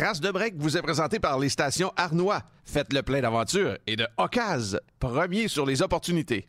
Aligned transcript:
Trace 0.00 0.22
de 0.22 0.30
break 0.30 0.54
vous 0.56 0.78
est 0.78 0.80
présenté 0.80 1.20
par 1.20 1.38
les 1.38 1.50
stations 1.50 1.92
Arnois. 1.94 2.40
Faites 2.64 2.94
le 2.94 3.02
plein 3.02 3.20
d'aventure 3.20 3.76
et 3.86 3.96
de 3.96 4.06
Ocase, 4.16 4.80
premier 4.98 5.46
sur 5.46 5.66
les 5.66 5.82
opportunités. 5.82 6.48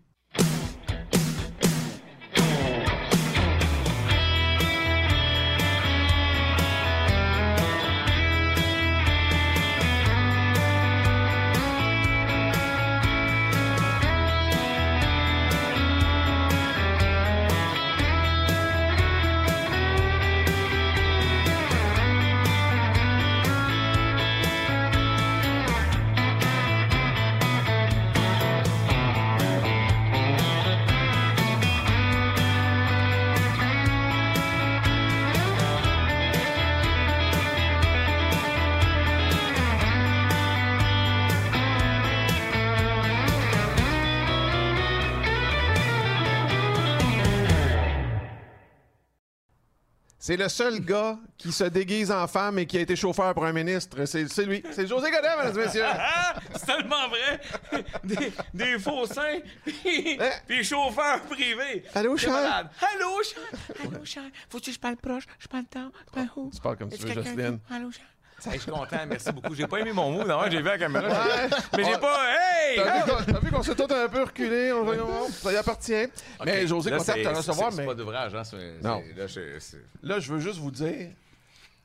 C'est 50.31 50.37
le 50.37 50.47
seul 50.47 50.79
gars 50.79 51.19
qui 51.37 51.51
se 51.51 51.65
déguise 51.65 52.09
en 52.09 52.25
femme 52.25 52.57
et 52.57 52.65
qui 52.65 52.77
a 52.77 52.79
été 52.79 52.95
chauffeur 52.95 53.33
pour 53.33 53.43
un 53.43 53.51
ministre. 53.51 54.05
C'est 54.05 54.45
lui. 54.45 54.63
C'est 54.71 54.87
José 54.87 55.11
Godet, 55.11 55.27
mesdames 55.37 55.59
et 55.59 55.65
messieurs. 55.65 55.83
Ah! 55.93 56.35
C'est 56.55 56.65
tellement 56.67 57.09
vrai! 57.09 57.83
Des, 58.05 58.31
des 58.53 58.79
faux 58.79 59.05
seins, 59.05 59.39
puis 59.65 60.17
puis 60.47 60.63
chauffeurs 60.63 61.21
privés. 61.23 61.83
Hein? 61.85 61.91
Allô, 61.95 62.15
cher? 62.15 62.31
malade. 62.31 62.69
Allô, 62.79 63.21
cher! 63.23 63.83
Allô, 63.83 64.05
cher! 64.05 64.23
Faut-tu 64.49 64.69
que 64.69 64.75
je 64.75 64.79
parle 64.79 64.95
proche? 64.95 65.25
Je 65.37 65.47
parle 65.49 65.65
tard? 65.65 65.91
Je 66.07 66.11
parle 66.13 66.29
haut? 66.37 66.49
Tu 66.53 66.61
parles 66.61 66.77
comme 66.77 66.89
tu 66.89 66.97
veux, 67.05 67.21
qui- 67.21 67.73
Allô, 67.73 67.91
cher! 67.91 68.05
Hey, 68.47 68.53
je 68.55 68.59
suis 68.63 68.71
content, 68.71 68.97
merci 69.07 69.31
beaucoup. 69.31 69.53
J'ai 69.53 69.67
pas 69.67 69.77
aimé 69.79 69.91
mon 69.93 70.11
mot, 70.11 70.23
non, 70.25 70.41
j'ai 70.49 70.61
vu 70.61 70.67
à 70.67 70.71
la 70.71 70.77
caméra. 70.79 71.07
Ouais. 71.07 71.49
Mais 71.77 71.83
j'ai 71.85 71.97
pas. 71.97 72.17
Hey! 72.31 72.77
T'as 72.77 72.97
vu 73.05 73.11
qu'on- 73.11 73.33
t'as 73.33 73.39
vu 73.39 73.51
qu'on 73.51 73.63
s'est 73.63 73.75
tous 73.75 73.93
un 73.93 74.07
peu 74.09 74.23
reculé, 74.23 74.71
on, 74.71 75.29
ça 75.29 75.51
y 75.53 75.57
appartient. 75.57 76.07
Mais 76.45 76.65
José, 76.67 76.89
Là, 76.89 76.97
content 76.97 77.13
de 77.17 77.23
te 77.23 77.27
recevoir, 77.29 77.71
c'est- 77.71 77.77
mais 77.77 77.83
C'est 77.83 77.87
pas 77.87 77.93
d'ouvrage, 77.95 78.35
hein? 78.35 78.43
c'est- 78.43 78.81
Non. 78.83 79.01
c'est- 79.05 79.19
Là, 79.19 79.27
je- 79.27 79.59
c'est- 79.59 79.85
là, 80.03 80.19
je 80.19 80.33
veux 80.33 80.39
juste 80.39 80.57
vous 80.59 80.71
dire, 80.71 81.09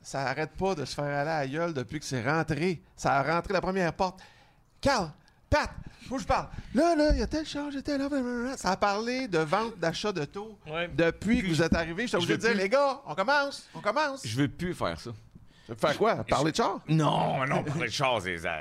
ça 0.03 0.23
arrête 0.23 0.51
pas 0.53 0.75
de 0.75 0.85
se 0.85 0.95
faire 0.95 1.05
aller 1.05 1.31
à 1.31 1.41
la 1.41 1.47
gueule 1.47 1.75
depuis 1.75 1.99
que 2.01 2.07
c'est 2.07 2.23
rentré. 2.23 2.81
Ça 2.97 3.15
a 3.19 3.23
rentré 3.35 3.53
la 3.53 3.61
première 3.61 3.93
porte. 3.93 4.19
Carl, 4.81 5.11
Pat, 5.51 5.71
faut 6.09 6.17
que 6.17 6.23
je 6.23 6.27
parle. 6.27 6.49
Là, 6.75 6.97
là, 6.97 7.11
il 7.13 7.19
y 7.19 7.23
a 7.23 7.27
tel 7.27 7.47
charge, 7.47 7.75
il 7.75 7.77
y 7.77 7.79
a 7.79 7.83
tel... 7.83 7.99
blablabla. 7.99 8.57
Ça 8.57 8.71
a 8.73 8.77
parlé 8.77 9.29
de 9.29 9.39
vente, 9.39 9.79
d'achat 9.79 10.11
de 10.13 10.25
taux. 10.25 10.59
Ouais. 10.67 10.89
Depuis 10.93 11.43
que 11.43 11.47
vous 11.49 11.63
êtes 11.63 11.75
arrivés, 11.75 12.03
je 12.05 12.09
suis 12.09 12.17
obligé 12.17 12.33
veux 12.33 12.39
de 12.39 12.43
dire, 12.43 12.51
plus. 12.53 12.61
les 12.63 12.69
gars, 12.69 13.01
on 13.07 13.15
commence, 13.15 13.69
on 13.75 13.81
commence. 13.81 14.27
Je 14.27 14.37
veux 14.37 14.49
plus 14.49 14.75
faire 14.75 14.99
ça. 15.01 15.11
Faire 15.75 15.99
quoi? 15.99 16.25
Parler 16.25 16.53
de 16.53 16.57
char? 16.57 16.81
Non, 16.89 17.45
non, 17.47 17.65
parler 17.65 17.87
de 17.87 17.93
char, 17.93 18.21
c'est 18.23 18.39
ça. 18.39 18.59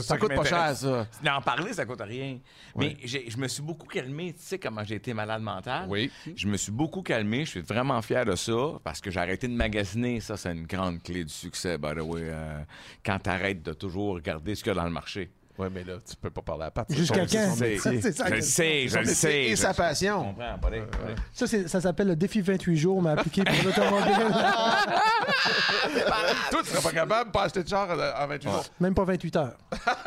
Ça, 0.00 0.16
coûte 0.18 0.34
pas 0.34 0.44
cher, 0.44 0.76
ça. 0.76 1.06
N'en 1.22 1.40
parler, 1.42 1.72
ça 1.72 1.84
coûte 1.84 2.00
rien. 2.00 2.38
Mais 2.76 2.96
je 3.04 3.36
me 3.36 3.46
suis 3.48 3.62
beaucoup 3.62 3.86
calmé. 3.86 4.32
Tu 4.32 4.40
sais 4.42 4.58
comment 4.58 4.84
j'ai 4.84 4.94
été 4.96 5.12
malade 5.12 5.42
mental? 5.42 5.86
Oui. 5.88 6.10
Je 6.34 6.46
me 6.48 6.56
suis 6.56 6.72
beaucoup 6.72 7.02
calmé. 7.02 7.44
Je 7.44 7.50
suis 7.50 7.60
vraiment 7.60 8.00
fier 8.02 8.24
de 8.24 8.34
ça 8.36 8.52
parce 8.82 9.00
que 9.00 9.10
j'ai 9.10 9.20
arrêté 9.20 9.48
de 9.48 9.54
magasiner. 9.54 10.20
Ça, 10.20 10.36
c'est 10.36 10.52
une 10.52 10.66
grande 10.66 11.02
clé 11.02 11.24
du 11.24 11.32
succès, 11.32 11.76
by 11.78 11.94
the 11.94 12.00
way. 12.00 12.22
euh, 12.24 12.62
quand 13.04 13.18
tu 13.18 13.30
arrêtes 13.30 13.62
de 13.62 13.72
toujours 13.72 14.14
regarder 14.14 14.54
ce 14.54 14.62
qu'il 14.62 14.70
y 14.72 14.76
a 14.76 14.80
dans 14.80 14.84
le 14.86 14.90
marché. 14.90 15.30
Oui, 15.58 15.68
mais 15.72 15.84
là, 15.84 15.94
tu 16.08 16.16
peux 16.16 16.30
pas 16.30 16.42
parler 16.42 16.64
à 16.64 16.70
Pat. 16.70 16.86
c'est 16.88 16.96
Jusqu'à 16.96 17.26
quand? 17.26 17.54
C'est 17.56 17.76
ça 18.12 18.26
Je 18.28 18.34
le 18.34 18.40
sais, 18.40 18.88
je 18.88 18.98
le 18.98 19.04
sais. 19.04 19.44
et 19.44 19.56
sa 19.56 19.72
je 19.72 19.76
passion. 19.76 20.24
comprends, 20.24 20.58
buddy. 20.62 20.80
Ouais. 20.80 21.14
Ça, 21.32 21.46
c'est- 21.46 21.68
ça 21.68 21.80
s'appelle 21.80 22.08
le 22.08 22.16
défi 22.16 22.40
28 22.40 22.76
jours, 22.76 23.02
mais 23.02 23.10
appliqué 23.10 23.42
pour 23.44 23.54
l'automobile. 23.64 24.12
Toi, 26.50 26.60
tu 26.62 26.68
serais 26.70 26.82
pas 26.82 26.92
capable 26.92 27.30
de 27.30 27.32
pas 27.32 27.42
acheter 27.44 27.62
de 27.62 27.68
char 27.68 27.88
en 27.90 28.26
28 28.26 28.50
jours. 28.50 28.64
Même 28.80 28.94
pas 28.94 29.04
28 29.04 29.36
heures. 29.36 29.56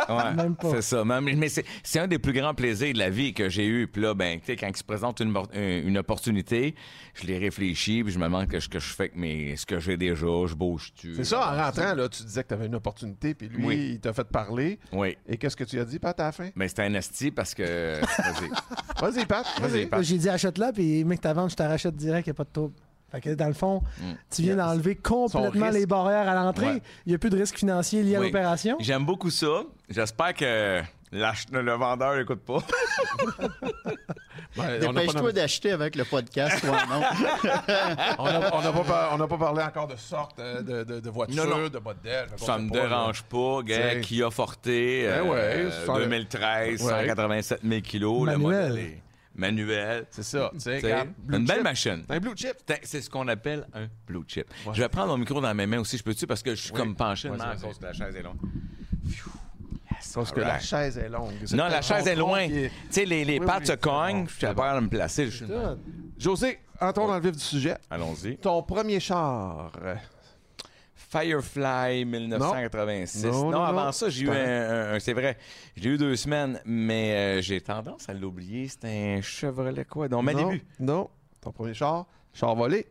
Ouais, 0.09 0.33
Même 0.33 0.55
pas. 0.55 0.69
C'est 0.71 0.81
ça. 0.81 1.03
Mais, 1.05 1.21
mais 1.21 1.49
c'est, 1.49 1.65
c'est 1.83 1.99
un 1.99 2.07
des 2.07 2.19
plus 2.19 2.33
grands 2.33 2.53
plaisirs 2.53 2.93
de 2.93 2.99
la 2.99 3.09
vie 3.09 3.33
que 3.33 3.49
j'ai 3.49 3.65
eu. 3.65 3.87
Puis 3.87 4.01
là, 4.01 4.13
ben, 4.13 4.39
tu 4.39 4.47
sais, 4.47 4.55
quand 4.55 4.67
il 4.67 4.75
se 4.77 4.83
présente 4.83 5.19
une, 5.19 5.35
une, 5.53 5.87
une 5.89 5.97
opportunité, 5.97 6.75
je 7.13 7.25
l'ai 7.27 7.37
réfléchi, 7.37 8.03
puis 8.03 8.13
je 8.13 8.19
me 8.19 8.25
demande 8.25 8.47
que 8.47 8.59
ce 8.59 8.69
que 8.69 8.79
je 8.79 8.93
fais 8.93 9.03
avec 9.03 9.15
mes, 9.15 9.55
ce 9.55 9.65
que 9.65 9.79
j'ai 9.79 9.97
déjà, 9.97 10.25
je 10.47 10.53
bouge-tu? 10.55 11.15
C'est 11.15 11.23
ça, 11.23 11.51
en 11.51 11.57
rentrant, 11.63 11.93
là, 11.93 12.09
tu 12.09 12.23
disais 12.23 12.43
que 12.43 12.49
tu 12.49 12.53
avais 12.53 12.65
une 12.67 12.75
opportunité, 12.75 13.33
puis 13.33 13.47
lui, 13.47 13.65
Oui. 13.65 13.89
il 13.93 13.99
t'a 13.99 14.13
fait 14.13 14.27
parler. 14.27 14.79
Oui. 14.91 15.17
Et 15.35 15.37
qu'est-ce 15.37 15.57
que 15.57 15.65
tu 15.65 15.77
as 15.81 15.83
dit, 15.83 15.99
Pat, 15.99 16.17
à 16.17 16.23
la 16.27 16.31
fin? 16.31 16.47
Mais 16.55 16.69
c'était 16.69 16.83
un 16.83 16.93
esti 16.93 17.29
parce 17.29 17.53
que. 17.53 17.99
Vas-y. 17.99 18.49
Vas-y, 19.01 19.25
Pat. 19.25 19.45
Vas-y, 19.59 19.85
Pat. 19.85 20.01
J'ai 20.01 20.17
dit 20.17 20.29
achète-la, 20.29 20.71
puis 20.71 21.03
mec, 21.03 21.19
ta 21.19 21.33
vente, 21.33 21.49
je 21.49 21.57
te 21.57 21.63
rachète 21.63 21.93
direct, 21.97 22.25
il 22.25 22.29
n'y 22.29 22.35
a 22.35 22.35
pas 22.35 22.45
de 22.45 22.49
trouble. 22.53 22.73
Fait 23.11 23.19
que 23.19 23.29
dans 23.31 23.47
le 23.47 23.53
fond, 23.53 23.83
tu 24.33 24.43
viens 24.43 24.55
d'enlever 24.55 24.95
complètement 24.95 25.71
les 25.71 25.85
barrières 25.85 26.29
à 26.29 26.35
l'entrée. 26.35 26.65
Ouais. 26.75 26.81
Il 27.05 27.09
n'y 27.09 27.15
a 27.15 27.17
plus 27.17 27.29
de 27.29 27.37
risque 27.37 27.57
financier 27.57 28.01
lié 28.01 28.15
à 28.15 28.21
l'opération. 28.21 28.77
J'aime 28.79 29.05
beaucoup 29.05 29.29
ça. 29.29 29.63
J'espère 29.89 30.33
que 30.33 30.81
le 31.11 31.71
vendeur 31.73 32.15
n'écoute 32.17 32.41
pas. 32.41 32.59
Ouais, 34.57 34.79
pas 34.79 34.87
Dépêche-toi 34.87 35.31
d'acheter 35.33 35.71
avec 35.71 35.97
le 35.97 36.05
podcast, 36.05 36.61
toi, 36.65 36.77
non? 36.89 37.01
on 38.19 38.23
n'a 38.23 38.55
on 38.55 38.61
n'a 38.61 38.71
pas, 38.71 38.83
par- 38.85 39.13
on 39.13 39.17
n'a 39.17 39.27
pas 39.27 39.37
parlé 39.37 39.61
encore 39.61 39.87
de 39.87 39.97
sorte 39.97 40.39
euh, 40.39 40.61
de, 40.61 40.83
de, 40.85 40.99
de 41.01 41.09
voiture, 41.09 41.45
Non, 41.45 41.57
non. 41.57 41.67
de 41.67 41.77
modèle. 41.79 42.29
Ça 42.37 42.57
me 42.57 42.69
pas, 42.69 42.75
là. 42.77 42.81
dérange 42.87 43.23
pas, 43.23 43.61
gars. 43.63 43.99
Kia 43.99 44.31
Forte, 44.31 44.67
euh, 44.67 45.23
Ben 45.23 45.29
ouais, 45.29 45.71
ça- 45.85 45.93
2013, 45.99 46.81
Ouais. 46.83 46.89
187 46.89 47.59
000 47.67 47.81
kilos. 47.81 48.25
Le 48.27 48.37
Manuel. 48.37 48.69
modèle 48.69 48.77
est 48.85 49.01
manuel. 49.35 50.05
C'est 50.11 50.23
ça. 50.23 50.49
T'sais, 50.57 50.79
une 51.29 51.45
belle 51.45 51.55
chip. 51.57 51.63
machine. 51.63 52.05
Un 52.07 52.19
blue 52.21 52.35
chip. 52.37 52.53
C'est- 52.65 52.79
C'est 52.83 53.01
ce 53.01 53.09
qu'on 53.09 53.27
appelle 53.27 53.67
un 53.73 53.87
blue 54.07 54.23
chip. 54.25 54.47
Je 54.71 54.81
vais 54.81 54.87
prendre 54.89 55.07
mon 55.09 55.17
micro 55.17 55.41
dans 55.41 55.53
mes 55.53 55.65
mains 55.67 55.79
aussi, 55.81 55.97
je 55.97 56.03
peux-tu? 56.03 56.25
Parce 56.27 56.41
que 56.41 56.51
je 56.55 56.61
suis 56.61 56.71
Oui. 56.71 56.77
comme 56.79 56.95
penché 56.95 57.27
à 57.29 57.55
cause 57.57 57.77
que 57.77 57.83
la 57.83 57.91
chaise 57.93 58.15
est 58.15 58.23
longue. 58.23 58.37
Parce 60.13 60.31
que 60.31 60.39
la 60.39 60.59
chaise 60.59 60.97
est 60.97 61.09
longue. 61.09 61.33
Non, 61.53 61.67
la 61.67 61.81
chaise 61.81 62.07
est 62.07 62.15
loin. 62.15 62.47
Tu 62.47 62.69
sais, 62.89 63.05
les, 63.05 63.25
les 63.25 63.39
Oui, 63.39 63.45
pattes 63.45 63.61
oui, 63.61 63.67
se 63.67 63.73
cognent, 63.73 64.25
je 64.27 64.31
suis 64.31 64.41
capable 64.41 64.79
de 64.79 64.83
me 64.85 64.89
placer. 64.89 65.25
je 65.27 65.43
suis- 65.45 65.53
José, 66.17 66.59
entrons 66.79 67.07
dans 67.07 67.15
le 67.15 67.21
vif 67.21 67.31
du 67.33 67.39
sujet. 67.43 67.75
Allons-y. 67.89 68.37
Ton 68.37 68.63
premier 68.63 68.99
char? 68.99 69.71
Firefly 70.95 72.05
1986. 72.05 73.25
Non, 73.25 73.31
Non, 73.45 73.51
non, 73.51 73.63
avant 73.63 73.85
non. 73.85 73.91
ça, 73.91 74.09
j'ai 74.09 74.23
eu 74.25 74.29
un, 74.29 74.33
un- 74.33 74.93
un- 74.95 74.99
c'est 74.99 75.13
vrai, 75.13 75.37
j'ai 75.75 75.89
eu 75.89 75.97
deux 75.97 76.15
semaines, 76.15 76.59
mais 76.65 77.13
euh, 77.13 77.41
j'ai 77.41 77.61
tendance 77.61 78.09
à 78.09 78.13
l'oublier. 78.13 78.67
C'était 78.67 79.15
un 79.17 79.21
Chevrolet 79.21 79.85
quoi? 79.85 80.07
Non, 80.09 80.23
débuts. 80.23 80.63
Non. 80.79 81.09
Ton 81.41 81.51
premier 81.51 81.73
char. 81.73 82.05
Char 82.33 82.55
volé. 82.55 82.85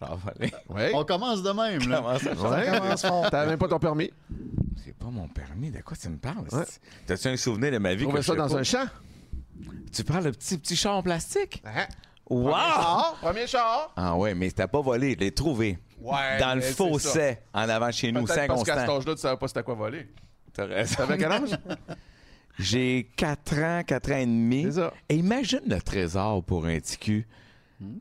On 0.94 1.04
commence 1.04 1.42
de 1.42 1.50
même, 1.50 1.88
là. 1.88 1.98
Comment 1.98 2.18
ça? 2.18 2.50
Ouais. 2.50 2.78
commence 2.78 3.02
fort. 3.02 3.30
T'avais 3.30 3.50
même 3.50 3.58
pas 3.58 3.68
ton 3.68 3.78
permis. 3.78 4.10
C'est 4.84 4.96
pas 4.96 5.06
mon 5.06 5.28
permis. 5.28 5.70
De 5.70 5.80
quoi 5.80 5.96
tu 5.96 6.08
me 6.08 6.18
parles? 6.18 6.46
Ouais. 6.52 6.64
T'as-tu 7.06 7.28
un 7.28 7.36
souvenir 7.36 7.72
de 7.72 7.78
ma 7.78 7.94
vie 7.94 8.04
Trouvais 8.04 8.20
que 8.20 8.24
ça 8.24 8.34
dans 8.34 8.48
pas? 8.48 8.56
un 8.58 8.62
champ. 8.62 8.86
Tu 9.92 10.04
parles 10.04 10.24
de 10.24 10.30
petit, 10.30 10.58
petit 10.58 10.76
char 10.76 10.96
en 10.96 11.02
plastique? 11.02 11.62
Hein? 11.66 11.86
Wow! 12.30 12.50
Char, 12.52 13.16
premier 13.20 13.46
char. 13.46 13.92
Ah 13.96 14.16
ouais, 14.16 14.34
mais 14.34 14.50
c'était 14.50 14.68
pas 14.68 14.80
volé, 14.80 15.14
je 15.14 15.18
l'ai 15.18 15.32
trouvé. 15.32 15.78
Ouais. 16.00 16.38
Dans 16.38 16.54
le 16.54 16.60
c'est 16.60 16.74
fossé, 16.74 17.38
en 17.52 17.68
avant 17.68 17.90
chez 17.90 18.12
nous, 18.12 18.24
Peut-être 18.24 18.46
parce 18.46 18.62
qu'à 18.62 18.80
cet 18.80 18.88
âge-là, 18.88 19.14
tu 19.14 19.20
savais 19.20 19.36
pas 19.36 19.48
c'était 19.48 19.62
quoi 19.62 19.74
voler. 19.74 20.06
T'as 20.52 20.66
raison. 20.66 20.94
T'avais 20.96 21.18
quel 21.18 21.32
âge? 21.32 21.50
J'ai 22.58 23.10
4 23.16 23.58
ans, 23.58 23.82
4 23.86 24.12
ans 24.12 24.16
et 24.16 24.26
demi. 24.26 24.64
C'est 24.64 24.72
ça. 24.72 24.92
Et 25.08 25.16
imagine 25.16 25.60
le 25.66 25.80
trésor 25.80 26.42
pour 26.44 26.66
un 26.66 26.78
TQ. 26.80 27.26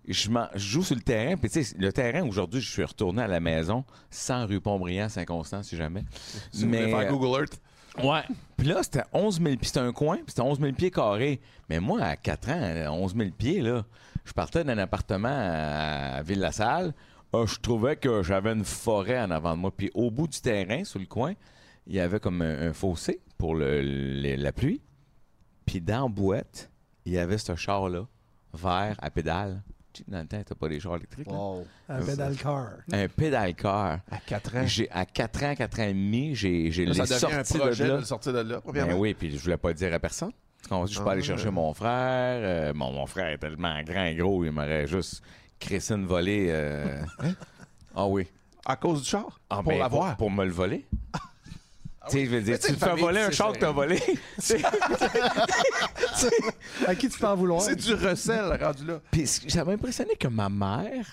Je, 0.08 0.30
m'en- 0.32 0.48
je 0.56 0.60
joue 0.60 0.84
sur 0.84 0.96
le 0.96 1.02
terrain, 1.02 1.38
puis 1.38 1.50
tu 1.50 1.64
sais, 1.64 1.76
le 1.78 1.94
terrain, 1.94 2.28
aujourd'hui, 2.28 2.62
je 2.62 2.70
suis 2.70 2.84
retourné 2.84 3.22
à 3.22 3.28
la 3.28 3.40
maison, 3.40 3.86
sans 4.10 4.46
rue 4.48 4.60
Pont-Brillant, 4.60 5.08
Saint-Constant, 5.10 5.62
si 5.62 5.78
jamais. 5.78 6.03
Tu 6.52 6.66
voulais 6.66 6.85
faire 6.90 7.12
Google 7.12 7.41
Earth. 7.41 7.62
Ouais. 8.03 8.22
Puis 8.58 8.68
là, 8.68 8.82
c'était 8.84 9.03
11 9.14 9.35
000 9.41 9.56
pieds. 9.56 9.68
C'était 9.68 9.79
un 9.79 9.91
coin, 9.91 10.16
puis 10.18 10.26
c'était 10.29 10.41
11 10.41 10.59
000 10.59 10.74
pieds 10.74 10.91
carrés. 10.91 11.40
Mais 11.70 11.79
moi, 11.79 12.02
à 12.02 12.16
4 12.16 12.50
ans, 12.50 12.59
euh, 12.62 12.88
11 12.90 13.16
000 13.16 13.29
pieds, 13.32 13.62
là, 13.62 13.85
je 14.26 14.34
partais 14.34 14.64
d'un 14.64 14.78
appartement 14.78 15.29
à 15.32 16.22
Ville-la-Salle. 16.23 16.94
Euh, 17.35 17.46
je 17.46 17.59
trouvais 17.59 17.96
que 17.97 18.23
j'avais 18.23 18.53
une 18.53 18.64
forêt 18.66 19.20
en 19.20 19.32
avant 19.32 19.56
de 19.56 19.62
moi. 19.62 19.72
Puis 19.76 19.90
au 19.94 20.09
bout 20.12 20.28
du 20.28 20.40
terrain, 20.41 20.84
sur 20.84 21.00
le 21.00 21.06
coin, 21.06 21.34
il 21.88 21.96
y 21.96 22.00
avait 22.00 22.20
comme 22.20 22.41
un, 22.41 22.70
un 22.70 22.73
fossé 22.73 23.20
pour 23.38 23.53
le- 23.56 23.82
le- 23.82 24.35
la 24.35 24.52
pluie. 24.52 24.82
Puis 25.66 25.82
dans 25.82 26.03
la 26.03 26.09
boîte, 26.09 26.70
il 27.06 27.14
y 27.14 27.18
avait 27.18 27.38
ce 27.38 27.56
char-là, 27.56 28.06
vert, 28.53 28.96
à 29.02 29.09
pédale. 29.09 29.61
Dans 30.08 30.20
le 30.20 30.28
temps, 30.28 30.41
t'as 30.46 30.53
pas 30.53 30.70
des 30.70 30.79
chars 30.79 30.96
électriques. 30.97 31.26
là? 31.26 31.34
Wow. 31.34 31.66
Un 31.90 32.03
pédale 32.03 32.35
car. 32.35 32.67
Un 32.91 33.08
pédale 33.08 33.55
car. 33.55 33.99
À 34.11 34.17
4 34.23 34.55
ans. 34.58 34.64
J'ai, 34.67 34.88
à 34.91 35.05
4 35.08 35.44
ans, 35.44 35.55
4 35.55 35.79
ans 35.79 35.84
et 35.84 35.94
demi, 35.94 36.35
j'ai, 36.35 36.72
j'ai 36.72 36.85
Là, 36.85 36.91
les 36.94 37.05
ça 37.08 37.16
devient 37.16 37.34
un 37.35 37.44
sorti 37.44 37.58
projet 37.58 37.84
de 37.85 37.90
de, 37.90 37.96
là. 37.96 38.03
sortir 38.05 38.34
de 38.34 38.38
là, 38.40 38.55
Ben 38.58 38.61
premièrement. 38.64 38.94
oui, 38.99 39.16
puis 39.16 39.32
je 39.35 39.41
voulais 39.41 39.58
pas 39.58 39.70
le 39.70 39.73
dire 39.73 39.91
à 39.91 39.97
personne. 39.99 40.32
Tu 40.61 40.70
comprends? 40.70 40.85
Je 40.85 40.99
peux 41.02 41.08
Ah, 41.08 41.11
aller 41.14 41.23
chercher 41.23 41.49
mon 41.49 41.73
frère. 41.73 41.90
euh, 42.44 42.73
mon, 42.76 42.91
mon 42.91 43.08
frère 43.08 43.29
est 43.29 43.40
tellement 43.40 43.82
grand 43.82 44.03
et 44.05 44.16
gros, 44.16 44.46
il 44.46 44.52
m'aurait 44.52 44.85
juste 44.85 45.23
crissé 45.59 45.96
une 45.96 46.05
volée. 46.05 46.47
euh. 46.52 47.02
Ah 47.96 48.05
oui. 48.05 48.28
À 48.66 48.76
cause 48.76 49.02
du 49.02 49.08
char? 49.09 49.40
Ah, 49.49 49.55
pour 49.64 49.72
ben, 49.72 49.79
l'avoir? 49.79 50.09
Pour, 50.09 50.28
pour 50.28 50.32
me 50.32 50.46
le 50.46 50.52
voler. 50.52 50.85
Tu 52.09 52.20
une 52.20 52.44
te 52.44 52.72
fais 52.86 52.96
voler 52.96 53.22
un 53.22 53.32
char 53.32 53.54
que 53.54 53.59
t'as 53.59 53.72
volé. 53.72 54.00
À 56.88 56.96
qui 56.96 57.09
tu 57.09 57.20
peux 57.20 57.28
en 57.28 57.36
vouloir? 57.36 57.62
C'est 57.62 57.76
du 57.76 57.94
recel 57.94 58.58
rendu 58.62 58.86
là. 58.86 59.02
Puis 59.12 59.28
ça 59.28 59.64
m'a 59.66 59.74
impressionné 59.74 60.16
que 60.16 60.28
ma 60.28 60.50
mère 60.50 61.08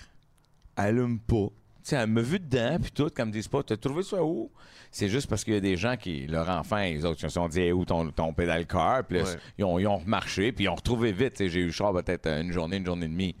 allume 0.75 1.19
pas. 1.19 1.47
Tu 1.83 1.89
sais, 1.89 1.95
elle 1.97 2.07
me 2.09 2.21
vu 2.21 2.39
dedans, 2.39 2.79
puis 2.81 2.91
tout, 2.91 3.09
comme 3.15 3.27
me 3.29 3.33
disent 3.33 3.47
pas, 3.47 3.61
t'as 3.61 3.77
trouvé 3.77 4.01
ça 4.01 4.23
où? 4.23 4.51
C'est 4.91 5.07
juste 5.07 5.27
parce 5.27 5.43
qu'il 5.43 5.53
y 5.53 5.57
a 5.57 5.59
des 5.61 5.77
gens 5.77 5.95
qui, 5.97 6.25
leur 6.25 6.49
enfant, 6.49 6.77
les 6.77 7.05
autres, 7.05 7.19
ils 7.21 7.29
se 7.29 7.35
sont 7.35 7.47
dit, 7.47 7.61
Hey, 7.61 7.71
où 7.73 7.85
ton, 7.85 8.09
ton 8.11 8.33
pédale 8.33 8.65
car? 8.65 9.03
Puis 9.03 9.21
Ouais. 9.21 9.29
ils, 9.59 9.63
ont, 9.65 9.77
ils 9.77 9.85
ont 9.85 9.97
remarché, 9.97 10.51
puis 10.51 10.65
ils 10.65 10.69
ont 10.69 10.75
retrouvé 10.75 11.11
vite. 11.11 11.35
J'ai 11.47 11.59
eu 11.59 11.65
le 11.67 11.71
char 11.71 11.93
peut-être 11.93 12.27
une 12.27 12.51
journée, 12.51 12.77
une 12.77 12.85
journée 12.85 13.05
et 13.05 13.09
demie. 13.09 13.35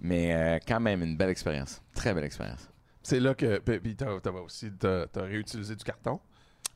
Mais 0.00 0.34
euh, 0.34 0.58
quand 0.66 0.78
même, 0.80 1.02
une 1.02 1.16
belle 1.16 1.30
expérience. 1.30 1.82
Très 1.94 2.14
belle 2.14 2.24
expérience. 2.24 2.68
C'est 3.02 3.18
là 3.18 3.34
que. 3.34 3.58
Puis 3.58 3.96
t'as 3.96 4.20
t'as 4.20 4.30
aussi 4.30 4.70
t'as 4.78 5.06
t'as 5.06 5.22
réutilisé 5.22 5.74
du 5.74 5.82
carton. 5.84 6.20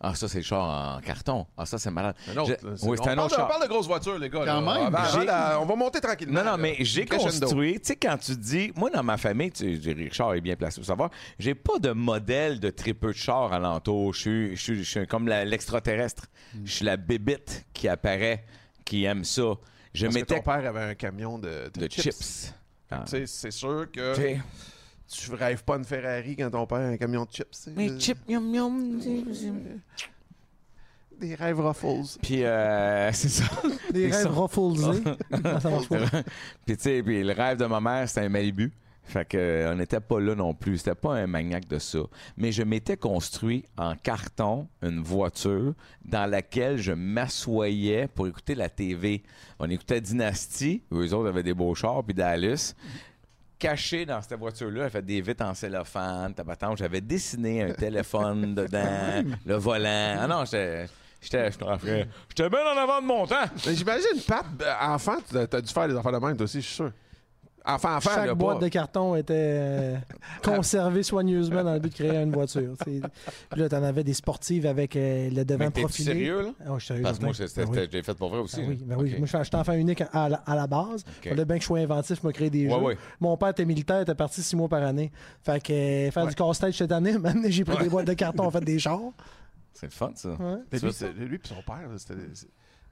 Ah, 0.07 0.15
ça, 0.15 0.29
c'est 0.29 0.39
le 0.39 0.45
char 0.45 0.97
en 0.97 1.01
carton. 1.01 1.47
Ah, 1.57 1.65
ça, 1.65 1.79
c'est 1.79 1.91
malade. 1.91 2.15
Un 2.31 2.37
autre, 2.37 2.57
Je- 2.61 2.67
là, 2.67 2.73
oui, 2.73 2.79
c'est 2.79 2.87
on 2.87 2.93
un 2.93 2.97
parle 3.17 3.19
autre 3.21 3.29
de- 3.31 3.35
char. 3.37 3.47
On 3.47 3.49
parle 3.49 3.63
de 3.63 3.69
grosses 3.69 3.87
voitures, 3.87 4.19
les 4.19 4.29
gars. 4.29 4.41
Quand 4.45 4.61
là. 4.61 4.61
même, 4.61 5.59
on 5.61 5.65
va 5.65 5.77
monter 5.77 6.01
tranquillement. 6.01 6.35
Non, 6.41 6.45
non, 6.45 6.51
là. 6.53 6.57
mais 6.59 6.77
j'ai 6.81 7.07
construit. 7.07 7.81
Tu 7.81 7.87
sais, 7.87 7.97
quand 7.97 8.19
tu 8.19 8.37
dis, 8.37 8.71
moi, 8.77 8.91
dans 8.91 9.03
ma 9.03 9.17
famille, 9.17 9.51
tu 9.51 9.81
sais, 9.83 9.93
Richard 9.93 10.35
est 10.35 10.41
bien 10.43 10.57
placé 10.57 10.81
pour 10.81 10.87
savoir, 10.87 11.11
j'ai 11.39 11.55
pas 11.55 11.79
de 11.79 11.93
modèle 11.93 12.61
de 12.61 12.71
très 12.71 12.93
peu 12.93 13.09
de 13.13 13.17
char 13.17 13.53
alentour. 13.53 14.13
Je 14.13 14.21
suis, 14.21 14.57
je 14.57 14.63
suis, 14.63 14.85
je 14.85 14.91
suis 14.91 15.07
comme 15.07 15.27
la- 15.27 15.45
l'extraterrestre. 15.45 16.27
Je 16.65 16.71
suis 16.71 16.85
la 16.85 16.97
bébite 16.97 17.65
qui 17.73 17.89
apparaît, 17.89 18.45
qui 18.85 19.05
aime 19.05 19.25
ça. 19.25 19.43
Je 19.95 20.05
Parce 20.07 20.15
que 20.15 20.21
m'étais 20.21 20.37
ton 20.37 20.43
père 20.43 20.67
avait 20.69 20.83
un 20.83 20.95
camion 20.95 21.39
de, 21.39 21.71
de 21.75 21.81
de 21.81 21.91
chips. 21.91 22.53
Ah. 22.91 23.05
Tu 23.07 23.11
sais, 23.13 23.27
c'est 23.27 23.51
sûr 23.51 23.87
que 23.93 24.15
tu 25.09 25.35
rêves 25.35 25.65
pas 25.65 25.77
une 25.77 25.85
Ferrari 25.85 26.37
quand 26.37 26.51
ton 26.51 26.67
père 26.67 26.79
a 26.79 26.87
un 26.87 26.97
camion 26.97 27.25
de 27.25 27.31
chips. 27.31 27.69
Mais 27.77 27.99
chips, 27.99 28.21
yum, 28.29 28.55
yum. 28.55 29.01
Des 31.21 31.35
rêves 31.35 31.61
Ruffles. 31.61 32.19
Puis, 32.23 32.45
euh, 32.45 33.13
c'est 33.13 33.29
ça. 33.29 33.45
Des 33.93 34.11
rêves 34.11 34.27
marche 34.35 35.89
pas. 35.89 36.23
puis 36.67 36.77
tu 36.77 36.83
sais, 36.83 37.03
puis 37.03 37.23
le 37.23 37.33
rêve 37.33 37.59
de 37.59 37.67
ma 37.67 37.81
mère, 37.81 38.09
c'était 38.09 38.23
un 38.23 38.29
Malibu. 38.29 38.73
Fait 39.07 39.27
que 39.27 39.37
euh, 39.37 39.73
on 39.73 39.77
n'était 39.77 40.01
pas 40.01 40.19
là 40.19 40.35
non 40.35 40.55
plus. 40.55 40.79
C'était 40.79 40.95
pas 40.95 41.15
un 41.15 41.27
maniaque 41.27 41.69
de 41.69 41.79
ça. 41.79 42.01
Mais 42.37 42.53
je 42.53 42.63
m'étais 42.63 42.97
construit 42.97 43.65
en 43.77 43.95
carton 43.97 44.67
une 44.83 45.03
voiture 45.03 45.75
dans 46.05 46.29
laquelle 46.29 46.79
je 46.79 46.93
m'assoyais 46.93 48.09
pour 48.09 48.27
écouter 48.27 48.55
la 48.55 48.71
TV. 48.71 49.23
On 49.59 49.69
écoutait 49.69 50.01
Dynasty. 50.01 50.83
Eux 50.91 51.13
autres 51.13 51.29
avaient 51.29 51.43
des 51.43 51.55
beaux 51.55 51.75
chars, 51.75 52.03
puis 52.03 52.15
Dallas. 52.15 52.75
Caché 53.65 54.05
dans 54.05 54.21
cette 54.21 54.39
voiture-là, 54.39 54.85
elle 54.85 54.91
fait 54.91 55.01
des 55.01 55.23
vitres 55.23 55.43
en 55.43 55.55
cellophane, 55.55 56.35
tabatant. 56.35 56.77
J'avais 56.77 57.01
dessiné 57.01 57.63
un 57.63 57.73
téléphone 57.73 58.55
dedans, 58.57 59.25
le 59.47 59.55
volant. 59.55 60.17
Ah 60.21 60.27
non, 60.27 60.45
j'étais. 60.45 60.87
J'étais 61.23 62.51
bien 62.51 62.61
en 62.61 62.77
avant 62.77 63.01
de 63.01 63.07
mon 63.07 63.27
temps. 63.27 63.47
J'imagine, 63.57 64.21
Pat, 64.29 64.45
euh, 64.61 64.75
enfant, 64.83 65.17
t'as 65.33 65.47
t'as 65.47 65.63
dû 65.63 65.73
faire 65.73 65.89
des 65.89 65.97
affaires 65.97 66.13
de 66.13 66.19
même, 66.19 66.37
toi 66.37 66.45
aussi, 66.45 66.61
je 66.61 66.67
suis 66.67 66.75
sûr. 66.75 66.93
Enfant, 67.67 67.97
enfant, 67.97 68.11
Chaque 68.15 68.27
là, 68.27 68.35
boîte 68.35 68.59
pas. 68.59 68.65
de 68.65 68.69
carton 68.69 69.17
était 69.17 69.33
euh, 69.37 69.97
conservée 70.45 71.03
soigneusement 71.03 71.65
dans 71.65 71.73
le 71.73 71.79
but 71.81 71.89
de 71.89 71.95
créer 71.95 72.17
une 72.23 72.31
voiture. 72.33 72.75
Puis 72.85 73.01
là, 73.57 73.69
t'en 73.71 73.83
avais 73.83 74.05
des 74.05 74.13
sportives 74.13 74.67
avec 74.67 74.95
euh, 74.97 75.31
le 75.31 75.45
devant 75.45 75.65
Mais 75.65 75.71
profilé. 75.83 76.13
sérieux, 76.13 76.43
là? 76.43 76.51
Ah, 76.61 76.65
je 76.75 76.79
suis 76.79 76.87
sérieux. 76.89 77.03
Parce 77.03 77.19
que 77.19 77.25
moi, 77.25 77.33
Ben 77.57 77.67
oui. 77.71 77.89
j'ai 77.91 78.03
fait 78.03 78.15
pour 78.15 78.29
vrai 78.29 78.41
aussi. 78.41 78.61
Ben 78.61 78.69
oui, 78.69 78.79
ben 78.85 78.97
oui. 78.99 79.15
Moi, 79.17 79.27
je 79.27 79.43
suis 79.43 79.57
enfant 79.57 79.73
unique 79.73 80.03
à 80.13 80.29
la, 80.29 80.37
à 80.45 80.55
la 80.55 80.67
base. 80.67 81.05
Ok. 81.23 81.29
Fallait 81.31 81.45
bien 81.47 81.57
que 81.57 81.63
je 81.63 81.67
sois 81.67 81.79
inventif, 81.79 82.23
me 82.23 82.33
créer 82.33 82.51
des 82.51 82.67
Ouais, 82.69 82.75
jeux. 82.75 82.81
ouais. 82.83 82.99
Mon 83.19 83.37
père 83.39 83.49
était 83.49 83.65
militaire, 83.65 84.01
était 84.03 84.15
parti 84.15 84.43
six 84.43 84.57
mois 84.57 84.69
par 84.69 84.83
année. 84.83 85.11
Fait 85.43 85.63
que 85.63 85.73
euh, 85.73 86.11
faire 86.11 86.27
du 86.27 86.35
casse-tête 86.35 86.75
cette 86.75 86.93
année, 86.93 87.17
maintenant 87.19 87.49
j'ai 87.49 87.65
pris 87.65 87.83
des 87.83 87.89
boîtes 87.89 88.07
de 88.07 88.13
carton, 88.15 88.45
on 88.47 88.51
fait 88.51 88.61
des 88.61 88.79
chars. 88.79 89.01
C'est 89.73 89.87
le 89.87 89.93
fun, 89.93 90.13
ça. 90.15 90.37
Lui, 90.71 90.93
ça- 90.93 91.09
lui 91.09 91.39
puis 91.39 91.49
son 91.49 91.63
père, 91.63 91.89
c'était. 91.97 92.15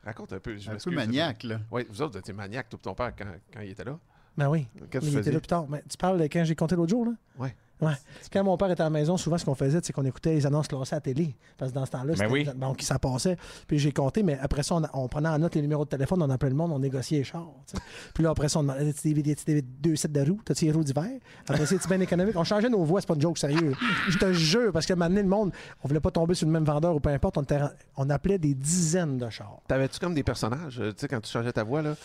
Raconte 0.04 0.32
un 0.32 0.40
peu. 0.40 0.56
Je 0.56 0.70
Un 0.70 0.76
peu 0.76 0.90
maniaque, 0.90 1.44
là. 1.44 1.58
Oui, 1.70 1.86
vous 1.88 2.02
autres, 2.02 2.14
vous 2.14 2.19
étiez 2.19 2.32
maniaque, 2.34 2.69
toi, 2.70 2.78
et 2.80 2.82
ton 2.82 2.94
père, 2.94 3.12
quand, 3.16 3.26
quand 3.52 3.60
il 3.60 3.70
était 3.70 3.84
là? 3.84 3.98
Ben 4.37 4.49
oui. 4.49 4.67
Qu'est-ce 4.90 5.06
que 5.06 5.06
Mais 5.06 5.11
tu 5.11 5.17
il 5.17 5.20
était 5.20 5.32
là 5.32 5.38
plus 5.40 5.46
tard. 5.49 5.67
Mais 5.69 5.82
tu 5.88 5.96
parles 5.96 6.19
de 6.19 6.25
quand 6.25 6.44
j'ai 6.44 6.55
compté 6.55 6.75
l'autre 6.76 6.90
jour, 6.90 7.05
là? 7.06 7.12
Ouais. 7.38 7.55
Ouais. 7.81 7.94
Quand 8.32 8.44
mon 8.44 8.56
père 8.56 8.70
était 8.70 8.81
à 8.82 8.84
la 8.84 8.90
maison, 8.90 9.17
souvent, 9.17 9.37
ce 9.37 9.44
qu'on 9.44 9.56
faisait, 9.56 9.81
c'est 9.82 9.93
qu'on 9.93 10.05
écoutait 10.05 10.32
les 10.34 10.46
annonces 10.46 10.69
classées 10.69 10.94
à 10.94 10.99
la 10.99 11.00
télé. 11.00 11.34
Parce 11.58 11.73
que 11.73 11.75
dans 11.75 11.84
ce 11.84 11.90
temps-là, 11.90 12.12
Ben 12.12 12.17
c'était 12.17 12.31
oui. 12.31 12.49
bon, 12.55 12.75
qui 12.75 12.84
ça 12.84 12.96
passait. 13.00 13.37
Puis 13.67 13.81
j'ai 13.81 13.90
compté, 13.90 14.23
mais 14.23 14.38
après 14.40 14.62
ça, 14.62 14.76
on, 14.76 14.84
a- 14.84 14.90
on 14.94 15.08
prenait 15.08 15.29
en 15.29 15.37
note 15.40 15.56
les 15.56 15.62
numéros 15.62 15.84
de 15.84 15.88
téléphone, 15.90 16.23
on 16.23 16.31
appelait 16.31 16.50
le 16.50 16.55
monde, 16.55 16.70
on 16.70 16.79
négociait 16.79 17.19
les 17.19 17.25
chars. 17.25 17.50
tu. 17.67 17.75
Puis 18.14 18.23
là, 18.23 18.31
après 18.31 18.49
ça, 18.49 18.61
on 18.61 18.62
demandait 18.62 18.93
des, 19.02 19.14
des- 19.14 19.34
des- 19.34 19.62
deux 19.62 19.96
sets 19.96 20.06
de 20.08 20.20
roues 20.20 20.38
T'as-tu 20.44 20.67
des 20.67 20.70
roues 20.70 20.84
d'hiver? 20.84 21.08
Après 21.40 21.67
ça, 21.67 21.76
c'est 21.76 21.88
bien 21.88 21.99
économique. 22.00 22.37
On 22.37 22.44
changeait 22.44 22.69
nos 22.70 22.84
voix, 22.84 23.00
c'est 23.00 23.08
pas 23.08 23.14
une 23.14 23.20
joke, 23.20 23.37
sérieux. 23.37 23.75
Je 24.08 24.17
te 24.17 24.32
jure, 24.32 24.70
parce 24.70 24.87
que 24.87 24.94
maintenant, 24.94 25.20
le 25.20 25.26
monde, 25.29 25.52
on 25.82 25.88
voulait 25.88 25.99
pas 25.99 26.12
tomber 26.12 26.34
sur 26.37 26.46
le 26.46 26.52
même 26.52 26.64
vendeur 26.64 26.94
ou 26.94 27.00
peu 27.00 27.11
importe, 27.11 27.37
on, 27.37 27.44
on 27.96 28.11
appelait 28.11 28.38
des 28.38 28.55
dizaines 28.55 29.19
de 29.19 29.29
chars. 29.29 29.61
T'avais-tu 29.67 29.99
comme 29.99 30.14
des 30.14 30.23
personnages, 30.23 30.79
euh, 30.81 30.93
tu 30.93 30.99
sais, 31.00 31.08
quand 31.08 31.20
tu 31.20 31.32
changeais 31.32 31.52
ta 31.52 31.64
voix, 31.64 31.82
là? 31.82 31.96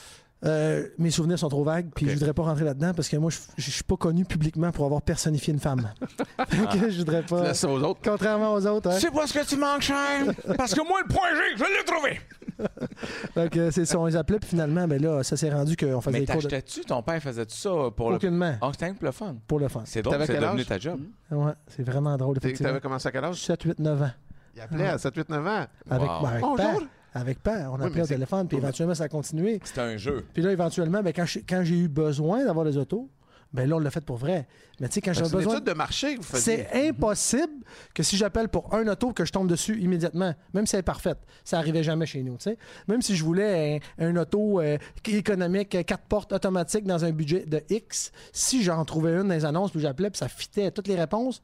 Euh, 0.46 0.88
mes 1.00 1.10
souvenirs 1.10 1.40
sont 1.40 1.50
trop 1.50 1.64
vagues, 1.64 1.88
puis 1.96 2.06
Ok. 2.06 2.12
je 2.12 2.16
voudrais 2.18 2.34
pas 2.34 2.44
rentrer 2.44 2.64
là-dedans 2.64 2.94
parce 2.94 3.10
que 3.10 3.18
moi, 3.18 3.32
je, 3.32 3.40
je 3.58 3.72
suis 3.72 3.84
pas 3.84 3.96
connu 3.98 4.24
publiquement 4.24 4.72
pour 4.72 4.86
avoir 4.86 5.02
personnifié 5.02 5.52
une 5.52 5.60
femme. 5.60 5.90
Fait 6.50 6.80
que 6.80 6.90
je 6.92 7.00
voudrais 7.00 7.24
pas. 7.24 7.42
laisses 7.44 7.58
ça 7.60 7.68
aux 7.70 7.82
autres. 7.82 8.02
Contrairement 8.04 8.54
aux 8.54 8.68
autres, 8.68 8.92
hein. 8.92 8.98
C'est 9.00 9.10
pas 9.12 9.26
ce 9.26 9.34
que 9.34 9.44
tu 9.46 9.58
manques 9.58 9.82
cher, 9.82 10.26
parce 10.56 10.76
que 10.76 10.88
moi, 10.88 11.00
le 11.02 11.12
point 11.12 11.30
G, 11.36 11.42
je 11.58 11.64
l'ai 11.64 11.86
trouvé. 11.86 12.22
Que 13.52 13.70
c'est 13.72 13.86
ça, 13.86 14.00
on 14.00 14.06
les 14.08 14.16
appelait, 14.16 14.40
puis 14.40 14.50
finalement, 14.50 14.88
ben 14.88 15.00
là, 15.02 15.22
ça 15.24 15.38
s'est 15.38 15.50
rendu 15.52 15.76
qu'on 15.78 16.02
faisait 16.02 16.20
Mais 16.20 16.26
des 16.26 16.32
cours 16.34 16.42
de... 16.42 16.48
t'achetais-tu, 16.48 16.82
ton 16.86 17.04
père 17.04 17.22
faisait-tu 17.22 17.56
ça 17.56 17.70
pour 17.96 18.10
le... 18.10 18.16
Aucunement, 18.16 18.56
Ah, 18.62 18.72
pour 18.72 18.96
le 19.06 19.12
fun. 19.12 19.36
pour 19.48 19.60
le 19.60 19.68
fun. 19.68 19.84
C'est 19.86 20.02
drôle, 20.02 20.18
c'est 20.22 20.34
quel 20.34 20.42
devenu 20.42 20.66
ta 20.66 20.80
job. 20.80 21.00
Ouais, 21.32 21.52
c'est 21.68 21.84
vraiment 21.84 22.18
drôle. 22.18 22.40
T'avais 22.40 22.80
commencé 22.80 23.08
à 23.08 23.12
quel 23.12 23.24
âge? 23.26 23.44
7, 23.44 23.62
8, 23.64 23.80
9 23.80 24.02
ans. 24.02 24.12
Il 24.56 24.62
appelait 24.62 24.88
à 24.88 24.96
7-8-9 24.98 25.48
ans. 25.48 25.66
Avec, 25.90 26.10
Wow. 26.10 26.22
ben, 26.22 26.28
avec 26.30 26.42
Bonjour. 26.42 26.56
père. 26.58 26.78
Avec 27.14 27.42
père, 27.42 27.72
on 27.74 27.80
Oui, 27.82 27.90
mais 27.94 28.02
au 28.02 28.06
c'est- 28.06 28.14
téléphone, 28.14 28.48
puis 28.48 28.58
éventuellement, 28.58 28.94
ça 28.96 29.06
a 29.06 29.10
continué. 29.10 29.60
C'était 29.64 29.82
un 29.82 29.98
jeu. 29.98 30.26
Puis 30.34 30.44
là, 30.44 30.52
éventuellement, 30.52 31.02
ben, 31.02 31.14
quand 31.14 31.26
j'ai 31.26 31.42
quand 31.42 31.64
j'ai 31.64 31.78
eu 31.78 31.88
besoin 31.88 32.46
d'avoir 32.46 32.66
les 32.66 32.78
autos, 32.78 33.10
ben 33.54 33.68
là, 33.68 33.78
on 33.78 33.80
l'a 33.80 33.90
fait 33.90 34.04
pour 34.04 34.18
vrai. 34.18 34.46
Mais 34.82 34.88
tu 34.90 34.96
sais, 34.96 35.02
quand 35.02 35.14
j'avais 35.14 35.30
une 35.30 35.36
besoin... 35.38 35.60
de 35.62 35.72
marché. 35.74 36.18
C'est 36.22 36.68
impossible 36.90 37.64
que 37.94 38.04
si 38.04 38.18
j'appelle 38.18 38.50
pour 38.50 38.74
un 38.76 38.86
auto, 38.90 39.14
que 39.14 39.24
je 39.26 39.32
tombe 39.32 39.48
dessus 39.50 39.80
immédiatement, 39.80 40.36
même 40.54 40.68
si 40.68 40.76
elle 40.76 40.82
est 40.82 40.84
parfaite. 40.84 41.18
Ça 41.46 41.58
arrivait 41.58 41.82
jamais 41.82 42.06
chez 42.06 42.22
nous. 42.24 42.36
tu 42.38 42.44
sais. 42.44 42.58
Même 42.90 43.02
si 43.02 43.16
je 43.16 43.24
voulais 43.24 43.80
un, 44.00 44.10
un 44.10 44.16
auto 44.18 44.60
euh, 44.60 44.78
économique, 45.08 45.74
euh, 45.76 45.84
quatre 45.84 46.04
portes 46.04 46.34
automatique 46.34 46.84
dans 46.84 47.06
un 47.06 47.12
budget 47.12 47.46
de 47.46 47.64
X, 47.70 48.12
si 48.34 48.64
j'en 48.64 48.84
trouvais 48.86 49.12
une 49.14 49.30
dans 49.30 49.34
les 49.34 49.46
annonces, 49.46 49.72
puis 49.72 49.80
j'appelais, 49.80 50.10
puis 50.10 50.20
ça 50.20 50.28
fitait 50.28 50.70
toutes 50.72 50.88
les 50.90 50.96
réponses, 50.96 51.42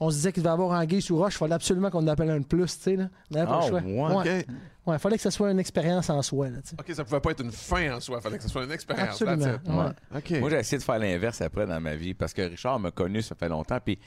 on 0.00 0.10
se 0.10 0.16
disait 0.16 0.32
qu'il 0.32 0.42
devait 0.42 0.52
avoir 0.52 0.78
Anguille 0.78 1.00
sous 1.02 1.16
roche, 1.16 1.34
il 1.34 1.38
fallait 1.38 1.54
absolument 1.54 1.88
qu'on 1.90 2.06
appelle 2.08 2.30
un 2.30 2.40
de 2.40 2.44
plus. 2.44 2.76
tu 2.76 2.82
sais, 2.82 2.96
Là. 2.96 3.08
On 3.30 3.34
n'avait 3.34 3.46
pas 3.46 3.60
le 3.62 3.68
choix. 3.68 4.22
ouais. 4.22 4.46
Ouais. 4.86 4.92
Ouais, 4.94 4.98
fallait 4.98 5.16
que 5.16 5.22
ce 5.22 5.30
soit 5.30 5.50
une 5.50 5.58
expérience 5.60 6.10
en 6.10 6.20
soi. 6.22 6.48
Là. 6.50 6.58
OK, 6.78 6.92
ça 6.94 7.04
pouvait 7.04 7.20
pas 7.20 7.30
être 7.30 7.42
une 7.44 7.52
fin 7.52 7.96
en 7.96 8.00
soi. 8.00 8.18
Il 8.18 8.22
fallait 8.22 8.36
que 8.38 8.42
ce 8.42 8.48
soit 8.48 8.64
une 8.64 8.72
expérience. 8.72 9.22
Absolument. 9.22 9.58
Ouais. 9.84 10.18
OK. 10.18 10.30
Moi, 10.40 10.50
j'ai 10.50 10.56
essayé 10.56 10.78
de 10.78 10.82
faire 10.82 10.98
l'inverse 10.98 11.40
après 11.40 11.66
dans 11.66 11.80
ma 11.80 11.94
vie 11.94 12.14
parce 12.14 12.32
que 12.32 12.42
Richard 12.42 12.80
m'a 12.80 12.90
connu, 12.90 13.22
ça 13.22 13.34
fait 13.34 13.48
longtemps. 13.48 13.78
Puis 13.84 13.98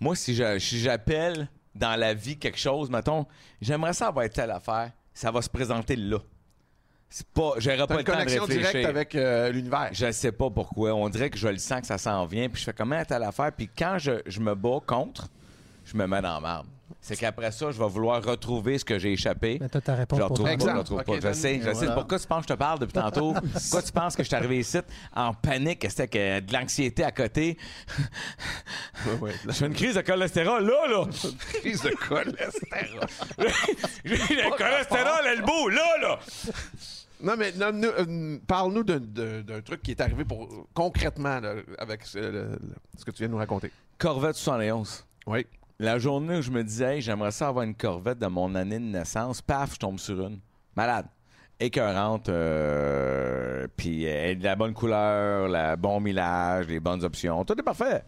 moi, 0.00 0.14
si 0.14 0.34
je- 0.34 0.58
si 0.58 0.78
j'appelle 0.78 1.48
dans 1.74 1.98
la 1.98 2.14
vie 2.14 2.36
quelque 2.38 2.58
chose, 2.58 2.90
mettons, 2.90 3.26
j'aimerais 3.60 3.92
ça 3.92 4.08
avoir 4.08 4.28
telle 4.28 4.50
affaire, 4.52 4.92
ça 5.12 5.30
va 5.30 5.42
se 5.42 5.48
présenter 5.50 5.96
là. 5.96 6.18
C'est 7.08 7.26
pas, 7.26 7.54
j'aurais 7.58 7.76
T'as 7.78 7.86
pas 7.88 7.94
une 7.94 7.98
le 7.98 8.04
temps 8.04 8.12
de 8.12 8.16
connexion 8.18 8.44
réfléchir. 8.44 8.70
directe 8.70 8.88
avec 8.88 9.14
euh, 9.16 9.50
l'univers. 9.50 9.88
Je 9.92 10.12
sais 10.12 10.30
pas 10.30 10.48
pourquoi. 10.48 10.94
On 10.94 11.08
dirait 11.08 11.28
que 11.28 11.38
je 11.38 11.48
le 11.48 11.58
sens 11.58 11.80
que 11.80 11.86
ça 11.88 11.98
s'en 11.98 12.24
vient. 12.24 12.48
Puis 12.48 12.60
je 12.60 12.66
fais 12.66 12.72
comment 12.72 13.04
telle 13.04 13.24
affaire. 13.24 13.50
Puis 13.50 13.68
quand 13.76 13.98
je, 13.98 14.12
je 14.26 14.38
me 14.38 14.54
bats 14.54 14.78
contre, 14.86 15.26
je 15.84 15.96
me 15.96 16.06
mets 16.06 16.22
dans 16.22 16.34
la 16.34 16.40
marbre. 16.40 16.68
C'est 17.02 17.16
qu'après 17.16 17.50
ça, 17.50 17.70
je 17.70 17.78
vais 17.78 17.88
vouloir 17.88 18.22
retrouver 18.22 18.76
ce 18.76 18.84
que 18.84 18.98
j'ai 18.98 19.12
échappé. 19.12 19.56
Mais 19.60 19.68
t'as 19.70 19.80
ta 19.80 19.94
réponse 19.94 20.18
Je 20.18 20.22
pour 20.26 20.36
retrouve 20.36 20.48
toi. 20.58 20.66
pas, 20.66 20.72
je 20.74 20.78
retrouve 20.78 21.02
pas. 21.20 21.28
Je 21.28 21.32
sais, 21.32 21.60
je 21.64 21.72
sais. 21.72 21.86
Pourquoi 21.94 22.18
tu 22.18 22.26
penses 22.26 22.44
que 22.44 22.48
je 22.50 22.54
te 22.54 22.58
parle 22.58 22.78
depuis 22.78 22.92
tantôt? 22.92 23.32
Pourquoi 23.52 23.82
tu 23.82 23.92
penses 23.92 24.16
que 24.16 24.22
je 24.22 24.28
suis 24.28 24.36
arrivé 24.36 24.58
ici 24.58 24.78
en 25.16 25.32
panique? 25.32 25.86
C'était 25.88 26.08
que 26.08 26.40
de 26.40 26.52
l'anxiété 26.52 27.02
à 27.02 27.10
côté. 27.10 27.56
Ouais, 29.06 29.14
ouais. 29.20 29.32
J'ai 29.48 29.66
une 29.66 29.72
crise 29.74 29.94
de 29.94 30.02
cholestérol, 30.02 30.62
là, 30.66 30.86
là! 30.88 31.04
crise 31.60 31.82
de 31.82 31.90
cholestérol. 31.90 33.06
J'ai 34.04 34.16
le 34.36 34.56
cholestérol, 34.56 35.24
elle 35.26 35.42
beau, 35.42 35.68
là, 35.70 35.98
là! 36.02 36.18
Non, 37.22 37.34
mais 37.36 37.52
non, 37.52 37.70
nous, 37.72 37.88
euh, 37.88 38.38
parle-nous 38.46 38.82
d'un- 38.84 38.98
d'un 38.98 39.40
d'un 39.42 39.60
truc 39.60 39.82
qui 39.82 39.90
est 39.90 40.00
arrivé 40.00 40.24
pour, 40.24 40.48
concrètement 40.74 41.38
là, 41.40 41.54
avec 41.78 42.04
ce, 42.04 42.18
le- 42.18 42.30
le- 42.30 42.58
ce 42.98 43.04
que 43.04 43.10
tu 43.10 43.18
viens 43.18 43.26
de 43.28 43.32
nous 43.32 43.38
raconter. 43.38 43.70
Corvette 43.98 44.36
71. 44.36 45.04
Oui. 45.26 45.46
La 45.82 45.98
journée 45.98 46.36
où 46.36 46.42
je 46.42 46.50
me 46.50 46.62
disais, 46.62 47.00
j'aimerais 47.00 47.30
ça 47.30 47.48
avoir 47.48 47.64
une 47.64 47.74
Corvette 47.74 48.18
de 48.18 48.26
mon 48.26 48.54
année 48.54 48.78
de 48.78 48.84
naissance, 48.84 49.40
paf, 49.40 49.72
je 49.72 49.78
tombe 49.78 49.98
sur 49.98 50.20
une. 50.20 50.38
Malade. 50.76 51.06
Écœurante, 51.58 52.28
euh, 52.28 53.66
puis 53.78 54.02
de 54.02 54.44
la 54.44 54.56
bonne 54.56 54.74
couleur, 54.74 55.48
le 55.48 55.76
bon 55.76 55.98
millage, 56.00 56.66
les 56.66 56.80
bonnes 56.80 57.02
options. 57.02 57.46
Tout 57.46 57.58
est 57.58 57.62
parfait. 57.62 58.04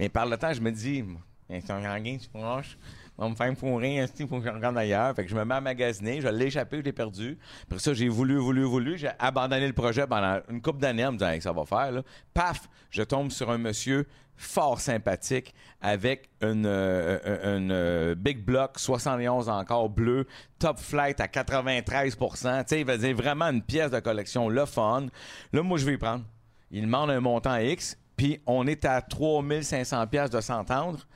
Mais 0.00 0.08
par 0.08 0.26
le 0.26 0.36
temps, 0.36 0.52
je 0.52 0.60
me 0.60 0.72
dis, 0.72 1.04
Ils 1.48 1.62
sont 1.62 1.80
gagnés, 1.80 2.18
tu 2.18 2.28
proche. 2.28 2.76
Va 3.22 3.28
me 3.28 3.36
faire 3.36 3.56
fourrer, 3.56 4.04
il 4.18 4.26
faut 4.26 4.40
que 4.40 4.44
je 4.44 4.50
regarde 4.50 4.76
ailleurs. 4.76 5.14
Fait 5.14 5.22
que 5.22 5.30
je 5.30 5.36
me 5.36 5.44
mets 5.44 5.54
à 5.54 5.60
magasiner, 5.60 6.20
je 6.20 6.26
l'ai 6.26 6.46
échappé, 6.46 6.78
je 6.78 6.82
l'ai 6.82 6.92
perdu. 6.92 7.38
Après 7.64 7.78
ça, 7.78 7.94
j'ai 7.94 8.08
voulu, 8.08 8.36
voulu, 8.36 8.64
voulu. 8.64 8.98
J'ai 8.98 9.10
abandonné 9.16 9.68
le 9.68 9.72
projet 9.72 10.08
pendant 10.08 10.40
une 10.50 10.60
couple 10.60 10.80
d'années 10.80 11.06
en 11.06 11.12
me 11.12 11.18
disant, 11.18 11.30
Hey, 11.30 11.40
ça 11.40 11.52
va 11.52 11.64
faire. 11.64 12.02
Paf, 12.34 12.68
je 12.90 13.04
tombe 13.04 13.30
sur 13.30 13.48
un 13.52 13.58
monsieur 13.58 14.08
fort 14.34 14.80
sympathique 14.80 15.54
avec 15.80 16.30
une, 16.40 16.66
euh, 16.66 17.18
euh, 17.24 18.14
Big 18.16 18.44
Block 18.44 18.76
71 18.76 19.48
encore 19.48 19.88
bleu, 19.88 20.26
top 20.58 20.80
flight 20.80 21.20
à 21.20 21.28
93 21.28 22.16
Tu 22.16 22.36
sais, 22.36 22.80
il 22.80 22.98
dire 22.98 23.16
vraiment 23.16 23.46
une 23.46 23.62
pièce 23.62 23.92
de 23.92 24.00
collection, 24.00 24.48
le 24.48 24.66
fun. 24.66 25.06
Là, 25.52 25.62
moi, 25.62 25.78
je 25.78 25.86
vais 25.86 25.94
y 25.94 25.98
prendre. 25.98 26.24
Il 26.72 26.82
demande 26.82 27.10
un 27.10 27.20
montant 27.20 27.56
X, 27.56 27.96
puis 28.16 28.40
on 28.46 28.66
est 28.66 28.84
à 28.84 29.00
3500 29.00 30.08
pièces 30.08 30.30
de 30.30 30.40
s'entendre. 30.40 31.06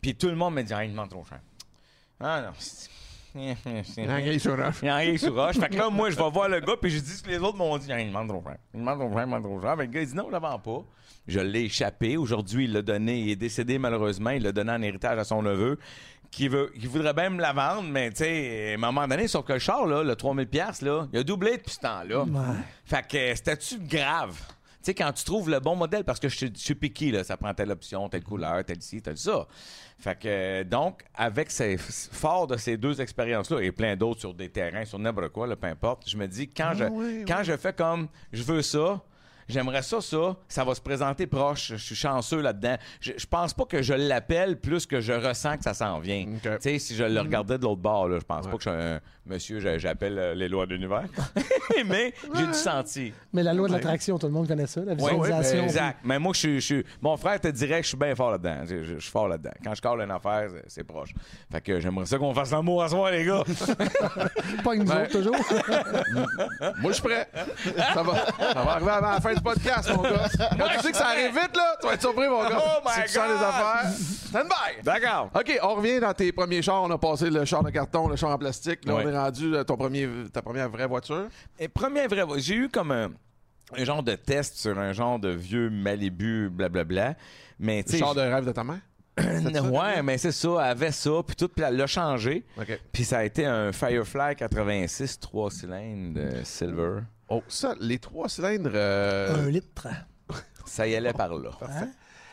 Puis 0.00 0.14
tout 0.14 0.28
le 0.28 0.36
monde 0.36 0.54
me 0.54 0.62
dit, 0.62 0.72
ah, 0.72 0.84
il 0.84 0.92
demande 0.92 1.10
trop 1.10 1.24
cher. 1.24 1.40
Ah 2.20 2.42
non. 2.42 2.52
Anguille 3.36 4.40
sur 4.40 4.56
roche. 4.56 4.76
Il 4.82 4.86
y 4.86 4.88
a 4.88 4.96
rien 4.96 5.16
sur 5.16 5.34
roche. 5.34 5.58
Fait 5.58 5.68
que 5.68 5.76
là, 5.76 5.90
moi, 5.90 6.10
je 6.10 6.16
vais 6.16 6.30
voir 6.30 6.48
le 6.48 6.60
gars, 6.60 6.74
puis 6.80 6.90
je 6.90 6.98
dis 6.98 7.10
ce 7.12 7.22
que 7.22 7.30
les 7.30 7.38
autres 7.38 7.56
m'ont 7.56 7.76
dit. 7.78 7.92
Ah, 7.92 8.00
il 8.00 8.08
demande 8.08 8.28
trop 8.28 8.42
cher. 8.44 8.56
Il 8.74 8.80
demande 8.80 8.98
trop 8.98 9.12
cher, 9.12 9.22
il 9.22 9.26
demande 9.26 9.42
trop 9.42 9.60
cher. 9.62 9.76
Fait 9.76 9.86
que 9.86 9.86
le 9.86 9.92
gars, 9.92 10.00
il 10.00 10.06
dit 10.08 10.14
non, 10.14 10.24
je 10.26 10.32
la 10.32 10.38
vends 10.38 10.58
pas. 10.58 10.84
Je 11.26 11.40
l'ai 11.40 11.64
échappé. 11.64 12.16
Aujourd'hui, 12.16 12.64
il 12.64 12.72
l'a 12.72 12.82
donné. 12.82 13.20
Il 13.20 13.30
est 13.30 13.36
décédé, 13.36 13.78
malheureusement. 13.78 14.30
Il 14.30 14.42
l'a 14.42 14.52
donné 14.52 14.72
en 14.72 14.82
héritage 14.82 15.18
à 15.18 15.24
son 15.24 15.42
neveu. 15.42 15.78
Qui, 16.30 16.48
veut, 16.48 16.70
qui 16.78 16.86
voudrait 16.86 17.14
bien 17.14 17.30
me 17.30 17.40
la 17.40 17.54
vendre, 17.54 17.88
mais 17.90 18.10
tu 18.10 18.16
sais, 18.16 18.72
à 18.72 18.74
un 18.74 18.76
moment 18.76 19.08
donné, 19.08 19.28
sauf 19.28 19.46
que 19.46 19.54
le 19.54 19.58
char, 19.58 19.86
là, 19.86 20.02
le 20.02 20.12
3000$, 20.12 20.84
là, 20.84 21.06
il 21.10 21.18
a 21.20 21.22
doublé 21.22 21.56
depuis 21.56 21.72
ce 21.72 21.80
temps-là. 21.80 22.26
Fait 22.84 23.06
que 23.08 23.34
c'était-tu 23.34 23.78
grave? 23.78 24.38
Tu 24.80 24.84
sais, 24.84 24.94
quand 24.94 25.12
tu 25.12 25.24
trouves 25.24 25.50
le 25.50 25.58
bon 25.58 25.74
modèle, 25.74 26.04
parce 26.04 26.20
que 26.20 26.28
je 26.28 26.36
suis- 26.36 26.52
je 26.54 26.60
suis 26.60 26.74
piqué, 26.76 27.10
là, 27.10 27.24
ça 27.24 27.36
prend 27.36 27.52
telle 27.52 27.70
option, 27.72 28.08
telle 28.08 28.22
couleur, 28.22 28.64
telle 28.64 28.80
ci, 28.80 29.02
telle 29.02 29.18
ça. 29.18 29.46
Fait 29.98 30.16
que, 30.16 30.28
euh, 30.28 30.64
donc, 30.64 31.02
avec 31.14 31.50
ces, 31.50 31.76
fort 31.78 32.46
de 32.46 32.56
ces 32.56 32.76
deux 32.76 33.00
expériences-là, 33.00 33.60
et 33.60 33.72
plein 33.72 33.96
d'autres 33.96 34.20
sur 34.20 34.34
des 34.34 34.48
terrains, 34.48 34.84
sur 34.84 34.98
n'importe 35.00 35.30
quoi, 35.30 35.48
là, 35.48 35.56
peu 35.56 35.66
importe, 35.66 36.08
je 36.08 36.16
me 36.16 36.28
dis, 36.28 36.48
quand, 36.48 36.74
je, 36.74 36.84
oui, 36.84 37.24
quand 37.26 37.42
je 37.42 37.56
fais 37.56 37.72
comme, 37.72 38.06
je 38.32 38.42
veux 38.44 38.62
ça, 38.62 39.02
j'aimerais 39.48 39.82
ça, 39.82 40.00
ça, 40.00 40.36
ça 40.48 40.64
va 40.64 40.74
se 40.74 40.80
présenter 40.80 41.26
proche, 41.26 41.68
je 41.72 41.76
suis 41.76 41.94
chanceux 41.96 42.40
là-dedans. 42.40 42.76
Je, 43.00 43.12
je 43.16 43.26
pense 43.26 43.54
pas 43.54 43.64
que 43.64 43.82
je 43.82 43.94
l'appelle 43.94 44.58
plus 44.60 44.86
que 44.86 45.00
je 45.00 45.12
ressens 45.12 45.56
que 45.58 45.64
ça 45.64 45.74
s'en 45.74 45.98
vient. 46.00 46.26
Tu 46.42 46.48
sais, 46.60 46.78
si 46.78 46.94
je 46.94 47.04
le 47.04 47.20
regardais 47.20 47.58
de 47.58 47.62
l'autre 47.64 47.80
bord, 47.82 48.08
là, 48.08 48.18
je 48.20 48.24
pense 48.24 48.46
pas 48.46 48.56
que 48.56 48.62
je 48.64 48.70
suis 48.70 48.78
un 48.78 49.00
monsieur, 49.26 49.60
j'a- 49.60 49.76
j'appelle 49.78 50.18
euh, 50.18 50.34
les 50.34 50.48
lois 50.48 50.64
de 50.66 50.72
l'univers, 50.74 51.04
mais 51.86 52.14
j'ai 52.34 52.46
du 52.46 52.54
senti. 52.54 53.12
Mais 53.32 53.42
la 53.42 53.52
loi 53.52 53.68
de 53.68 53.72
l'attraction, 53.74 54.18
tout 54.18 54.26
le 54.26 54.32
monde 54.32 54.48
connaît 54.48 54.66
ça, 54.66 54.80
la 54.80 54.94
Ouais, 54.94 55.12
visualisation. 55.14 55.64
exact. 55.64 55.98
Mais 56.04 56.18
moi, 56.18 56.32
je 56.34 56.38
suis, 56.38 56.54
je 56.60 56.64
suis- 56.64 56.84
Mon 57.02 57.16
frère 57.16 57.38
te 57.40 57.48
dirait 57.48 57.78
que 57.78 57.82
je 57.84 57.88
suis 57.88 57.96
bien 57.98 58.14
fort 58.14 58.30
là-dedans. 58.30 58.62
Je, 58.68 58.82
je- 58.82 58.94
je 58.94 59.00
suis 59.00 59.10
fort 59.10 59.28
là-dedans. 59.28 59.50
Quand 59.62 59.74
je 59.74 59.82
colle 59.82 60.00
une 60.02 60.10
affaire, 60.10 60.48
c'est- 60.66 60.84
proche. 60.84 61.12
Fait 61.52 61.60
que 61.60 61.78
j'aimerais 61.80 62.06
ça 62.06 62.16
qu'on 62.18 62.32
fasse 62.32 62.50
l'amour 62.50 62.82
à 62.82 62.88
soir, 62.88 63.10
les 63.10 63.24
gars. 63.26 63.42
Pas 64.64 64.76
que 64.76 64.82
nous 64.82 64.90
Ouais. 64.90 65.02
autres, 65.02 65.12
toujours. 65.12 65.36
Moi, 66.80 66.90
je 66.90 66.92
suis 66.92 67.02
prêt. 67.02 67.28
Ça 67.94 68.02
va, 68.02 68.14
ça 68.38 68.62
va 68.62 68.70
arriver 68.72 68.90
avant 68.90 69.10
la 69.10 69.20
fin 69.20 69.34
du 69.38 69.42
podcast, 69.42 69.90
mon 69.94 70.02
gars. 70.02 70.28
Quand 70.58 70.68
tu 70.76 70.80
sais 70.80 70.90
que 70.92 70.96
ça 70.96 71.06
arrive 71.08 71.32
vite, 71.32 71.56
là, 71.56 71.76
tu 71.80 71.86
vas 71.86 71.94
être 71.94 72.00
surpris, 72.00 72.28
mon 72.28 72.42
gars. 72.48 72.58
Oh 72.60 72.80
my 72.84 72.92
si 72.92 73.02
tu 73.02 73.08
sens 73.08 73.28
God. 73.28 73.36
les 73.36 73.44
affaires, 73.44 73.90
stand 74.28 74.44
by. 74.48 74.82
D'accord. 74.82 75.30
OK, 75.34 75.58
on 75.62 75.74
revient 75.74 76.00
dans 76.00 76.12
tes 76.14 76.32
premiers 76.32 76.62
chars. 76.62 76.82
On 76.82 76.90
a 76.90 76.98
passé 76.98 77.30
le 77.30 77.44
char 77.44 77.62
de 77.62 77.70
carton, 77.70 78.08
le 78.08 78.16
char 78.16 78.30
en 78.30 78.38
plastique. 78.38 78.84
Là, 78.84 78.94
Ouais. 78.94 79.02
on 79.06 79.08
est 79.10 79.18
rendu 79.18 79.56
à 79.56 79.64
ton 79.64 79.76
premier, 79.76 80.08
ta 80.32 80.42
première 80.42 80.68
vraie 80.68 80.86
voiture. 80.86 81.26
Et 81.58 81.68
première 81.68 82.08
vraie 82.08 82.24
voix, 82.24 82.38
j'ai 82.38 82.54
eu 82.54 82.68
comme 82.68 82.90
un, 82.92 83.10
un 83.76 83.84
genre 83.84 84.02
de 84.02 84.14
test 84.14 84.56
sur 84.56 84.78
un 84.78 84.92
genre 84.92 85.18
de 85.18 85.30
vieux 85.30 85.70
Malibu, 85.70 86.48
blablabla. 86.50 87.14
Mais 87.58 87.82
tu 87.82 87.92
Le 87.92 87.98
sais. 87.98 88.04
char 88.04 88.14
de 88.14 88.20
rêve 88.20 88.44
de 88.46 88.52
ta 88.52 88.64
mère? 88.64 88.78
Ouais, 89.18 90.00
mais 90.02 90.16
c'est 90.16 90.30
ça, 90.30 90.48
elle 90.60 90.70
avait 90.70 90.92
ça, 90.92 91.10
puis 91.26 91.34
tout, 91.34 91.48
puis 91.48 91.64
elle 91.66 91.76
l'a 91.76 91.88
changé. 91.88 92.44
OK. 92.56 92.78
Puis 92.92 93.04
ça 93.04 93.18
a 93.18 93.24
été 93.24 93.44
un 93.44 93.72
Firefly 93.72 94.36
86, 94.36 95.18
3 95.18 95.50
cylindres, 95.50 96.20
euh, 96.20 96.44
silver. 96.44 97.00
Oh, 97.28 97.42
ça, 97.48 97.74
les 97.80 97.98
trois 97.98 98.28
cylindres. 98.28 98.70
euh, 98.74 99.46
Un 99.46 99.50
litre. 99.50 99.86
Ça 100.66 100.86
y 100.86 100.94
allait 100.94 101.12
par 101.12 101.34
là. 101.34 101.50
Hein? 101.62 101.88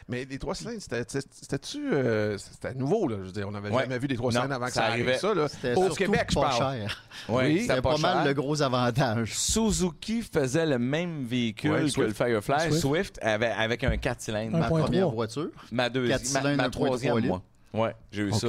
Mais 0.07 0.23
les 0.25 0.37
trois 0.37 0.53
cylindres, 0.53 0.81
c'était- 0.81 1.03
c'était- 1.07 1.27
c'était-tu. 1.31 1.91
euh, 1.93 2.37
c'était 2.37 2.75
nouveau, 2.75 3.07
là. 3.07 3.15
Je 3.21 3.23
veux 3.25 3.31
dire, 3.31 3.47
on 3.47 3.51
n'avait 3.51 3.71
Ouais. 3.71 3.83
jamais 3.83 3.97
vu 3.97 4.07
des 4.07 4.15
trois 4.15 4.31
Non, 4.31 4.41
cylindres 4.41 4.53
avant 4.55 4.65
que 4.67 4.73
ça 4.73 4.83
arrivait. 4.85 5.17
ça, 5.17 5.33
là. 5.33 5.47
C'était 5.47 5.73
Au 5.73 5.89
Québec, 5.89 6.27
je 6.29 6.35
pas 6.35 6.41
parle. 6.41 6.77
cher. 6.77 7.03
Ouais, 7.27 7.45
Oui, 7.45 7.61
c'était 7.61 7.81
pas, 7.81 7.91
cher. 7.95 7.99
mal 8.15 8.27
le 8.27 8.33
gros 8.35 8.61
avantage. 8.61 9.33
Suzuki 9.33 10.21
faisait 10.21 10.65
le 10.67 10.77
même 10.77 11.23
véhicule 11.23 11.71
Ouais, 11.71 11.81
que 11.81 11.87
Swift. 11.87 12.07
le 12.09 12.13
Firefly, 12.13 12.59
Swift. 12.69 12.81
Swift, 12.81 13.19
avec, 13.21 13.51
avec 13.57 13.83
un 13.83 13.97
4 13.97 14.21
cylindres. 14.21 14.57
Un 14.57 14.59
Ma, 14.59 14.67
première 14.67 15.09
voiture, 15.09 15.49
ma 15.71 15.89
deuxième, 15.89 16.19
Quatre 16.19 16.33
ma, 16.33 16.39
cylindres, 16.39 16.57
ma 16.57 16.63
1.3 16.69 16.85
troisième, 16.87 17.25
moi. 17.25 17.41
Ouais, 17.73 17.95
j'ai 18.11 18.21
eu 18.23 18.31
ça. 18.33 18.47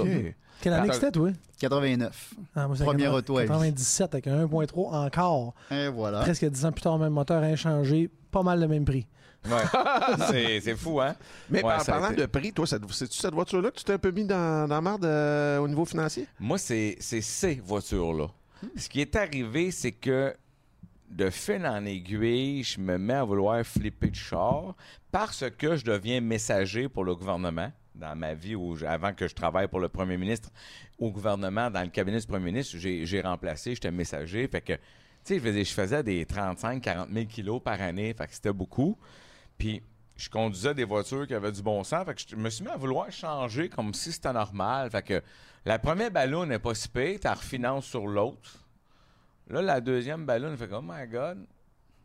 Quelle 0.61 0.73
année 0.75 0.89
que 0.89 0.95
c'était, 0.95 1.13
toi? 1.13 1.31
89. 1.59 2.35
Ah, 2.55 2.69
moi, 2.69 2.77
80 2.77 3.11
auto 3.13 3.39
à 3.39 3.43
vie. 3.43 3.49
97 3.49 4.15
avec 4.15 4.27
un 4.27 4.45
1.3 4.47 5.07
encore. 5.07 5.55
Et 5.71 5.89
voilà. 5.89 6.21
Presque 6.21 6.45
10 6.45 6.65
ans 6.67 6.73
plus 6.73 6.83
tard, 6.83 6.99
même 6.99 7.13
moteur 7.13 7.43
inchangé. 7.43 8.11
Pas 8.31 8.43
mal 8.43 8.61
le 8.61 8.69
même 8.69 8.85
prix. 8.85 9.07
Ouais. 9.49 9.63
c'est, 10.31 10.61
c'est 10.61 10.77
fou, 10.77 11.01
hein? 11.01 11.15
Mais 11.49 11.63
Ouais, 11.65 11.73
a 11.73 11.85
parlant 11.85 12.11
été- 12.11 12.21
de 12.23 12.27
prix, 12.27 12.53
toi, 12.53 12.67
c'est-tu 12.67 13.17
cette 13.17 13.33
voiture-là 13.35 13.71
que 13.71 13.77
tu 13.79 13.85
t'es 13.85 13.93
un 13.95 13.99
peu 13.99 14.11
mis 14.11 14.25
dans, 14.25 14.67
dans 14.69 14.75
la 14.75 14.81
merde 14.81 15.05
euh, 15.05 15.59
au 15.59 15.69
niveau 15.69 15.85
financier? 15.85 16.27
Moi, 16.41 16.59
c'est, 16.59 16.97
c'est 17.01 17.21
ces 17.21 17.55
voitures-là. 17.65 18.27
Ce 18.77 18.89
qui 18.89 19.01
est 19.01 19.15
arrivé, 19.17 19.71
c'est 19.71 19.93
que 19.93 20.35
de 21.09 21.31
fil 21.31 21.65
en 21.65 21.85
aiguille, 21.85 22.65
je 22.65 22.81
me 22.81 22.99
mets 22.99 23.15
à 23.15 23.23
vouloir 23.25 23.65
flipper 23.65 24.11
de 24.11 24.17
char 24.17 24.75
parce 25.13 25.45
que 25.57 25.77
je 25.77 25.85
deviens 25.85 26.21
messager 26.21 26.89
pour 26.89 27.05
le 27.05 27.15
gouvernement 27.15 27.71
dans 27.95 28.17
ma 28.17 28.35
vie 28.35 28.57
où, 28.57 28.77
avant 28.87 29.13
que 29.15 29.29
je 29.29 29.35
travaille 29.35 29.69
pour 29.69 29.79
le 29.81 29.89
premier 29.89 30.17
ministre 30.17 30.51
au 30.99 31.11
gouvernement, 31.11 31.71
dans 31.71 31.83
le 31.83 31.89
cabinet 31.89 32.19
du 32.19 32.27
premier 32.27 32.47
ministre, 32.47 32.77
j'ai, 32.79 33.21
remplacé, 33.21 33.75
j'étais 33.75 33.91
messager. 33.91 34.47
Fait 34.49 34.61
que, 34.61 34.73
tu 35.25 35.41
sais, 35.41 35.65
je 35.65 35.73
faisais, 35.73 36.03
des 36.03 36.25
35-40 36.25 37.13
000 37.13 37.27
kilos 37.27 37.63
par 37.63 37.81
année. 37.81 38.15
Fait 38.15 38.27
que 38.27 38.35
c'était 38.35 38.53
beaucoup. 38.53 38.97
Puis 39.59 39.83
je 40.17 40.31
conduisais 40.31 40.75
des 40.75 40.85
voitures 40.85 41.27
qui 41.27 41.35
avaient 41.35 41.53
du 41.53 41.63
bon 41.63 41.85
sens. 41.85 42.05
Fait 42.05 42.15
que 42.15 42.21
je 42.29 42.37
me 42.37 42.49
suis 42.49 42.65
mis 42.65 42.71
à 42.71 42.77
vouloir 42.77 43.11
changer 43.11 43.69
comme 43.69 43.93
si 43.93 44.13
c'était 44.13 44.33
normal. 44.33 44.91
Fait 44.91 45.03
que 45.03 45.23
la 45.65 45.79
première 45.79 46.11
ballon 46.11 46.47
n'est 46.47 46.59
pas 46.59 46.75
si 46.75 46.89
pire, 46.89 47.19
tu 47.21 47.29
refinances 47.29 47.87
sur 47.87 48.07
l'autre. 48.07 48.65
Là, 49.49 49.63
la 49.63 49.81
deuxième 49.81 50.25
ballon 50.25 50.57
fait 50.57 50.69
comme, 50.69 50.91
oh 50.91 50.95
my 50.95 51.07
God. 51.07 51.47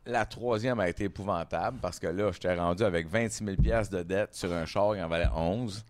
La 0.04 0.26
troisième 0.26 0.80
a 0.80 0.88
été 0.88 1.04
épouvantable 1.04 1.78
parce 1.80 2.00
que 2.00 2.08
là, 2.08 2.32
j'étais 2.32 2.56
rendu 2.56 2.82
avec 2.82 3.06
26 3.06 3.44
000 3.44 3.56
piastres 3.56 3.98
de 3.98 4.02
dette 4.02 4.34
sur 4.34 4.52
un 4.52 4.66
char 4.66 4.94
qui 4.94 5.02
en 5.02 5.06
valait 5.06 5.28
11. 5.32 5.84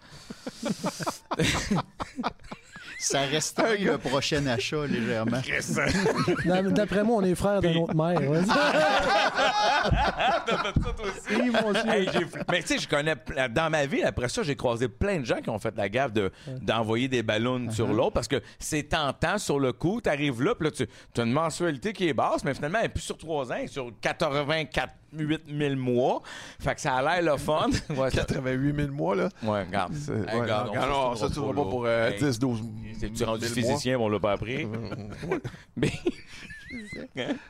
Ça 3.04 3.22
restreint 3.22 3.74
le 3.78 3.98
prochain 3.98 4.46
achat 4.46 4.86
légèrement. 4.86 5.40
D'a- 6.44 6.62
D'après 6.62 7.02
moi, 7.02 7.16
on 7.18 7.24
est 7.24 7.34
frères 7.34 7.60
d'une 7.60 7.78
autre 7.78 7.94
mère. 7.96 8.20
ouais. 8.30 8.38
Oui, 11.30 11.50
monsieur. 11.50 11.90
Hey, 11.90 12.08
mais 12.50 12.60
tu 12.62 12.68
sais, 12.68 12.78
je 12.78 12.88
connais 12.88 13.14
dans 13.50 13.70
ma 13.70 13.86
vie 13.86 14.02
après 14.02 14.28
ça, 14.28 14.42
j'ai 14.42 14.54
croisé 14.56 14.88
plein 14.88 15.18
de 15.20 15.24
gens 15.24 15.40
qui 15.40 15.50
ont 15.50 15.58
fait 15.58 15.74
la 15.76 15.88
gaffe 15.88 16.12
de 16.12 16.30
d'envoyer 16.60 17.08
des 17.08 17.22
ballons 17.22 17.70
sur 17.70 17.88
l'autre 17.88 18.12
parce 18.12 18.28
que 18.28 18.40
c'est 18.58 18.84
tentant 18.84 19.38
sur 19.38 19.58
le 19.58 19.72
coup. 19.72 20.00
Tu 20.00 20.08
arrives 20.08 20.40
là, 20.42 20.54
puis 20.54 20.68
là, 20.68 20.70
tu 20.72 21.20
as 21.20 21.24
une 21.24 21.32
mensualité 21.32 21.92
qui 21.92 22.08
est 22.08 22.14
basse, 22.14 22.44
mais 22.44 22.54
finalement, 22.54 22.78
elle 22.80 22.86
est 22.86 22.90
plus 22.90 23.02
sur 23.02 23.18
3 23.18 23.50
ans, 23.50 23.54
elle 23.58 23.64
est 23.64 23.68
sur 23.68 23.90
84 24.00 24.92
8 25.12 25.42
000 25.48 25.76
mois. 25.76 26.22
Fait 26.60 26.74
que 26.74 26.80
ça 26.80 26.94
a 26.94 27.02
l'air 27.20 27.32
le 27.32 27.38
fun. 27.38 27.68
ouais, 27.90 28.10
ça- 28.10 28.24
88 28.24 28.74
000 28.76 28.88
mois, 28.92 29.14
là. 29.14 29.28
ouais, 29.42 29.64
regarde. 29.64 29.92
Hey, 29.94 30.34
ouais, 30.36 30.40
regarde, 30.42 30.74
non, 30.74 30.82
on 30.82 30.86
non, 31.10 31.14
se 31.14 31.20
ça, 31.20 31.26
tu 31.28 31.32
trouvera 31.34 31.52
vas 31.54 31.62
pas 31.64 31.70
pour 31.70 31.84
euh, 31.86 32.10
Hey, 32.10 32.18
10, 32.18 32.38
12 32.38 32.62
T'es-tu 33.00 33.24
rendu 33.24 33.44
1000 33.44 33.48
mois. 33.54 33.62
physicien, 33.70 33.98
mais 33.98 34.04
on 34.04 34.08
l'a 34.08 34.20
pas 34.20 34.32
appris? 34.32 34.66
Mais- 35.76 35.90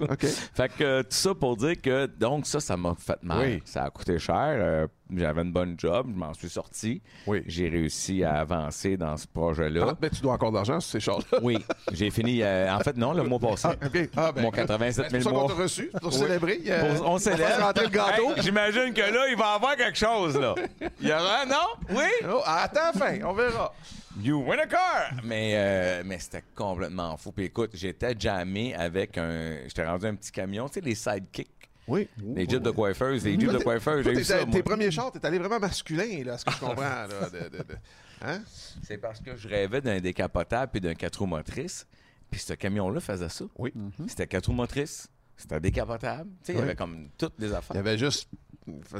OK. 0.00 0.26
Fait 0.54 0.68
que 0.76 0.82
euh, 0.84 1.02
tout 1.02 1.08
ça 1.10 1.34
pour 1.34 1.56
dire 1.56 1.80
que 1.80 2.06
donc 2.06 2.46
ça, 2.46 2.60
ça 2.60 2.76
m'a 2.76 2.94
fait 2.94 3.22
mal. 3.22 3.38
Oui. 3.46 3.62
Ça 3.64 3.84
a 3.84 3.90
coûté 3.90 4.18
cher. 4.18 4.36
Euh, 4.58 4.86
J'avais 5.14 5.42
une 5.42 5.52
bonne 5.52 5.74
job, 5.78 6.06
je 6.12 6.18
m'en 6.18 6.32
suis 6.34 6.48
sorti. 6.48 7.02
Oui. 7.26 7.42
J'ai 7.46 7.68
réussi 7.68 8.24
à 8.24 8.40
avancer 8.40 8.96
dans 8.96 9.16
ce 9.16 9.26
projet-là. 9.26 9.86
Ah, 9.90 9.94
ben, 10.00 10.10
tu 10.10 10.22
dois 10.22 10.32
encore 10.34 10.52
d'argent 10.52 10.80
sur 10.80 10.92
ces 10.92 11.00
chars-là. 11.00 11.38
Oui, 11.42 11.58
j'ai 11.92 12.10
fini. 12.10 12.42
euh, 12.42 12.72
en 12.74 12.80
fait, 12.80 12.96
non, 12.96 13.12
le 13.12 13.22
mois 13.24 13.38
passé. 13.38 13.68
Ah, 13.70 13.86
OK. 13.86 14.08
Ah, 14.16 14.32
ben, 14.32 14.42
Mon 14.42 14.50
87 14.50 15.06
C'est 15.10 15.20
000 15.20 15.22
pour 15.22 15.40
ça 15.40 15.46
qu'on 15.48 15.54
mois. 15.54 15.62
reçu, 15.64 15.90
pour 16.00 16.12
célébrer. 16.12 16.60
On, 17.02 17.06
on 17.06 17.12
rentrer 17.12 17.84
le 17.84 17.90
gâteau. 17.90 18.30
Hey, 18.36 18.42
J'imagine 18.42 18.92
que 18.94 19.00
là, 19.02 19.28
il 19.28 19.36
va 19.36 19.52
y 19.52 19.54
avoir 19.56 19.76
quelque 19.76 19.98
chose, 19.98 20.38
là. 20.38 20.54
Il 21.00 21.08
y 21.08 21.12
aura, 21.12 21.44
non? 21.46 21.66
Oui? 21.90 22.04
Oh, 22.30 22.40
attends, 22.46 22.92
fin, 22.98 23.18
on 23.24 23.32
verra. 23.34 23.72
You 24.20 24.42
win 24.46 24.60
a 24.60 24.66
car! 24.66 25.12
Mais, 25.24 25.52
euh, 25.54 26.02
mais 26.04 26.18
c'était 26.18 26.44
complètement 26.54 27.16
fou. 27.16 27.32
Puis 27.32 27.44
écoute, 27.46 27.70
j'étais 27.74 28.14
jammé 28.18 28.74
avec 28.74 29.16
un. 29.18 29.62
J'étais 29.66 29.86
rendu 29.86 30.06
un 30.06 30.14
petit 30.14 30.30
camion, 30.32 30.68
tu 30.68 30.74
sais, 30.74 30.80
les 30.80 30.94
sidekicks. 30.94 31.48
Oui. 31.88 32.08
Les 32.34 32.48
jeeps 32.48 32.62
de 32.62 32.70
coiffeuse, 32.70 33.24
les 33.24 33.38
jeeps 33.40 33.52
de 33.52 33.58
coiffeuse, 33.58 34.04
j'ai 34.04 34.12
eu 34.12 34.24
ça. 34.24 34.38
tes, 34.40 34.44
moi. 34.46 34.54
tes 34.54 34.62
premiers 34.62 34.90
chars, 34.90 35.10
t'es 35.10 35.24
allé 35.26 35.38
vraiment 35.38 35.58
masculin, 35.58 36.22
là, 36.24 36.38
ce 36.38 36.44
que 36.44 36.52
je 36.52 36.58
comprends. 36.60 36.82
Là, 36.84 37.06
de, 37.32 37.48
de- 37.48 37.62
de- 37.62 37.76
Hein? 38.24 38.40
C'est 38.84 38.98
parce 38.98 39.18
que 39.20 39.34
je 39.36 39.48
rêvais 39.48 39.80
d'un 39.80 39.98
décapotable 39.98 40.70
puis 40.70 40.80
d'un 40.80 40.94
quatre 40.94 41.16
roues 41.18 41.26
motrices. 41.26 41.88
Puis 42.30 42.40
ce 42.40 42.52
camion-là 42.54 43.00
faisait 43.00 43.28
ça. 43.28 43.44
Oui. 43.58 43.72
C'était 44.06 44.28
quatre 44.28 44.46
roues 44.46 44.52
motrices. 44.54 45.08
C'était 45.36 45.58
décapotable. 45.58 46.30
Tu 46.44 46.46
sais, 46.46 46.52
il 46.52 46.54
y 46.54 46.58
Oui. 46.58 46.64
avait 46.66 46.76
comme 46.76 47.08
toutes 47.18 47.34
les 47.40 47.48
Il 47.48 47.52
y 47.52 47.56
affaires. 47.56 47.76
avait 47.76 47.98
juste 47.98 48.28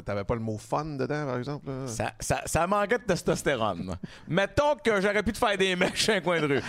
t'avais 0.05 0.23
pas 0.23 0.33
le 0.35 0.41
mot 0.41 0.57
fun 0.57 0.85
dedans, 0.85 1.25
par 1.25 1.37
exemple? 1.37 1.67
là? 1.69 1.87
Ça, 1.87 2.13
ça, 2.19 2.41
ça 2.45 2.67
manquait 2.67 2.97
de 2.97 3.03
testostérone. 3.03 3.95
Mettons 4.27 4.75
que 4.83 4.99
j'aurais 5.01 5.23
pu 5.23 5.31
te 5.31 5.37
faire 5.37 5.57
des 5.57 5.75
mèches 5.75 6.03
sur 6.03 6.13
un 6.13 6.21
coin 6.21 6.41
de 6.41 6.47
rue. 6.55 6.61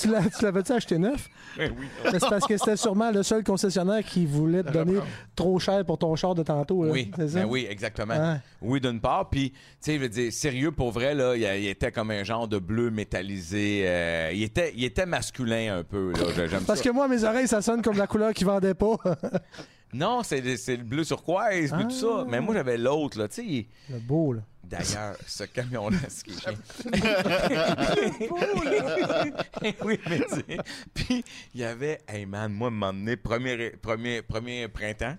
tu 0.00 0.08
l'as- 0.08 0.28
tu 0.30 0.44
l'avais-tu 0.44 0.72
acheté 0.72 0.98
neuf? 0.98 1.28
Ben 1.56 1.72
oui. 1.78 1.86
C'est 2.10 2.20
parce 2.28 2.46
que 2.46 2.56
c'était 2.56 2.76
sûrement 2.76 3.10
le 3.10 3.22
seul 3.22 3.44
concessionnaire 3.44 4.02
qui 4.04 4.26
voulait 4.26 4.62
te 4.62 4.70
donner 4.70 4.98
trop 5.34 5.58
cher 5.58 5.84
pour 5.84 5.98
ton 5.98 6.14
char 6.16 6.34
de 6.34 6.42
tantôt. 6.42 6.84
là. 6.84 6.90
Oui, 6.92 7.10
ça? 7.16 7.24
ben 7.40 7.44
oui, 7.44 7.66
exactement. 7.68 8.38
Oui, 8.62 8.80
d'une 8.80 9.00
part. 9.00 9.28
Puis, 9.28 9.50
tu 9.50 9.58
sais, 9.80 9.94
je 9.96 10.00
veux 10.00 10.08
dire, 10.08 10.32
sérieux, 10.32 10.72
pour 10.72 10.90
vrai, 10.90 11.14
là, 11.14 11.36
il, 11.36 11.66
était 11.66 11.92
comme 11.92 12.10
un 12.10 12.24
genre 12.24 12.48
de 12.48 12.58
bleu 12.58 12.90
métallisé. 12.90 13.82
euh, 13.86 14.30
il, 14.32 14.42
était, 14.42 14.72
il 14.74 14.84
était 14.84 15.06
masculin 15.06 15.78
un 15.78 15.84
peu, 15.84 16.12
là. 16.12 16.58
Parce 16.66 16.80
ça. 16.80 16.84
que 16.84 16.90
moi, 16.90 17.08
mes 17.08 17.24
oreilles, 17.24 17.48
ça 17.48 17.62
sonne 17.62 17.82
comme 17.82 17.96
la 17.96 18.06
couleur 18.06 18.32
qu'ils 18.32 18.46
vendaient 18.46 18.74
pas. 18.74 18.96
Non, 19.92 20.22
c'est 20.22 20.40
le 20.40 20.82
bleu 20.82 21.04
turquoise, 21.04 21.72
puis 21.72 21.84
tout 21.84 21.90
ça. 21.90 22.24
Mais 22.28 22.40
moi, 22.40 22.54
j'avais 22.54 22.76
l'autre, 22.76 23.18
là. 23.18 23.28
Tu 23.28 23.34
sais, 23.34 23.66
le 23.90 23.98
beau, 23.98 24.34
là. 24.34 24.42
D'ailleurs, 24.62 25.16
ce 25.26 25.44
camion-là, 25.44 25.96
ce 26.10 26.24
qui 26.24 26.32
est 26.32 26.40
chiant. 26.40 26.52
oui, 29.84 29.98
mais 30.08 30.20
tu 30.20 30.28
sais. 30.28 30.58
Puis, 30.92 31.24
il 31.54 31.60
y 31.60 31.64
avait, 31.64 32.00
hey 32.06 32.26
man, 32.26 32.52
moi, 32.52 32.66
à 32.66 32.70
un 32.70 32.74
moment 32.74 32.92
donné, 32.92 33.16
premier, 33.16 33.70
premier, 33.70 34.20
premier 34.20 34.68
printemps, 34.68 35.16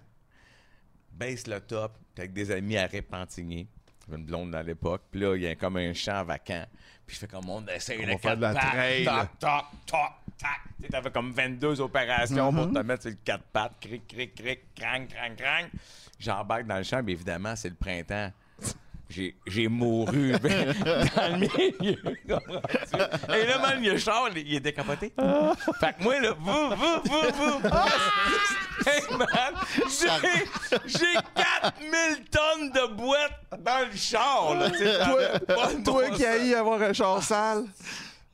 baisse 1.12 1.48
le 1.48 1.60
top, 1.62 1.98
t'es 2.14 2.22
avec 2.22 2.34
des 2.34 2.52
amis 2.52 2.78
à 2.78 2.86
Répentigny. 2.86 3.68
J'avais 4.06 4.20
une 4.20 4.26
blonde 4.26 4.54
à 4.54 4.62
l'époque. 4.62 5.02
Puis 5.10 5.22
là, 5.22 5.36
il 5.36 5.42
y 5.42 5.48
a 5.48 5.56
comme 5.56 5.78
un 5.78 5.94
champ 5.94 6.24
vacant. 6.24 6.66
Puis 7.10 7.16
je 7.16 7.22
fais 7.22 7.28
comme 7.28 7.50
on 7.50 7.66
essaye 7.66 8.02
On 8.04 8.06
le 8.06 8.18
faire 8.20 8.38
de 8.38 8.42
la 8.44 8.54
quatre 8.54 8.62
pattes, 8.66 8.72
trail. 8.76 9.06
Toc, 9.06 9.30
toc, 9.40 9.66
toc, 9.88 10.12
tac. 10.38 10.60
Tu 10.80 10.90
t'avais 10.90 11.10
comme 11.10 11.32
22 11.32 11.82
opérations 11.82 12.52
Mm-hmm. 12.52 12.56
pour 12.56 12.72
te 12.72 12.86
mettre 12.86 13.02
sur 13.02 13.10
le 13.10 13.18
quatre 13.26 13.44
pattes. 13.46 13.74
Cric, 13.82 14.08
cric, 14.08 14.36
cric, 14.36 14.60
crang, 14.76 15.08
crang, 15.08 15.36
crang. 15.36 15.66
J'embarque 16.20 16.68
dans 16.68 16.78
le 16.78 16.84
champ, 16.84 17.02
mais 17.04 17.14
évidemment, 17.14 17.56
c'est 17.56 17.70
le 17.70 17.74
printemps. 17.76 18.32
J'ai, 19.10 19.36
j'ai 19.48 19.68
mouru 19.68 20.34
dans 20.40 21.32
le 21.32 21.38
milieu. 21.40 21.98
Et 22.30 23.46
là, 23.48 23.58
man, 23.58 23.82
le 23.84 23.98
char, 23.98 24.30
il 24.36 24.56
est 24.56 24.60
décapoté. 24.60 25.12
Fait 25.80 25.94
que 25.98 26.04
moi, 26.04 26.20
là, 26.20 26.34
vous, 26.38 26.70
vous, 26.70 27.02
vous, 27.06 27.60
vous. 27.60 27.70
hey, 28.88 29.02
man, 29.18 29.54
j'ai, 29.76 30.46
j'ai 30.86 31.14
4000 31.36 32.26
tonnes 32.30 32.70
de 32.70 32.94
boîtes 32.94 33.42
dans 33.60 33.90
le 33.90 33.96
char, 33.98 34.56
là. 34.56 34.70
Toi 34.70 35.68
bon 35.80 36.12
qui 36.16 36.26
haïs 36.26 36.54
avoir 36.54 36.80
un 36.82 36.94
char 36.94 37.24
sale. 37.24 37.66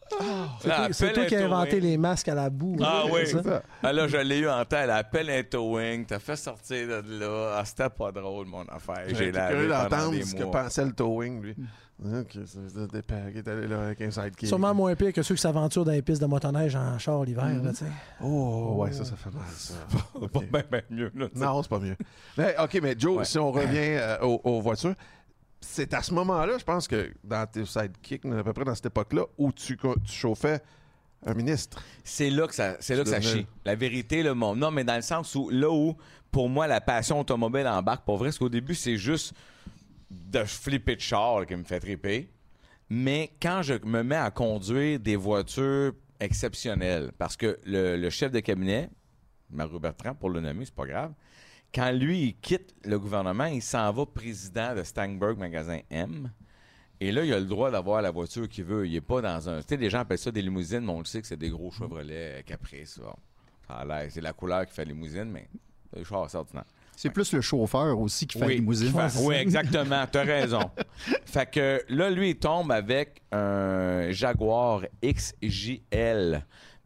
C'est 0.09 0.69
Ah, 0.71 0.75
toi, 0.85 0.87
c'est 0.91 1.13
toi 1.13 1.25
qui 1.25 1.35
as 1.35 1.45
inventé 1.45 1.79
les 1.79 1.97
masques 1.97 2.27
à 2.27 2.35
la 2.35 2.49
boue. 2.49 2.75
Ah 2.79 3.03
là, 3.05 3.11
oui. 3.11 3.21
c'est 3.25 3.43
ça? 3.43 3.63
Ah 3.83 3.91
là, 3.91 4.07
je 4.07 4.17
l'ai 4.17 4.39
eu 4.39 4.49
en 4.49 4.63
temps. 4.65 4.77
Elle 4.77 4.91
appelle 4.91 5.29
un 5.29 5.43
towing. 5.43 6.05
T'as 6.05 6.19
fait 6.19 6.35
sortir 6.35 6.87
de 7.03 7.19
là. 7.19 7.55
Ah, 7.59 7.65
c'était 7.65 7.89
pas 7.89 8.11
drôle, 8.11 8.45
mon 8.47 8.63
affaire. 8.65 9.03
J'ai 9.07 9.31
curieux 9.31 9.69
pendant 9.69 9.83
d'entendre 9.89 10.21
ce 10.23 10.35
que 10.35 10.43
pensait 10.43 10.85
le 10.85 10.93
towing, 10.93 11.41
lui. 11.41 11.55
Ok, 12.03 12.37
c'est 12.45 12.91
des 12.91 13.01
paquets, 13.01 13.41
t'es 13.41 13.49
allé 13.51 13.67
là 13.67 13.83
avec 13.85 14.01
un 14.01 14.11
sidekick. 14.11 14.49
Sûrement 14.49 14.73
moins 14.73 14.93
pire 14.95 15.13
que 15.13 15.21
ceux 15.21 15.33
qui 15.35 15.41
s'aventurent 15.41 15.85
dans 15.85 15.93
les 15.93 16.01
pistes 16.01 16.21
de 16.21 16.25
motoneige 16.27 16.75
en 16.75 16.99
char 16.99 17.23
l'hiver. 17.23 17.45
là, 17.63 17.69
tu 17.69 17.77
sais. 17.77 17.85
Oh, 18.21 18.75
ouais, 18.79 18.91
ça, 18.91 19.05
ça 19.05 19.15
fait 19.15 19.29
mal, 19.33 19.43
ça. 19.55 19.75
Pas 20.27 20.39
Ok. 20.39 20.51
bien, 20.51 20.63
bien 20.69 20.81
mieux, 20.89 21.11
là. 21.15 21.27
Non, 21.33 21.63
c'est 21.63 21.69
pas 21.69 21.79
mieux. 21.79 21.95
Mais, 22.37 22.53
OK, 22.61 22.79
mais 22.83 22.95
Joe, 22.99 23.19
Ouais. 23.19 23.23
si 23.25 23.39
on 23.39 23.49
revient 23.49 23.77
euh, 23.97 24.17
aux, 24.23 24.41
aux 24.43 24.59
voitures, 24.59 24.93
c'est 25.67 25.93
à 25.93 26.01
ce 26.01 26.13
moment-là, 26.13 26.57
je 26.57 26.63
pense 26.63 26.87
que 26.87 27.11
dans 27.23 27.45
tes 27.47 27.65
sidekicks, 27.65 28.25
à 28.25 28.43
peu 28.43 28.53
près 28.53 28.63
dans 28.63 28.75
cette 28.75 28.85
époque-là, 28.85 29.23
où 29.37 29.51
tu, 29.51 29.77
chauffais 30.05 30.61
un 31.25 31.33
ministre. 31.33 31.81
C'est 32.03 32.29
là 32.29 32.47
que 32.47 32.53
ça, 32.53 32.77
c'est 32.79 32.95
là 32.95 33.03
que 33.03 33.09
ça 33.09 33.19
chie. 33.19 33.47
La 33.65 33.75
vérité, 33.75 34.21
le 34.21 34.33
monde. 34.35 34.59
Non, 34.59 34.71
mais 34.71 34.83
dans 34.83 34.95
le 34.95 35.01
sens 35.01 35.33
où, 35.35 35.49
là 35.49 35.69
où, 35.69 35.97
pour 36.31 36.49
moi, 36.49 36.67
la 36.67 36.81
passion 36.81 37.19
automobile 37.19 37.67
embarque, 37.67 38.05
pour 38.05 38.17
vrai, 38.17 38.27
parce 38.27 38.37
qu'au 38.37 38.49
début, 38.49 38.75
c'est 38.75 38.97
juste 38.97 39.33
de 40.11 40.43
flipper 40.43 40.95
de 40.95 41.01
char 41.01 41.39
là, 41.39 41.45
qui 41.45 41.55
me 41.55 41.63
fait 41.63 41.79
triper. 41.79 42.29
Mais 42.89 43.31
quand 43.41 43.63
je 43.63 43.73
me 43.83 44.03
mets 44.03 44.15
à 44.15 44.29
conduire 44.29 44.99
des 44.99 45.15
voitures 45.15 45.93
exceptionnelles, 46.19 47.11
parce 47.17 47.35
que 47.35 47.59
le, 47.65 47.97
le 47.97 48.09
chef 48.11 48.31
de 48.31 48.39
cabinet, 48.39 48.89
Mario 49.49 49.79
Bertrand, 49.79 50.13
pour 50.13 50.29
le 50.29 50.41
nommer, 50.41 50.65
c'est 50.65 50.75
pas 50.75 50.85
grave, 50.85 51.11
quand 51.75 51.91
lui, 51.91 52.21
il 52.21 52.35
quitte 52.35 52.73
le 52.85 52.97
gouvernement, 52.97 53.45
il 53.45 53.61
s'en 53.61 53.91
va 53.91 54.05
président 54.05 54.73
de 54.73 54.83
Stangberg 54.83 55.37
Magasin 55.37 55.79
M. 55.89 56.31
Et 57.01 57.11
là, 57.11 57.25
il 57.25 57.33
a 57.33 57.39
le 57.39 57.45
droit 57.45 57.69
d'avoir 57.69 58.01
la 58.01 58.11
voiture 58.11 58.47
qu'il 58.47 58.63
veut. 58.63 58.87
Il 58.87 58.93
n'est 58.93 59.01
pas 59.01 59.21
dans 59.21 59.49
un. 59.49 59.59
Tu 59.59 59.67
sais, 59.67 59.77
les 59.77 59.89
gens 59.89 59.99
appellent 59.99 60.17
ça 60.17 60.31
des 60.31 60.41
limousines, 60.41 60.79
mais 60.85 60.91
on 60.93 60.99
le 60.99 61.05
sait 61.05 61.21
que 61.21 61.27
c'est 61.27 61.35
des 61.35 61.49
gros 61.49 61.69
Chevrolet 61.71 62.39
euh, 62.39 62.41
Caprice. 62.43 62.99
Bon. 62.99 63.13
C'est 64.09 64.21
la 64.21 64.31
couleur 64.31 64.65
qui 64.65 64.73
fait 64.73 64.85
limousine, 64.85 65.25
mais 65.25 65.49
c'est 65.91 65.99
des 65.99 66.05
chars 66.05 66.23
assez 66.23 66.37
ordinaires. 66.37 66.63
C'est 66.95 67.09
plus 67.09 67.33
le 67.33 67.41
chauffeur 67.41 67.99
aussi 67.99 68.25
qui 68.25 68.39
fait 68.39 68.47
la 68.47 68.53
limousine. 68.53 68.93
fait- 68.93 69.19
oui, 69.25 69.35
exactement. 69.35 70.05
T'as 70.09 70.23
raison. 70.23 70.71
fait 71.25 71.51
que 71.51 71.83
là, 71.89 72.09
lui, 72.09 72.29
il 72.29 72.35
tombe 72.37 72.71
avec 72.71 73.21
un 73.33 74.11
Jaguar 74.11 74.83
XJL. 75.03 76.45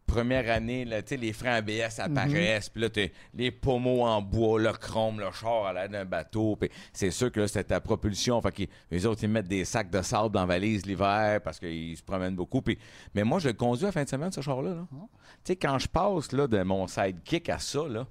Première 0.09 0.49
année, 0.51 0.85
là, 0.85 1.01
les 1.11 1.33
freins 1.33 1.53
ABS 1.53 1.99
apparaissent, 1.99 2.69
puis 2.69 2.81
là, 2.81 2.89
les 3.33 3.51
pommeaux 3.51 4.03
en 4.03 4.21
bois, 4.21 4.59
le 4.59 4.71
chrome, 4.73 5.19
le 5.19 5.31
char 5.31 5.65
à 5.67 5.73
l'air 5.73 5.89
d'un 5.89 6.05
bateau, 6.05 6.55
puis 6.55 6.69
c'est 6.91 7.11
sûr 7.11 7.31
que 7.31 7.41
là, 7.41 7.47
c'était 7.47 7.63
ta 7.65 7.79
propulsion. 7.79 8.41
Fait 8.41 8.51
que 8.51 8.63
les 8.91 9.05
autres, 9.05 9.23
ils 9.23 9.29
mettent 9.29 9.47
des 9.47 9.65
sacs 9.65 9.89
de 9.89 10.01
sable 10.01 10.33
dans 10.33 10.41
la 10.41 10.45
valise 10.47 10.85
l'hiver 10.85 11.39
parce 11.43 11.59
qu'ils 11.59 11.95
se 11.95 12.03
promènent 12.03 12.35
beaucoup. 12.35 12.61
Puis, 12.61 12.77
mais 13.13 13.23
moi, 13.23 13.39
je 13.39 13.47
le 13.49 13.53
conduis 13.53 13.85
à 13.85 13.91
fin 13.91 14.03
de 14.03 14.09
semaine, 14.09 14.31
ce 14.31 14.41
char-là. 14.41 14.71
là. 14.71 14.85
Tu 14.91 14.97
sais, 15.43 15.55
quand 15.55 15.77
je 15.79 15.87
passe 15.87 16.31
là, 16.31 16.47
de 16.47 16.61
mon 16.63 16.87
sidekick 16.87 17.49
à 17.49 17.59
ça, 17.59 17.87
là, 17.87 18.05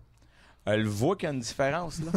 elle 0.64 0.86
voit 0.86 1.16
qu'il 1.16 1.28
y 1.28 1.30
a 1.30 1.34
une 1.34 1.40
différence. 1.40 2.00
Là. 2.02 2.12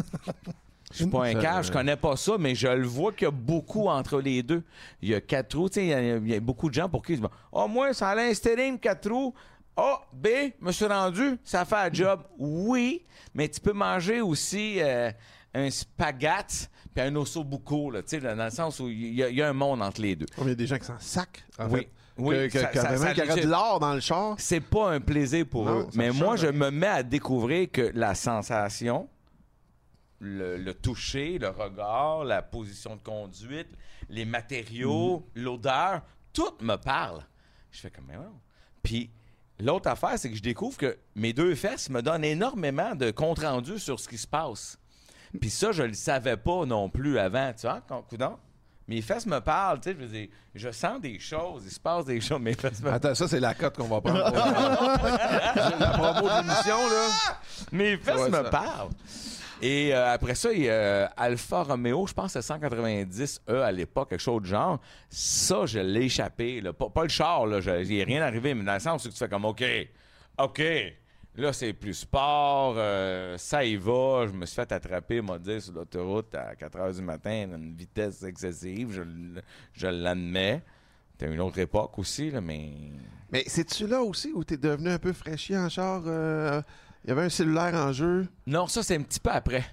Je 0.92 0.98
suis 0.98 1.06
pas 1.08 1.26
un 1.26 1.34
cave, 1.36 1.66
je 1.66 1.72
connais 1.72 1.96
pas 1.96 2.16
ça, 2.18 2.34
mais 2.38 2.54
je 2.54 2.68
le 2.68 2.86
vois 2.86 3.14
qu'il 3.14 3.24
y 3.24 3.28
a 3.28 3.32
beaucoup 3.32 3.88
entre 3.88 4.20
les 4.22 4.44
deux. 4.44 4.62
Il 5.02 5.10
y 5.10 5.16
a 5.16 5.22
quatre 5.22 5.58
roues, 5.58 5.70
tu 5.70 5.76
sais, 5.76 5.86
il 5.86 5.90
y 5.90 5.94
a- 5.94 6.18
il 6.18 6.28
y, 6.28 6.36
a 6.36 6.40
beaucoup 6.40 6.70
de 6.70 6.74
gens 6.74 6.90
pour 6.90 7.02
qui 7.02 7.14
ils 7.14 7.18
se 7.18 7.22
disent 7.22 7.30
Oh, 7.52 7.68
moi, 7.68 7.94
ça 7.94 8.10
a 8.10 8.16
l'instérim, 8.16 8.78
quatre 8.78 9.10
roues. 9.10 9.34
A, 9.78 10.02
B, 10.14 10.28
me 10.60 10.72
suis 10.72 10.86
rendu, 10.86 11.38
ça 11.44 11.66
fait 11.66 11.76
un 11.76 11.92
job. 11.94 12.24
Oui, 12.38 13.06
mais 13.34 13.48
tu 13.50 13.60
peux 13.62 13.74
manger 13.74 14.22
aussi 14.22 14.78
euh, 14.82 15.12
un 15.54 15.70
spaghette 15.70 16.70
puis 16.94 17.04
un 17.04 17.16
osso 17.16 17.44
bucco, 17.44 17.90
là, 17.90 18.02
tu 18.04 18.10
sais, 18.10 18.20
dans 18.20 18.44
le 18.44 18.50
sens 18.50 18.80
où 18.82 18.90
il 18.90 19.14
y, 19.16 19.24
a- 19.24 19.30
il 19.30 19.36
y 19.38 19.42
a 19.42 19.48
un 19.50 19.54
monde 19.54 19.82
entre 19.82 20.02
les 20.02 20.16
deux. 20.16 20.26
Il 20.40 20.48
y 20.48 20.52
a 20.52 20.56
des 20.56 20.68
gens 20.68 20.78
qui 20.78 20.86
s'en 20.86 21.00
sacent, 21.00 21.28
en 21.58 21.70
Oui. 21.70 21.80
fait. 21.82 21.92
Oui, 22.18 22.50
que, 22.50 22.60
ça- 22.60 22.68
que 22.68 23.42
de 23.42 23.48
l'or 23.48 23.80
dans 23.80 23.94
le 23.94 24.02
char. 24.02 24.36
c'est 24.38 24.60
pas 24.60 24.92
un 24.92 25.00
plaisir 25.00 25.46
pour 25.50 25.66
Non, 25.66 25.80
eux. 25.80 25.88
Mais 25.96 26.12
moi, 26.12 26.36
je 26.36 26.48
me 26.48 26.70
mets 26.70 26.86
à 26.88 27.02
découvrir 27.04 27.72
que 27.72 27.90
la 27.96 28.14
sensation, 28.14 29.08
le, 30.20 30.58
le 30.58 30.74
toucher, 30.74 31.40
le 31.40 31.50
regard, 31.50 32.26
la 32.26 32.42
position 32.42 32.96
de 32.98 33.02
conduite, 33.02 33.70
les 34.10 34.26
matériaux, 34.26 35.26
Mhm. 35.36 35.44
l'odeur, 35.44 36.02
tout 36.34 36.54
me 36.62 36.76
parle. 36.76 37.24
Je 37.72 37.80
fais 37.80 37.90
comme, 37.90 38.06
mais 38.08 38.16
non. 38.18 38.40
Puis 38.84 39.10
l'autre 39.62 39.90
affaire, 39.90 40.14
c'est 40.18 40.30
que 40.30 40.36
je 40.38 40.42
découvre 40.42 40.78
que 40.78 40.98
mes 41.16 41.34
deux 41.34 41.56
fesses 41.56 41.90
me 41.90 42.02
donnent 42.02 42.24
énormément 42.26 42.96
de 42.96 43.12
compte 43.12 43.40
rendu 43.40 43.80
sur 43.80 44.00
ce 44.00 44.08
qui 44.08 44.18
se 44.18 44.28
passe. 44.28 44.78
Puis 45.40 45.50
ça, 45.50 45.72
je 45.72 45.84
le 45.84 45.94
savais 45.94 46.38
pas 46.38 46.66
non 46.66 46.90
plus 46.90 47.18
avant, 47.18 47.54
tu 47.54 47.62
vois, 47.68 47.82
quand- 47.88 48.02
coudonc. 48.02 48.38
Mes 48.88 49.02
fesses 49.02 49.26
me 49.26 49.40
parlent, 49.40 49.80
tu 49.80 49.90
sais, 49.92 49.96
je 49.98 50.04
veux 50.06 50.12
dire, 50.12 50.28
je 50.54 50.70
sens 50.72 51.00
des 51.00 51.18
choses, 51.20 51.64
il 51.66 51.72
se 51.72 51.80
passe 51.80 52.04
des 52.04 52.20
choses, 52.20 52.42
mes 52.42 52.54
fesses 52.56 52.82
me 52.82 52.90
Attends, 52.92 53.16
ça, 53.16 53.28
c'est 53.28 53.40
la 53.40 53.54
cote 53.54 53.78
qu'on 53.78 53.88
va 53.88 54.02
prendre. 54.02 54.20
la 55.80 55.88
promo 55.92 56.28
de 56.28 56.36
l'émission, 56.42 56.78
là. 56.90 57.08
Mes 57.72 57.96
fesses 57.98 58.16
Ouais, 58.18 58.30
me 58.30 58.44
ça. 58.44 58.50
parlent. 58.50 58.90
Et 59.62 59.94
euh, 59.94 60.14
après 60.14 60.36
ça, 60.36 60.52
il 60.52 60.64
y 60.64 60.70
a 60.70 61.06
Alfa 61.18 61.64
Romeo, 61.64 62.08
je 62.08 62.14
pense 62.14 62.34
que 62.34 62.42
c'est 62.42 62.54
190E 62.54 63.62
à 63.62 63.72
l'époque, 63.72 64.10
quelque 64.10 64.20
chose 64.20 64.42
de 64.42 64.48
genre. 64.48 64.80
Ça, 65.10 65.66
je 65.66 65.80
l'ai 65.80 66.06
échappé. 66.06 66.62
là. 66.62 66.74
Pas, 66.74 67.04
le 67.04 67.10
char, 67.10 67.46
là. 67.46 67.60
N'y 67.84 68.04
rien 68.04 68.24
arrivé, 68.24 68.54
mais 68.56 68.64
dans 68.64 68.74
le 68.74 68.80
sens 68.80 69.06
où 69.06 69.10
tu 69.10 69.18
fais 69.18 69.30
comme 69.30 69.46
OK, 69.46 69.64
OK. 70.40 70.62
Là, 71.36 71.54
c'est 71.54 71.72
plus 71.72 71.94
sport, 71.94 72.74
euh, 72.76 73.38
ça 73.38 73.64
y 73.64 73.78
va. 73.78 74.26
Je 74.28 74.34
me 74.34 74.46
suis 74.46 74.56
fait 74.56 74.70
attraper, 74.72 75.22
m'a 75.22 75.38
dit, 75.38 75.62
sur 75.62 75.74
l'autoroute 75.74 76.36
à 76.36 76.56
4 76.56 76.78
h 76.78 76.96
du 76.96 77.02
matin, 77.04 77.50
à 77.54 77.56
une 77.56 77.74
vitesse 77.74 78.24
excessive. 78.24 78.92
Je, 78.92 79.04
je 79.72 79.88
l'admets. 79.88 80.62
C'était 81.12 81.34
une 81.34 81.40
autre 81.40 81.60
époque 81.60 81.98
aussi, 82.00 82.32
là, 82.32 82.42
mais. 82.42 82.72
Mais 83.32 83.44
c'est-tu 83.48 83.88
là 83.88 84.02
aussi 84.02 84.34
où 84.34 84.44
t'es 84.44 84.58
devenu 84.58 84.90
un 84.90 85.00
peu 85.00 85.14
fraîchier 85.14 85.58
en 85.58 85.70
char? 85.70 86.04
euh, 86.06 86.62
Il 87.04 87.10
y 87.10 87.12
avait 87.12 87.24
un 87.24 87.30
cellulaire 87.30 87.74
en 87.74 87.92
jeu. 87.92 88.28
Non, 88.46 88.68
ça, 88.68 88.84
c'est 88.84 88.96
un 88.96 89.02
petit 89.02 89.20
peu 89.20 89.32
après. 89.32 89.66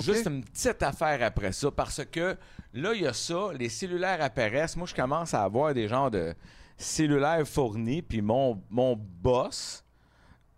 Juste 0.00 0.26
une 0.26 0.42
petite 0.42 0.82
affaire 0.82 1.22
après 1.22 1.52
ça. 1.52 1.70
Parce 1.70 2.04
que 2.04 2.36
là, 2.72 2.94
il 2.94 3.02
y 3.02 3.06
a 3.06 3.12
ça, 3.12 3.50
les 3.56 3.68
cellulaires 3.68 4.20
apparaissent. 4.22 4.76
Moi, 4.76 4.86
je 4.86 4.94
commence 4.94 5.34
à 5.34 5.42
avoir 5.44 5.72
des 5.72 5.88
genres 5.88 6.10
de 6.10 6.34
cellulaires 6.76 7.46
fournis. 7.46 8.02
Puis 8.02 8.20
mon, 8.20 8.60
mon 8.70 8.96
boss 8.96 9.83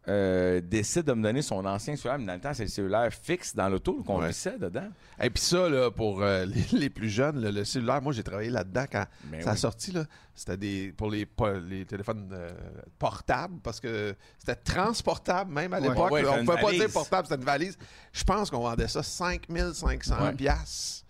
euh, 0.09 0.61
décide 0.61 1.03
de 1.03 1.13
me 1.15 1.23
donner 1.23 1.43
son 1.43 1.65
ancien 1.65 1.97
cellulaire. 1.97 2.19
Mais 2.21 2.27
dans 2.27 2.35
le 2.35 2.41
temps, 2.41 2.55
c'est 2.55 2.63
le 2.65 2.69
cellulaire 2.69 3.13
fixe 3.13 3.55
dans 3.57 3.69
l'auto 3.69 4.03
qu'on 4.05 4.21
Ouais. 4.21 4.29
vissait 4.29 4.57
dedans. 4.59 4.89
Et 5.21 5.31
puis 5.31 5.43
ça, 5.43 5.69
là, 5.69 5.91
pour 5.91 6.23
euh, 6.23 6.45
les, 6.73 6.79
les 6.79 6.91
plus 6.91 7.09
jeunes, 7.09 7.41
là, 7.41 7.51
le 7.51 7.65
cellulaire, 7.65 8.01
moi, 8.01 8.13
j'ai 8.13 8.23
travaillé 8.23 8.51
là-dedans 8.51 8.85
quand 8.91 9.05
ça 9.41 9.51
a 9.51 9.53
oui. 9.55 9.59
sorti. 9.59 9.91
Là, 9.93 10.05
c'était 10.35 10.57
des, 10.57 10.93
pour 10.97 11.11
les, 11.11 11.27
les 11.69 11.85
téléphones 11.87 12.29
euh, 12.33 12.51
portables, 12.99 13.59
parce 13.63 13.81
que 13.81 14.15
c'était 14.39 14.55
transportable 14.55 15.53
même 15.53 15.73
à 15.73 15.81
l'époque. 15.81 16.11
Ouais, 16.11 16.25
on 16.27 16.39
une 16.39 16.47
pouvait 16.47 16.61
pas 16.61 16.73
dire 16.73 16.91
portable, 16.93 17.27
c'était 17.29 17.41
une 17.41 17.47
valise. 17.47 17.77
Je 18.13 18.23
pense 18.25 18.51
qu'on 18.51 18.61
vendait 18.61 18.89
ça 18.89 19.03
5500 19.03 20.17
Ouais. 20.23 20.33
piastres. 20.35 21.05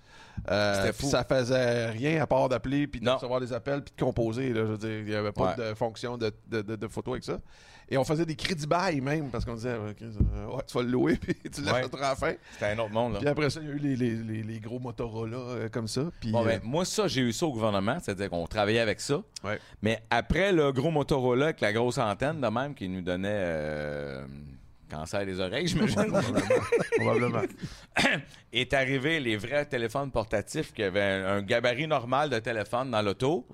Euh, 0.50 0.92
fou. 0.92 1.08
ça 1.08 1.24
faisait 1.24 1.86
rien 1.90 2.22
à 2.22 2.26
part 2.26 2.48
d'appeler, 2.48 2.86
puis 2.86 3.00
de 3.00 3.06
Non. 3.06 3.14
recevoir 3.14 3.40
des 3.40 3.52
appels, 3.54 3.82
puis 3.82 3.94
de 3.96 4.00
composer. 4.04 4.52
Là, 4.52 4.60
je 4.66 4.72
veux 4.72 4.78
dire, 4.78 4.98
il 4.98 5.04
n'y 5.06 5.14
avait 5.14 5.32
pas 5.32 5.54
Ouais. 5.56 5.70
de 5.70 5.74
fonction 5.74 6.18
de, 6.18 6.30
de, 6.46 6.60
de- 6.60 6.76
de 6.76 6.88
photo 6.88 7.12
avec 7.12 7.24
ça. 7.24 7.38
Et 7.88 7.96
on 7.96 8.04
faisait 8.04 8.26
des 8.26 8.34
crédits 8.34 8.66
bail 8.66 9.00
même, 9.00 9.30
parce 9.30 9.44
qu'on 9.44 9.54
disait, 9.54 9.68
euh, 9.68 9.92
euh, 10.02 10.46
ouais, 10.46 10.62
tu 10.66 10.74
vas 10.76 10.82
le 10.82 10.88
louer, 10.90 11.16
puis 11.20 11.34
tu 11.50 11.62
l'achèteras 11.62 12.06
à 12.06 12.10
la 12.10 12.16
fin. 12.16 12.32
C'était 12.52 12.66
un 12.66 12.78
autre 12.78 12.90
monde, 12.90 13.12
là. 13.14 13.18
Puis 13.20 13.28
après 13.28 13.48
ça, 13.48 13.60
il 13.62 13.68
y 13.68 13.70
a 13.70 13.74
eu 13.74 13.78
les, 13.78 13.96
les, 13.96 14.16
les, 14.16 14.42
les 14.42 14.60
gros 14.60 14.80
Motorola 14.80 15.36
euh, 15.36 15.68
comme 15.68 15.86
ça. 15.86 16.02
Puis, 16.20 16.32
Bon, 16.32 16.42
euh, 16.42 16.46
ben, 16.46 16.60
moi, 16.64 16.84
ça, 16.84 17.06
j'ai 17.06 17.20
eu 17.20 17.32
ça 17.32 17.46
au 17.46 17.52
gouvernement, 17.52 17.98
c'est-à-dire 18.02 18.28
qu'on 18.28 18.46
travaillait 18.46 18.80
avec 18.80 19.00
ça. 19.00 19.22
Ouais. 19.44 19.60
Mais 19.82 20.02
après 20.10 20.52
le 20.52 20.72
gros 20.72 20.90
Motorola 20.90 21.46
avec 21.46 21.60
la 21.60 21.72
grosse 21.72 21.98
antenne, 21.98 22.40
de 22.40 22.48
même, 22.48 22.74
qui 22.74 22.88
nous 22.88 23.02
donnait 23.02 23.28
euh, 23.30 24.26
cancer 24.90 25.24
des 25.24 25.38
oreilles, 25.38 25.68
j'imagine, 25.68 26.12
probablement. 26.96 27.42
est 28.52 28.74
arrivé 28.74 29.20
les 29.20 29.36
vrais 29.36 29.64
téléphones 29.64 30.10
portatifs 30.10 30.72
qui 30.72 30.82
avaient 30.82 31.02
un, 31.02 31.36
un 31.36 31.42
gabarit 31.42 31.86
normal 31.86 32.30
de 32.30 32.38
téléphone 32.40 32.90
dans 32.90 33.02
l'auto. 33.02 33.46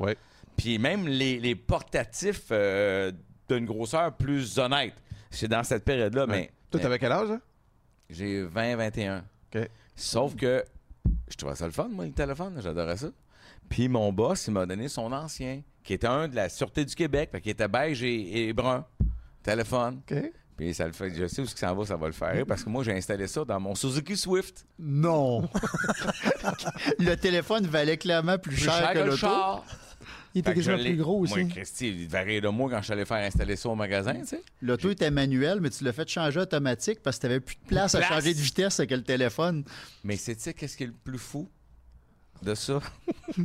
Puis 0.57 0.79
même 0.79 1.07
les, 1.09 1.39
les 1.39 1.55
portatifs 1.55 2.49
euh, 2.51 3.11
d'une 3.57 3.67
grosseur 3.67 4.13
plus 4.15 4.59
honnête. 4.59 4.95
C'est 5.31 5.49
dans 5.49 5.65
cette 5.65 5.85
période-là, 5.85 6.27
mais. 6.27 6.51
Toi, 6.71 6.81
t'avais 6.81 6.99
quel 6.99 7.13
âge, 7.13 7.31
hein? 7.31 7.41
J'ai 8.09 8.43
20, 8.43 8.77
21. 8.77 9.25
OK. 9.55 9.69
Sauf 9.95 10.35
que 10.37 10.65
je 11.29 11.37
trouvais 11.37 11.55
ça 11.55 11.67
le 11.67 11.73
fun, 11.73 11.89
moi, 11.89 12.05
le 12.07 12.13
téléphone. 12.13 12.59
J'adorais 12.63 12.97
ça. 12.97 13.09
Puis 13.69 13.89
mon 13.89 14.13
boss, 14.13 14.47
il 14.47 14.53
m'a 14.53 14.67
donné 14.67 14.89
son 14.89 15.13
ancien, 15.13 15.63
qui 15.83 15.95
était 15.95 16.07
un 16.07 16.29
de 16.29 16.35
la 16.37 16.49
Sûreté 16.49 16.85
du 16.85 16.95
Québec, 16.95 17.31
qu'il 17.43 17.53
était 17.53 17.69
beige 17.69 18.03
et, 18.03 18.49
et 18.49 18.53
brun. 18.53 18.85
Téléphone. 19.43 20.01
OK. 20.11 20.33
Puis 20.57 20.75
ça 20.75 20.87
le 20.87 20.93
fait. 20.93 21.11
Je 21.15 21.27
sais 21.27 21.43
où 21.43 21.45
que 21.45 21.59
ça 21.59 21.73
va, 21.73 21.85
ça 21.85 21.97
va 21.97 22.07
le 22.07 22.13
faire. 22.13 22.45
Parce 22.47 22.63
que 22.63 22.69
moi, 22.71 22.85
j'ai 22.85 22.93
installé 22.93 23.27
ça 23.27 23.45
dans 23.45 23.59
mon 23.59 23.75
Suzuki 23.75 24.17
Swift. 24.17 24.67
Non. 24.79 25.49
le 26.99 27.15
téléphone 27.17 27.67
valait 27.67 27.97
clairement 27.97 28.39
plus, 28.39 28.55
Plus 28.55 28.65
cher, 28.65 28.93
que, 28.93 28.99
le 28.99 29.05
l'auto. 29.07 29.17
char. 29.17 29.65
Il 30.35 30.39
était 30.41 30.55
déjà 30.55 30.77
plus 30.79 30.97
gros 30.97 31.21
aussi. 31.21 31.41
Moi, 31.41 31.49
Christy, 31.51 31.89
il 31.89 32.09
devait 32.09 32.41
de 32.41 32.49
moi 32.49 32.71
quand 32.71 32.79
je 32.79 32.85
suis 32.85 32.93
allé 32.93 33.05
faire 33.05 33.19
installer 33.19 33.57
ça 33.57 33.69
au 33.69 33.75
magasin, 33.75 34.15
tu 34.15 34.27
sais. 34.27 34.43
L'auto 34.61 34.91
était 34.91 35.11
manuel, 35.11 35.61
mais 35.61 35.71
tu 35.71 35.85
l'as 35.85 35.93
fait 35.93 36.09
changer 36.09 36.41
automatique 36.41 37.01
parce 37.03 37.17
que 37.17 37.23
tu 37.23 37.27
n'avais 37.27 37.41
plus 37.41 37.57
de 37.57 37.67
place 37.67 37.95
à 37.95 38.03
changer 38.03 38.33
de 38.33 38.39
vitesse 38.39 38.81
avec 38.81 38.91
le 38.93 39.03
téléphone. 39.03 39.65
Mais 40.05 40.17
c'est, 40.17 40.35
tu 40.37 40.43
sais, 40.43 40.55
qu'est-ce 40.55 40.77
qui 40.77 40.85
est 40.85 40.87
le 40.87 40.93
plus 40.93 41.19
fou 41.19 41.49
de 42.43 42.55
ça? 42.55 42.81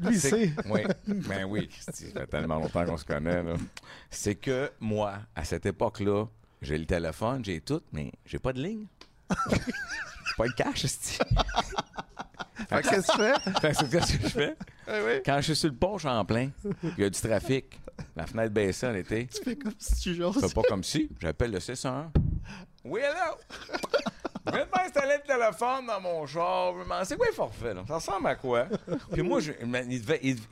Lui, 0.00 0.18
sait. 0.18 0.52
Oui, 0.66 0.80
ben 1.06 1.44
oui, 1.44 1.68
Christy, 1.68 2.10
ça 2.12 2.20
fait 2.20 2.26
tellement 2.26 2.56
longtemps 2.56 2.84
qu'on 2.84 2.96
se 2.96 3.04
connaît, 3.04 3.42
là. 3.42 3.54
C'est 4.10 4.34
que 4.34 4.70
moi, 4.80 5.20
à 5.34 5.44
cette 5.44 5.66
époque-là, 5.66 6.26
j'ai 6.62 6.78
le 6.78 6.86
téléphone, 6.86 7.44
j'ai 7.44 7.60
tout, 7.60 7.82
mais 7.92 8.12
j'ai 8.26 8.38
pas 8.38 8.52
de 8.52 8.62
ligne. 8.62 8.86
pas 10.36 10.48
de 10.48 10.52
cash. 10.52 10.86
Fait 12.68 12.82
que 12.82 12.88
qu'est-ce 12.88 13.06
que 13.06 13.12
tu 13.12 13.18
fais? 13.18 13.60
Fait 13.60 13.68
que 13.70 13.74
c'est 13.74 14.00
ce 14.00 14.16
que 14.16 14.22
je 14.22 14.28
fais? 14.28 14.56
Eh 14.88 15.00
oui. 15.04 15.22
Quand 15.24 15.36
je 15.36 15.42
suis 15.42 15.56
sur 15.56 15.68
le 15.68 15.74
pont, 15.74 15.96
plein. 16.24 16.50
Il 16.82 17.02
y 17.02 17.04
a 17.04 17.10
du 17.10 17.20
trafic. 17.20 17.80
La 18.16 18.26
fenêtre 18.26 18.52
baissée 18.52 18.86
en 18.86 18.94
été. 18.94 19.26
Tu 19.26 19.42
fais 19.42 19.56
comme 19.56 19.74
si 19.78 19.94
tu 20.00 20.14
Je 20.14 20.30
fais 20.32 20.54
pas 20.54 20.62
comme 20.68 20.82
si. 20.82 21.08
J'appelle 21.20 21.52
le 21.52 21.60
601. 21.60 22.10
Oui, 22.84 23.00
allô? 23.02 23.36
Je 24.46 24.52
viens 24.52 24.64
de 24.66 24.70
m'installer 24.76 25.14
le 25.16 25.26
téléphone 25.26 25.86
dans 25.86 26.00
mon 26.00 26.26
char. 26.26 26.74
C'est 27.04 27.16
quoi 27.16 27.26
le 27.26 27.32
forfait, 27.32 27.72
là? 27.72 27.82
Ça 27.88 27.94
ressemble 27.94 28.26
à 28.26 28.34
quoi? 28.34 28.66
Puis 29.12 29.22
moi, 29.22 29.40
je, 29.40 29.52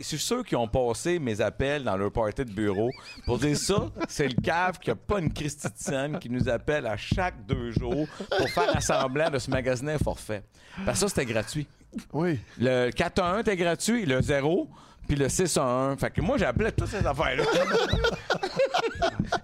suis 0.00 0.18
sûr 0.18 0.44
qu'ils 0.44 0.56
ont 0.56 0.68
passé 0.68 1.18
mes 1.18 1.40
appels 1.40 1.84
dans 1.84 1.96
leur 1.96 2.10
party 2.10 2.44
de 2.44 2.52
bureau 2.52 2.90
pour 3.26 3.38
dire 3.38 3.56
ça, 3.56 3.90
c'est 4.08 4.28
le 4.28 4.40
cave 4.40 4.78
qui 4.78 4.90
a 4.90 4.94
pas 4.94 5.18
une 5.18 5.30
scène 5.74 6.18
qui 6.18 6.30
nous 6.30 6.48
appelle 6.48 6.86
à 6.86 6.96
chaque 6.96 7.44
deux 7.44 7.70
jours 7.72 8.06
pour 8.38 8.48
faire 8.48 8.74
assemblant 8.74 9.28
de 9.28 9.38
se 9.38 9.50
magasiner 9.50 9.92
un 9.92 9.98
forfait. 9.98 10.42
Parce 10.86 11.00
que 11.00 11.08
ça, 11.08 11.08
c'était 11.08 11.30
gratuit. 11.30 11.66
Oui. 12.12 12.40
Le 12.58 12.90
411 12.90 13.40
était 13.40 13.56
gratuit, 13.56 14.06
le 14.06 14.22
0, 14.22 14.70
puis 15.06 15.16
le 15.16 15.28
611. 15.28 15.98
Fait 15.98 16.10
que 16.10 16.20
moi, 16.20 16.36
j'appelais 16.38 16.72
toutes 16.72 16.88
ces 16.88 17.06
affaires-là. 17.06 17.44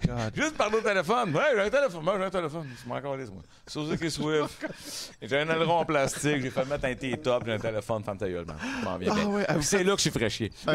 Juste 0.35 0.57
parler 0.57 0.77
au 0.77 0.81
téléphone. 0.81 1.33
Ouais, 1.35 1.41
j'ai 1.55 1.61
un 1.61 1.69
téléphone. 1.69 2.03
Moi, 2.03 2.15
j'ai 2.17 2.23
un 2.25 2.29
téléphone. 2.29 2.67
C'est 2.83 2.91
encore 2.91 3.17
moi. 3.17 3.43
Suzuki 3.67 4.09
Swift. 4.09 4.65
J'ai 5.21 5.37
un 5.37 5.49
aileron 5.49 5.79
en 5.79 5.85
plastique. 5.85 6.41
J'ai 6.41 6.49
fait 6.49 6.65
mettre 6.65 6.85
un 6.85 6.95
T-top. 6.95 7.43
J'ai 7.45 7.53
un 7.53 7.59
téléphone. 7.59 8.03
Femme 8.03 8.17
ta 8.17 8.27
gueule, 8.27 8.45
man. 8.45 8.55
Je 8.79 8.85
m'en 8.85 8.97
viens 8.97 9.13
Ah 9.15 9.27
ouais, 9.27 9.45
Puis 9.47 9.63
c'est 9.63 9.83
là 9.83 9.91
que 9.91 9.97
je 9.97 10.01
suis 10.01 10.09
fraîchier. 10.11 10.51
Oui! 10.67 10.73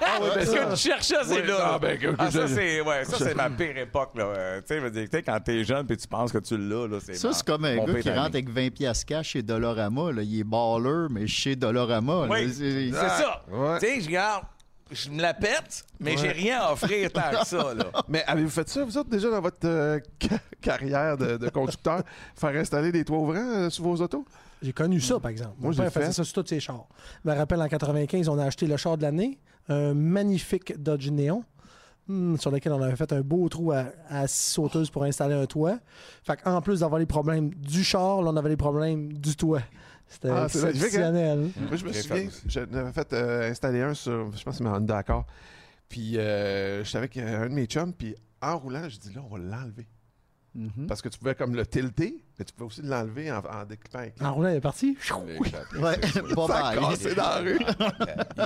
Ah 0.00 0.20
ouais, 0.22 0.28
ben 0.36 0.46
Ce 0.46 0.50
que 0.52 0.70
tu 0.70 0.76
cherchais, 0.76 1.14
c'est 1.24 1.40
Oui, 1.42 1.46
là. 1.46 1.70
ah, 1.74 1.78
ben, 1.78 1.98
que- 1.98 2.14
Ah, 2.18 2.30
ça, 2.30 2.46
je- 2.46 2.54
c'est 2.54 2.80
ouais, 2.80 3.04
ça, 3.04 3.16
c'est 3.18 3.34
ma 3.34 3.50
pire 3.50 3.76
époque. 3.76 4.10
Là. 4.14 4.24
Euh, 4.24 4.60
tu 4.66 4.74
sais, 4.80 4.80
je 5.12 5.18
quand 5.18 5.40
t'es 5.40 5.64
jeune 5.64 5.86
puis 5.86 5.96
tu 5.96 6.06
penses 6.08 6.32
que 6.32 6.38
tu 6.38 6.56
l'as, 6.56 6.86
là, 6.86 6.98
c'est 7.04 7.14
Ça, 7.14 7.32
c'est 7.32 7.44
comme 7.44 7.64
un 7.64 7.76
gars 7.76 8.00
qui 8.00 8.10
rentre 8.10 8.20
avec 8.26 8.48
20 8.48 8.70
pièces 8.70 9.04
cash 9.04 9.30
chez 9.30 9.42
Dolorama. 9.42 10.12
Là. 10.12 10.22
Il 10.22 10.40
est 10.40 10.44
baller, 10.44 11.08
mais 11.10 11.26
chez 11.26 11.56
Dolorama. 11.56 12.26
Oui, 12.28 12.50
c'est- 12.52 12.92
ça. 12.92 13.42
Tu 13.80 13.86
sais, 13.86 14.00
je 14.20 14.26
garde, 14.26 14.44
je 14.92 15.10
me 15.10 15.22
la 15.22 15.34
pète, 15.34 15.84
mais 16.00 16.16
j'ai 16.16 16.30
rien 16.32 16.60
à 16.62 16.72
offrir 16.72 17.12
tant 17.12 17.30
que 17.30 17.46
ça, 17.46 17.74
là. 17.74 17.84
Mais 18.08 18.24
avez-vous 18.26 18.50
fait 18.50 18.68
ça, 18.68 18.84
vous 18.84 18.96
autres, 18.98 19.08
déjà 19.10 19.30
dans 19.30 19.40
votre 19.40 19.58
euh, 19.64 20.00
ca- 20.20 20.38
carrière 20.60 21.16
de, 21.16 21.36
de 21.36 21.48
conducteur, 21.48 22.02
faire 22.34 22.50
installer 22.60 22.90
des 22.92 23.04
toits 23.04 23.18
ouvrants 23.18 23.36
euh, 23.38 23.70
sur 23.70 23.84
vos 23.84 23.96
autos? 23.96 24.24
J'ai 24.62 24.72
connu 24.72 25.00
ça, 25.00 25.18
par 25.20 25.30
exemple. 25.30 25.54
Moi, 25.58 25.68
Mon 25.70 25.72
j'ai 25.72 25.82
père 25.84 25.92
faisait 25.92 26.06
fait. 26.06 26.12
ça 26.12 26.24
sur 26.24 26.42
tous 26.42 26.48
ses 26.48 26.60
chars. 26.60 26.86
Je 27.24 27.30
me 27.30 27.34
rappelle, 27.36 27.62
en 27.62 27.68
95, 27.68 28.28
on 28.28 28.38
a 28.38 28.44
acheté 28.44 28.66
le 28.66 28.76
char 28.76 28.96
de 28.98 29.02
l'année, 29.02 29.38
un 29.68 29.94
magnifique 29.94 30.76
Dodge 30.82 31.08
Neon, 31.08 31.44
hmm, 32.08 32.36
sur 32.36 32.50
lequel 32.50 32.72
on 32.72 32.82
avait 32.82 32.96
fait 32.96 33.12
un 33.12 33.20
beau 33.22 33.48
trou 33.48 33.70
à, 33.72 33.84
à 34.08 34.26
scie 34.26 34.52
sauteuse 34.52 34.90
pour 34.90 35.04
installer 35.04 35.34
un 35.34 35.46
toit. 35.46 35.78
Fait 36.24 36.38
en 36.44 36.60
plus 36.60 36.80
d'avoir 36.80 36.98
les 36.98 37.06
problèmes 37.06 37.54
du 37.54 37.84
char, 37.84 38.20
là, 38.22 38.30
on 38.32 38.36
avait 38.36 38.50
les 38.50 38.56
problèmes 38.56 39.12
du 39.14 39.36
toit. 39.36 39.62
C'était 40.10 40.28
Ah, 40.28 40.46
exceptionnel. 40.46 41.50
Moi, 41.56 41.76
je 41.76 41.84
me 41.86 41.92
souviens, 41.92 42.28
fait 42.28 42.42
j'en 42.46 42.74
avais 42.74 42.92
fait 42.92 43.12
euh, 43.12 43.48
installer 43.50 43.80
un 43.80 43.94
sur, 43.94 44.26
je 44.36 44.42
pense 44.42 44.54
que 44.54 44.58
c'est 44.58 44.64
ma 44.64 44.76
Honda 44.76 44.98
Accord. 44.98 45.24
Puis, 45.88 46.18
euh, 46.18 46.82
j'étais 46.84 46.98
avec 46.98 47.16
un 47.16 47.48
de 47.48 47.54
mes 47.54 47.66
chums, 47.66 47.92
puis 47.94 48.14
en 48.42 48.58
roulant, 48.58 48.88
je 48.88 48.98
dis 48.98 49.12
là, 49.12 49.22
on 49.24 49.28
va 49.28 49.38
l'enlever. 49.38 49.86
Mhm. 50.54 50.86
Parce 50.88 51.00
que 51.00 51.08
tu 51.08 51.18
pouvais 51.18 51.36
comme 51.36 51.54
le 51.54 51.64
tilter, 51.64 52.24
mais 52.40 52.44
tu 52.46 52.52
pouvais 52.54 52.66
aussi 52.68 52.80
l'enlever 52.82 53.30
en, 53.30 53.36
en 53.38 53.64
déclippant 53.68 53.98
avec 53.98 54.14
En 54.22 54.32
roulant, 54.34 54.48
il 54.48 54.56
est 54.56 54.60
parti. 54.60 54.96
Ouais, 55.78 56.00
Ça 56.02 56.20
a 56.20 56.74
bye. 56.74 56.78
cassé 56.80 57.14
dans 57.14 57.22
la 57.22 57.36
rue. 57.36 57.58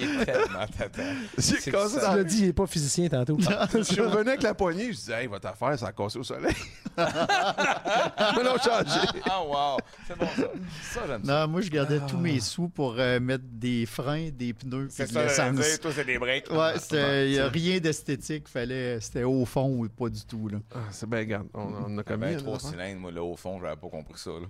Il 0.00 0.20
est 0.20 0.24
tellement 0.24 0.66
tata. 0.76 1.02
J'ai 1.38 1.42
C'est 1.60 1.70
cassé 1.70 1.94
ça. 2.00 2.00
dans 2.00 2.00
Tu 2.00 2.00
la 2.00 2.08
l'as 2.08 2.14
rue. 2.16 2.24
dit, 2.24 2.38
il 2.40 2.46
n'est 2.46 2.52
pas 2.52 2.66
physicien 2.66 3.08
tantôt. 3.08 3.38
Je 3.72 3.82
suis 3.82 4.00
revenu 4.00 4.28
avec 4.30 4.42
la 4.42 4.54
poignée, 4.54 4.86
je 4.92 4.96
disais, 4.98 5.22
hey, 5.22 5.26
votre 5.28 5.46
affaire, 5.46 5.78
ça 5.78 5.86
a 5.86 5.92
cassé 5.92 6.18
au 6.18 6.24
soleil. 6.24 6.54
Mais 6.96 7.04
non, 8.44 8.56
changé. 8.58 9.00
Ah, 9.24 9.42
wow. 9.42 9.76
C'est 10.06 10.18
bon, 10.18 10.26
ça. 10.36 10.42
Ça, 10.82 11.00
j'aime 11.06 11.24
ça. 11.24 11.40
Non, 11.46 11.52
moi, 11.52 11.60
je 11.60 11.70
gardais 11.70 12.00
tous 12.08 12.18
mes 12.18 12.40
sous 12.40 12.68
pour 12.68 12.96
euh, 12.98 13.20
mettre 13.20 13.44
des 13.52 13.86
freins, 13.86 14.30
des 14.32 14.52
pneus 14.54 14.88
C'est 14.90 15.06
de 15.06 15.12
ça, 15.12 15.28
j'allais 15.28 15.50
l'essence. 15.52 15.66
dire. 15.70 15.80
Toi, 15.80 15.90
c'est 15.94 16.04
des 16.04 16.18
breaks. 16.18 16.50
Ouais, 16.50 16.72
c'était 16.78 17.30
y 17.30 17.38
a 17.38 17.48
rien 17.48 17.78
d'esthétique. 17.78 18.48
Fallait, 18.48 19.00
c'était 19.00 19.22
au 19.24 19.44
fond 19.44 19.68
ou 19.78 19.88
pas 19.88 20.08
du 20.08 20.24
tout. 20.24 20.48
Là. 20.48 20.58
Ah, 20.74 20.78
c'est 20.90 21.08
bien, 21.08 21.24
garde. 21.24 21.46
On, 21.54 21.60
on 21.86 21.98
a 21.98 22.02
commis. 22.02 22.20
Ben, 22.24 22.32
là, 22.32 22.38
trois 22.38 22.52
l'affaire. 22.54 22.70
cylindres, 22.70 23.00
moi, 23.00 23.10
là, 23.12 23.22
au 23.22 23.36
fond, 23.36 23.58
j'avais 23.60 23.76
pas 23.84 23.96
compris 23.96 24.18
ça, 24.18 24.30
là. 24.30 24.46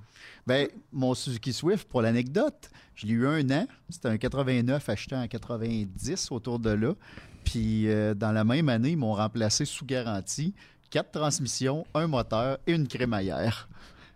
Ben, 0.47 0.69
mon 0.93 1.15
Suzuki 1.15 1.53
Swift, 1.53 1.89
pour 1.89 2.03
l'anecdote, 2.03 2.71
je 2.95 3.07
l'ai 3.07 3.13
eu 3.15 3.27
un 3.27 3.51
an. 3.51 3.67
C'était 3.89 4.09
un 4.09 4.17
89 4.19 4.89
acheté 4.89 5.15
en 5.17 5.27
90 5.27 6.29
autour 6.31 6.59
de 6.59 6.71
là. 6.71 6.95
Puis 7.45 7.89
euh, 7.91 8.15
dans 8.15 8.33
la 8.33 8.45
même 8.45 8.69
année, 8.69 8.91
ils 8.91 8.97
m'ont 8.97 9.13
remplacé 9.15 9.65
sous 9.65 9.85
garantie 9.85 10.55
quatre 10.91 11.11
transmissions, 11.11 11.85
un 11.95 12.07
moteur 12.07 12.59
et 12.67 12.73
une 12.73 12.87
crémaillère. 12.89 13.69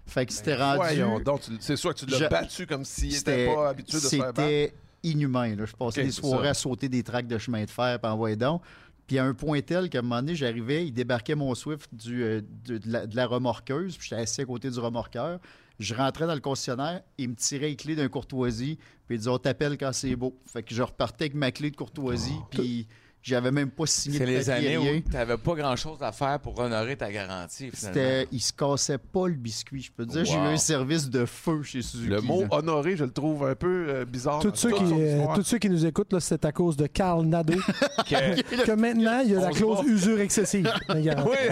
Fait 0.06 0.24
que 0.24 0.32
c'était 0.32 0.54
rendu. 0.56 1.22
Donc, 1.24 1.42
tu- 1.42 1.50
c'est 1.60 1.76
sûr 1.76 1.92
que 1.94 1.98
tu 2.00 2.06
l'as 2.06 2.18
Je- 2.18 2.24
battu 2.28 2.66
comme 2.66 2.84
s'il 2.84 3.12
C'était 3.12 3.36
n'était 3.48 3.54
pas 3.54 3.68
habitué 3.70 3.98
de 3.98 4.02
se 4.02 4.08
faire 4.08 4.18
battre. 4.32 4.40
C'était 4.42 4.74
inhumain. 5.02 5.54
Là. 5.56 5.66
Je 5.66 5.72
passais 5.74 6.00
Ok, 6.00 6.06
des 6.06 6.12
soirées 6.12 6.48
à 6.48 6.54
sauter 6.54 6.88
des 6.88 7.02
tracks 7.02 7.26
de 7.26 7.36
chemin 7.36 7.64
de 7.64 7.70
fer, 7.70 7.98
puis 8.00 8.10
envoyer 8.10 8.36
donc. 8.36 8.62
Puis 9.08 9.18
à 9.18 9.24
un 9.24 9.34
point 9.34 9.60
tel 9.62 9.88
qu'à 9.88 9.98
un 9.98 10.02
moment 10.02 10.16
donné, 10.16 10.36
j'arrivais, 10.36 10.86
il 10.86 10.92
débarquait 10.92 11.34
mon 11.34 11.54
Swift 11.54 11.92
du, 11.92 12.22
euh, 12.22 12.42
de, 12.66 12.76
de 12.76 12.92
la, 12.92 13.06
de 13.06 13.16
la 13.16 13.26
remorqueuse, 13.26 13.96
puis 13.96 14.08
j'étais 14.10 14.22
assis 14.22 14.42
à 14.42 14.44
côté 14.44 14.70
du 14.70 14.78
remorqueur. 14.78 15.40
Je 15.80 15.94
rentrais 15.94 16.26
dans 16.26 16.34
le 16.34 16.40
concessionnaire, 16.40 17.02
il 17.16 17.30
me 17.30 17.34
tirait 17.34 17.68
les 17.68 17.76
clés 17.76 17.96
d'un 17.96 18.08
courtoisie, 18.08 18.78
puis 19.06 19.16
il 19.16 19.18
disait 19.18 19.30
On 19.30 19.38
t'appelle 19.38 19.78
quand 19.78 19.92
c'est 19.94 20.14
beau. 20.14 20.38
Fait 20.44 20.62
que 20.62 20.74
je 20.74 20.82
repartais 20.82 21.24
avec 21.24 21.34
ma 21.34 21.50
clé 21.50 21.70
de 21.70 21.76
courtoisie, 21.76 22.36
puis 22.50 22.86
j'avais 23.22 23.50
même 23.50 23.70
pas 23.70 23.84
signé 23.86 24.18
C'est 24.18 24.24
de 24.24 24.30
les 24.30 24.38
papier, 24.44 24.52
années 24.52 24.76
rien. 24.90 25.02
où 25.06 25.10
t'avais 25.10 25.36
pas 25.36 25.54
grand-chose 25.54 25.98
à 26.00 26.12
faire 26.12 26.38
pour 26.40 26.58
honorer 26.58 26.96
ta 26.96 27.10
garantie. 27.10 27.70
C'était, 27.74 28.26
il 28.32 28.40
se 28.40 28.52
cassait 28.52 28.98
pas 28.98 29.26
le 29.26 29.34
biscuit. 29.34 29.82
Je 29.82 29.92
peux 29.92 30.06
te 30.06 30.12
dire, 30.12 30.24
j'ai 30.24 30.34
eu 30.34 30.38
un 30.38 30.56
service 30.56 31.10
de 31.10 31.26
feu 31.26 31.62
chez 31.62 31.82
Suzuki. 31.82 32.08
Le 32.10 32.20
mot 32.20 32.42
là. 32.42 32.48
honoré, 32.52 32.96
je 32.96 33.04
le 33.04 33.10
trouve 33.10 33.44
un 33.46 33.54
peu 33.54 33.86
euh, 33.88 34.04
bizarre. 34.04 34.38
Tous 34.40 34.54
ceux, 34.54 34.70
qui, 34.70 34.84
euh, 34.92 35.24
tous 35.34 35.42
ceux 35.42 35.58
qui 35.58 35.68
nous 35.68 35.84
écoutent, 35.84 36.18
c'est 36.20 36.44
à 36.44 36.52
cause 36.52 36.76
de 36.76 36.86
Carl 36.86 37.24
Nadeau 37.26 37.58
Que- 38.08 38.64
que 38.64 38.72
maintenant, 38.72 39.20
il 39.24 39.32
y 39.32 39.36
a 39.36 39.40
la 39.40 39.50
clause 39.50 39.84
usure 39.86 40.20
excessive. 40.20 40.70
Oui, 40.88 41.08
Ouais, 41.08 41.48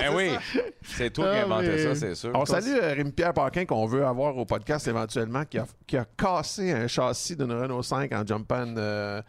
ben 0.00 0.14
oui. 0.14 0.30
C'est 0.82 1.10
toi 1.10 1.30
qui 1.32 1.36
as 1.38 1.44
inventé 1.44 1.68
mais- 1.68 1.82
ça, 1.84 1.94
c'est 1.94 2.14
sûr. 2.14 2.30
On 2.34 2.44
salue 2.46 2.74
euh, 2.80 2.94
Rémi-Pierre 2.94 3.34
Paquin 3.34 3.64
qu'on 3.64 3.86
veut 3.86 4.04
avoir 4.06 4.36
au 4.36 4.44
podcast 4.44 4.88
éventuellement, 4.88 5.44
qui 5.44 5.58
a, 5.58 5.66
qui 5.86 5.96
a 5.96 6.04
cassé 6.16 6.72
un 6.72 6.86
châssis 6.86 7.36
d'une 7.36 7.52
Renault 7.52 7.82
5 7.82 8.12
en 8.12 8.26
jumpant 8.26 8.64
euh, 8.76 9.20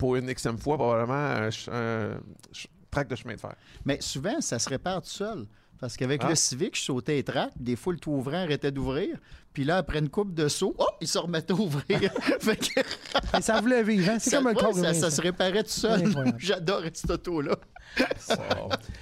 pour 0.00 0.16
une 0.16 0.32
xème 0.32 0.56
fois, 0.58 0.76
probablement 0.78 1.14
un, 1.14 1.50
ch- 1.50 1.68
un 1.70 2.14
ch- 2.52 2.68
track 2.90 3.06
de 3.08 3.16
chemin 3.16 3.34
de 3.34 3.40
fer. 3.40 3.54
Mais 3.84 3.98
souvent, 4.00 4.40
ça 4.40 4.58
se 4.58 4.68
répare 4.68 5.02
tout 5.02 5.08
seul. 5.10 5.46
Parce 5.78 5.96
qu'avec 5.96 6.22
Ah. 6.24 6.28
le 6.30 6.34
Civic, 6.34 6.76
je 6.76 6.82
sautais 6.82 7.14
les 7.16 7.22
tracks. 7.24 7.52
Des 7.56 7.74
fois, 7.76 7.92
le 7.94 7.98
tout 7.98 8.10
ouvrant 8.10 8.42
arrêtait 8.42 8.70
d'ouvrir. 8.72 9.16
Puis 9.54 9.64
là, 9.64 9.78
après 9.78 9.98
une 9.98 10.08
coupe 10.10 10.34
de 10.34 10.46
saut, 10.48 10.74
oh, 10.78 10.86
il 11.00 11.08
se 11.08 11.16
remettait 11.18 11.52
à 11.52 11.56
ouvrir. 11.56 12.00
Fait 12.40 12.56
que 12.56 12.80
Et 13.38 13.40
ça 13.42 13.60
voulait 13.60 13.82
vivre, 13.82 14.10
hein? 14.10 14.18
C'est 14.18 14.30
ça, 14.30 14.36
comme 14.38 14.48
un 14.48 14.50
ouais, 14.50 14.56
corps 14.56 14.74
ça, 14.74 15.10
se 15.10 15.20
réparait 15.22 15.62
tout 15.64 15.70
seul. 15.70 16.02
J'adore 16.38 16.82
cette 16.92 17.10
auto-là. 17.10 17.56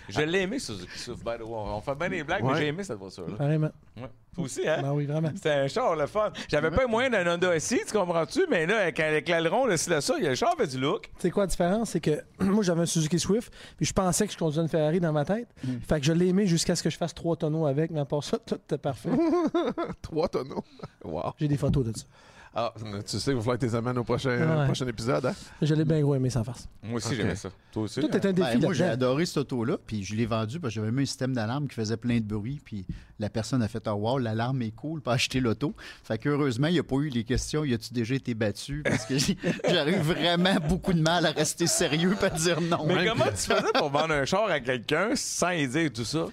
Je 0.08 0.20
l'ai 0.22 0.42
aimé, 0.42 0.58
Suzuki 0.58 0.98
Swift, 0.98 1.24
by 1.24 1.36
the 1.38 1.42
way. 1.42 1.48
On 1.50 1.80
fait 1.80 1.94
bien 1.94 2.08
des 2.08 2.24
blagues, 2.24 2.44
mais 2.44 2.56
j'ai 2.56 2.66
aimé 2.68 2.84
cette 2.84 2.98
voiture-là. 2.98 3.36
Carrément. 3.36 3.70
Ouais. 3.96 4.08
Toi 4.34 4.44
aussi, 4.44 4.68
hein? 4.68 4.80
Ben 4.82 4.92
oui, 4.92 5.06
vraiment. 5.06 5.30
C'était 5.34 5.50
un 5.50 5.68
char, 5.68 5.96
le 5.96 6.06
fun. 6.06 6.30
J'avais 6.48 6.70
pas 6.70 6.82
les 6.82 6.88
moyens 6.88 7.12
d'un 7.12 7.34
Honda 7.34 7.58
SI, 7.58 7.80
tu 7.86 7.92
comprends-tu? 7.92 8.46
Mais 8.48 8.66
là, 8.66 8.82
avec, 8.82 9.00
avec 9.00 9.28
l'aileron, 9.28 9.66
le 9.66 9.76
ci, 9.76 9.90
le 9.90 10.00
ça, 10.00 10.14
il 10.18 10.24
y 10.24 10.26
a 10.26 10.30
le 10.30 10.36
char 10.36 10.54
avait 10.56 10.66
du 10.66 10.78
look. 10.78 11.10
Tu 11.16 11.22
sais 11.22 11.30
quoi 11.30 11.42
la 11.44 11.48
différence? 11.48 11.90
C'est 11.90 12.00
que 12.00 12.22
moi, 12.40 12.62
j'avais 12.62 12.82
un 12.82 12.86
Suzuki 12.86 13.18
Swift, 13.18 13.52
puis 13.76 13.86
je 13.86 13.92
pensais 13.92 14.26
que 14.26 14.32
je 14.32 14.38
conduisais 14.38 14.62
une 14.62 14.68
Ferrari 14.68 15.00
dans 15.00 15.12
ma 15.12 15.24
tête. 15.24 15.48
Fait 15.86 15.98
que 16.00 16.06
je 16.06 16.12
l'ai 16.12 16.28
aimé 16.28 16.46
jusqu'à 16.46 16.76
ce 16.76 16.82
que 16.82 16.90
je 16.90 16.96
fasse 16.96 17.14
trois 17.14 17.36
tonneaux 17.36 17.66
avec, 17.66 17.90
mais 17.90 18.00
à 18.00 18.04
part 18.04 18.22
ça, 18.22 18.38
tout 18.46 18.54
était 18.54 18.78
parfait. 18.78 19.10
Trois 20.02 20.28
tonneaux. 20.28 20.62
Wow. 21.04 21.32
J'ai 21.38 21.48
des 21.48 21.56
photos 21.56 21.86
de 21.86 21.96
ça. 21.96 22.04
Ah, 22.60 22.72
tu 23.06 23.18
sais, 23.20 23.30
il 23.30 23.34
va 23.36 23.40
falloir 23.40 23.56
que 23.56 23.60
tu 23.64 23.66
les 23.70 23.74
amènes 23.76 23.98
au 23.98 24.02
prochain, 24.04 24.30
Ouais. 24.58 24.64
prochain 24.64 24.86
épisode. 24.88 25.26
Hein? 25.26 25.34
Je 25.62 25.74
l'ai 25.74 25.84
bien 25.84 26.00
gros 26.00 26.16
aimé 26.16 26.28
sans 26.28 26.42
farce. 26.42 26.68
Moi 26.82 26.96
aussi, 26.96 27.08
Ok. 27.10 27.14
j'aimais 27.14 27.36
ça. 27.36 27.50
Toi 27.70 27.84
aussi? 27.84 28.00
Tout 28.00 28.10
est 28.10 28.26
un 28.26 28.32
défi 28.32 28.54
Ben, 28.54 28.60
moi, 28.62 28.72
j'ai 28.72 28.84
là-dedans. 28.84 29.06
adoré 29.10 29.26
cette 29.26 29.36
auto-là, 29.38 29.76
puis 29.86 30.02
je 30.02 30.16
l'ai 30.16 30.26
vendue 30.26 30.58
parce 30.58 30.74
que 30.74 30.80
j'avais 30.80 30.90
mis 30.90 31.02
un 31.02 31.06
système 31.06 31.34
d'alarme 31.34 31.68
qui 31.68 31.76
faisait 31.76 31.96
plein 31.96 32.16
de 32.18 32.24
bruit, 32.24 32.60
puis 32.64 32.84
la 33.20 33.30
personne 33.30 33.62
a 33.62 33.68
fait 33.68 33.86
Oh, 33.86 33.92
wow, 33.92 34.18
l'alarme 34.18 34.60
est 34.62 34.74
cool, 34.74 35.00
pas 35.00 35.12
acheter 35.12 35.38
l'auto. 35.38 35.72
Fait 36.02 36.18
qu'heureusement, 36.18 36.66
il 36.66 36.72
n'y 36.72 36.78
a 36.80 36.82
pas 36.82 36.96
eu 36.96 37.10
les 37.10 37.22
questions 37.24 37.64
Y 37.64 37.74
a-tu 37.74 37.94
déjà 37.94 38.16
été 38.16 38.34
battu? 38.34 38.82
Parce 38.82 39.06
que 39.06 39.16
j'ai- 39.18 39.36
j'arrive 39.68 40.00
vraiment 40.00 40.56
beaucoup 40.68 40.92
de 40.92 41.00
mal 41.00 41.26
à 41.26 41.30
rester 41.30 41.66
sérieux 41.68 42.16
et 42.20 42.24
à 42.24 42.30
dire 42.30 42.60
non. 42.60 42.84
Mais 42.86 43.06
comment 43.06 43.24
tu 43.26 43.36
faisais 43.36 43.72
pour 43.74 43.90
vendre 43.90 44.14
un 44.14 44.24
char 44.24 44.46
à 44.50 44.58
quelqu'un 44.58 45.10
sans 45.14 45.50
y 45.50 45.68
dire 45.68 45.92
tout 45.92 46.04
ça? 46.04 46.26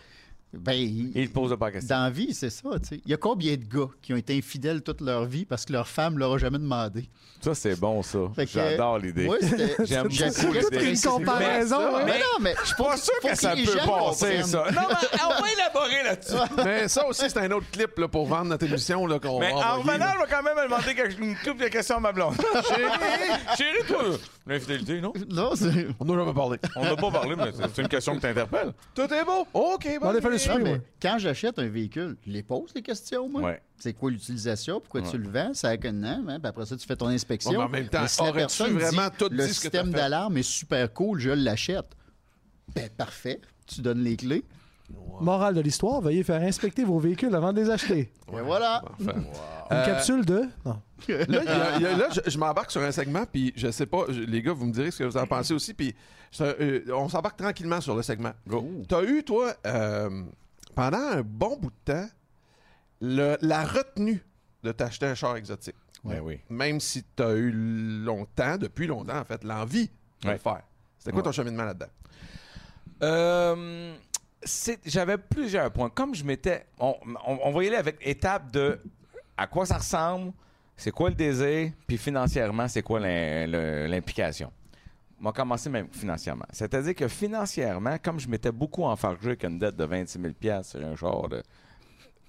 Ben, 0.54 0.72
il- 0.74 1.30
pose 1.32 1.54
pas 1.60 1.66
la 1.66 1.72
question. 1.74 1.96
dans 1.98 2.04
la 2.04 2.10
vie, 2.10 2.34
c'est 2.34 2.50
ça. 2.50 2.70
tu 2.82 2.88
sais. 2.88 3.02
Il 3.06 3.12
y 3.12 3.14
a 3.14 3.18
combien 3.18 3.54
de 3.58 3.66
gars 3.66 3.90
qui 4.02 4.14
ont 4.14 4.18
été 4.18 4.38
infidèles 4.38 4.82
toute 4.84 5.02
leur 5.02 5.26
vie 5.26 5.44
parce 5.44 5.66
que 5.66 5.74
leur 5.74 5.86
femme 5.88 6.18
leur 6.18 6.34
a 6.34 6.38
jamais 6.38 6.60
demandé? 6.60 7.10
Ça, 7.42 7.54
c'est 7.54 7.78
bon, 7.78 8.02
ça. 8.02 8.20
Que, 8.38 8.46
J'adore 8.46 8.98
l'idée. 9.00 9.30
C'était- 9.42 9.76
J'aime 9.86 10.08
beaucoup 10.08 10.54
l'idée. 10.54 10.92
une 10.92 11.00
comparaison, 11.02 11.78
Mais, 11.80 12.02
hein? 12.02 12.04
mais 12.06 12.20
non, 12.20 12.40
mais 12.40 12.56
je 12.62 12.68
suis 12.68 12.76
Pas 12.76 12.98
sûr 12.98 13.14
que 13.22 13.36
ça 13.36 13.54
peut 13.54 13.78
passer, 13.86 14.44
ça. 14.44 14.66
Non, 14.72 14.82
mais 14.90 15.20
on 15.26 15.42
va 15.42 15.52
élaborer 15.52 16.04
là-dessus. 16.04 16.34
Mais 16.66 16.88
ça 16.88 17.06
aussi, 17.06 17.30
c'est 17.30 17.38
un 17.38 17.52
autre 17.52 17.70
clip 17.72 17.98
là, 17.98 18.08
pour 18.08 18.26
vendre 18.26 18.46
notre 18.46 18.66
émission 18.66 19.06
là, 19.06 19.20
qu'on 19.20 19.40
Mais 19.40 19.52
va 19.52 19.74
en 19.76 19.78
revenant, 19.82 20.06
je 20.16 20.20
vais 20.26 20.32
quand 20.32 20.42
même 20.44 20.56
demander 20.64 21.18
une 21.20 21.36
couple 21.36 21.64
de 21.64 21.68
questions 21.68 21.98
à 21.98 22.00
ma 22.00 22.12
blonde. 22.14 22.36
Chérie, 22.68 22.82
chérie, 23.58 23.86
toi, 23.88 24.04
l'infidélité, 24.48 25.02
non? 25.02 25.12
Non, 25.30 25.52
c'est- 25.56 25.88
On 26.00 26.06
n'a 26.06 26.16
jamais 26.16 26.34
parlé. 26.34 26.58
On 26.78 26.84
n'a 26.84 26.96
pas 26.96 27.12
parlé, 27.12 27.36
mais 27.36 27.52
c'est 27.74 27.82
une 27.82 27.88
question 27.90 28.14
qui 28.16 28.22
t'interpelle. 28.22 28.74
Tout 28.96 29.14
est 29.14 29.24
beau. 29.26 29.46
OK, 29.54 29.88
bon. 30.02 30.14
Non, 30.50 30.60
mais 30.60 30.82
quand 31.02 31.18
j'achète 31.18 31.60
un 31.60 31.68
véhicule, 31.68 32.18
je 32.26 32.32
les 32.32 32.44
pose 32.44 32.72
les 32.76 32.82
questions, 32.82 33.28
moi. 33.30 33.42
Ouais. 33.42 33.62
C'est 33.78 33.94
quoi 33.94 34.10
l'utilisation? 34.12 34.80
Pourquoi 34.80 35.02
tu 35.02 35.18
le 35.18 35.30
vends? 35.30 35.54
Ça 35.54 35.70
a 35.70 35.78
qu'un 35.78 36.04
an, 36.04 36.24
hein? 36.28 36.40
Puis 36.40 36.48
après 36.48 36.66
ça, 36.66 36.78
tu 36.78 36.86
fais 36.88 36.96
ton 36.96 37.08
inspection. 37.08 37.52
Ouais, 37.52 37.58
mais 37.58 37.64
en 37.64 37.70
même 37.70 37.90
temps, 37.90 38.08
si 38.08 38.24
la 38.24 38.32
personne 38.34 38.74
vraiment 38.78 39.08
dit, 39.10 39.16
tout 39.18 39.28
le 39.32 39.48
système 39.48 39.92
d'alarme 39.92 40.38
est 40.38 40.44
super 40.44 40.92
cool, 40.94 41.20
je 41.20 41.32
l'achète. 41.32 41.88
Ben, 42.74 42.90
parfait. 42.90 43.42
Tu 43.68 43.82
donnes 43.82 44.04
les 44.04 44.16
clés. 44.16 44.44
Morale 45.20 45.56
de 45.56 45.62
l'histoire, 45.62 46.00
veuillez 46.02 46.22
faire 46.24 46.42
inspecter 46.44 46.84
vos 46.84 47.00
véhicules 47.00 47.34
avant 47.34 47.52
de 47.52 47.60
les 47.60 47.70
acheter. 47.72 48.12
Et 48.32 48.42
voilà. 48.42 48.84
Enfin. 49.00 49.14
Une 49.72 49.78
Euh, 49.78 49.86
capsule 49.86 50.24
de? 50.26 50.44
Non. 50.64 50.80
Là, 51.08 51.26
il 51.28 51.34
y 51.34 51.38
a- 51.38 51.76
il 51.78 51.82
y 51.82 51.86
a- 51.88 51.98
là, 51.98 52.08
je, 52.14 52.30
je 52.30 52.38
m'embarque 52.38 52.70
sur 52.70 52.82
un 52.84 52.92
segment, 52.92 53.24
puis 53.26 53.52
je 53.56 53.72
sais 53.72 53.88
pas, 53.88 54.06
je- 54.10 54.22
les 54.22 54.44
gars, 54.44 54.54
vous 54.54 54.68
me 54.68 54.72
direz 54.72 54.92
ce 54.92 55.00
que 55.00 55.04
vous 55.06 55.18
en 55.18 55.26
pensez 55.26 55.56
aussi, 55.56 55.74
puis 55.74 55.96
euh, 56.42 56.82
on 56.94 57.08
s'embarque 57.10 57.38
tranquillement 57.38 57.82
sur 57.82 57.96
le 57.96 58.02
segment. 58.04 58.32
T'as 58.88 59.04
eu, 59.04 59.24
toi, 59.24 59.54
euh, 59.66 60.24
pendant 60.76 60.98
un 60.98 61.22
bon 61.22 61.58
bout 61.58 61.72
de 61.86 61.94
temps, 61.94 62.08
le- 63.02 63.38
la 63.42 63.64
retenue 63.66 64.24
de 64.64 64.72
t'acheter 64.72 65.06
un 65.06 65.16
char 65.16 65.36
exotique. 65.38 65.76
Ben 66.04 66.20
oui. 66.22 66.40
Même 66.50 66.80
si 66.80 67.04
t'as 67.16 67.34
eu 67.34 67.52
longtemps, 67.52 68.58
depuis 68.58 68.88
longtemps, 68.88 69.18
en 69.20 69.26
fait, 69.26 69.44
l'envie 69.44 69.90
de 70.22 70.28
Ouais. 70.28 70.34
le 70.34 70.40
faire. 70.40 70.62
C'était 71.00 71.12
quoi 71.12 71.22
ton 71.24 71.32
cheminement 71.32 71.64
là-dedans? 71.66 71.88
Euh, 73.04 73.96
J'avais 74.86 75.18
plusieurs 75.18 75.72
points. 75.72 75.90
Comme 75.90 76.14
je 76.14 76.24
m'étais. 76.24 76.68
On, 76.80 76.96
on- 77.26 77.40
on 77.44 77.52
va 77.52 77.64
y 77.64 77.68
aller 77.68 77.78
avec 77.78 77.98
étape 78.02 78.52
de 78.52 78.80
à 79.38 79.48
quoi 79.48 79.66
ça 79.66 79.78
ressemble, 79.78 80.32
c'est 80.78 80.92
quoi 80.92 81.10
le 81.10 81.16
désir, 81.16 81.72
puis 81.88 81.98
financièrement, 81.98 82.68
c'est 82.68 82.84
quoi 82.84 83.00
l'implication. 83.00 84.52
On 85.26 85.30
va 85.30 85.34
commencer 85.34 85.72
même 85.72 85.88
financièrement. 85.92 86.46
C'est-à-dire 86.52 86.94
que 86.94 87.08
financièrement, 87.08 87.98
comme 87.98 88.20
je 88.20 88.28
m'étais 88.28 88.52
beaucoup 88.52 88.84
enfargé 88.84 89.30
avec 89.30 89.44
une 89.44 89.58
dette 89.58 89.76
de 89.76 89.84
26 89.84 90.20
000 90.40 90.62
sur 90.62 90.86
un 90.86 90.96
genre 90.96 91.28
de. 91.28 91.42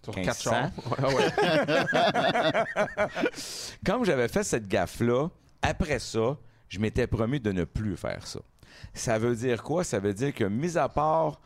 Sur 0.03 0.17
1500. 0.17 0.25
quatre 0.25 0.41
chars? 0.41 0.71
Ouais. 1.15 2.65
Comme 3.85 4.07
j'avais 4.07 4.29
fait 4.29 4.45
cette 4.45 4.67
gaffe-là, 4.67 5.29
après 5.61 5.99
ça, 5.99 6.39
je 6.71 6.79
m'étais 6.79 7.07
promis 7.07 7.39
de 7.39 7.53
ne 7.53 7.65
plus 7.65 7.99
faire 7.99 8.27
ça. 8.27 8.41
Ça 8.95 9.19
veut 9.19 9.37
dire 9.37 9.63
quoi? 9.63 9.85
Ça 9.85 9.99
veut 9.99 10.15
dire 10.15 10.33
que, 10.33 10.45
mis 10.45 10.79
à 10.79 10.89
part 10.89 11.39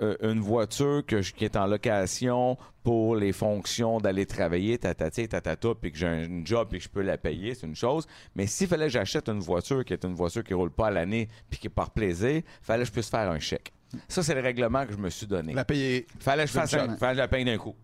une 0.00 0.40
voiture 0.40 1.02
que 1.06 1.22
je- 1.22 1.32
qui 1.32 1.44
est 1.44 1.56
en 1.56 1.66
location 1.66 2.56
pour 2.82 3.14
les 3.16 3.32
fonctions 3.32 3.98
d'aller 4.00 4.26
travailler, 4.26 4.76
tatati, 4.78 5.28
tatata, 5.28 5.68
puis 5.80 5.92
que 5.92 5.98
j'ai 5.98 6.06
un 6.08 6.44
job 6.44 6.68
et 6.74 6.78
que 6.78 6.84
je 6.84 6.88
peux 6.88 7.02
la 7.02 7.16
payer, 7.16 7.54
c'est 7.54 7.66
une 7.66 7.76
chose. 7.76 8.06
Mais 8.34 8.46
s'il 8.46 8.66
fallait 8.68 8.86
que 8.86 8.92
j'achète 8.92 9.28
une 9.28 9.38
voiture 9.40 9.84
qui 9.84 9.92
est 9.92 10.04
une 10.04 10.14
voiture 10.14 10.42
qui 10.44 10.54
roule 10.54 10.70
pas 10.72 10.88
à 10.88 10.90
l'année 10.90 11.28
puis 11.48 11.58
qui 11.60 11.66
est 11.68 11.70
par 11.70 11.90
plaisir, 11.90 12.42
fallait 12.60 12.82
que 12.82 12.88
je 12.88 12.92
puisse 12.92 13.08
faire 13.10 13.30
un 13.30 13.38
chèque. 13.38 13.72
Ça, 14.08 14.22
c'est 14.22 14.34
le 14.34 14.40
règlement 14.40 14.86
que 14.86 14.92
je 14.92 14.98
me 14.98 15.10
suis 15.10 15.26
donné. 15.26 15.52
La 15.52 15.64
payer 15.64 16.06
Fallait 16.18 16.44
que 16.44 16.48
je 16.48 16.54
fasse 16.54 16.72
un, 16.74 16.96
fallait 16.96 17.12
que 17.12 17.16
je 17.16 17.20
la 17.22 17.28
paye 17.28 17.44
d'un 17.44 17.58
coup. 17.58 17.74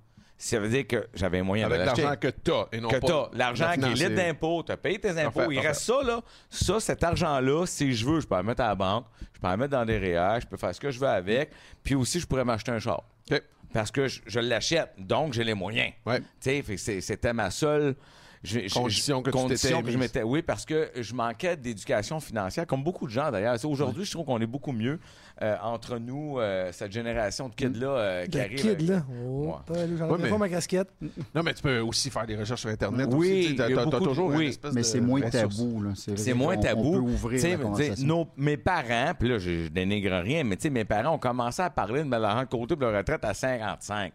Ça 0.40 0.61
veut 0.61 0.68
dire 0.68 0.87
que 0.87 1.09
j'avais 1.14 1.40
un 1.40 1.42
moyen 1.42 1.66
avec 1.66 1.81
de 1.81 1.85
l'acheter 1.85 2.03
l'argent 2.03 2.16
que 2.20 2.29
t'as 2.29 2.66
et 2.70 2.81
non 2.81 2.88
que 2.88 2.96
pas 2.98 3.07
t'as 3.33 3.37
l'argent 3.37 3.66
la 3.66 3.77
qui 3.77 3.85
est 3.85 3.94
libre 3.94 4.14
d'impôts, 4.14 4.62
tu 4.62 4.70
as 4.70 4.77
payé 4.77 4.98
tes 5.01 5.11
impôts, 5.11 5.40
Parfait, 5.40 5.55
il 5.55 5.59
reste 5.59 5.81
ça, 5.83 6.01
là. 6.05 6.20
Ça, 6.48 6.79
cet 6.79 7.03
argent-là, 7.03 7.66
si 7.66 7.92
je 7.92 8.07
veux, 8.07 8.20
je 8.20 8.27
peux 8.29 8.37
le 8.37 8.44
mettre 8.44 8.62
à 8.62 8.68
la 8.68 8.74
banque, 8.77 9.07
je 9.35 9.40
peux 9.40 9.48
le 9.51 9.57
mettre 9.57 9.72
dans 9.72 9.85
des 9.85 9.98
REER, 9.98 10.40
je 10.40 10.46
peux 10.46 10.57
faire 10.57 10.72
ce 10.74 10.79
que 10.81 10.92
je 10.92 11.01
veux 11.01 11.09
avec, 11.09 11.51
puis 11.83 11.96
aussi, 11.96 12.20
je 12.20 12.27
pourrais 12.27 12.44
m'acheter 12.44 12.70
un 12.70 12.79
char. 12.79 13.03
OK. 13.33 13.42
Parce 13.72 13.90
que 13.90 14.07
je, 14.07 14.20
je 14.27 14.38
l'achète, 14.38 14.90
donc 14.96 15.33
j'ai 15.33 15.42
les 15.42 15.55
moyens. 15.55 15.92
Ouais. 16.07 16.20
Tu 16.20 16.24
sais, 16.40 16.62
fait 16.62 16.74
que 16.77 16.81
c'est- 16.81 17.01
c'était 17.01 17.33
ma 17.33 17.51
seule 17.51 17.96
Condition 18.72 19.20
que 19.22 19.31
tu 19.31 19.37
condition 19.37 19.68
t'étais 19.79 19.83
que 19.83 19.90
je 19.90 19.98
mise. 19.98 20.07
m'étais- 20.09 20.22
Oui, 20.22 20.42
parce 20.42 20.64
que 20.64 20.90
je 20.94 21.12
manquais 21.12 21.57
d'éducation 21.57 22.20
financière, 22.20 22.66
comme 22.66 22.85
beaucoup 22.85 23.07
de 23.07 23.11
gens 23.11 23.33
d'ailleurs. 23.33 23.57
Aujourd'hui, 23.64 24.05
je 24.05 24.12
trouve 24.12 24.27
qu'on 24.27 24.40
est 24.40 24.46
beaucoup 24.46 24.70
mieux 24.70 25.01
euh, 25.42 25.57
entre 25.62 25.98
nous, 25.98 26.38
euh, 26.38 26.70
cette 26.72 26.90
génération 26.92 27.48
de 27.48 27.55
kids-là 27.55 27.87
euh, 27.88 28.24
qui 28.24 28.31
De 28.31 28.40
arrive. 28.40 28.57
kid, 28.77 28.88
là. 28.88 28.96
Ouais. 28.96 29.03
Oh, 29.68 29.74
J'en 29.96 30.09
Ouais, 30.11 30.18
mais- 30.20 30.29
pas 30.31 30.38
ma 30.38 30.48
casquette. 30.48 30.88
Non, 31.35 31.42
mais 31.44 31.55
tu 31.55 31.62
peux 31.62 31.79
aussi 31.81 32.11
faire 32.11 32.27
des 32.27 32.37
recherches 32.37 32.61
sur 32.62 32.70
Internet. 32.70 33.09
Oui, 33.12 33.29
aussi, 33.31 33.42
tu 33.42 33.48
sais, 33.51 33.55
t'as- 33.57 33.68
il 33.68 33.70
y 33.70 33.72
a 33.72 33.77
t'as- 33.77 33.85
t'as 33.85 33.90
beaucoup 33.90 34.05
de- 34.05 34.09
toujours 34.09 34.29
oui. 34.31 34.42
une 34.44 34.48
espèce 34.51 34.72
Mais 34.72 34.81
de 34.81 34.87
c'est 34.87 35.01
moins 35.01 35.20
tabou. 35.22 35.83
là. 35.83 35.90
C'est 35.94 36.35
moins 36.35 36.57
tabou. 36.57 36.88
On 36.88 36.92
peut 36.92 36.98
ouvrir 37.12 37.38
T'sais, 37.38 37.51
la 37.51 37.57
t'sais, 37.57 37.62
conversation. 37.64 38.07
nos- 38.07 38.29
mes 38.37 38.57
parents, 38.57 39.12
puis 39.18 39.29
là, 39.29 39.38
je, 39.38 39.64
je 39.64 39.68
dénigre 39.68 40.12
rien, 40.22 40.42
mais 40.44 40.57
tu 40.57 40.62
sais, 40.62 40.70
mes 40.70 40.85
parents 40.85 41.14
ont 41.14 41.18
commencé 41.18 41.62
à 41.62 41.70
parler 41.70 42.03
de 42.05 42.09
de 42.09 42.44
côté 42.51 42.74
pour 42.77 42.87
leur 42.88 42.98
retraite 42.98 43.24
à 43.24 43.33
55. 43.35 44.12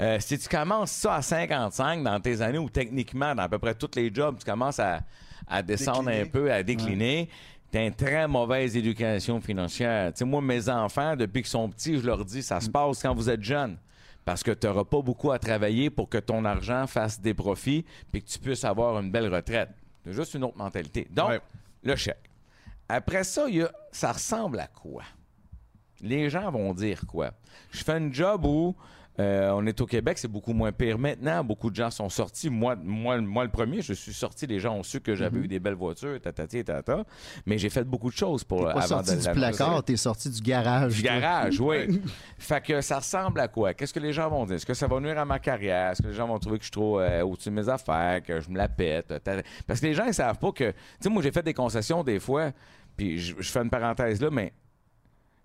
Euh, 0.00 0.18
si 0.20 0.38
tu 0.38 0.48
commences 0.48 0.90
ça 0.90 1.14
à 1.16 1.22
55 1.22 2.02
dans 2.02 2.20
tes 2.20 2.40
années 2.42 2.58
où 2.58 2.68
techniquement, 2.68 3.34
dans 3.34 3.42
à 3.44 3.48
peu 3.48 3.58
près 3.58 3.74
tous 3.74 3.90
les 3.96 4.12
jobs, 4.12 4.36
tu 4.38 4.44
commences 4.44 4.78
à, 4.78 5.00
à 5.48 5.62
descendre 5.62 6.04
Décliner. 6.10 6.20
un 6.22 6.26
peu, 6.26 6.52
à 6.52 6.62
décliner. 6.62 7.28
T'as 7.76 7.84
une 7.84 7.94
très 7.94 8.26
mauvaise 8.26 8.74
éducation 8.74 9.38
financière. 9.38 10.10
Tu 10.14 10.20
sais, 10.20 10.24
moi, 10.24 10.40
mes 10.40 10.66
enfants, 10.70 11.14
depuis 11.14 11.42
qu'ils 11.42 11.50
sont 11.50 11.68
petits, 11.68 11.98
je 11.98 12.06
leur 12.06 12.24
dis, 12.24 12.42
ça 12.42 12.58
se 12.58 12.70
passe 12.70 13.02
quand 13.02 13.14
vous 13.14 13.28
êtes 13.28 13.42
jeunes. 13.42 13.76
Parce 14.24 14.42
que 14.42 14.50
tu 14.52 14.66
n'auras 14.66 14.84
pas 14.84 15.02
beaucoup 15.02 15.30
à 15.30 15.38
travailler 15.38 15.90
pour 15.90 16.08
que 16.08 16.16
ton 16.16 16.46
argent 16.46 16.86
fasse 16.86 17.20
des 17.20 17.34
profits 17.34 17.84
puis 18.10 18.22
que 18.22 18.28
tu 18.30 18.38
puisses 18.38 18.64
avoir 18.64 18.98
une 18.98 19.10
belle 19.10 19.28
retraite. 19.30 19.68
C'est 20.02 20.14
juste 20.14 20.32
une 20.32 20.44
autre 20.44 20.56
mentalité. 20.56 21.06
Donc, 21.10 21.28
Ouais. 21.28 21.40
le 21.82 21.96
chèque. 21.96 22.30
Après 22.88 23.24
ça, 23.24 23.44
il 23.46 23.56
y 23.56 23.62
a, 23.62 23.70
ça 23.92 24.12
ressemble 24.12 24.58
à 24.58 24.68
quoi? 24.68 25.02
Les 26.00 26.30
gens 26.30 26.50
vont 26.50 26.72
dire 26.72 27.02
quoi? 27.06 27.32
Je 27.72 27.84
fais 27.84 27.92
un 27.92 28.10
job 28.10 28.46
où 28.46 28.74
euh, 29.18 29.50
on 29.54 29.64
est 29.66 29.80
au 29.80 29.86
Québec, 29.86 30.18
c'est 30.18 30.28
beaucoup 30.28 30.52
moins 30.52 30.72
pire 30.72 30.98
maintenant. 30.98 31.42
Beaucoup 31.42 31.70
de 31.70 31.76
gens 31.76 31.90
sont 31.90 32.08
sortis. 32.08 32.50
Moi, 32.50 32.76
moi, 32.82 33.18
moi 33.20 33.44
le 33.44 33.50
premier, 33.50 33.80
je 33.80 33.94
suis 33.94 34.12
sorti. 34.12 34.46
Les 34.46 34.60
gens 34.60 34.74
ont 34.74 34.82
su 34.82 35.00
que 35.00 35.14
j'avais 35.14 35.38
eu 35.38 35.48
des 35.48 35.58
belles 35.58 35.74
voitures, 35.74 36.20
tatati, 36.20 36.64
tata. 36.64 37.04
Mais 37.46 37.56
j'ai 37.56 37.70
fait 37.70 37.84
beaucoup 37.84 38.10
de 38.10 38.16
choses 38.16 38.44
pour 38.44 38.58
T'es 38.58 38.64
pas 38.64 38.70
avant 38.70 38.86
sorti 38.86 39.16
de 39.16 39.22
du 39.22 39.30
placard, 39.30 39.82
t'es 39.82 39.96
sorti 39.96 40.30
du 40.30 40.40
garage. 40.40 40.96
Du 40.96 41.02
garage, 41.02 41.60
oui. 41.60 42.00
fait 42.38 42.62
que 42.62 42.80
ça 42.80 42.98
ressemble 42.98 43.40
à 43.40 43.48
quoi? 43.48 43.72
Qu'est-ce 43.72 43.94
que 43.94 44.00
les 44.00 44.12
gens 44.12 44.28
vont 44.28 44.44
dire? 44.44 44.56
Est-ce 44.56 44.66
que 44.66 44.74
ça 44.74 44.86
va 44.86 45.00
nuire 45.00 45.18
à 45.18 45.24
ma 45.24 45.38
carrière? 45.38 45.92
Est-ce 45.92 46.02
que 46.02 46.08
les 46.08 46.14
gens 46.14 46.28
vont 46.28 46.38
trouver 46.38 46.58
que 46.58 46.64
je 46.64 46.66
suis 46.66 46.72
trop 46.72 47.00
euh, 47.00 47.22
au-dessus 47.22 47.48
de 47.48 47.54
mes 47.54 47.68
affaires, 47.68 48.22
que 48.22 48.40
je 48.40 48.50
me 48.50 48.56
la 48.56 48.68
pète? 48.68 49.14
Parce 49.66 49.80
que 49.80 49.86
les 49.86 49.94
gens, 49.94 50.04
ils 50.04 50.14
savent 50.14 50.38
pas 50.38 50.52
que. 50.52 50.70
Tu 50.70 50.76
sais, 51.00 51.08
moi, 51.08 51.22
j'ai 51.22 51.32
fait 51.32 51.42
des 51.42 51.54
concessions 51.54 52.04
des 52.04 52.20
fois, 52.20 52.52
puis 52.96 53.18
je, 53.18 53.34
je 53.38 53.50
fais 53.50 53.62
une 53.62 53.70
parenthèse 53.70 54.20
là, 54.20 54.30
mais 54.30 54.52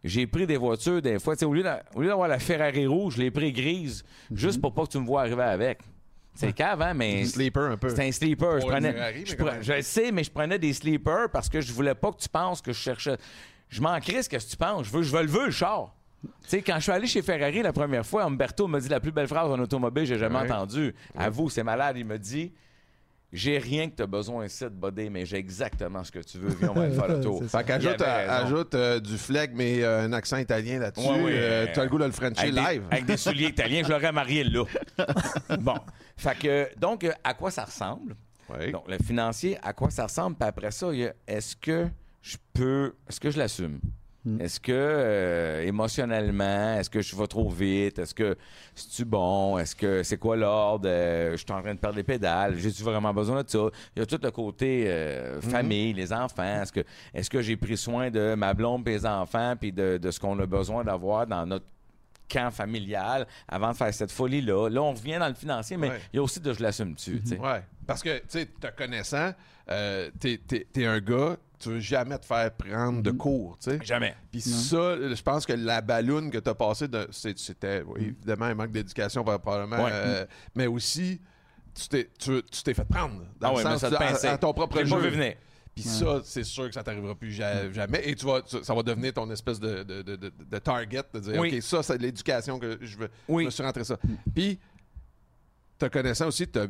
j'ai 0.03 0.25
pris 0.27 0.47
des 0.47 0.57
voitures 0.57 1.01
des 1.01 1.19
fois. 1.19 1.35
Tu 1.35 1.39
sais, 1.39 1.45
au 1.45 1.53
lieu 1.53 1.63
d'avoir 1.63 2.27
la 2.27 2.39
Ferrari 2.39 2.87
rouge, 2.87 3.15
je 3.15 3.21
l'ai 3.21 3.31
pris 3.31 3.51
grise, 3.51 4.03
juste 4.31 4.59
pour 4.61 4.73
pas 4.73 4.83
que 4.85 4.91
tu 4.91 4.99
me 4.99 5.05
vois 5.05 5.21
arriver 5.21 5.43
avec. 5.43 5.79
C'est 6.33 6.53
cave, 6.53 6.81
hein, 6.81 6.93
mais. 6.93 7.21
Un 7.21 7.25
sleeper 7.25 7.71
un 7.71 7.77
peu. 7.77 7.89
C'est 7.89 8.07
un 8.07 8.11
sleeper. 8.11 8.61
Je, 8.61 8.65
prenais, 8.65 8.93
Ferrari, 8.93 9.23
je, 9.25 9.35
pre- 9.35 9.81
sais, 9.81 10.11
mais 10.13 10.23
je 10.23 10.31
prenais 10.31 10.57
des 10.57 10.71
sleepers 10.73 11.29
parce 11.29 11.49
que 11.49 11.59
je 11.59 11.73
voulais 11.73 11.93
pas 11.93 12.11
que 12.11 12.17
tu 12.21 12.29
penses 12.29 12.61
que 12.61 12.71
je 12.71 12.79
cherchais. 12.79 13.17
Je 13.67 13.81
m'en 13.81 13.99
crisse, 13.99 14.27
qu'est-ce 14.29 14.45
que 14.45 14.51
tu 14.51 14.57
penses? 14.57 14.87
Je 14.87 14.91
veux, 14.91 15.03
je 15.03 15.11
veux 15.15 15.21
le 15.23 15.27
veux, 15.29 15.45
le 15.47 15.51
char. 15.51 15.93
Tu 16.23 16.29
sais, 16.47 16.61
quand 16.61 16.75
je 16.77 16.81
suis 16.83 16.91
allé 16.91 17.05
chez 17.07 17.21
Ferrari 17.21 17.61
la 17.61 17.73
première 17.73 18.05
fois, 18.05 18.23
Umberto 18.23 18.67
m'a 18.67 18.79
dit 18.79 18.87
la 18.89 18.99
plus 18.99 19.11
belle 19.11 19.27
phrase 19.27 19.51
en 19.51 19.59
automobile 19.59 20.03
que 20.03 20.09
j'ai 20.09 20.19
jamais 20.19 20.37
Ouais. 20.39 20.51
entendue. 20.51 20.93
Avoue, 21.17 21.49
c'est 21.49 21.63
malade. 21.63 21.97
Il 21.97 22.05
me 22.05 22.17
dit 22.17 22.53
J'ai 23.33 23.57
rien 23.59 23.89
que 23.89 23.95
tu 23.95 24.03
as 24.03 24.07
besoin 24.07 24.45
ici 24.45 24.65
de 24.65 24.69
body, 24.69 25.09
mais 25.09 25.25
j'ai 25.25 25.37
exactement 25.37 26.03
ce 26.03 26.11
que 26.11 26.19
tu 26.19 26.37
veux. 26.37 26.49
Viens, 26.59 26.71
on 26.71 26.73
va 26.73 26.83
aller 26.83 26.95
faire 26.95 27.07
le 27.07 27.19
tour. 27.23 27.41
Fait 27.45 27.63
qu'ajoute 27.63 28.01
euh, 28.01 28.43
ajoute, 28.43 28.75
euh, 28.75 28.99
du 28.99 29.17
flag, 29.17 29.51
mais 29.55 29.81
euh, 29.83 30.03
un 30.03 30.11
accent 30.11 30.35
italien 30.35 30.79
là-dessus. 30.79 31.07
Ouais, 31.07 31.23
ouais, 31.23 31.71
T'as 31.73 31.83
le 31.83 31.89
goût 31.89 31.97
de 31.97 32.05
le 32.05 32.11
Frencher 32.11 32.41
avec 32.41 32.53
des, 32.53 32.59
live. 32.59 32.83
avec 32.91 33.05
des 33.05 33.15
souliers 33.15 33.47
italiens, 33.49 33.83
je 33.85 33.89
l'aurais 33.89 34.11
marié 34.11 34.43
là. 34.43 34.65
bon. 35.59 35.75
Fait 36.17 36.37
que, 36.37 36.69
donc, 36.77 37.07
à 37.23 37.33
quoi 37.33 37.51
ça 37.51 37.63
ressemble? 37.63 38.15
Ouais. 38.49 38.71
Donc, 38.71 38.83
le 38.89 38.97
financier, 38.97 39.57
à 39.63 39.71
quoi 39.71 39.89
ça 39.89 40.03
ressemble? 40.03 40.35
Puis 40.35 40.49
après 40.49 40.71
ça, 40.71 40.87
est-ce 41.25 41.55
que 41.55 41.87
je 42.21 42.35
peux, 42.53 42.93
est-ce 43.07 43.19
que 43.21 43.31
je 43.31 43.37
l'assume? 43.37 43.79
Est-ce 44.39 44.59
que 44.59 44.71
euh, 44.71 45.63
émotionnellement, 45.65 46.77
est-ce 46.77 46.89
que 46.91 47.01
je 47.01 47.15
vais 47.15 47.25
trop 47.27 47.49
vite? 47.49 47.97
Est-ce 47.97 48.13
que 48.13 48.37
c'est-tu 48.75 49.03
bon? 49.05 49.57
Est-ce 49.57 49.75
que 49.75 50.03
c'est 50.03 50.17
quoi 50.17 50.35
l'ordre? 50.35 50.87
Euh, 50.87 51.31
je 51.31 51.37
suis 51.37 51.51
en 51.51 51.61
train 51.61 51.73
de 51.73 51.79
perdre 51.79 51.95
les 51.97 52.03
pédales. 52.03 52.55
J'ai-tu 52.57 52.83
vraiment 52.83 53.13
besoin 53.13 53.41
de 53.43 53.49
ça? 53.49 53.59
Il 53.95 53.99
y 53.99 54.01
a 54.03 54.05
tout 54.05 54.19
le 54.21 54.29
côté 54.31 54.83
euh, 54.87 55.41
famille, 55.41 55.93
les 55.93 56.13
enfants. 56.13 56.61
Est-ce 56.61 56.71
que, 56.71 56.81
est-ce 57.13 57.29
que 57.31 57.41
j'ai 57.41 57.57
pris 57.57 57.77
soin 57.77 58.11
de 58.11 58.35
ma 58.35 58.53
blonde 58.53 58.87
et 58.87 58.91
les 58.91 59.05
enfants 59.07 59.55
puis 59.59 59.71
de, 59.71 59.97
de 59.97 60.11
ce 60.11 60.19
qu'on 60.19 60.37
a 60.39 60.45
besoin 60.45 60.83
d'avoir 60.83 61.25
dans 61.25 61.45
notre 61.47 61.65
camp 62.31 62.51
familial 62.51 63.25
avant 63.47 63.71
de 63.71 63.75
faire 63.75 63.93
cette 63.93 64.11
folie-là? 64.11 64.69
Là, 64.69 64.81
on 64.83 64.91
revient 64.93 65.17
dans 65.19 65.29
le 65.29 65.33
financier, 65.33 65.77
mais 65.77 65.87
il 65.87 65.91
Ouais. 65.93 65.99
y 66.13 66.17
a 66.19 66.21
aussi 66.21 66.39
de 66.39 66.53
je 66.53 66.61
l'assume-tu. 66.61 67.21
tu 67.21 67.27
sais? 67.27 67.39
Ouais. 67.39 67.63
Parce 67.87 68.03
que, 68.03 68.19
tu 68.19 68.25
sais, 68.29 68.45
te 68.45 68.67
connaissant, 68.77 69.31
euh, 69.71 70.11
t'es, 70.19 70.39
t'es- 70.47 70.67
t'es 70.71 70.85
un 70.85 70.99
gars, 70.99 71.37
tu 71.61 71.69
veux 71.69 71.79
jamais 71.79 72.17
te 72.17 72.25
faire 72.25 72.51
prendre 72.55 73.01
de 73.01 73.11
cours, 73.11 73.57
tu 73.59 73.71
sais. 73.71 73.79
Jamais. 73.83 74.15
Puis 74.31 74.41
ça, 74.41 74.95
je 74.97 75.21
pense 75.21 75.45
que 75.45 75.53
la 75.53 75.81
balloune 75.81 76.31
que 76.31 76.37
tu 76.37 76.49
as 76.49 76.55
passée, 76.55 76.87
c'était 77.11 77.83
oui, 77.85 78.01
évidemment 78.17 78.45
un 78.45 78.55
manque 78.55 78.71
d'éducation, 78.71 79.23
probablement, 79.23 79.83
Ouais. 79.83 79.91
euh, 79.93 80.25
mais 80.55 80.67
aussi, 80.67 81.21
tu 81.73 81.87
t'es, 81.87 82.09
tu, 82.19 82.41
tu 82.51 82.63
t'es 82.63 82.73
fait 82.73 82.85
prendre. 82.85 83.21
Dans 83.39 83.49
Ah 83.49 83.51
le 83.51 83.57
ouais, 83.57 83.63
mais 83.63 83.69
sens, 83.71 83.81
ça 83.81 83.89
te 83.89 84.27
à- 84.27 84.37
ton 84.37 84.53
propre 84.53 84.83
jeu. 84.83 84.97
venir. 84.97 85.35
Puis 85.73 85.85
ça, 85.85 86.19
c'est 86.25 86.43
sûr 86.43 86.67
que 86.67 86.73
ça 86.73 86.83
t'arrivera 86.83 87.15
plus 87.15 87.31
ja- 87.31 87.71
jamais. 87.71 88.01
Et 88.09 88.13
tu 88.13 88.25
vas, 88.25 88.41
tu- 88.41 88.61
ça 88.61 88.73
va 88.75 88.83
devenir 88.83 89.13
ton 89.13 89.29
espèce 89.31 89.57
de, 89.57 89.83
de, 89.83 90.01
de- 90.01 90.15
de- 90.17 90.57
target, 90.59 91.03
de 91.13 91.19
dire, 91.21 91.39
Oui. 91.39 91.55
OK, 91.55 91.61
ça, 91.63 91.81
c'est 91.81 91.97
de 91.97 92.03
l'éducation 92.03 92.59
que 92.59 92.77
je 92.81 92.97
veux. 92.97 93.09
Oui. 93.29 93.43
Je 93.43 93.45
me 93.45 93.51
suis 93.51 93.63
rentré 93.63 93.83
ça. 93.85 93.97
Puis, 94.35 94.59
te 95.79 95.85
connaissant 95.85 96.27
aussi, 96.27 96.45
t'as- 96.47 96.67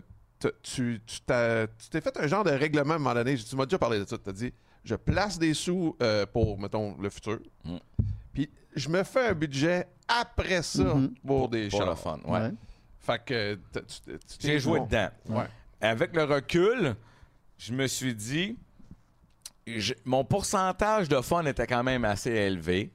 tu 0.64 1.02
t'es 1.26 2.02
fait 2.02 2.18
un 2.20 2.28
genre 2.28 2.44
de 2.44 2.52
règlement 2.52 2.94
à 2.94 2.96
un 2.96 3.00
moment 3.00 3.14
donné. 3.14 3.36
Tu 3.36 3.56
m'as 3.56 3.66
déjà 3.66 3.78
parlé 3.80 4.00
de 4.00 4.06
ça. 4.06 4.18
Tu 4.18 4.30
as 4.30 4.34
dit, 4.34 4.54
je 4.84 4.96
place 4.96 5.38
des 5.40 5.54
sous 5.54 5.96
euh, 6.02 6.26
pour, 6.26 6.60
mettons, 6.60 6.96
le 7.00 7.10
futur. 7.10 7.40
Mm. 7.66 7.78
Puis, 8.34 8.50
je 8.76 8.90
me 8.90 9.04
fais 9.04 9.28
un 9.28 9.34
budget 9.34 9.88
après 10.08 10.62
ça 10.62 10.84
Mhm. 10.84 11.14
pour 11.26 11.50
des 11.50 11.68
Pour 11.70 11.84
le 11.86 11.96
fun, 11.96 12.20
ouais. 12.26 12.32
Ouais. 12.40 12.52
Fait 13.00 13.22
que 13.26 13.60
t'as- 13.72 13.82
tu- 13.82 14.02
tu- 14.06 14.18
tu- 14.40 14.48
J'ai 14.48 14.60
joué 14.60 14.80
bon. 14.80 14.86
dedans. 14.86 15.10
Ouais. 15.30 15.46
Avec 15.82 16.16
le 16.16 16.24
recul, 16.24 16.96
je 17.58 17.74
me 17.74 17.88
suis 17.88 18.14
dit, 18.16 18.58
je- 19.68 19.94
mon 20.06 20.24
pourcentage 20.24 21.10
de 21.10 21.20
fun 21.22 21.46
était 21.46 21.68
quand 21.68 21.84
même 21.84 22.06
assez 22.06 22.32
élevé. 22.32 22.92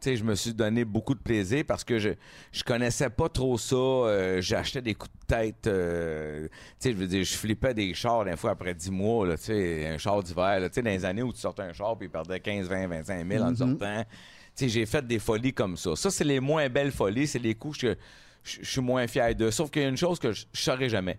Sais, 0.00 0.14
je 0.16 0.22
me 0.22 0.36
suis 0.36 0.54
donné 0.54 0.84
beaucoup 0.84 1.14
de 1.14 1.18
plaisir 1.20 1.64
parce 1.66 1.82
que 1.82 1.98
je 1.98 2.10
je 2.52 2.62
connaissais 2.62 3.10
pas 3.10 3.28
trop 3.28 3.58
ça. 3.58 3.74
Euh, 3.74 4.40
J'achetais 4.40 4.80
des 4.80 4.94
coups 4.94 5.12
de 5.12 5.26
tête. 5.26 5.66
euh, 5.66 6.46
tu 6.46 6.50
sais, 6.78 6.92
je 6.92 6.96
veux 6.96 7.06
dire, 7.08 7.24
je 7.24 7.34
flippais 7.34 7.74
des 7.74 7.92
chars 7.94 8.24
des 8.24 8.36
fois 8.36 8.52
après 8.52 8.74
10 8.74 8.92
mois. 8.92 9.26
Là, 9.26 9.36
tu 9.36 9.44
sais, 9.44 9.88
un 9.88 9.98
char 9.98 10.22
d'hiver. 10.22 10.60
là, 10.60 10.68
Tu 10.68 10.76
sais, 10.76 10.82
dans 10.82 10.90
les 10.90 11.04
années 11.04 11.22
où 11.24 11.32
tu 11.32 11.40
sortais 11.40 11.62
un 11.62 11.72
char 11.72 11.98
puis 11.98 12.06
il 12.06 12.10
perdait 12.10 12.38
15, 12.38 12.68
20, 12.68 12.86
25 12.86 13.28
000 13.28 13.44
en 13.44 13.50
le 13.50 13.56
sortant. 13.56 14.04
Tu 14.04 14.14
sais, 14.54 14.68
j'ai 14.68 14.86
fait 14.86 15.04
des 15.04 15.18
folies 15.18 15.52
comme 15.52 15.76
ça. 15.76 15.96
Ça, 15.96 16.10
c'est 16.10 16.24
les 16.24 16.38
moins 16.38 16.68
belles 16.68 16.92
folies. 16.92 17.26
C'est 17.26 17.40
les 17.40 17.56
coups 17.56 17.78
que 17.78 17.96
je, 18.44 18.62
suis 18.62 18.80
moins 18.80 19.06
fier 19.08 19.34
de. 19.34 19.50
Sauf 19.50 19.68
qu'il 19.70 19.82
y 19.82 19.84
a 19.84 19.88
une 19.88 19.96
chose 19.96 20.20
que 20.20 20.30
je 20.32 20.42
ne 20.44 20.56
saurais 20.56 20.88
jamais. 20.88 21.18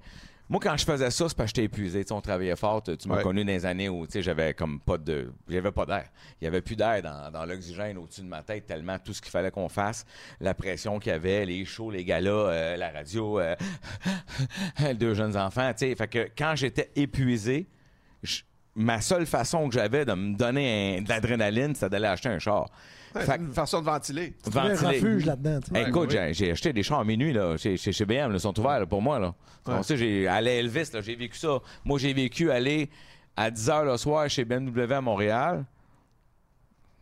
Moi, 0.50 0.60
quand 0.60 0.76
je 0.76 0.84
faisais 0.84 1.12
ça, 1.12 1.30
c'est 1.30 1.38
parce 1.38 1.52
que 1.52 1.58
j'étais 1.58 1.66
épuisé. 1.66 2.04
On 2.10 2.22
travaillait 2.22 2.56
fort. 2.56 2.82
Tu 2.82 3.08
m'as 3.08 3.18
Ouais. 3.18 3.22
connu 3.24 3.46
dans 3.46 3.52
les 3.52 3.66
années 3.68 3.88
où 3.88 4.08
tu 4.08 4.14
sais, 4.14 4.22
j'avais 4.24 4.56
comme 4.56 4.80
pas 4.80 4.98
de. 4.98 5.32
J'avais 5.48 5.72
pas 5.72 5.86
d'air. 5.86 6.06
Il 6.42 6.46
y 6.46 6.48
avait 6.48 6.62
plus 6.62 6.76
d'air 6.76 7.04
dans, 7.04 7.30
dans 7.32 7.46
l'oxygène 7.46 7.98
au-dessus 8.00 8.22
de 8.22 8.26
ma 8.28 8.42
tête, 8.42 8.66
tellement 8.66 8.98
tout 8.98 9.14
ce 9.14 9.22
qu'il 9.22 9.30
fallait 9.32 9.52
qu'on 9.52 9.70
fasse, 9.70 10.06
la 10.40 10.56
pression 10.56 10.98
qu'il 10.98 11.12
y 11.12 11.16
avait, 11.16 11.46
les 11.46 11.66
shows, 11.66 11.92
les 11.92 12.04
galas, 12.04 12.32
euh, 12.32 12.78
la 12.78 12.90
radio, 12.90 13.40
euh, 13.40 13.56
deux 14.96 15.14
jeunes 15.14 15.38
enfants. 15.38 15.72
Tu 15.74 15.88
sais, 15.90 15.96
fait 15.96 16.08
que 16.08 16.30
quand 16.38 16.54
j'étais 16.56 16.90
épuisé, 16.96 17.68
ma 18.76 19.02
seule 19.02 19.26
façon 19.26 19.68
que 19.70 19.76
j'avais 19.76 20.06
de 20.06 20.14
me 20.14 20.36
donner 20.36 20.98
un- 20.98 21.02
de 21.02 21.10
l'adrénaline, 21.10 21.76
c'était 21.76 21.90
d'aller 21.90 22.08
acheter 22.08 22.30
un 22.30 22.40
char. 22.40 22.70
Ouais, 23.16 23.22
Fait 23.22 23.32
c'est 23.34 23.38
une 23.40 23.54
façon 23.54 23.80
de 23.82 23.86
ventiler. 23.86 24.36
Tu 24.44 24.50
veux 24.50 24.60
un 24.60 24.70
ventiler. 24.74 25.00
refuge 25.00 25.26
là-dedans. 25.26 25.60
tu 25.62 25.72
sais. 25.74 25.80
Hey, 25.82 25.88
écoute, 25.90 26.10
oui. 26.12 26.16
j'ai- 26.18 26.34
j'ai 26.34 26.52
acheté 26.52 26.74
des 26.74 26.84
chars 26.84 27.00
à 27.00 27.04
minuit 27.04 27.34
là, 27.34 27.58
chez, 27.58 27.76
chez, 27.78 27.92
chez 27.92 28.06
BM, 28.06 28.30
là, 28.30 28.36
ils 28.36 28.40
sont 28.40 28.58
ouverts 28.60 28.80
là, 28.80 28.86
pour 28.86 29.02
moi. 29.02 29.18
Là. 29.20 29.34
Ouais. 29.68 29.74
On 29.76 29.84
sait, 29.84 29.98
j'ai 29.98 30.28
allé 30.28 30.52
à 30.52 30.56
Elvis, 30.56 30.90
là, 30.94 31.02
j'ai 31.02 31.16
vécu 31.16 31.38
ça. 31.38 31.58
Moi, 31.86 31.98
j'ai 32.00 32.14
vécu 32.14 32.52
aller 32.52 32.90
à 33.36 33.50
10 33.50 33.68
h 33.70 33.86
le 33.86 33.98
soir 33.98 34.30
chez 34.30 34.46
BMW 34.46 34.92
à 34.94 35.02
Montréal. 35.02 35.66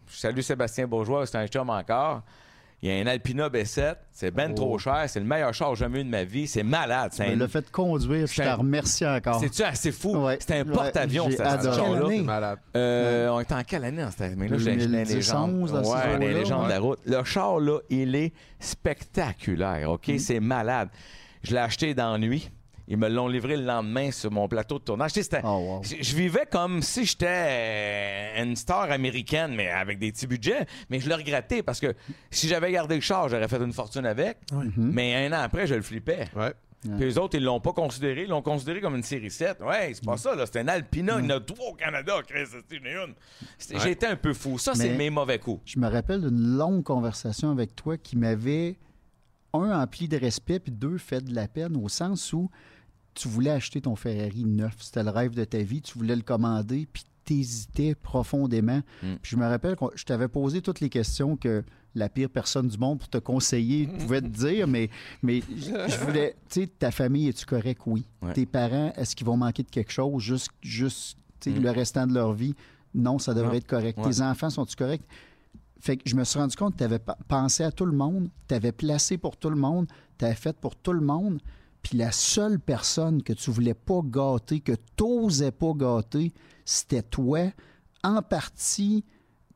Je 0.10 0.18
salue 0.18 0.40
Sébastien 0.40 0.88
Bourgeois, 0.88 1.26
c'est 1.28 1.38
un 1.38 1.48
chum 1.48 1.70
encore. 1.70 2.22
Il 2.84 2.90
y 2.90 2.92
a 2.92 2.96
un 3.02 3.08
Alpina 3.08 3.50
B7, 3.50 3.96
c'est 4.12 4.30
ben 4.30 4.52
Oh. 4.52 4.56
trop 4.56 4.78
cher, 4.78 5.06
c'est 5.08 5.20
le 5.20 5.26
meilleur 5.26 5.52
char 5.52 5.72
que 5.72 5.78
j'ai 5.78 5.86
jamais 5.86 6.02
eu 6.02 6.04
de 6.04 6.10
ma 6.12 6.24
vie, 6.24 6.46
c'est 6.46 6.62
malade. 6.62 7.10
C'est 7.12 7.26
un- 7.26 7.36
l'a 7.36 7.48
fait 7.48 7.72
conduire, 7.72 8.26
puis 8.26 8.36
je 8.36 8.42
C'est 8.44 8.48
un- 8.48 8.54
te 8.54 8.60
remercie 8.60 9.08
encore. 9.08 9.40
C'est-tu 9.40 9.64
assez 9.64 9.92
fou? 9.92 10.16
Ouais. 10.16 10.38
C'était 10.40 10.58
un 10.60 10.66
porte-avions, 10.66 11.28
ce 11.32 11.38
char-là. 11.38 12.56
Euh, 12.76 13.30
On 13.30 13.40
était 13.40 13.56
en 13.56 13.64
quelle 13.64 13.84
année 13.84 14.04
année? 14.22 14.48
là, 14.48 14.58
j'ai 14.60 14.76
les 14.76 14.86
2010, 14.86 15.16
légendes. 15.16 15.56
11, 15.56 15.72
dans 15.74 15.84
ces 15.84 15.90
Ouais, 15.90 16.20
les 16.20 16.34
légendes 16.36 16.66
de 16.66 16.70
la 16.70 16.80
route. 16.80 17.00
Le 17.06 17.24
char, 17.24 17.60
là, 17.60 17.80
il 17.90 18.16
est 18.16 18.32
spectaculaire, 18.60 19.90
OK? 19.92 20.08
Mm. 20.10 20.20
C'est 20.20 20.40
malade. 20.40 20.90
Je 21.44 21.52
l'ai 21.54 21.60
acheté 21.60 21.94
dans 21.94 22.12
la 22.14 22.18
nuit. 22.20 22.50
Ils 22.90 22.98
me 22.98 23.10
l'ont 23.10 23.28
livré 23.28 23.58
le 23.58 23.64
lendemain 23.64 24.12
sur 24.12 24.32
mon 24.32 24.48
plateau 24.48 24.80
de 24.80 24.84
tournage. 24.84 25.12
Tu 25.14 25.20
sais, 25.20 25.24
c'était- 25.24 25.42
Oh, 25.44 25.80
wow. 25.80 25.82
je, 25.84 25.96
je 26.02 26.16
vivais 26.16 26.46
comme 26.50 26.82
si 26.82 27.06
j'étais 27.06 27.26
euh, 27.28 28.44
une 28.44 28.56
star 28.56 28.90
américaine, 28.92 29.54
mais 29.56 29.70
avec 29.70 30.00
des 30.00 30.12
petits 30.12 30.28
budgets. 30.28 30.66
Mais 30.90 31.00
je 31.00 31.10
le 31.10 31.16
regrettais 31.16 31.64
parce 31.64 31.80
que 31.80 31.94
si 32.32 32.48
j'avais 32.48 32.72
gardé 32.72 32.96
le 32.96 33.02
char, 33.02 33.28
j'aurais 33.30 33.48
fait 33.48 33.58
une 33.62 33.74
fortune 33.74 34.06
avec. 34.06 34.38
Mm-hmm. 34.52 34.72
Mais 34.78 35.26
un 35.28 35.34
an 35.34 35.42
après, 35.42 35.68
je 35.68 35.76
le 35.76 35.82
flippais. 35.82 36.28
Ouais. 36.36 36.54
Puis 36.82 37.00
les 37.00 37.18
autres, 37.18 37.36
ils 37.38 37.44
l'ont 37.44 37.60
pas 37.60 37.74
considéré. 37.74 38.24
Ils 38.24 38.30
l'ont 38.30 38.42
considéré 38.44 38.80
comme 38.80 38.96
une 38.96 39.04
série 39.04 39.32
7. 39.32 39.58
Ouais, 39.62 39.92
c'est 39.94 40.06
pas 40.06 40.16
ça, 40.16 40.36
là. 40.36 40.46
C'est 40.46 40.60
un 40.60 40.68
Alpina. 40.68 41.18
Il 41.20 41.26
y 41.26 41.34
en 41.34 41.38
a 41.38 41.40
trois 41.42 41.72
au 41.72 41.74
Canada, 41.74 42.14
Chris. 42.26 42.46
C'est 42.48 42.78
une. 42.78 43.14
C'était- 43.58 43.76
Ouais. 43.76 43.82
J'ai 43.82 43.92
été 43.92 44.06
un 44.06 44.16
peu 44.16 44.34
fou. 44.34 44.58
Ça, 44.58 44.76
c'est 44.76 44.96
mes 44.96 45.10
mauvais 45.10 45.40
coups. 45.40 45.60
Je 45.66 45.80
me 45.80 45.90
rappelle 45.90 46.22
d'une 46.22 46.56
longue 46.56 46.84
conversation 46.84 47.52
avec 47.52 47.76
toi 47.76 47.98
qui 47.98 48.16
m'avait, 48.16 48.78
un, 49.54 49.82
empli 49.82 50.08
de 50.08 50.18
respect, 50.18 50.60
puis 50.60 50.72
deux, 50.72 50.98
fait 50.98 51.22
de 51.22 51.34
la 51.34 51.48
peine, 51.48 51.76
au 51.76 51.90
sens 51.90 52.32
où 52.32 52.50
tu 53.18 53.28
voulais 53.28 53.50
acheter 53.52 53.82
ton 53.82 53.96
Ferrari 53.96 54.46
neuf. 54.46 54.76
C'était 54.80 55.04
le 55.04 55.10
rêve 55.10 55.34
de 55.34 55.44
ta 55.44 55.60
vie. 55.60 55.82
Tu 55.82 55.98
voulais 55.98 56.16
le 56.16 56.22
commander, 56.22 56.88
puis 56.92 57.04
t'hésitais 57.26 57.96
profondément. 57.96 58.82
Mm. 59.04 59.16
Puis 59.22 59.32
je 59.32 59.36
me 59.38 59.46
rappelle 59.46 59.76
que 59.76 59.86
je 59.96 60.04
t'avais 60.06 60.28
posé 60.28 60.62
toutes 60.62 60.80
les 60.80 60.90
questions 60.90 61.36
que 61.36 61.64
la 61.96 62.10
pire 62.10 62.30
personne 62.30 62.68
du 62.68 62.78
monde 62.78 63.00
pour 63.00 63.10
te 63.10 63.18
conseiller 63.18 63.88
pouvait 63.88 64.22
te 64.22 64.28
dire, 64.28 64.68
mais, 64.68 64.90
mais 65.24 65.42
je 65.50 66.06
voulais, 66.06 66.36
tu 66.50 66.62
sais, 66.62 66.68
ta 66.68 66.92
famille, 66.92 67.28
es-tu 67.30 67.46
correct? 67.46 67.82
Oui. 67.88 68.06
Ouais. 68.22 68.34
Tes 68.34 68.46
parents, 68.46 68.94
est-ce 68.96 69.16
qu'ils 69.16 69.26
vont 69.26 69.38
manquer 69.38 69.64
de 69.64 69.70
quelque 69.70 69.92
chose? 69.92 70.22
Juste, 70.22 70.50
juste 70.62 71.18
Mm. 71.46 71.60
le 71.62 71.70
restant 71.72 72.08
de 72.08 72.14
leur 72.14 72.34
vie? 72.34 72.56
Non, 72.96 73.20
ça 73.20 73.34
devrait 73.34 73.52
Non. 73.52 73.58
être 73.58 73.68
correct. 73.68 73.98
Ouais. 74.00 74.10
Tes 74.12 74.22
enfants 74.22 74.50
sont-tu 74.50 74.76
corrects? 74.76 75.04
Fait 75.80 75.96
que 75.98 76.04
je 76.10 76.16
me 76.16 76.24
suis 76.24 76.40
rendu 76.40 76.56
compte 76.56 76.74
que 76.74 76.80
tu 76.80 76.84
avais 76.84 77.00
pensé 77.28 77.64
à 77.64 77.72
tout 77.72 77.86
le 77.86 77.92
monde, 77.96 78.30
tu 78.48 78.56
avais 78.56 78.72
placé 78.72 79.18
pour 79.18 79.38
tout 79.38 79.50
le 79.52 79.56
monde, 79.56 79.88
tu 80.18 80.26
avais 80.26 80.34
fait 80.36 80.56
pour 80.58 80.76
tout 80.76 80.94
le 80.94 81.02
monde. 81.02 81.40
Puis 81.88 81.98
la 81.98 82.12
seule 82.12 82.60
personne 82.60 83.24
que 83.24 83.32
tu 83.32 83.50
voulais 83.50 83.74
pas 83.74 84.02
gâter, 84.04 84.60
que 84.60 84.74
tu 84.74 85.04
n'osais 85.06 85.52
pas 85.52 85.72
gâter, 85.74 86.34
c'était 86.66 87.02
toi, 87.02 87.50
en 88.04 88.22
partie 88.22 89.06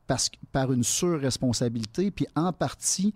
parce, 0.06 0.30
que- 0.30 0.38
par 0.50 0.72
une 0.72 0.82
surresponsabilité, 0.82 2.10
puis 2.10 2.26
en 2.34 2.54
partie, 2.54 3.12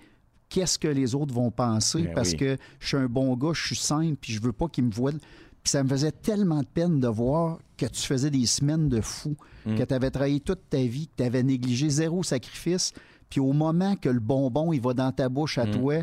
qu'est-ce 0.50 0.78
que 0.78 0.88
les 0.88 1.14
autres 1.14 1.32
vont 1.34 1.50
penser, 1.50 2.02
Ben 2.02 2.14
parce 2.14 2.32
oui. 2.32 2.36
que 2.36 2.56
je 2.78 2.86
suis 2.88 2.96
un 2.98 3.06
bon 3.06 3.34
gars, 3.36 3.52
je 3.54 3.66
suis 3.68 3.76
simple, 3.76 4.16
puis 4.20 4.34
je 4.34 4.42
veux 4.42 4.52
pas 4.52 4.68
qu'ils 4.68 4.84
me 4.84 4.90
voient. 4.90 5.12
Puis 5.12 5.70
ça 5.70 5.82
me 5.82 5.88
faisait 5.88 6.12
tellement 6.12 6.60
de 6.60 6.66
peine 6.66 7.00
de 7.00 7.08
voir 7.08 7.58
que 7.78 7.86
tu 7.86 8.02
faisais 8.02 8.30
des 8.30 8.44
semaines 8.44 8.90
de 8.90 9.00
fou, 9.00 9.34
Mm. 9.64 9.76
que 9.76 9.82
tu 9.82 9.94
avais 9.94 10.10
travaillé 10.10 10.40
toute 10.40 10.68
ta 10.68 10.82
vie, 10.82 11.06
que 11.08 11.14
tu 11.16 11.22
avais 11.24 11.42
négligé 11.42 11.88
zéro 11.88 12.22
sacrifice, 12.22 12.92
puis 13.30 13.40
au 13.40 13.52
moment 13.54 13.96
que 13.96 14.10
le 14.10 14.20
bonbon 14.20 14.74
il 14.74 14.80
va 14.82 14.92
dans 14.92 15.10
ta 15.10 15.30
bouche 15.30 15.56
à 15.56 15.64
Mm. 15.64 15.70
toi, 15.80 15.94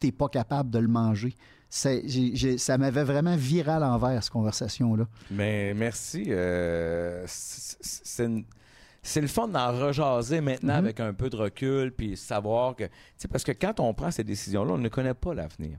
tu 0.00 0.06
n'es 0.06 0.12
pas 0.12 0.28
capable 0.30 0.70
de 0.70 0.78
le 0.78 0.88
manger. 0.88 1.34
Ça 1.74 2.78
m'avait 2.78 3.02
vraiment 3.04 3.34
viré 3.36 3.72
à 3.72 3.78
l'envers, 3.80 4.22
cette 4.22 4.32
conversation-là. 4.32 5.06
Mais 5.30 5.74
merci. 5.74 6.26
euh, 6.28 7.24
c'est 7.26 8.24
une- 8.24 8.44
c'est 9.02 9.20
le 9.20 9.26
fun 9.26 9.48
d'en 9.48 9.72
rejaser 9.76 10.40
maintenant 10.40 10.74
Mhm. 10.74 10.84
avec 10.84 11.00
un 11.00 11.12
peu 11.12 11.28
de 11.28 11.36
recul, 11.36 11.92
puis 11.92 12.16
savoir 12.16 12.76
que. 12.76 12.84
tu 12.84 12.90
sais, 13.16 13.28
Parce 13.28 13.42
que 13.44 13.52
quand 13.52 13.80
on 13.80 13.92
prend 13.92 14.10
ces 14.12 14.22
décisions-là, 14.24 14.72
on 14.74 14.78
ne 14.78 14.88
connaît 14.88 15.14
pas 15.14 15.34
l'avenir. 15.34 15.78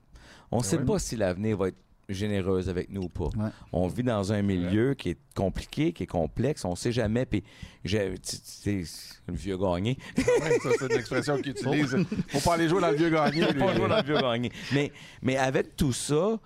On 0.52 0.58
ne 0.60 0.64
sait 0.64 0.78
pas 0.80 1.00
si 1.00 1.16
l'avenir 1.16 1.58
va 1.58 1.70
être 1.70 1.78
généreuse 2.10 2.70
avec 2.70 2.90
nous 2.90 3.04
ou 3.04 3.10
pas. 3.10 3.26
Ouais. 3.38 3.50
On 3.72 3.88
vit 3.88 4.04
dans 4.04 4.32
un 4.32 4.42
milieu 4.42 4.94
qui 4.94 5.10
est 5.10 5.18
compliqué, 5.36 5.92
qui 5.94 6.04
est 6.04 6.08
complexe, 6.08 6.64
on 6.66 6.76
sait 6.76 6.92
jamais. 6.92 7.26
Puis, 7.26 7.44
sais, 7.84 8.14
le 9.28 9.34
vieux 9.34 9.58
gagné. 9.58 9.98
Ouais, 10.18 10.60
ça, 10.62 10.70
c'est 10.80 10.92
une 10.94 11.00
expression 11.00 11.38
qu'il 11.38 11.52
utilise. 11.52 11.96
Faut 12.30 12.40
pas 12.42 12.54
aller 12.56 12.68
jouer 12.70 12.82
dans 12.82 12.92
le 12.92 12.98
vieux 12.98 13.10
gagné. 13.10 13.42
lui. 13.52 13.60
pas 13.60 13.76
jouer 13.76 13.88
dans 13.90 13.98
le 13.98 14.04
vieux 14.04 14.20
gagné. 14.20 14.52
Mais, 14.74 14.92
mais 15.22 15.38
avec 15.38 15.76
tout 15.76 15.94
ça, 15.94 16.40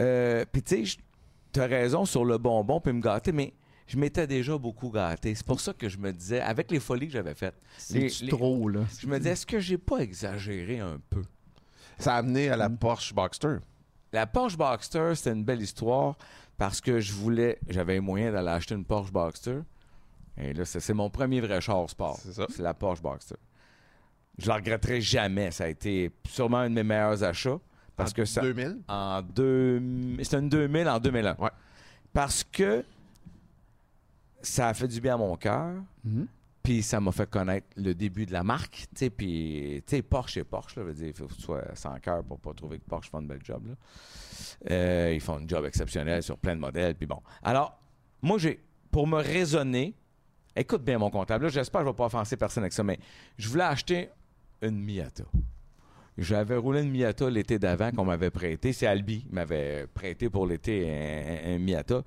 euh, 0.00 0.44
puis 0.52 0.62
tu 0.62 0.86
sais, 0.86 0.96
tu 1.52 1.60
as 1.60 1.66
raison 1.66 2.04
sur 2.04 2.24
le 2.24 2.36
bonbon 2.38 2.80
puis 2.80 2.92
me 2.92 3.00
gâter, 3.00 3.32
mais 3.32 3.54
je 3.86 3.96
m'étais 3.96 4.26
déjà 4.26 4.58
beaucoup 4.58 4.90
gâté. 4.90 5.34
C'est 5.34 5.46
pour 5.46 5.60
ça 5.60 5.72
que 5.72 5.88
je 5.88 5.96
me 5.98 6.12
disais, 6.12 6.40
avec 6.40 6.70
les 6.70 6.80
folies 6.80 7.06
que 7.06 7.12
j'avais 7.14 7.34
faites, 7.34 7.54
les- 7.92 8.08
C'est 8.10 8.24
les- 8.24 8.30
trop, 8.30 8.68
là. 8.68 8.80
je 9.00 9.06
me 9.06 9.16
disais, 9.18 9.30
est-ce 9.30 9.46
que 9.46 9.60
j'ai 9.60 9.78
pas 9.78 9.98
exagéré 9.98 10.80
un 10.80 10.98
peu? 11.08 11.22
Ça 11.98 12.14
a 12.14 12.18
amené 12.18 12.50
à 12.50 12.56
la 12.56 12.68
Porsche 12.68 13.14
Boxster. 13.14 13.56
La 14.16 14.26
Porsche 14.26 14.56
Boxster, 14.56 15.14
c'était 15.14 15.32
une 15.32 15.44
belle 15.44 15.60
histoire 15.60 16.16
parce 16.56 16.80
que 16.80 17.00
je 17.00 17.12
voulais, 17.12 17.58
j'avais 17.68 17.92
les 17.92 18.00
moyens 18.00 18.32
d'aller 18.32 18.48
acheter 18.48 18.74
une 18.74 18.86
Porsche 18.86 19.12
Boxster. 19.12 19.58
Et 20.38 20.54
là, 20.54 20.64
c'est 20.64 20.94
mon 20.94 21.10
premier 21.10 21.42
vrai 21.42 21.60
char 21.60 21.90
sport. 21.90 22.16
C'est 22.22 22.32
ça. 22.32 22.46
C'est 22.48 22.62
la 22.62 22.72
Porsche 22.72 23.02
Boxster. 23.02 23.36
Je 24.38 24.48
la 24.48 24.54
regretterai 24.54 25.02
jamais. 25.02 25.50
Ça 25.50 25.64
a 25.64 25.66
été 25.66 26.10
sûrement 26.30 26.60
un 26.60 26.70
de 26.70 26.74
mes 26.76 26.82
meilleurs 26.82 27.22
achats 27.24 27.58
parce 27.94 28.14
que 28.14 28.24
ça, 28.24 28.40
2000. 28.40 28.78
en 28.88 29.20
deux, 29.20 29.82
c'était 30.22 30.38
une 30.38 30.48
2000 30.48 30.88
en 30.88 30.98
2001. 30.98 31.36
Ouais. 31.38 31.50
Parce 32.14 32.42
que 32.42 32.86
ça 34.40 34.68
a 34.68 34.72
fait 34.72 34.88
du 34.88 34.98
bien 34.98 35.16
à 35.16 35.18
mon 35.18 35.36
cœur. 35.36 35.74
Mhm. 36.04 36.26
Puis 36.66 36.82
ça 36.82 37.00
m'a 37.00 37.12
fait 37.12 37.30
connaître 37.30 37.68
le 37.76 37.94
début 37.94 38.26
de 38.26 38.32
la 38.32 38.42
marque. 38.42 38.72
tu 38.72 38.86
sais, 38.96 39.10
Puis, 39.10 39.80
Porsche 40.10 40.38
et 40.38 40.42
Porsche, 40.44 40.74
là, 40.76 40.82
veut 40.82 40.94
dire, 40.94 41.06
il 41.06 41.12
faut 41.14 41.26
que 41.28 41.34
tu 41.34 41.42
sois 41.42 41.62
sans 41.74 41.94
cœur 42.00 42.24
pour 42.24 42.40
pas 42.40 42.52
trouver 42.54 42.78
que 42.78 42.84
Porsche 42.84 43.08
font 43.08 43.18
un 43.18 43.22
bel 43.22 43.38
job. 43.44 43.62
Euh, 44.68 45.12
ils 45.14 45.20
font 45.20 45.38
un 45.38 45.46
job 45.46 45.64
exceptionnel 45.64 46.24
sur 46.24 46.36
plein 46.36 46.56
de 46.56 46.60
modèles. 46.60 46.96
Puis 46.96 47.06
bon. 47.06 47.22
Alors, 47.44 47.78
moi, 48.20 48.38
j'ai, 48.38 48.58
pour 48.90 49.06
me 49.06 49.18
raisonner, 49.22 49.94
écoute 50.56 50.82
bien 50.82 50.98
mon 50.98 51.08
comptable. 51.08 51.48
J'espère 51.50 51.82
que 51.82 51.84
je 51.84 51.88
ne 51.90 51.92
vais 51.92 51.96
pas 51.98 52.06
offenser 52.06 52.36
personne 52.36 52.64
avec 52.64 52.72
ça, 52.72 52.82
mais 52.82 52.98
je 53.38 53.48
voulais 53.48 53.62
acheter 53.62 54.08
une 54.60 54.82
Miata. 54.84 55.22
J'avais 56.18 56.56
roulé 56.56 56.82
une 56.82 56.90
Miata 56.90 57.30
l'été 57.30 57.60
d'avant 57.60 57.92
qu'on 57.92 58.06
m'avait 58.06 58.30
prêté. 58.30 58.72
C'est 58.72 58.88
Albi 58.88 59.22
qui 59.22 59.32
m'avait 59.32 59.86
prêté 59.86 60.28
pour 60.30 60.48
l'été 60.48 60.90
un- 60.90 61.54
un 61.54 61.58
Miata. 61.60 62.02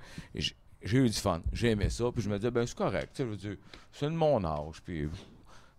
J'ai 0.82 0.98
eu 1.00 1.10
du 1.10 1.18
fun. 1.18 1.42
J'ai 1.52 1.72
aimé 1.72 1.90
ça. 1.90 2.06
Puis 2.14 2.22
je 2.24 2.30
me 2.30 2.38
disais, 2.38 2.52
ben 2.52 2.66
c'est 2.66 2.78
correct. 2.78 3.12
Je 3.18 3.24
veux 3.24 3.36
dire, 3.36 3.58
c'est 3.92 4.06
de 4.06 4.12
mon 4.12 4.44
âge. 4.46 4.82
Puis 4.84 5.10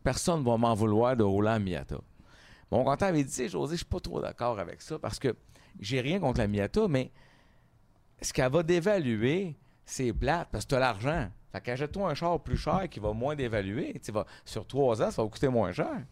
personne 0.02 0.40
ne 0.40 0.44
va 0.44 0.56
m'en 0.56 0.74
vouloir 0.74 1.16
de 1.16 1.24
rouler 1.24 1.50
en 1.50 1.60
Miata. 1.60 1.96
Mon 2.70 2.84
comptable 2.84 3.16
avait 3.16 3.24
dit, 3.24 3.48
José, 3.48 3.72
je 3.72 3.78
suis 3.78 3.84
pas 3.84 4.00
trop 4.00 4.20
d'accord 4.20 4.58
avec 4.58 4.82
ça 4.82 4.98
parce 4.98 5.18
que 5.18 5.34
j'ai 5.80 6.00
rien 6.00 6.20
contre 6.20 6.40
la 6.40 6.46
Miata, 6.48 6.86
mais 6.88 7.10
ce 8.20 8.32
qu'elle 8.32 8.52
va 8.52 8.62
dévaluer, 8.62 9.56
c'est 9.84 10.12
plate 10.12 10.48
parce 10.52 10.64
que 10.64 10.70
tu 10.70 10.74
as 10.76 10.80
l'argent. 10.80 11.28
Fait 11.52 11.60
qu'achète-toi 11.60 12.10
un 12.10 12.14
char 12.14 12.38
plus 12.40 12.56
cher 12.56 12.88
qui 12.88 13.00
va 13.00 13.12
moins 13.12 13.34
dévaluer. 13.34 13.98
Tu 14.04 14.12
vas, 14.12 14.24
sur 14.44 14.66
trois 14.66 15.02
ans, 15.02 15.10
ça 15.10 15.22
va 15.22 15.28
coûter 15.28 15.48
moins 15.48 15.72
cher. 15.72 16.04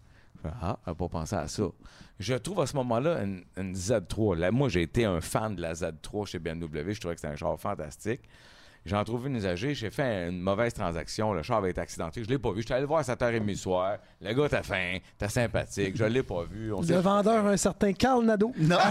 Je 0.44 0.48
Ah, 0.60 0.78
on 0.86 0.94
pas 0.94 1.08
pensé 1.08 1.36
à 1.36 1.46
ça. 1.46 1.64
Je 2.18 2.34
trouve 2.34 2.60
à 2.60 2.66
ce 2.66 2.74
moment-là 2.76 3.22
une, 3.22 3.44
une 3.56 3.74
Z3. 3.74 4.36
Là, 4.36 4.50
moi, 4.50 4.68
j'ai 4.68 4.82
été 4.82 5.04
un 5.04 5.20
fan 5.20 5.54
de 5.54 5.62
la 5.62 5.74
Z3 5.74 6.26
chez 6.26 6.38
BMW. 6.40 6.92
Je 6.92 7.00
trouvais 7.00 7.14
que 7.14 7.20
c'était 7.20 7.32
un 7.32 7.36
char 7.36 7.58
fantastique. 7.58 8.22
J'en 8.86 9.04
trouve 9.04 9.26
une 9.26 9.36
usagée. 9.36 9.74
J'ai 9.74 9.90
fait 9.90 10.28
une 10.28 10.40
mauvaise 10.40 10.72
transaction. 10.72 11.32
Le 11.34 11.42
char 11.42 11.58
avait 11.58 11.70
été 11.70 11.80
accidenté. 11.80 12.22
Je 12.24 12.28
l'ai 12.28 12.38
pas 12.38 12.52
vu. 12.52 12.62
J'étais 12.62 12.74
allé 12.74 12.82
le 12.82 12.86
voir 12.88 13.00
à 13.00 13.02
7h30 13.02 13.44
le 13.46 13.54
soir. 13.54 13.98
Le 14.20 14.32
gars, 14.32 14.48
t'as 14.48 14.62
faim, 14.62 14.98
t'as 15.18 15.28
sympathique. 15.28 15.96
Je 15.96 16.04
l'ai 16.04 16.22
pas 16.22 16.44
vu. 16.50 16.72
On 16.72 16.80
Le 16.80 16.96
vendeur, 16.98 17.46
un 17.46 17.56
certain 17.56 17.92
Carl 17.92 18.24
Nadeau. 18.24 18.52
Non, 18.58 18.78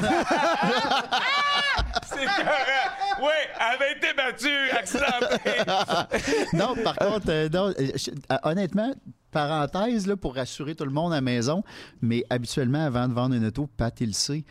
C'est 2.04 2.26
correct. 2.26 2.92
Oui, 3.22 3.30
elle 3.56 3.76
avait 3.76 3.92
été 3.94 4.14
battue, 4.14 4.72
accidentée. 4.72 5.62
non, 6.54 6.76
par 6.84 6.96
contre, 6.96 7.26
euh, 7.30 7.50
non, 7.50 7.68
euh, 7.70 7.74
je- 7.96 8.12
euh, 8.32 8.38
honnêtement, 8.44 8.94
parenthèse 9.32 10.07
là, 10.07 10.15
pour 10.17 10.36
rassurer 10.36 10.75
tout 10.75 10.86
le 10.86 10.91
monde 10.91 11.11
à 11.11 11.15
la 11.17 11.21
maison, 11.21 11.63
mais 12.01 12.23
habituellement, 12.30 12.84
avant 12.86 13.07
de 13.07 13.13
vendre 13.13 13.36
une 13.36 13.45
auto, 13.45 13.67
Pat, 13.78 13.93
il 14.01 14.07
le 14.07 14.13
sait, 14.13 14.43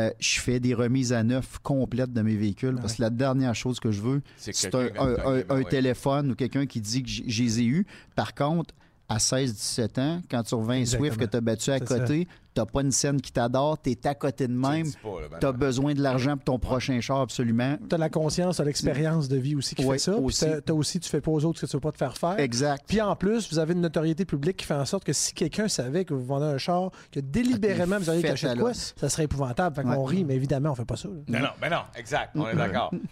euh, 0.00 0.10
je 0.18 0.40
fais 0.40 0.60
des 0.60 0.74
remises 0.74 1.12
à 1.12 1.22
neuf 1.22 1.58
complètes 1.62 2.12
de 2.12 2.22
mes 2.22 2.36
véhicules 2.36 2.76
parce 2.80 2.94
que 2.94 3.02
la 3.02 3.10
dernière 3.10 3.54
chose 3.54 3.80
que 3.80 3.90
je 3.90 4.00
veux, 4.00 4.22
C'est 4.52 4.70
un, 4.98 5.14
un- 5.50 5.62
téléphone 5.64 6.32
ou 6.32 6.34
quelqu'un 6.34 6.66
qui 6.66 6.80
dit 6.80 7.02
que 7.02 7.08
j- 7.08 7.24
je 7.26 7.42
les 7.42 7.60
ai 7.60 7.64
eus. 7.64 7.86
Par 8.14 8.34
contre, 8.34 8.74
à 9.08 9.18
16-17 9.18 10.00
ans, 10.00 10.20
quand 10.30 10.42
tu 10.42 10.54
revends 10.54 10.70
un 10.72 10.84
Swift 10.86 11.16
que 11.18 11.24
Exactement. 11.24 11.28
tu 11.30 11.36
as 11.36 11.40
battu 11.40 11.70
à 11.72 11.80
côté, 11.80 12.28
tu 12.54 12.62
pas 12.72 12.80
une 12.82 12.92
scène 12.92 13.20
qui 13.20 13.32
t'adore, 13.32 13.80
tu 13.82 13.90
es 13.90 14.06
à 14.06 14.14
côté 14.14 14.46
de 14.48 14.52
même, 14.52 14.86
ben 15.02 15.38
tu 15.40 15.46
as 15.46 15.52
non. 15.52 15.58
besoin 15.58 15.92
de 15.92 16.00
l'argent 16.00 16.36
pour 16.36 16.44
ton 16.44 16.58
prochain 16.58 17.00
char, 17.00 17.20
absolument. 17.20 17.76
Tu 17.88 17.94
as 17.94 17.98
la 17.98 18.08
conscience, 18.08 18.56
tu 18.56 18.62
as 18.62 18.64
l'expérience 18.64 19.28
de 19.28 19.36
vie 19.36 19.56
aussi 19.56 19.74
qui 19.74 19.84
Ouais, 19.84 19.96
fait 19.98 20.04
ça. 20.04 20.12
Puis 20.12 20.24
aussi. 20.24 20.40
t'as- 20.46 20.60
t'as 20.60 20.72
aussi, 20.72 21.00
tu 21.00 21.10
fais 21.10 21.20
pas 21.20 21.32
aux 21.32 21.44
autres 21.44 21.58
ce 21.60 21.66
que 21.66 21.70
tu 21.70 21.76
veux 21.76 21.80
pas 21.80 21.92
te 21.92 21.98
faire 21.98 22.16
faire. 22.16 22.38
Exact. 22.38 22.84
Puis 22.86 23.00
en 23.00 23.14
plus, 23.16 23.50
vous 23.50 23.58
avez 23.58 23.72
une 23.74 23.80
notoriété 23.80 24.24
publique 24.24 24.56
qui 24.58 24.64
fait 24.66 24.74
en 24.74 24.84
sorte 24.86 25.04
que 25.04 25.12
si 25.12 25.34
quelqu'un 25.34 25.68
savait 25.68 26.04
que 26.04 26.14
vous 26.14 26.24
vendez 26.24 26.46
un 26.46 26.58
char, 26.58 26.90
que 27.12 27.20
délibérément 27.20 27.98
vous 27.98 28.08
auriez 28.08 28.22
caché 28.22 28.46
à 28.48 28.54
de 28.54 28.60
quoi, 28.60 28.72
ça 28.72 29.08
serait 29.08 29.24
épouvantable. 29.24 29.74
Fait 29.76 29.82
qu'on 29.82 30.04
Ouais. 30.04 30.10
rit, 30.16 30.24
mais 30.24 30.36
évidemment, 30.36 30.70
on 30.70 30.74
fait 30.74 30.84
pas 30.86 30.96
ça. 30.96 31.08
là. 31.08 31.14
Non, 31.28 31.40
non, 31.40 31.48
ben 31.60 31.70
non, 31.70 31.82
exact, 31.96 32.30
on 32.36 32.46
est 32.48 32.54
d'accord. 32.56 32.90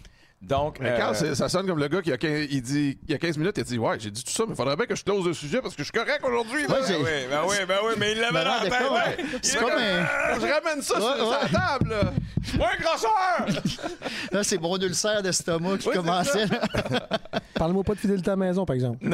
Donc, 0.42 0.78
Mais 0.80 1.00
euh, 1.00 1.34
ça 1.36 1.48
sonne 1.48 1.66
comme 1.68 1.78
le 1.78 1.86
gars 1.86 2.02
qui 2.02 2.12
a 2.12 2.18
15, 2.18 2.48
il 2.50 2.62
dit, 2.62 2.98
il 3.06 3.12
y 3.12 3.14
a 3.14 3.18
15 3.18 3.38
minutes, 3.38 3.54
il 3.58 3.64
dit 3.64 3.78
Ouais, 3.78 3.96
j'ai 4.00 4.10
dit 4.10 4.24
tout 4.24 4.32
ça, 4.32 4.42
mais 4.44 4.54
il 4.54 4.56
faudrait 4.56 4.74
bien 4.76 4.86
que 4.86 4.96
je 4.96 5.04
close 5.04 5.24
le 5.24 5.34
sujet 5.34 5.60
parce 5.62 5.74
que 5.76 5.84
je 5.84 5.84
suis 5.84 5.92
correct 5.92 6.20
aujourd'hui. 6.24 6.66
Ouais, 6.66 6.80
ben 6.88 6.96
oui, 6.98 7.04
ben 7.30 7.40
oui, 7.48 7.56
ben 7.68 7.76
oui, 7.86 7.92
mais 7.96 8.12
il 8.12 8.18
l'avait 8.18 8.44
dans 8.44 8.50
la 8.56 8.60
tête. 8.60 8.72
hein. 8.72 9.38
C'est 9.40 9.58
comme 9.58 9.70
un- 9.70 10.34
que 10.34 10.40
je 10.40 10.52
ramène 10.52 10.82
ça 10.82 10.94
sur, 11.00 11.28
Ouais, 11.28 11.36
la 11.52 11.58
table. 11.60 11.90
là. 11.90 12.12
Ouais, 12.58 12.82
grosseur! 12.82 13.62
Là, 14.32 14.42
c'est 14.42 14.60
mon 14.60 14.76
ulcère 14.78 15.22
d'estomac 15.22 15.76
qui 15.78 15.84
c'est 15.84 15.92
commençait. 15.96 16.44
Parle-moi 17.54 17.84
pas 17.84 17.94
de 17.94 18.00
fidélité 18.00 18.30
à 18.30 18.32
la 18.32 18.36
maison, 18.36 18.64
par 18.66 18.74
exemple. 18.74 18.98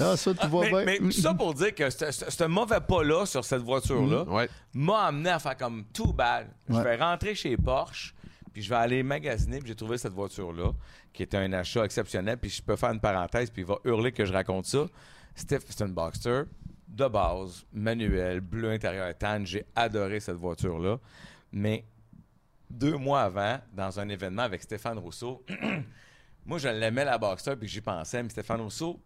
Ah, 0.00 0.16
ça, 0.16 0.32
tu 0.34 0.46
vois 0.46 0.64
mais, 0.64 0.70
bien. 0.70 0.84
mais 0.84 0.98
tout 0.98 1.10
ça 1.12 1.34
pour 1.34 1.54
dire 1.54 1.74
que 1.74 1.90
ce 1.90 2.44
mauvais 2.44 2.80
pas-là 2.80 3.26
sur 3.26 3.44
cette 3.44 3.62
voiture-là 3.62 4.22
Ouais. 4.24 4.48
m'a 4.74 5.06
amené 5.06 5.30
à 5.30 5.38
faire 5.38 5.56
comme 5.56 5.84
tout 5.92 6.12
bad. 6.12 6.46
Je 6.68 6.78
vais 6.78 6.96
rentrer 6.96 7.34
chez 7.34 7.56
Porsche, 7.56 8.14
je 8.62 8.68
vais 8.68 8.76
aller 8.76 9.02
magasiner, 9.02 9.58
puis 9.58 9.68
j'ai 9.68 9.74
trouvé 9.74 9.98
cette 9.98 10.12
voiture-là, 10.12 10.72
qui 11.12 11.22
était 11.22 11.36
un 11.36 11.52
achat 11.52 11.84
exceptionnel, 11.84 12.38
puis 12.38 12.50
je 12.50 12.62
peux 12.62 12.76
faire 12.76 12.90
une 12.90 13.00
parenthèse, 13.00 13.50
puis 13.50 13.62
il 13.62 13.66
va 13.66 13.78
hurler 13.84 14.12
que 14.12 14.24
je 14.24 14.32
raconte 14.32 14.66
ça. 14.66 14.86
C'était 15.34 15.58
c'est 15.60 15.86
Boxster 15.86 16.42
de 16.88 17.06
base, 17.06 17.64
manuel, 17.72 18.40
bleu 18.40 18.70
intérieur 18.70 19.16
tan. 19.16 19.44
J'ai 19.44 19.66
adoré 19.76 20.20
cette 20.20 20.36
voiture-là. 20.36 20.98
Mais 21.52 21.84
deux 22.70 22.96
mois 22.96 23.22
avant, 23.22 23.58
dans 23.72 24.00
un 24.00 24.08
événement 24.08 24.42
avec 24.42 24.62
Stéphane 24.62 24.98
Rousseau, 24.98 25.44
moi, 26.46 26.58
je 26.58 26.68
l'aimais, 26.68 27.04
la 27.04 27.18
Boxster, 27.18 27.56
puis 27.56 27.68
j'y 27.68 27.80
pensais, 27.80 28.22
mais 28.22 28.30
Stéphane 28.30 28.60
Rousseau, 28.60 29.00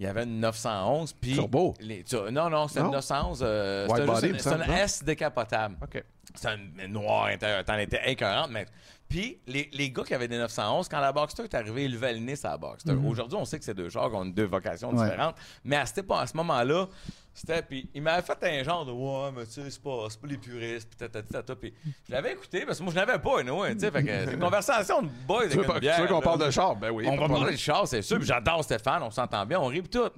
il 0.00 0.04
y 0.04 0.06
avait 0.08 0.24
une 0.24 0.40
911, 0.40 1.12
puis... 1.12 1.34
Turbo. 1.34 1.74
les- 1.78 2.02
tu- 2.02 2.16
non, 2.16 2.48
non, 2.48 2.66
Non? 2.80 2.86
une 2.86 2.90
911, 2.92 3.42
euh, 3.46 3.86
une 4.30 4.66
non? 4.66 4.74
S 4.74 5.04
décapotable. 5.04 5.76
OK. 5.82 6.02
C'est 6.34 6.48
un 6.48 6.88
noir 6.88 7.26
intérieur. 7.26 7.62
T'en 7.64 7.76
étais 7.76 8.00
écœurante, 8.10 8.48
mais. 8.50 8.64
Puis, 9.10 9.38
les, 9.48 9.68
les 9.72 9.90
gars 9.90 10.04
qui 10.04 10.14
avaient 10.14 10.28
des 10.28 10.38
911, 10.38 10.88
quand 10.88 11.00
la 11.00 11.10
Boxster 11.12 11.42
est 11.42 11.54
arrivée, 11.54 11.86
ils 11.86 11.92
levaient 11.92 12.12
le 12.14 12.20
nez 12.20 12.36
sur 12.36 12.48
la 12.48 12.56
Boxster. 12.56 12.92
Aujourd'hui, 12.92 13.36
on 13.36 13.44
sait 13.44 13.58
que 13.58 13.64
c'est 13.64 13.74
deux 13.74 13.88
chars 13.90 14.08
qui 14.08 14.14
ont 14.14 14.24
deux 14.24 14.44
vocations 14.46 14.94
Ouais. 14.94 15.02
différentes. 15.04 15.34
Mais 15.64 15.74
à, 15.76 15.82
à 15.82 16.26
ce 16.26 16.36
moment-là, 16.36 16.86
c'était. 17.34 17.60
Puis, 17.62 17.90
il 17.92 18.02
m'avait 18.02 18.22
fait 18.22 18.38
un 18.44 18.62
genre 18.62 18.86
de 18.86 18.92
Ouais, 18.92 19.32
mais 19.36 19.44
tu 19.46 19.52
sais, 19.52 19.68
c'est 19.68 19.82
pas, 19.82 20.06
pas 20.08 20.28
les 20.28 20.38
puristes. 20.38 20.88
Puis, 20.88 20.96
tata, 20.96 21.22
tata, 21.24 21.56
puis 21.56 21.74
Je 22.06 22.12
l'avais 22.12 22.34
écouté 22.34 22.64
parce 22.64 22.78
que 22.78 22.84
moi, 22.84 22.92
je 22.94 22.98
n'avais 23.00 23.18
pas, 23.18 23.40
anyway, 23.40 23.74
tu 23.74 23.80
sais. 23.80 23.90
Fait 23.90 24.04
que 24.04 24.08
c'est 24.26 24.32
une 24.34 24.38
conversation 24.38 25.02
de 25.02 25.08
boys 25.26 25.48
Tu 25.48 25.56
veux, 25.58 25.64
une 25.64 26.06
qu'on 26.06 26.20
parle 26.20 26.46
de 26.46 26.50
char? 26.52 26.76
Ben 26.76 26.90
oui. 26.92 27.04
On 27.08 27.16
va 27.16 27.26
de 27.26 27.32
parler 27.32 27.52
de 27.52 27.58
char, 27.58 27.88
c'est 27.88 28.02
sûr. 28.02 28.16
Puis 28.18 28.26
j'adore 28.28 28.62
Stéphane, 28.62 29.02
on 29.02 29.10
s'entend 29.10 29.44
bien, 29.44 29.58
on 29.58 29.66
rit 29.66 29.82
tout. 29.82 30.08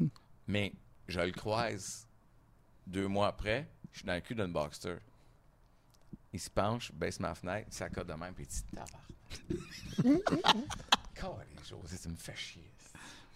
Mais 0.46 0.70
je 1.08 1.18
le 1.18 1.32
croise 1.32 2.06
deux 2.86 3.06
mois 3.08 3.28
après, 3.28 3.66
je 3.90 4.00
suis 4.00 4.06
dans 4.06 4.14
le 4.14 4.20
cul 4.20 4.34
d'une 4.34 4.52
Boxster. 4.52 4.96
Il 6.32 6.40
se 6.40 6.50
penche, 6.50 6.92
baisse 6.92 7.20
ma 7.20 7.34
fenêtre, 7.34 7.68
ça 7.70 7.88
cote 7.90 8.06
de 8.06 8.14
même, 8.14 8.34
puis 8.34 8.44
il 8.44 8.48
dit 8.48 8.64
Tabarnak. 8.74 10.22
José, 11.68 11.96
tu 12.02 12.08
me 12.08 12.16
fais 12.16 12.34
chier. 12.34 12.72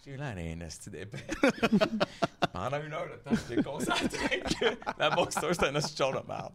J'ai 0.05 0.17
l'air 0.17 0.35
d'un 0.37 0.65
esti 0.65 0.91
d'épais. 0.91 1.27
Pendant 2.53 2.81
une 2.81 2.93
heure 2.93 3.07
de 3.07 3.17
temps, 3.29 3.37
j'étais 3.49 3.63
concentré 3.63 4.41
que 4.41 4.77
la 4.99 5.11
Boxster, 5.11 5.49
c'était 5.53 5.67
un 5.67 5.75
esti 5.75 5.95
de 5.95 5.99
char 5.99 6.13
de 6.13 6.27
merde. 6.29 6.53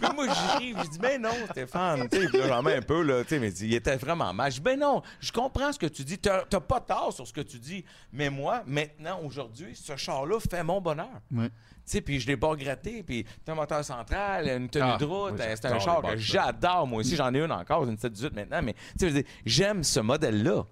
Mais 0.00 0.08
moi, 0.14 0.26
je 0.26 0.58
ris, 0.58 0.74
je 0.84 0.90
dis, 0.90 0.98
ben 0.98 1.22
non, 1.22 1.30
Stéphane, 1.50 2.08
tu 2.08 2.20
sais, 2.20 2.28
puis 2.28 2.42
j'en 2.46 2.62
mets 2.62 2.76
un 2.76 2.82
peu, 2.82 3.02
là, 3.02 3.22
tu 3.22 3.30
sais, 3.30 3.38
mais 3.38 3.52
il 3.52 3.72
était 3.72 3.96
vraiment 3.96 4.34
mal. 4.34 4.50
Je 4.50 4.56
dis, 4.56 4.62
ben 4.62 4.78
non, 4.78 5.02
je 5.18 5.32
comprends 5.32 5.72
ce 5.72 5.78
que 5.78 5.86
tu 5.86 6.04
dis, 6.04 6.18
t'as 6.18 6.44
t'as 6.44 6.60
pas 6.60 6.80
tort 6.80 7.12
sur 7.12 7.26
ce 7.26 7.32
que 7.32 7.40
tu 7.40 7.58
dis, 7.58 7.82
mais 8.12 8.28
moi, 8.28 8.62
maintenant, 8.66 9.20
aujourd'hui, 9.22 9.74
ce 9.74 9.96
char-là 9.96 10.40
fait 10.40 10.62
mon 10.62 10.82
bonheur. 10.82 11.20
Ouais. 11.30 11.50
Sais, 11.88 12.00
puis 12.02 12.20
je 12.20 12.26
l'ai 12.26 12.36
pas 12.36 12.48
regretté, 12.48 13.02
puis 13.02 13.24
t'as 13.44 13.52
un 13.52 13.54
moteur 13.54 13.82
central, 13.82 14.46
une 14.46 14.68
tenue 14.68 14.84
Ah, 14.84 14.96
de 14.98 15.04
route, 15.04 15.34
c'est 15.38 15.64
un 15.64 15.78
char 15.78 16.02
que 16.02 16.16
j'adore, 16.16 16.86
moi 16.86 17.00
aussi, 17.00 17.16
j'en 17.16 17.32
ai 17.32 17.40
une 17.40 17.50
encore, 17.50 17.84
une 17.84 17.96
718 17.96 18.34
maintenant, 18.34 18.60
mais 18.62 18.74
tu 18.98 19.10
sais, 19.10 19.24
j'aime 19.46 19.82
ce 19.82 20.00
modèle-là. 20.00 20.66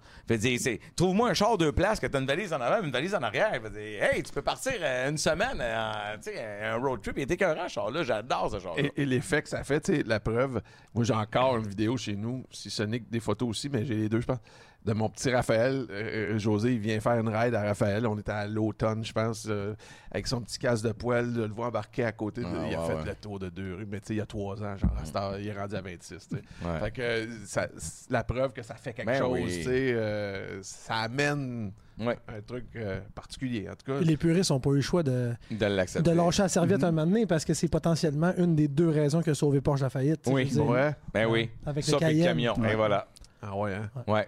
Trouve-moi 0.95 1.29
un 1.29 1.33
char 1.33 1.57
deux 1.57 1.71
places 1.71 1.99
que 1.99 2.07
t'as 2.07 2.19
une 2.19 2.27
valise 2.27 2.53
en 2.53 2.61
avant, 2.61 2.83
une 2.83 2.91
valise 2.91 3.15
en 3.15 3.21
arrière. 3.23 3.51
Dire, 3.71 4.03
hey, 4.03 4.21
tu 4.21 4.31
peux 4.31 4.41
partir 4.41 4.73
euh, 4.81 5.09
une 5.09 5.17
semaine, 5.17 5.59
euh, 5.59 6.15
en, 6.15 6.75
un 6.75 6.75
road 6.75 7.01
trip. 7.01 7.17
Il 7.17 7.23
était 7.23 7.35
écœurant, 7.35 7.67
ce 7.67 7.73
char-là. 7.73 8.03
J'adore 8.03 8.51
ce 8.51 8.59
char-là. 8.59 8.83
Et, 8.83 9.01
et 9.01 9.05
l'effet 9.05 9.41
que 9.41 9.49
ça 9.49 9.63
fait, 9.63 9.81
tu 9.81 9.95
sais, 9.95 10.03
la 10.03 10.19
preuve. 10.19 10.61
Moi, 10.93 11.03
j'ai 11.03 11.13
encore 11.13 11.57
une 11.57 11.67
vidéo 11.67 11.97
chez 11.97 12.15
nous, 12.15 12.45
si 12.51 12.69
ce 12.69 12.83
n'est 12.83 12.99
que 12.99 13.09
des 13.09 13.19
photos 13.19 13.49
aussi, 13.49 13.69
mais 13.69 13.85
j'ai 13.85 13.95
les 13.95 14.09
deux, 14.09 14.21
je 14.21 14.27
pense, 14.27 14.39
de 14.85 14.93
mon 14.93 15.09
petit 15.09 15.29
Raphaël. 15.31 15.85
Euh, 15.89 16.35
euh, 16.35 16.37
José, 16.39 16.73
il 16.73 16.79
vient 16.79 16.99
faire 17.01 17.19
une 17.19 17.27
ride 17.27 17.53
à 17.55 17.61
Raphaël. 17.63 18.07
On 18.07 18.17
était 18.17 18.31
à 18.31 18.47
l'automne, 18.47 19.03
je 19.03 19.11
pense, 19.11 19.45
euh, 19.49 19.75
avec 20.11 20.27
son 20.27 20.39
petit 20.41 20.57
casque 20.59 20.85
de 20.85 20.93
poêle, 20.93 21.33
de 21.33 21.41
le 21.43 21.51
voir 21.53 21.67
embarquer 21.69 22.05
à 22.05 22.11
côté. 22.13 22.41
de- 22.41 22.47
Ah, 22.47 22.65
il 22.69 22.75
a 22.75 22.81
ouais, 22.81 22.87
fait 22.87 22.93
ouais. 22.95 23.05
le 23.05 23.15
tour 23.15 23.37
de 23.39 23.49
deux 23.49 23.75
rues, 23.75 23.87
mais 23.89 23.99
tu 23.99 24.07
sais, 24.07 24.13
il 24.13 24.17
y 24.17 24.21
a 24.21 24.25
trois 24.25 24.63
ans, 24.63 24.77
genre, 24.77 25.37
il 25.37 25.47
est 25.47 25.51
rendu 25.59 25.75
à 25.75 25.81
26. 25.81 26.27
tu 26.29 26.35
sais. 26.37 26.41
Ouais. 26.65 26.79
Fait 26.79 26.91
que 26.91 27.27
ça- 27.45 27.67
la 28.09 28.23
preuve 28.23 28.53
que 28.53 28.63
ça 28.63 28.75
fait 28.75 28.93
quelque 28.93 29.07
Ben 29.07 29.17
chose, 29.19 29.31
oui. 29.33 29.57
tu 29.57 29.63
sais, 29.63 29.93
euh, 29.93 30.59
ça 30.63 30.95
amène 30.95 31.71
Ouais, 31.99 32.17
un 32.27 32.39
truc 32.41 32.65
euh, 32.75 32.99
particulier. 33.15 33.67
En 33.67 33.73
tout 33.73 33.91
cas, 33.91 33.99
Les 34.01 34.17
puristes 34.17 34.51
n'ont 34.51 34.59
pas 34.59 34.69
eu 34.69 34.75
le 34.75 34.81
choix 34.81 35.01
de, 35.01 35.33
de 35.49 35.65
l'accepter. 35.65 36.07
de 36.09 36.15
lâcher 36.15 36.43
la 36.43 36.47
serviette 36.49 36.83
un 36.83 36.91
moment 36.91 37.07
donné 37.07 37.25
parce 37.25 37.43
que 37.43 37.55
c'est 37.55 37.67
potentiellement 37.67 38.33
une 38.37 38.55
des 38.55 38.67
deux 38.67 38.89
raisons 38.89 39.21
qui 39.23 39.31
a 39.31 39.33
sauvé 39.33 39.61
Porsche 39.61 39.81
la 39.81 39.89
faillite. 39.89 40.21
Oui. 40.27 40.49
ouais. 40.55 40.95
Ben 41.11 41.25
oui. 41.27 41.49
Avec 41.65 41.83
Ça, 41.83 41.93
le 41.93 41.97
le 41.97 41.99
Cayenne. 42.01 42.25
camion. 42.27 42.53
Et 42.65 42.75
voilà. 42.75 43.07
Ah 43.41 43.55
ouais, 43.57 43.73
hein? 43.73 43.89
Ouais. 44.07 44.27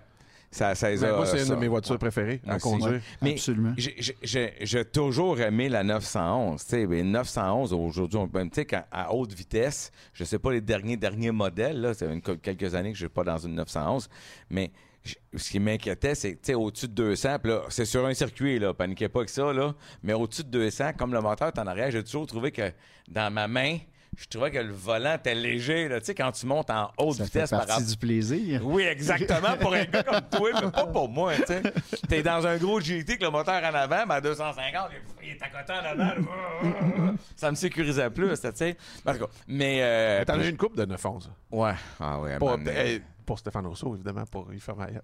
Ça, 0.52 0.74
ça 0.74 0.90
les 0.90 0.98
Ben, 0.98 1.14
a, 1.14 1.16
moi, 1.18 1.26
c'est 1.28 1.44
une 1.44 1.50
de 1.50 1.56
mes 1.56 1.68
voitures 1.68 2.00
préférées 2.00 2.42
à 2.48 2.58
conduire. 2.58 3.02
Mais 3.22 3.34
Absolument. 3.34 3.74
j'ai- 3.78 3.96
j'ai- 4.00 4.18
j'ai 4.24 4.54
j'ai 4.62 4.86
toujours 4.86 5.40
aimé 5.40 5.70
la 5.70 5.84
911. 5.84 6.64
Tu 6.64 6.70
sais, 6.72 6.88
ben, 6.88 7.12
911, 7.12 7.72
aujourd'hui, 7.72 8.18
on 8.18 8.28
peut- 8.28 8.42
tu 8.46 8.50
sais, 8.54 8.66
quand- 8.66 8.84
à 8.92 9.14
haute 9.14 9.32
vitesse, 9.34 9.92
je 10.12 10.24
sais 10.24 10.40
pas 10.40 10.52
les 10.52 10.62
derniers 10.62 10.98
derniers 10.98 11.32
modèles, 11.32 11.82
là, 11.82 11.94
c'est 11.94 12.08
quelques 12.42 12.74
années 12.74 12.92
que 12.92 12.98
je 12.98 13.04
suis 13.06 13.10
pas 13.14 13.24
dans 13.24 13.38
une 13.38 13.54
911, 13.56 14.10
mais 14.50 14.72
ce 15.36 15.52
qui 15.52 15.60
m'inquiétait, 15.60 16.16
c'est 16.16 16.32
que, 16.34 16.38
tu 16.40 16.46
sais, 16.48 16.54
au-dessus 16.56 16.88
de 16.88 16.94
200, 16.94 17.38
puis 17.40 17.52
là, 17.52 17.62
c'est 17.70 17.86
sur 17.86 18.06
un 18.06 18.14
circuit, 18.16 18.58
là, 18.58 18.74
paniquez 18.74 19.08
pas 19.08 19.24
que 19.26 19.32
ça, 19.32 19.54
là, 19.54 19.76
mais 20.02 20.14
au-dessus 20.14 20.44
de 20.44 20.50
200, 20.50 20.94
comme 20.98 21.14
le 21.14 21.22
moteur 21.22 21.50
est 21.50 21.60
en 21.60 21.68
arrière, 21.68 21.92
j'ai 21.92 22.04
toujours 22.04 22.26
trouvé 22.26 22.52
que 22.52 22.72
dans 23.08 23.32
ma 23.32 23.48
main, 23.48 23.78
je 24.18 24.26
trouvais 24.28 24.52
que 24.52 24.58
le 24.58 24.74
volant 24.74 25.16
était 25.16 25.36
léger, 25.36 25.88
là, 25.88 26.00
tu 26.00 26.08
sais, 26.08 26.16
quand 26.16 26.32
tu 26.32 26.46
montes 26.46 26.70
en 26.70 26.92
haute 26.98 27.18
Ça 27.18 27.24
fait 27.26 27.30
vitesse 27.40 27.50
par 27.52 27.60
partie 27.60 27.74
rapport 27.74 27.88
du 27.88 27.98
plaisir. 27.98 28.62
oui, 28.66 28.84
exactement, 28.84 29.56
pour 29.60 29.74
un 29.74 29.86
gars 29.86 30.04
comme 30.04 30.22
toi, 30.30 30.50
mais 30.64 30.72
pas 30.72 30.88
pour 30.88 31.08
moi, 31.10 31.34
tu 31.38 31.44
sais. 31.48 31.62
T'es 32.08 32.22
dans 32.24 32.46
un 32.46 32.58
gros 32.58 32.80
GT 32.82 33.18
que 33.18 33.24
le 33.26 33.32
moteur 33.32 33.62
en 33.64 33.74
avant, 33.76 34.06
mais 34.08 34.16
à 34.16 34.22
250, 34.22 34.90
il- 35.24 35.30
est 35.30 35.42
à 35.42 35.50
côté 35.50 35.74
en 35.74 35.90
avant. 35.90 36.04
là. 36.04 37.14
Ça 37.36 37.50
me 37.52 37.56
sécurisait 37.56 38.10
plus, 38.10 38.40
tu 38.42 38.48
sais. 38.54 38.78
Cas, 39.06 39.14
mais... 39.48 39.80
euh, 39.82 40.26
T'en 40.26 40.40
as 40.40 40.46
eu 40.46 40.50
une 40.50 40.58
coupe 40.58 40.76
de 40.76 40.86
911. 40.86 41.32
Ouais. 41.52 41.74
Ah 42.00 42.20
ouais, 42.20 42.38
eh, 42.76 43.02
pour 43.26 43.38
Stéphane 43.38 43.68
Rousseau, 43.68 43.94
évidemment, 43.94 44.26
pour 44.26 44.52
y 44.54 44.60
faire 44.60 44.76
ma 44.76 44.88
gueule. 44.88 45.02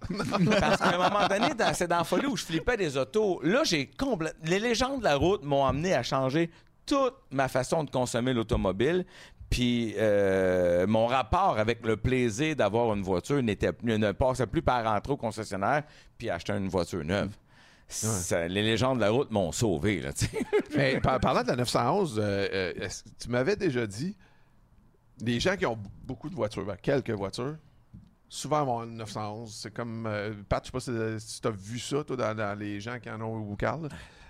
Parce 0.59 0.77
qu'à 0.81 0.95
un 0.95 1.09
moment 1.09 1.27
donné, 1.27 1.53
dans- 1.53 1.73
c'est 1.75 1.87
dans 1.87 1.99
la 1.99 2.03
folie 2.03 2.25
où 2.25 2.35
je 2.35 2.43
flippais 2.43 2.75
des 2.75 2.97
autos. 2.97 3.39
Là, 3.43 3.61
j'ai 3.63 3.85
complètement... 3.85 4.39
Les 4.49 4.59
légendes 4.59 4.99
de 4.99 5.03
la 5.03 5.15
route 5.15 5.43
m'ont 5.43 5.63
amené 5.65 5.93
à 5.93 6.01
changer 6.01 6.49
toute 6.85 7.15
ma 7.31 7.47
façon 7.47 7.83
de 7.83 7.89
consommer 7.89 8.33
l'automobile. 8.33 9.05
Puis 9.49 9.93
euh, 9.97 10.87
mon 10.87 11.05
rapport 11.05 11.57
avec 11.59 11.85
le 11.85 11.97
plaisir 11.97 12.55
d'avoir 12.55 12.93
une 12.95 13.03
voiture 13.03 13.41
n'était 13.43 13.71
ne 13.83 14.11
passait 14.11 14.47
plus 14.47 14.61
par 14.63 14.83
rentrer 14.83 15.13
au 15.13 15.17
concessionnaire 15.17 15.83
puis 16.17 16.29
acheter 16.29 16.53
une 16.53 16.67
voiture 16.67 17.03
neuve. 17.05 17.29
Ça- 17.87 18.47
les 18.47 18.63
légendes 18.63 18.97
de 18.97 19.01
la 19.01 19.11
route 19.11 19.29
m'ont 19.29 19.51
sauvé, 19.51 20.01
là. 20.01 20.09
Mais 20.75 20.99
par- 20.99 21.19
parlant 21.19 21.43
de 21.43 21.49
la 21.49 21.55
911, 21.57 22.17
euh, 22.17 22.47
euh, 22.51 22.73
est-ce 22.81 23.03
tu 23.19 23.29
m'avais 23.29 23.55
déjà 23.55 23.85
dit, 23.85 24.17
les 25.21 25.39
gens 25.39 25.55
qui 25.55 25.67
ont 25.67 25.75
b- 25.75 25.85
beaucoup 26.03 26.29
de 26.29 26.35
voitures, 26.35 26.65
ben, 26.65 26.75
quelques 26.81 27.11
voitures, 27.11 27.55
souvent 28.27 28.65
vont 28.65 28.83
une 28.85 28.97
911. 28.97 29.53
C'est 29.53 29.71
comme, 29.71 30.07
euh, 30.07 30.33
Pat, 30.49 30.63
je 30.63 30.67
sais 30.67 30.71
pas 30.71 31.19
si, 31.19 31.39
tu 31.41 31.47
as 31.47 31.51
vu 31.51 31.77
ça, 31.77 32.03
toi, 32.03 32.15
dans, 32.17 32.35
dans 32.35 32.57
les 32.57 32.79
gens 32.81 32.97
qui 32.99 33.09
en 33.11 33.21
ont 33.21 33.37
ou 33.37 33.55
Carl. 33.55 33.87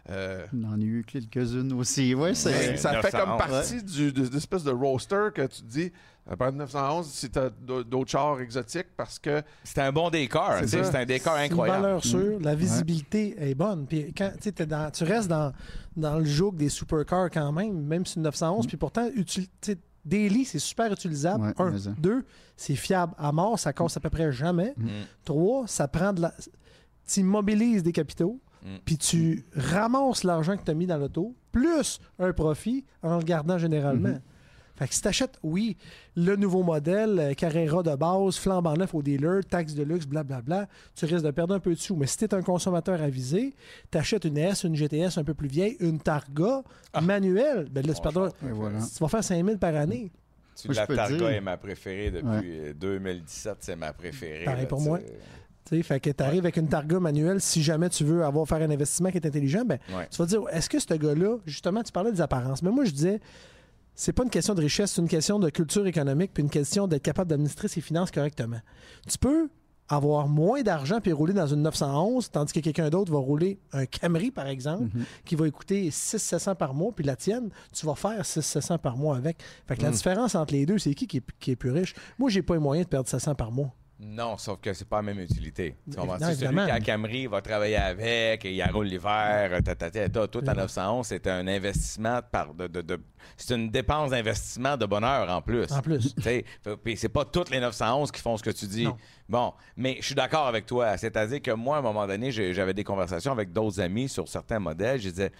Euh, 0.09 0.45
On 0.53 0.63
en 0.65 0.79
a 0.79 0.83
eu 0.83 1.03
quelques-unes 1.07 1.73
aussi. 1.73 2.13
Ouais, 2.13 2.35
c'est. 2.35 2.49
Ouais. 2.71 2.77
ça 2.77 3.01
fait 3.01 3.11
comme 3.11 3.29
911, 3.29 3.37
partie 3.37 3.83
du, 3.83 4.11
de, 4.11 4.27
de 4.27 4.33
l'espèce 4.33 4.63
de 4.63 4.71
roster 4.71 5.29
que 5.33 5.41
tu 5.47 5.61
te 5.61 5.67
dis, 5.67 5.91
à 6.29 6.35
part 6.37 6.51
de 6.51 6.57
911, 6.57 7.07
si 7.11 7.29
tu 7.29 7.39
as 7.39 7.49
d'autres 7.49 8.09
chars 8.11 8.39
exotiques, 8.39 8.87
parce 8.95 9.17
que 9.17 9.41
C'était 9.63 9.81
un 9.81 9.91
bon 9.91 10.09
décor. 10.11 10.51
C'est 10.67 10.79
un 10.95 11.05
décor 11.05 11.33
C'est 11.35 11.45
une 11.47 11.51
incroyable. 11.51 11.81
valeur 11.83 12.05
sûre. 12.05 12.39
La 12.39 12.53
visibilité 12.55 13.35
est 13.39 13.55
bonne. 13.55 13.87
Puis 13.87 14.13
quand 14.15 14.31
t'es 14.39 14.65
dans- 14.67 14.91
tu 14.91 15.03
restes 15.03 15.27
dans, 15.27 15.51
dans 15.97 16.19
le 16.19 16.25
joug 16.25 16.51
des 16.55 16.69
supercars 16.69 17.29
quand 17.31 17.51
même, 17.51 17.81
même 17.83 18.05
si 18.05 18.13
c'est 18.13 18.19
une 18.19 18.23
911. 18.23 18.67
Puis 18.67 18.77
pourtant, 18.77 19.07
util- 19.09 19.49
daily, 20.05 20.45
c'est 20.45 20.59
super 20.59 20.91
utilisable. 20.93 21.45
Ouais, 21.45 21.53
Un. 21.57 21.77
ça. 21.79 21.89
Deux, 21.97 22.23
c'est 22.55 22.75
fiable 22.75 23.13
à 23.17 23.31
mort. 23.31 23.57
Ça 23.57 23.73
casse 23.73 23.97
à 23.97 23.99
peu 23.99 24.11
près 24.11 24.31
jamais. 24.31 24.73
Mm. 24.77 24.87
Trois, 25.23 25.67
ça 25.67 25.87
prend 25.87 26.13
de 26.13 26.21
la. 26.21 26.33
Tu 27.07 27.19
immobilises 27.21 27.81
des 27.83 27.91
capitaux. 27.91 28.39
Mm. 28.65 28.75
Puis 28.83 28.97
tu 28.97 29.45
ramasses 29.55 30.23
l'argent 30.23 30.57
que 30.57 30.63
tu 30.63 30.71
as 30.71 30.73
mis 30.73 30.87
dans 30.87 30.97
l'auto, 30.97 31.33
plus 31.51 31.99
un 32.19 32.33
profit 32.33 32.83
en 33.03 33.17
le 33.19 33.23
gardant 33.23 33.57
généralement. 33.57 34.09
Mm-hmm. 34.09 34.21
Fait 34.77 34.87
que 34.89 34.93
si 34.93 35.01
t'achètes, 35.01 35.39
oui, 35.41 35.77
le 36.17 36.35
nouveau 36.35 36.61
modèle, 36.61 37.17
euh, 37.17 37.33
Carrera 37.33 37.81
de 37.81 37.95
base, 37.95 38.35
flambant 38.35 38.73
neuf 38.73 38.93
au 38.93 39.01
dealer, 39.01 39.45
taxe 39.45 39.73
de 39.73 39.83
luxe, 39.83 40.05
blablabla, 40.05 40.67
tu 40.95 41.05
risques 41.05 41.23
de 41.23 41.31
perdre 41.31 41.53
un 41.55 41.59
peu 41.61 41.69
de 41.73 41.79
sous. 41.79 41.95
Mais 41.95 42.07
si 42.07 42.17
t'es 42.17 42.33
un 42.33 42.41
consommateur 42.41 43.01
avisé, 43.01 43.53
t'achètes 43.89 44.25
une 44.25 44.37
S, 44.37 44.65
une 44.65 44.75
GTS 44.75 45.17
un 45.17 45.23
peu 45.23 45.33
plus 45.33 45.47
vieille, 45.47 45.77
une 45.79 45.99
Targa 46.01 46.61
Ah. 46.91 46.99
manuelle, 46.99 47.69
ben 47.71 47.85
là, 47.87 47.93
tu, 47.93 48.01
perdras- 48.01 48.31
voilà. 48.41 48.79
tu 48.79 48.99
vas 49.01 49.07
faire 49.07 49.23
5000 49.23 49.57
par 49.59 49.75
année. 49.75 50.11
Tu- 50.59 50.67
Moi, 50.67 50.73
je 50.73 50.79
la 50.81 50.87
Targa 50.87 51.17
dire- 51.17 51.29
est 51.29 51.41
ma 51.41 51.55
préférée 51.55 52.11
depuis 52.11 52.59
euh, 52.59 52.73
2017. 52.73 53.57
C'est 53.61 53.75
ma 53.77 53.93
préférée. 53.93 54.43
Pareil 54.43 54.61
là, 54.63 54.67
pour 54.67 54.81
moi. 54.81 54.99
Sais. 55.69 55.75
Tu 55.75 55.77
sais, 55.77 55.83
fait 55.83 55.99
que 55.99 56.09
tu 56.09 56.23
arrives 56.23 56.39
avec 56.43 56.57
une 56.57 56.67
Targa 56.67 56.99
manuelle, 56.99 57.41
si 57.41 57.61
jamais 57.63 57.89
tu 57.89 58.03
veux 58.03 58.23
avoir 58.23 58.47
faire 58.47 58.61
un 58.61 58.69
investissement 58.69 59.09
qui 59.11 59.17
est 59.17 59.25
intelligent, 59.25 59.63
ben, 59.65 59.79
Ouais. 59.95 60.07
tu 60.11 60.17
vas 60.17 60.25
dire 60.25 60.41
est-ce 60.51 60.69
que 60.69 60.79
ce 60.79 60.93
gars-là, 60.93 61.37
justement, 61.45 61.81
tu 61.83 61.91
parlais 61.91 62.11
des 62.11 62.21
apparences, 62.21 62.61
mais 62.61 62.71
moi 62.71 62.85
je 62.85 62.91
disais 62.91 63.19
c'est 63.97 64.11
pas 64.13 64.23
une 64.23 64.29
question 64.29 64.53
de 64.53 64.61
richesse, 64.61 64.91
c'est 64.91 65.01
une 65.01 65.07
question 65.07 65.39
de 65.39 65.49
culture 65.49 65.87
économique, 65.87 66.31
puis 66.33 66.43
une 66.43 66.49
question 66.49 66.85
d'être 66.87 67.03
capable 67.03 67.29
d'administrer 67.29 67.67
ses 67.69 67.79
finances 67.81 68.11
correctement. 68.11 68.59
Tu 69.07 69.17
peux 69.17 69.47
avoir 69.87 70.27
moins 70.27 70.63
d'argent 70.63 70.99
puis 70.99 71.11
rouler 71.13 71.31
dans 71.33 71.45
une 71.47 71.61
911, 71.61 72.29
tandis 72.31 72.51
que 72.51 72.59
quelqu'un 72.59 72.89
d'autre 72.89 73.11
va 73.13 73.19
rouler 73.19 73.59
un 73.71 73.85
Camry, 73.85 74.31
par 74.31 74.47
exemple, 74.47 74.89
qui 75.23 75.35
va 75.35 75.49
coûter 75.51 75.89
600-700 75.91 76.55
par 76.55 76.73
mois, 76.73 76.91
puis 76.91 77.05
la 77.05 77.15
tienne, 77.15 77.49
tu 77.71 77.85
vas 77.85 77.93
faire 77.95 78.19
600-700 78.23 78.79
par 78.79 78.97
mois 78.97 79.15
avec. 79.15 79.37
Fait 79.67 79.77
que 79.77 79.83
la 79.83 79.91
différence 79.91 80.33
entre 80.35 80.53
les 80.53 80.65
deux, 80.65 80.77
c'est 80.79 80.93
qui 80.95 81.05
qui 81.07 81.17
est, 81.17 81.23
qui 81.39 81.51
est 81.51 81.55
plus 81.55 81.69
riche? 81.71 81.93
Moi, 82.19 82.29
j'ai 82.31 82.41
pas 82.41 82.55
les 82.55 82.59
moyens 82.59 82.85
de 82.87 82.89
perdre 82.89 83.07
700 83.07 83.35
par 83.35 83.51
mois. 83.51 83.73
Non, 83.97 84.37
sauf 84.37 84.59
que 84.59 84.73
c'est 84.73 84.87
pas 84.87 84.97
la 84.97 85.03
même 85.03 85.19
utilité. 85.21 85.77
Tu 85.89 85.95
comprends? 85.95 86.17
Non, 86.17 86.27
C'est 86.27 86.35
celui 86.35 86.55
qui 86.65 86.71
a 86.71 86.79
Camry 86.81 87.27
va 87.27 87.41
travailler 87.41 87.77
avec, 87.77 88.43
il 88.43 88.61
roule 88.71 88.87
l'hiver, 88.87 89.61
ta, 89.63 89.73
ta, 89.73 89.89
ta, 89.89 90.09
ta. 90.09 90.27
Tout 90.27 90.41
à 90.45 90.53
911, 90.53 91.07
c'est 91.07 91.25
un 91.27 91.47
investissement 91.47 92.19
par 92.29 92.53
de, 92.53 92.67
de- 92.67 92.81
de- 92.81 93.01
c'est 93.37 93.55
une 93.55 93.69
dépense 93.69 94.11
d'investissement 94.11 94.75
de 94.75 94.85
bonheur 94.85 95.29
en 95.29 95.41
plus. 95.41 95.71
En 95.71 95.81
plus. 95.81 96.13
Puis 96.83 96.97
c'est 96.97 97.07
pas 97.09 97.23
toutes 97.23 97.49
les 97.51 97.61
911 97.61 98.11
qui 98.11 98.19
font 98.21 98.35
ce 98.35 98.43
que 98.43 98.49
tu 98.49 98.65
dis. 98.67 98.83
Non. 98.83 98.97
Bon, 99.29 99.53
mais 99.77 99.95
je 100.01 100.05
suis 100.07 100.15
d'accord 100.15 100.47
avec 100.47 100.65
toi. 100.65 100.97
C'est-à-dire 100.97 101.41
que 101.41 101.51
moi, 101.51 101.77
à 101.77 101.79
un 101.79 101.83
moment 101.83 102.05
donné, 102.05 102.31
j'avais 102.31 102.73
des 102.73 102.83
conversations 102.83 103.31
avec 103.31 103.53
d'autres 103.53 103.79
amis 103.79 104.09
sur 104.09 104.27
certains 104.27 104.59
modèles. 104.59 104.99
Je 104.99 105.09
disais, 105.09 105.31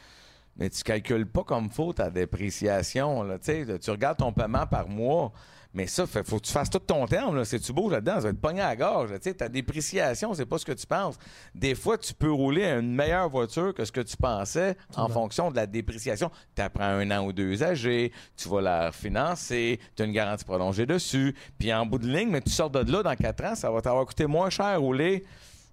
mais 0.56 0.70
tu 0.70 0.82
calcules 0.82 1.28
pas 1.28 1.44
comme 1.44 1.70
faut 1.70 1.92
ta 1.92 2.10
dépréciation. 2.10 3.22
Là. 3.24 3.38
Tu 3.38 3.92
regardes 3.92 4.18
ton 4.18 4.32
paiement 4.32 4.66
par 4.66 4.88
mois. 4.88 5.34
Mais 5.76 5.88
ça, 5.88 6.08
fait, 6.08 6.26
faut 6.26 6.40
que 6.40 6.46
tu 6.46 6.54
fasses 6.54 6.70
tout 6.70 6.80
ton 6.80 7.06
terme. 7.06 7.44
Si 7.44 7.60
tu 7.60 7.74
bouges 7.74 7.92
là-dedans, 7.92 8.16
ça 8.16 8.22
va 8.22 8.30
être 8.30 8.40
pogné 8.40 8.62
à 8.62 8.68
la 8.70 8.76
gorge. 8.78 9.12
là. 9.12 9.20
Tu 9.20 9.30
sais, 9.30 9.36
ta 9.36 9.50
dépréciation, 9.50 10.34
c'est 10.34 10.46
pas 10.46 10.58
ce 10.58 10.64
que 10.64 10.72
tu 10.72 10.88
penses. 10.88 11.18
Des 11.54 11.76
fois, 11.76 11.98
tu 11.98 12.14
peux 12.14 12.32
rouler 12.32 12.64
une 12.64 12.96
meilleure 12.96 13.30
voiture 13.30 13.74
que 13.74 13.84
ce 13.84 13.92
que 13.92 14.00
tu 14.00 14.16
pensais 14.16 14.78
en 14.96 15.10
fonction 15.10 15.52
de 15.52 15.58
la 15.58 15.68
dépréciation. 15.68 16.32
Tu 16.56 16.62
apprends 16.62 16.86
un 16.86 17.12
an 17.12 17.26
ou 17.26 17.34
deux 17.34 17.62
âgés, 17.62 18.14
tu 18.38 18.48
vas 18.48 18.62
la 18.62 18.88
refinancer, 18.88 19.80
tu 19.98 20.04
as 20.04 20.06
une 20.06 20.14
garantie 20.14 20.46
prolongée 20.46 20.86
dessus. 20.86 21.36
Puis 21.60 21.74
en 21.74 21.86
bout 21.86 22.00
de 22.00 22.08
ligne, 22.08 22.30
mais 22.30 22.42
tu 22.42 22.52
sors 22.52 22.70
de 22.70 22.90
là 22.90 23.04
dans 23.04 23.16
quatre 23.16 23.44
ans, 23.44 23.56
ça 23.56 23.70
va 23.70 23.82
t'avoir 23.82 24.06
coûté 24.06 24.28
moins 24.28 24.50
cher 24.50 24.80
rouler. 24.80 25.26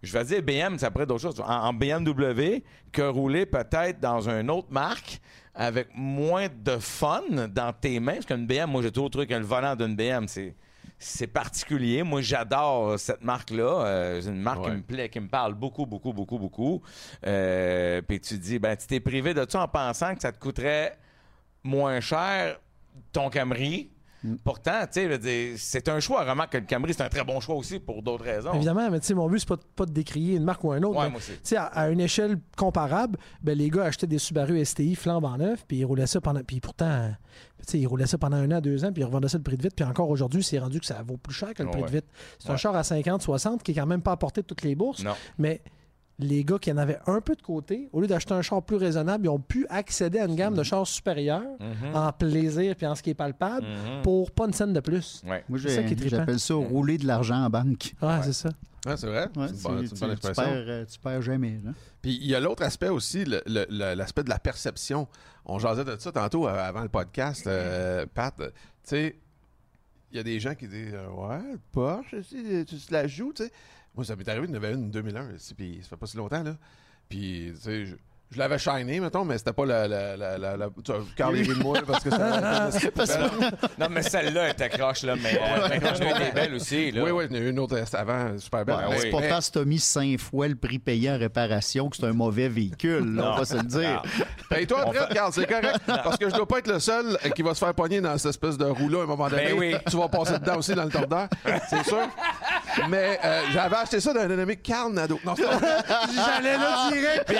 Je 0.02 0.12
vais 0.18 0.24
dire 0.24 0.42
BM, 0.42 0.78
ça 0.78 0.90
pourrait 0.90 1.04
être 1.04 1.10
d'autres 1.10 1.22
choses. 1.22 1.40
En, 1.40 1.44
en 1.46 1.72
BMW, 1.72 2.64
que 2.90 3.02
rouler 3.02 3.46
peut-être 3.46 4.00
dans 4.00 4.28
une 4.28 4.50
autre 4.50 4.66
marque 4.72 5.20
avec 5.54 5.88
moins 5.94 6.48
de 6.48 6.78
fun 6.78 7.22
dans 7.48 7.72
tes 7.72 8.00
mains. 8.00 8.14
Parce 8.14 8.26
qu'une 8.26 8.46
BM, 8.46 8.70
moi, 8.70 8.82
j'ai 8.82 8.90
toujours 8.90 9.10
trouvé 9.10 9.26
que 9.26 9.34
le 9.34 9.44
volant 9.44 9.76
d'une 9.76 9.96
BM, 9.96 10.26
c'est. 10.28 10.54
C'est 11.04 11.26
particulier. 11.26 12.04
Moi, 12.04 12.20
j'adore 12.20 12.96
cette 12.96 13.24
marque-là. 13.24 13.86
Euh, 13.86 14.20
c'est 14.20 14.28
une 14.28 14.40
marque 14.40 14.62
qui 14.64 14.70
me 14.70 14.82
plaît, 14.82 15.08
qui 15.08 15.18
me 15.18 15.26
parle 15.26 15.54
beaucoup, 15.54 15.84
beaucoup, 15.84 16.12
beaucoup, 16.12 16.38
beaucoup. 16.38 16.80
Euh, 17.26 18.00
Puis 18.02 18.20
tu 18.20 18.38
te 18.38 18.40
dis, 18.40 18.60
ben, 18.60 18.76
tu 18.76 18.86
t'es 18.86 19.00
privé 19.00 19.34
de 19.34 19.44
ça 19.48 19.62
en 19.62 19.66
pensant 19.66 20.14
que 20.14 20.22
ça 20.22 20.30
te 20.30 20.38
coûterait 20.38 20.96
moins 21.64 21.98
cher 22.00 22.60
ton 23.12 23.30
Camry. 23.30 23.90
Pourtant, 24.44 24.80
tu 24.82 24.88
sais, 24.92 25.04
je 25.04 25.08
veux 25.08 25.18
dire, 25.18 25.54
c'est 25.58 25.88
un 25.88 25.98
choix. 26.00 26.24
Remarque 26.24 26.52
que 26.52 26.58
le 26.58 26.64
Camry, 26.66 26.94
c'est 26.94 27.02
un 27.02 27.08
très 27.08 27.24
bon 27.24 27.40
choix 27.40 27.56
aussi 27.56 27.80
pour 27.80 28.02
d'autres 28.02 28.24
raisons. 28.24 28.52
Évidemment, 28.54 28.90
mais 28.90 29.00
tu 29.00 29.06
sais, 29.06 29.14
mon 29.14 29.28
but, 29.28 29.40
c'est 29.40 29.48
pas, 29.48 29.56
de- 29.56 29.62
pas 29.74 29.84
de 29.86 29.92
décrier 29.92 30.36
une 30.36 30.44
marque 30.44 30.62
ou 30.64 30.72
un 30.72 30.82
autre. 30.82 30.98
Ouais, 31.00 31.10
mais, 31.10 31.56
à, 31.56 31.64
à 31.64 31.88
une 31.88 32.00
échelle 32.00 32.38
comparable, 32.56 33.18
ben, 33.42 33.56
les 33.58 33.68
gars 33.68 33.84
achetaient 33.84 34.06
des 34.06 34.18
Subaru 34.18 34.64
STI 34.64 34.94
flambant 34.94 35.36
neuf, 35.36 35.64
puis 35.66 35.78
ils 35.78 35.84
roulaient 35.84 36.06
ça 36.06 36.20
pendant. 36.20 36.42
Puis 36.44 36.60
pourtant, 36.60 37.10
tu 37.66 37.72
sais, 37.72 37.78
ils 37.80 37.86
roulaient 37.86 38.06
ça 38.06 38.16
pendant 38.18 38.36
un 38.36 38.50
an, 38.52 38.60
deux 38.60 38.84
ans, 38.84 38.92
puis 38.92 39.02
ils 39.02 39.06
revendaient 39.06 39.28
ça 39.28 39.38
le 39.38 39.42
prix 39.44 39.56
de 39.56 39.62
vite. 39.62 39.74
Puis 39.74 39.84
encore 39.84 40.08
aujourd'hui, 40.10 40.42
c'est 40.42 40.58
rendu 40.58 40.78
que 40.78 40.86
ça 40.86 41.02
vaut 41.04 41.16
plus 41.16 41.34
cher 41.34 41.52
que 41.54 41.62
le 41.62 41.68
Oh, 41.68 41.72
prix 41.72 41.80
ouais. 41.82 41.88
de 41.88 41.92
vite. 41.92 42.06
C'est 42.38 42.50
un 42.50 42.56
char 42.56 42.76
à 42.76 42.84
50, 42.84 43.22
60 43.22 43.62
qui 43.62 43.72
est 43.72 43.74
quand 43.74 43.86
même 43.86 44.02
pas 44.02 44.12
à 44.12 44.16
portée 44.16 44.42
de 44.42 44.46
toutes 44.46 44.62
les 44.62 44.74
bourses. 44.74 45.02
Non. 45.02 45.12
Mais 45.38 45.62
les 46.22 46.44
gars 46.44 46.58
qui 46.58 46.72
en 46.72 46.76
avaient 46.76 46.98
un 47.06 47.20
peu 47.20 47.34
de 47.34 47.42
côté, 47.42 47.88
au 47.92 48.00
lieu 48.00 48.06
d'acheter 48.06 48.32
un 48.34 48.42
char 48.42 48.62
plus 48.62 48.76
raisonnable, 48.76 49.26
ils 49.26 49.28
ont 49.28 49.38
pu 49.40 49.66
accéder 49.68 50.18
à 50.18 50.24
une 50.26 50.34
gamme 50.36 50.54
de 50.54 50.62
chars 50.62 50.86
supérieurs 50.86 51.42
Mhm. 51.60 51.94
en 51.94 52.12
plaisir 52.12 52.74
puis 52.76 52.86
en 52.86 52.94
ce 52.94 53.02
qui 53.02 53.10
est 53.10 53.14
palpable 53.14 53.66
Mhm. 53.66 54.02
pour 54.02 54.30
pas 54.30 54.46
une 54.46 54.52
scène 54.52 54.72
de 54.72 54.80
plus. 54.80 55.22
Ouais. 55.26 55.44
Moi, 55.48 55.58
ça 55.58 55.68
j'appelle 56.06 56.40
ça 56.40 56.54
rouler 56.54 56.98
de 56.98 57.06
l'argent 57.06 57.44
en 57.44 57.50
banque. 57.50 57.92
Ouais, 58.00 58.18
c'est 58.22 58.32
ça. 58.32 58.50
Ouais, 58.84 58.96
c'est 58.96 59.06
vrai. 59.06 59.28
Ouais, 59.36 59.46
c'est 59.46 59.52
une 59.52 59.56
tu- 59.56 59.62
bonne, 59.62 59.82
tu- 59.88 59.94
tu 59.94 60.04
expression. 60.10 60.42
perds, 60.42 60.64
euh, 60.66 60.84
tu 60.84 60.98
perds 60.98 61.22
jamais. 61.22 61.60
là. 61.64 61.70
Puis 62.00 62.18
il 62.20 62.26
y 62.26 62.34
a 62.34 62.40
l'autre 62.40 62.64
aspect 62.64 62.88
aussi, 62.88 63.24
l'aspect 63.46 64.24
de 64.24 64.28
la 64.28 64.38
perception. 64.40 65.06
On 65.46 65.58
jasait 65.60 65.84
de 65.84 65.94
ça 65.98 66.10
tantôt 66.10 66.48
euh, 66.48 66.52
avant 66.68 66.82
le 66.82 66.88
podcast, 66.88 67.46
euh, 67.46 68.06
Pat. 68.12 68.34
Tu 68.38 68.42
sais, 68.82 69.16
il 70.10 70.16
y 70.16 70.20
a 70.20 70.24
des 70.24 70.40
gens 70.40 70.54
qui 70.56 70.66
disent 70.66 70.94
Ouais, 71.16 71.56
Porsche, 71.70 72.16
tu 72.28 72.64
te 72.64 72.92
la 72.92 73.06
joues, 73.06 73.32
tu 73.32 73.44
sais. 73.44 73.52
Moi, 73.94 74.04
ça 74.04 74.16
m'est 74.16 74.28
arrivé, 74.28 74.46
il 74.48 74.50
y 74.50 74.52
en 74.54 74.56
avait 74.56 74.72
une 74.72 74.86
en 74.86 74.88
2001, 74.88 75.34
ici, 75.34 75.54
puis 75.54 75.80
ça 75.82 75.90
fait 75.90 75.96
pas 75.96 76.06
si 76.06 76.16
longtemps, 76.16 76.42
là. 76.42 76.56
Puis, 77.08 77.52
tu 77.54 77.60
sais, 77.60 77.96
je, 78.32 78.38
l'avais 78.38 78.58
shiné, 78.58 79.00
mettons, 79.00 79.24
mais 79.24 79.38
c'était 79.38 79.52
pas 79.52 79.66
la. 79.66 79.86
la, 79.88 80.16
la, 80.16 80.38
la, 80.38 80.56
la- 80.56 80.68
tu 80.84 80.92
de 80.92 81.62
moi, 81.62 81.76
là, 81.78 81.82
parce 81.86 82.04
que 82.04 82.10
ça. 82.10 82.60
Non, 83.78 83.86
mais 83.90 84.02
celle-là 84.02 84.50
était 84.50 84.68
croche, 84.68 85.02
là. 85.02 85.14
Mais 85.16 85.34
euh, 85.34 85.66
mais 85.68 85.80
quand 85.80 85.94
je 85.94 86.02
était 86.02 86.32
belle 86.32 86.54
aussi, 86.54 86.90
là. 86.90 87.02
oui, 87.04 87.10
oui, 87.10 87.24
il 87.30 87.36
y 87.36 87.38
en 87.38 87.42
a 87.42 87.44
eu 87.44 87.50
une 87.50 87.58
autre 87.58 87.76
avant, 87.94 88.38
super 88.38 88.64
belle. 88.64 88.76
Ouais, 88.88 88.96
c'est 88.98 89.04
oui. 89.06 89.10
pas 89.10 89.20
Mais- 89.20 89.28
parce 89.28 89.48
que 89.48 89.52
tu 89.54 89.58
as 89.60 89.64
mis 89.64 89.78
cinq 89.78 90.18
fois 90.18 90.48
le 90.48 90.54
prix 90.56 90.78
payé 90.78 91.10
en 91.10 91.18
réparation 91.18 91.88
que 91.88 91.96
c'est 91.96 92.06
un 92.06 92.12
mauvais 92.12 92.48
véhicule, 92.48 93.14
là, 93.16 93.32
on 93.34 93.38
va 93.38 93.44
se 93.44 93.54
le 93.56 93.62
dire. 93.62 94.02
Paye-toi 94.48 94.80
après, 94.82 95.04
regarde, 95.06 95.32
c'est 95.32 95.46
correct. 95.46 95.78
Parce 95.86 96.16
que 96.16 96.28
je 96.28 96.34
dois 96.34 96.46
pas 96.48 96.58
être 96.58 96.68
le 96.68 96.78
seul 96.80 97.18
euh, 97.24 97.28
qui 97.30 97.42
va 97.42 97.54
se 97.54 97.64
faire 97.64 97.74
pogner 97.74 98.00
dans 98.00 98.16
cette 98.18 98.30
espèce 98.30 98.56
de 98.58 98.64
roue-là 98.66 99.00
à 99.00 99.02
un 99.02 99.06
moment 99.06 99.28
donné. 99.28 99.44
Ben 99.46 99.58
oui. 99.58 99.74
Tu 99.90 99.96
vas 99.96 100.08
passer 100.08 100.38
dedans 100.38 100.56
aussi 100.58 100.74
dans 100.74 100.84
le 100.84 100.90
tordeur, 100.90 101.28
c'est 101.68 101.84
sûr. 101.84 102.08
Mais 102.88 103.18
euh, 103.24 103.42
j'avais 103.52 103.76
acheté 103.76 104.00
ça 104.00 104.12
d'un 104.12 104.38
ami 104.38 104.56
Carl 104.58 104.92
Nadeau. 104.92 105.18
Non, 105.24 105.34
c'est 105.36 105.44
pas 105.44 105.56
vrai. 105.56 105.76
J'allais 106.14 106.56
là 106.56 106.90
direct. 106.90 107.32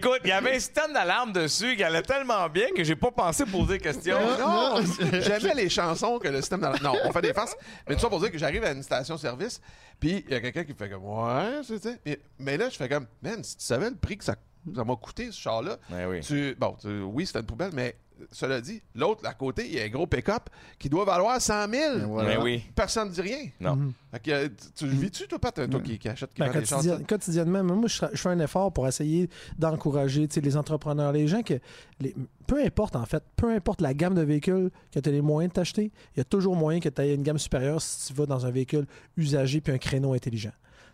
Écoute, 0.00 0.20
il 0.24 0.28
y 0.28 0.32
avait 0.32 0.56
un 0.56 0.58
système 0.58 0.92
d'alarme 0.92 1.32
dessus 1.32 1.76
qui 1.76 1.84
allait 1.84 2.02
tellement 2.02 2.48
bien 2.48 2.68
que 2.74 2.82
j'ai 2.82 2.96
pas 2.96 3.10
pensé 3.10 3.44
poser 3.44 3.78
question. 3.78 4.16
Non, 4.38 4.80
j'aimais 5.20 5.54
les 5.54 5.68
chansons 5.68 6.18
que 6.18 6.28
le 6.28 6.38
système. 6.40 6.60
dans- 6.60 6.72
Non, 6.82 6.94
on 7.04 7.12
fait 7.12 7.22
des 7.22 7.34
farces. 7.34 7.54
Mais 7.88 7.94
tout 7.94 8.00
ça 8.00 8.08
pour 8.08 8.20
dire 8.20 8.30
que 8.32 8.38
j'arrive 8.38 8.64
à 8.64 8.70
une 8.72 8.82
station-service, 8.82 9.60
puis 9.98 10.24
il 10.26 10.32
y 10.32 10.36
a 10.36 10.40
quelqu'un 10.40 10.64
qui 10.64 10.72
fait 10.74 10.88
comme 10.88 11.04
Ouais, 11.04 11.60
c'est 11.64 11.82
ça. 11.82 11.90
Puis- 12.04 12.16
Mais 12.38 12.56
là, 12.56 12.70
je 12.70 12.76
fais 12.76 12.88
comme 12.88 13.06
Man, 13.22 13.44
si 13.44 13.56
tu 13.58 13.64
savais 13.64 13.90
le 13.90 13.96
prix 13.96 14.16
que 14.16 14.24
ça 14.24 14.34
ça 14.76 14.84
m'a 14.84 14.94
coûté, 14.94 15.32
ce 15.32 15.40
char-là, 15.40 15.78
Ben 15.88 16.06
oui. 16.06 16.20
tu. 16.20 16.54
Bon, 16.58 16.76
tu- 16.80 17.00
oui, 17.00 17.26
c'était 17.26 17.40
une 17.40 17.46
poubelle, 17.46 17.70
mais 17.72 17.96
cela 18.32 18.60
dit, 18.60 18.80
l'autre, 18.94 19.26
à 19.26 19.34
côté, 19.34 19.66
il 19.66 19.74
y 19.74 19.80
a 19.80 19.84
un 19.84 19.88
gros 19.88 20.06
pick-up 20.06 20.48
qui 20.78 20.88
doit 20.88 21.04
valoir 21.04 21.40
100 21.40 21.68
000. 21.70 21.96
Et 21.98 22.00
voilà. 22.04 22.36
Ben 22.36 22.42
oui. 22.42 22.62
Personne 22.74 23.08
ne 23.08 23.12
dit 23.14 23.20
rien. 23.20 23.48
Non. 23.60 23.92
Fait 24.10 24.20
que, 24.20 24.30
euh, 24.30 24.48
tu, 24.76 24.84
tu 24.84 24.88
vis-tu, 24.88 25.26
toi, 25.28 25.38
Pat, 25.38 25.70
toi 25.70 25.80
qui, 25.80 25.98
qui 25.98 26.08
achète, 26.08 26.32
qui 26.34 26.40
Ben, 26.40 26.50
des 26.52 26.64
chars? 26.64 26.78
quotidien- 26.80 27.04
quotidiennement, 27.04 27.62
moi, 27.64 27.86
je, 27.88 28.00
je 28.12 28.16
fais 28.16 28.28
un 28.28 28.40
effort 28.40 28.72
pour 28.72 28.86
essayer 28.88 29.28
d'encourager 29.58 30.26
tu 30.28 30.34
sais, 30.34 30.40
les 30.40 30.56
entrepreneurs, 30.56 31.12
les 31.12 31.26
gens 31.28 31.42
que. 31.42 31.54
les- 32.00 32.14
peu 32.46 32.60
importe, 32.64 32.96
en 32.96 33.06
fait, 33.06 33.22
peu 33.36 33.52
importe 33.54 33.80
la 33.80 33.94
gamme 33.94 34.14
de 34.16 34.22
véhicules 34.22 34.70
que 34.92 34.98
tu 34.98 35.08
as 35.08 35.12
les 35.12 35.20
moyens 35.20 35.50
de 35.52 35.54
t'acheter, 35.54 35.92
il 36.14 36.18
y 36.18 36.20
a 36.20 36.24
toujours 36.24 36.56
moyen 36.56 36.80
que 36.80 36.88
tu 36.88 37.00
aies 37.00 37.14
une 37.14 37.22
gamme 37.22 37.38
supérieure 37.38 37.80
si 37.80 38.08
tu 38.08 38.12
vas 38.14 38.26
dans 38.26 38.44
un 38.44 38.50
véhicule 38.50 38.86
usagé 39.16 39.60
puis 39.60 39.72
un 39.72 39.78
créneau 39.78 40.14
intelligent. 40.14 40.50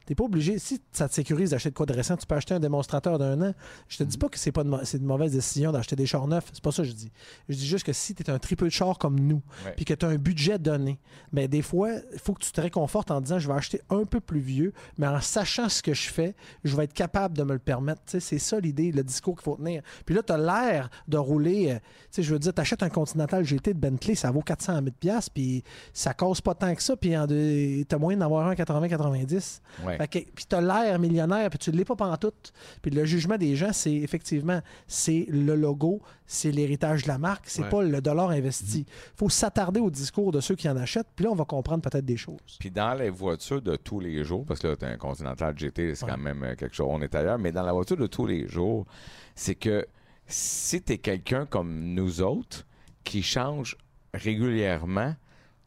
Tu 0.06 0.14
pas 0.14 0.24
obligé, 0.24 0.58
si 0.58 0.80
ça 0.92 1.08
te 1.08 1.14
sécurise 1.14 1.50
d'acheter 1.50 1.70
de 1.70 1.74
quoi 1.74 1.86
de 1.86 1.92
récent, 1.92 2.16
tu 2.16 2.26
peux 2.26 2.34
acheter 2.34 2.54
un 2.54 2.60
démonstrateur 2.60 3.18
d'un 3.18 3.40
an. 3.42 3.54
Je 3.88 3.98
te 3.98 4.04
dis 4.04 4.18
pas 4.18 4.28
que 4.28 4.38
c'est 4.38 4.52
pas 4.52 4.62
de, 4.64 4.72
c'est 4.84 4.98
une 4.98 5.04
mauvaise 5.04 5.32
décision 5.32 5.72
d'acheter 5.72 5.96
des 5.96 6.06
chars 6.06 6.26
neufs, 6.28 6.44
c'est 6.52 6.62
pas 6.62 6.72
ça 6.72 6.82
que 6.82 6.88
je 6.88 6.94
dis. 6.94 7.10
Je 7.48 7.56
dis 7.56 7.66
juste 7.66 7.84
que 7.84 7.92
si 7.92 8.14
tu 8.14 8.22
es 8.22 8.30
un 8.30 8.38
tripeux 8.38 8.66
de 8.66 8.70
chars 8.72 8.98
comme 8.98 9.18
nous, 9.18 9.42
puis 9.76 9.84
que 9.84 9.94
tu 9.94 10.06
as 10.06 10.08
un 10.08 10.16
budget 10.16 10.58
donné, 10.58 10.98
mais 11.32 11.48
des 11.48 11.62
fois, 11.62 11.90
il 12.12 12.18
faut 12.18 12.34
que 12.34 12.42
tu 12.44 12.52
te 12.52 12.60
réconfortes 12.60 13.10
en 13.10 13.20
disant 13.20 13.38
je 13.38 13.48
vais 13.48 13.54
acheter 13.54 13.80
un 13.90 14.04
peu 14.04 14.20
plus 14.20 14.40
vieux, 14.40 14.72
mais 14.98 15.06
en 15.06 15.20
sachant 15.20 15.68
ce 15.68 15.82
que 15.82 15.92
je 15.94 16.08
fais, 16.08 16.34
je 16.64 16.76
vais 16.76 16.84
être 16.84 16.92
capable 16.94 17.36
de 17.36 17.42
me 17.42 17.52
le 17.52 17.58
permettre. 17.58 18.00
C'est 18.06 18.38
ça 18.38 18.60
l'idée, 18.60 18.92
le 18.92 19.02
discours 19.02 19.34
qu'il 19.34 19.44
faut 19.44 19.56
tenir. 19.56 19.82
Puis 20.04 20.14
là, 20.14 20.22
tu 20.22 20.32
as 20.32 20.38
l'air 20.38 20.88
de 21.08 21.16
rouler. 21.18 21.72
euh, 21.72 21.74
tu 21.74 21.80
sais, 22.10 22.22
je 22.22 22.32
veux 22.32 22.38
dire, 22.38 22.54
tu 22.54 22.60
achètes 22.60 22.82
un 22.82 22.88
Continental 22.88 23.44
GT 23.44 23.74
de 23.74 23.78
Bentley, 23.78 24.14
ça 24.14 24.30
vaut 24.30 24.42
400 24.42 24.80
000 25.02 25.20
puis 25.34 25.62
ça 25.92 26.14
cause 26.14 26.40
pas 26.40 26.54
tant 26.54 26.74
que 26.74 26.82
ça, 26.82 26.96
puis 26.96 27.10
tu 27.10 27.94
as 27.94 27.98
moyen 27.98 28.18
d'avoir 28.18 28.46
un 28.46 28.54
80-90. 28.54 29.60
Ouais. 29.84 29.95
Fait 29.98 30.08
que- 30.08 30.30
Puis 30.30 30.44
tu 30.48 30.54
as 30.56 30.60
l'air 30.60 30.98
millionnaire, 30.98 31.48
puis 31.50 31.58
tu 31.58 31.70
ne 31.70 31.76
l'es 31.76 31.84
pas 31.84 31.96
pantoute. 31.96 32.52
Puis 32.82 32.90
le 32.90 33.04
jugement 33.04 33.36
des 33.36 33.56
gens, 33.56 33.72
c'est 33.72 33.92
effectivement, 33.94 34.60
c'est 34.86 35.26
le 35.28 35.54
logo, 35.54 36.00
c'est 36.26 36.50
l'héritage 36.50 37.04
de 37.04 37.08
la 37.08 37.18
marque, 37.18 37.44
c'est 37.48 37.62
Ouais. 37.62 37.68
pas 37.68 37.82
le 37.82 38.00
dollar 38.00 38.30
investi. 38.30 38.86
Il 38.88 39.16
faut 39.18 39.28
s'attarder 39.28 39.80
au 39.80 39.90
discours 39.90 40.32
de 40.32 40.40
ceux 40.40 40.54
qui 40.56 40.68
en 40.68 40.76
achètent, 40.76 41.08
puis 41.14 41.24
là, 41.24 41.30
on 41.30 41.34
va 41.36 41.44
comprendre 41.44 41.82
peut-être 41.82 42.04
des 42.04 42.16
choses. 42.16 42.38
Puis 42.58 42.70
dans 42.70 42.94
les 42.94 43.10
voitures 43.10 43.62
de 43.62 43.76
tous 43.76 44.00
les 44.00 44.24
jours, 44.24 44.44
parce 44.46 44.60
que 44.60 44.68
là, 44.68 44.76
t'as 44.76 44.88
un 44.88 44.96
Continental 44.96 45.54
GT, 45.56 45.94
c'est 45.94 46.04
Ouais. 46.04 46.10
quand 46.10 46.18
même 46.18 46.42
euh, 46.42 46.54
quelque 46.54 46.74
chose, 46.74 46.86
on 46.90 47.00
est 47.02 47.14
ailleurs, 47.14 47.38
mais 47.38 47.52
dans 47.52 47.62
la 47.62 47.72
voiture 47.72 47.96
de 47.96 48.06
tous 48.06 48.26
les 48.26 48.46
jours, 48.48 48.86
c'est 49.34 49.54
que 49.54 49.86
si 50.26 50.82
t'es 50.82 50.98
quelqu'un 50.98 51.46
comme 51.46 51.94
nous 51.94 52.20
autres 52.22 52.66
qui 53.04 53.22
change 53.22 53.76
régulièrement, 54.12 55.14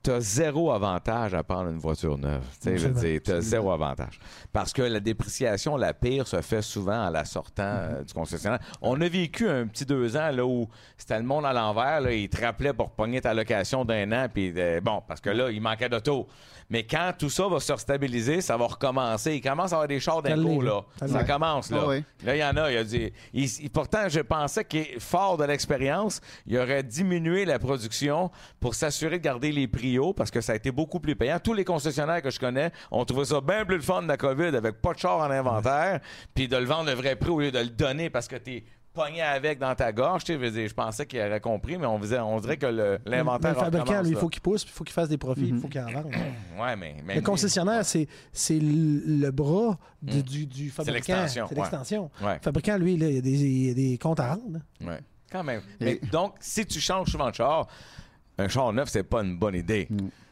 t'as 0.02 0.20
zéro 0.22 0.72
avantage 0.72 1.34
à 1.34 1.44
prendre 1.44 1.70
une 1.70 1.78
voiture 1.78 2.18
neuve. 2.18 2.42
Tu 2.62 2.70
sais, 2.70 2.78
je 2.78 2.88
veux 2.88 2.92
Absolument. 2.96 3.12
dire, 3.14 3.22
t'as 3.24 3.42
zéro 3.42 3.72
avantage. 3.72 4.20
Parce 4.54 4.72
que 4.72 4.82
la 4.82 5.00
dépréciation, 5.00 5.76
la 5.76 5.94
pire, 5.94 6.28
se 6.28 6.42
fait 6.42 6.62
souvent 6.62 7.08
en 7.08 7.10
la 7.10 7.26
sortant 7.26 7.64
euh, 7.64 8.04
du 8.04 8.14
concessionnaire. 8.14 8.60
On 8.82 9.00
a 9.02 9.08
vécu 9.10 9.50
un 9.50 9.68
petit 9.68 9.86
deux 9.86 10.16
ans 10.16 10.32
là, 10.32 10.46
où 10.46 10.68
c'était 10.98 11.18
le 11.18 11.26
monde 11.26 11.46
à 11.46 11.54
l'envers. 11.54 12.10
Ils 12.10 12.30
te 12.30 12.44
rappelaient 12.44 12.74
pour 12.74 12.92
pogner 12.92 13.20
ta 13.22 13.34
location 13.34 13.84
d'un 13.86 14.12
an. 14.14 14.28
Puis 14.34 14.54
euh, 14.56 14.80
bon, 14.82 15.02
parce 15.08 15.20
que 15.22 15.30
là, 15.30 15.52
il 15.52 15.62
manquait 15.62 15.90
d'auto. 15.90 16.28
Mais 16.72 16.84
quand 16.86 17.14
tout 17.18 17.32
ça 17.32 17.48
va 17.48 17.60
se 17.60 17.72
restabiliser, 17.72 18.42
ça 18.42 18.56
va 18.56 18.68
recommencer. 18.68 19.34
Il 19.36 19.42
commence 19.42 19.72
à 19.74 19.78
avoir 19.78 19.88
des 19.88 20.00
chars 20.00 20.22
d'impôts, 20.22 20.62
là. 20.62 20.82
Ça 21.08 21.24
commence, 21.24 21.72
là. 21.72 21.80
Ah 21.82 21.88
oui. 21.88 22.04
Là, 22.24 22.36
il 22.36 22.40
y 22.40 22.44
en 22.44 22.56
a. 22.58 22.72
Il 22.72 22.78
a 22.78 22.84
dit, 22.84 23.12
il- 23.34 23.46
il- 23.64 23.70
pourtant, 23.72 24.08
je 24.08 24.20
pensais 24.20 24.64
qu'il, 24.64 24.86
fort 25.00 25.36
de 25.38 25.46
l'expérience, 25.46 26.22
il 26.46 26.56
aurait 26.60 26.84
diminué 26.84 27.44
la 27.46 27.58
production 27.58 28.30
pour 28.60 28.76
s'assurer 28.76 29.18
de 29.18 29.24
garder 29.24 29.52
les 29.52 29.68
prix 29.68 29.89
parce 30.16 30.32
que 30.32 30.42
ça 30.42 30.54
a 30.54 30.56
été 30.56 30.72
beaucoup 30.72 31.00
plus 31.00 31.16
payant. 31.16 31.40
Tous 31.40 31.54
les 31.54 31.66
concessionnaires 31.66 32.22
que 32.22 32.30
je 32.30 32.40
connais 32.40 32.72
ont 32.92 33.06
trouvé 33.06 33.26
ça 33.26 33.42
bien 33.42 33.66
plus 33.66 33.78
le 33.78 33.82
fun 33.82 34.02
de 34.04 34.08
la 34.08 34.18
COVID 34.18 34.56
avec 34.56 34.82
pas 34.82 34.94
de 34.94 35.00
char 35.00 35.18
en 35.20 35.32
inventaire, 35.32 36.00
puis 36.36 36.48
de 36.48 36.58
le 36.58 36.66
vendre 36.66 36.90
le 36.90 36.96
vrai 36.96 37.16
prix 37.16 37.30
au 37.30 37.40
lieu 37.40 37.52
de 37.52 37.60
le 37.60 37.70
donner 37.70 38.10
parce 38.10 38.28
que 38.28 38.36
t'es 38.36 38.64
pogné 38.92 39.22
avec 39.22 39.60
dans 39.60 39.74
ta 39.76 39.92
gorge. 39.92 40.24
Tu 40.24 40.34
sais, 40.34 40.40
je 40.40 40.44
veux 40.44 40.52
dire, 40.52 40.68
je 40.68 40.74
pensais 40.74 41.06
qu'il 41.06 41.20
aurait 41.22 41.40
compris, 41.40 41.78
mais 41.78 41.86
on, 41.86 42.00
faisait, 42.00 42.20
on 42.20 42.40
dirait 42.40 42.58
que 42.58 42.66
le- 42.66 43.00
l'inventaire 43.06 43.52
le 43.54 43.60
fabricant, 43.60 43.84
recommence, 43.86 44.04
lui, 44.08 44.12
il 44.16 44.18
faut 44.18 44.30
qu'il 44.30 44.42
pousse, 44.42 44.66
puis 44.66 44.74
il 44.74 44.78
faut 44.78 44.84
qu'il 44.84 44.94
fasse 44.94 45.10
des 45.10 45.18
profits, 45.18 45.48
il 45.50 45.60
faut 45.60 45.68
qu'il 45.68 45.80
en 45.80 45.86
vende. 45.92 46.12
Ouais, 46.60 46.76
mais, 46.76 46.96
mais 47.06 47.16
Le 47.16 47.22
concessionnaire, 47.22 47.86
c'est 47.86 48.08
c'est 48.34 48.60
le 48.60 49.02
le 49.06 49.32
bras 49.32 49.78
du, 50.02 50.18
Mm. 50.18 50.22
du, 50.24 50.46
du 50.48 50.70
fabricant. 50.72 50.94
l'extension, 50.96 51.46
C'est 51.48 51.56
ouais. 51.56 51.62
l'extension. 51.62 52.12
Ouais. 52.22 52.34
Le 52.36 52.40
fabricant, 52.42 52.78
lui, 52.78 52.98
là, 52.98 53.08
il 53.08 53.16
y 53.16 53.18
a 53.20 53.22
des, 53.22 53.30
il 53.32 53.68
y 53.68 53.72
a 53.72 53.74
des 53.74 53.98
comptes 54.00 54.20
à 54.20 54.34
rendre. 54.34 54.60
Ouais, 54.82 55.00
quand 55.32 55.44
même. 55.44 55.62
Et- 55.80 55.86
Mais 55.86 56.00
donc, 56.12 56.34
si 56.42 56.66
tu 56.66 56.80
changes 56.82 57.10
souvent 57.10 57.30
de 57.30 57.36
char, 57.36 57.68
un 58.40 58.48
char 58.48 58.74
neuf, 58.74 58.90
c'est 58.90 59.04
pas 59.04 59.22
une 59.22 59.38
bonne 59.38 59.56
idée. 59.56 59.88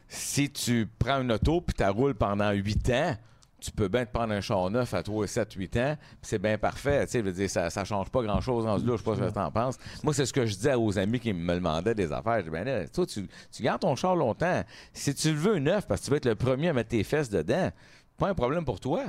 Si 0.08 0.50
tu 0.50 0.88
prends 0.98 1.20
une 1.20 1.32
auto 1.32 1.60
puis 1.60 1.74
tu 1.74 1.84
roules 1.84 2.14
pendant 2.14 2.50
8 2.50 2.90
ans, 2.90 3.16
tu 3.60 3.72
peux 3.72 3.88
bien 3.88 4.06
te 4.06 4.12
prendre 4.12 4.32
un 4.32 4.40
char 4.40 4.70
neuf 4.70 4.94
à 4.94 5.02
3, 5.02 5.26
7, 5.26 5.52
8 5.52 5.76
ans, 5.78 5.96
c'est 6.22 6.38
bien 6.38 6.56
parfait. 6.58 7.04
Tu 7.06 7.12
sais, 7.12 7.18
je 7.18 7.24
veux 7.24 7.32
dire, 7.32 7.50
ça, 7.50 7.70
ça 7.70 7.84
change 7.84 8.08
pas 8.08 8.22
grand-chose 8.22 8.64
dans 8.64 8.78
ce 8.78 8.86
là, 8.86 8.92
je 8.92 8.98
sais 8.98 9.02
pas 9.02 9.16
ce 9.16 9.20
que 9.20 9.34
t'en 9.34 9.50
penses. 9.50 9.78
Moi, 10.04 10.14
c'est 10.14 10.26
ce 10.26 10.32
que 10.32 10.46
je 10.46 10.54
disais 10.54 10.74
aux 10.74 10.98
amis 10.98 11.18
qui 11.18 11.32
me 11.32 11.54
demandaient 11.54 11.94
des 11.94 12.12
affaires. 12.12 12.38
Je 12.38 12.44
dis, 12.44 12.50
ben 12.50 12.64
là, 12.64 12.88
toi, 12.88 13.04
tu, 13.04 13.28
tu 13.50 13.62
gardes 13.62 13.80
ton 13.80 13.96
char 13.96 14.14
longtemps. 14.14 14.62
Si 14.92 15.12
tu 15.14 15.30
le 15.32 15.36
veux 15.36 15.58
neuf 15.58 15.86
parce 15.86 16.00
que 16.00 16.04
tu 16.06 16.10
veux 16.12 16.16
être 16.18 16.26
le 16.26 16.36
premier 16.36 16.68
à 16.68 16.72
mettre 16.72 16.90
tes 16.90 17.02
fesses 17.02 17.30
dedans, 17.30 17.70
pas 18.16 18.28
un 18.28 18.34
problème 18.34 18.64
pour 18.64 18.78
toi. 18.80 19.04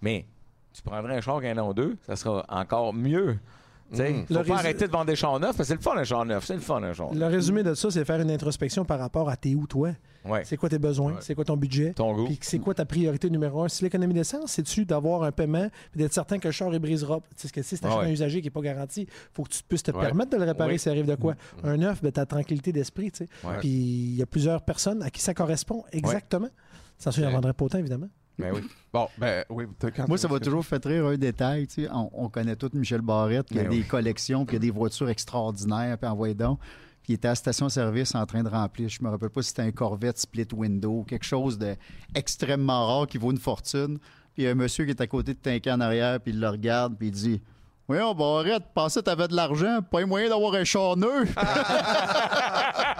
Mais 0.00 0.26
tu 0.72 0.82
prendrais 0.82 1.16
un 1.16 1.20
char 1.20 1.40
qu'un 1.40 1.56
an 1.58 1.68
ou 1.68 1.74
deux, 1.74 1.96
ça 2.06 2.16
sera 2.16 2.44
encore 2.48 2.92
mieux. 2.92 3.38
Tu 3.92 3.98
sais, 3.98 4.10
Mm. 4.12 4.26
faut 4.26 4.34
Le 4.34 4.38
pas 4.40 4.42
résu- 4.44 4.52
arrêter 4.58 4.86
de 4.86 4.92
vendre 4.92 5.06
des 5.06 5.16
chars 5.16 5.38
neufs, 5.38 5.56
parce 5.56 5.58
que 5.58 5.64
c'est 5.64 5.74
le 5.74 5.80
fun 5.80 5.96
un 5.96 6.04
char 6.04 6.24
neuf, 6.24 6.44
c'est 6.46 6.54
le 6.54 6.60
fun 6.60 6.76
un 6.76 6.80
neuf. 6.80 7.00
Le 7.14 7.26
résumé 7.26 7.62
de 7.62 7.74
ça, 7.74 7.90
c'est 7.90 8.04
faire 8.04 8.20
une 8.20 8.30
introspection 8.30 8.84
par 8.84 8.98
rapport 8.98 9.28
à 9.28 9.36
tes 9.36 9.54
où, 9.54 9.66
toi? 9.66 9.90
Ouais. 10.24 10.42
C'est 10.44 10.56
quoi 10.56 10.68
tes 10.68 10.78
besoins, 10.78 11.14
Ouais. 11.14 11.18
c'est 11.20 11.34
quoi 11.34 11.44
ton 11.44 11.56
budget, 11.56 11.92
Ton 11.94 12.14
goût. 12.14 12.26
puis 12.26 12.38
c'est 12.42 12.58
quoi 12.60 12.74
ta 12.74 12.84
priorité 12.84 13.28
numéro 13.28 13.62
un? 13.62 13.68
Si 13.68 13.82
l'économie 13.82 14.14
d'essence, 14.14 14.52
c'est-tu 14.52 14.84
d'avoir 14.84 15.24
un 15.24 15.32
paiement 15.32 15.68
puis 15.90 15.98
d'être 16.00 16.12
certain 16.12 16.38
que 16.38 16.46
le 16.48 16.52
char 16.52 16.70
ne 16.70 16.78
brisera 16.78 17.20
pas. 17.20 17.26
Tu 17.36 17.48
sais, 17.48 17.52
que 17.52 17.60
si 17.62 17.76
c'est 17.76 17.84
Ah 17.86 17.98
ouais. 17.98 18.04
un 18.06 18.10
usager 18.10 18.40
qui 18.40 18.46
n'est 18.46 18.50
pas 18.52 18.60
garanti, 18.60 19.06
faut 19.32 19.42
que 19.42 19.48
tu 19.50 19.62
puisses 19.68 19.82
te 19.82 19.90
permettre 19.90 20.30
de 20.30 20.36
le 20.36 20.44
réparer 20.44 20.74
Oui. 20.74 20.78
s'il 20.78 20.92
arrive 20.92 21.06
de 21.06 21.16
quoi. 21.16 21.34
Un 21.64 21.76
neuf, 21.76 22.00
ben, 22.02 22.12
tu 22.12 22.20
as 22.20 22.26
tranquillité 22.26 22.72
d'esprit. 22.72 23.10
Puis 23.10 23.68
il 23.68 24.14
y 24.16 24.22
a 24.22 24.26
plusieurs 24.26 24.62
personnes 24.62 25.02
à 25.02 25.10
qui 25.10 25.20
ça 25.20 25.34
correspond 25.34 25.84
exactement. 25.92 26.48
Ça, 26.98 27.10
il 27.16 27.24
en 27.24 27.26
Ouais. 27.26 27.32
vendrait 27.32 27.52
pas 27.52 27.64
autant, 27.64 27.78
évidemment. 27.78 28.06
Ben 28.38 28.52
oui. 28.54 28.60
Bon, 28.92 29.08
ben 29.16 29.44
oui. 29.48 29.64
quand 29.96 30.06
Moi, 30.08 30.18
ça 30.18 30.28
va 30.28 30.38
toujours 30.38 30.64
fait 30.66 30.84
rire 30.84 31.06
un 31.06 31.16
détail. 31.16 31.66
tu 31.66 31.84
sais. 31.84 31.88
On, 31.92 32.10
on 32.12 32.28
connaît 32.28 32.56
tout 32.56 32.70
Michel 32.74 33.00
Barrette, 33.00 33.46
qui 33.48 33.58
a 33.58 33.62
Ben 33.62 33.70
des 33.70 33.78
oui. 33.78 33.84
collections, 33.84 34.44
puis 34.44 34.56
il 34.56 34.62
y 34.62 34.68
a 34.68 34.70
des 34.70 34.70
voitures 34.76 35.08
extraordinaires, 35.08 35.96
puis 35.96 36.08
envoyé 36.10 36.34
donc. 36.34 36.58
Puis 37.02 37.12
il 37.12 37.14
était 37.14 37.28
à 37.28 37.34
station-service 37.34 38.14
en 38.14 38.24
train 38.26 38.42
de 38.42 38.48
remplir. 38.50 38.88
Je 38.90 39.02
me 39.02 39.08
rappelle 39.08 39.30
pas 39.30 39.40
si 39.42 39.48
c'était 39.48 39.62
un 39.62 39.72
Corvette 39.72 40.18
split 40.18 40.46
window, 40.52 41.04
quelque 41.08 41.24
chose 41.24 41.58
d'extrêmement 41.58 42.86
rare 42.86 43.06
qui 43.06 43.16
vaut 43.18 43.30
une 43.32 43.38
fortune. 43.38 43.98
Puis 44.34 44.42
il 44.42 44.44
y 44.44 44.48
a 44.48 44.50
un 44.50 44.54
monsieur 44.54 44.84
qui 44.84 44.90
est 44.90 45.00
à 45.00 45.06
côté 45.06 45.34
de 45.34 45.38
Tinker 45.38 45.72
en 45.72 45.80
arrière, 45.80 46.20
puis 46.20 46.32
il 46.32 46.40
le 46.40 46.48
regarde, 46.48 46.96
puis 46.98 47.08
il 47.08 47.12
dit 47.12 47.40
Voyons, 47.88 48.14
Barrette, 48.14 48.62
pensais 48.74 49.00
que 49.00 49.06
t'avais 49.06 49.26
de 49.28 49.34
l'argent, 49.34 49.80
pas 49.82 50.00
un 50.02 50.06
moyen 50.06 50.28
d'avoir 50.28 50.54
un 50.54 50.64
char 50.64 50.96
neuf. 50.96 51.34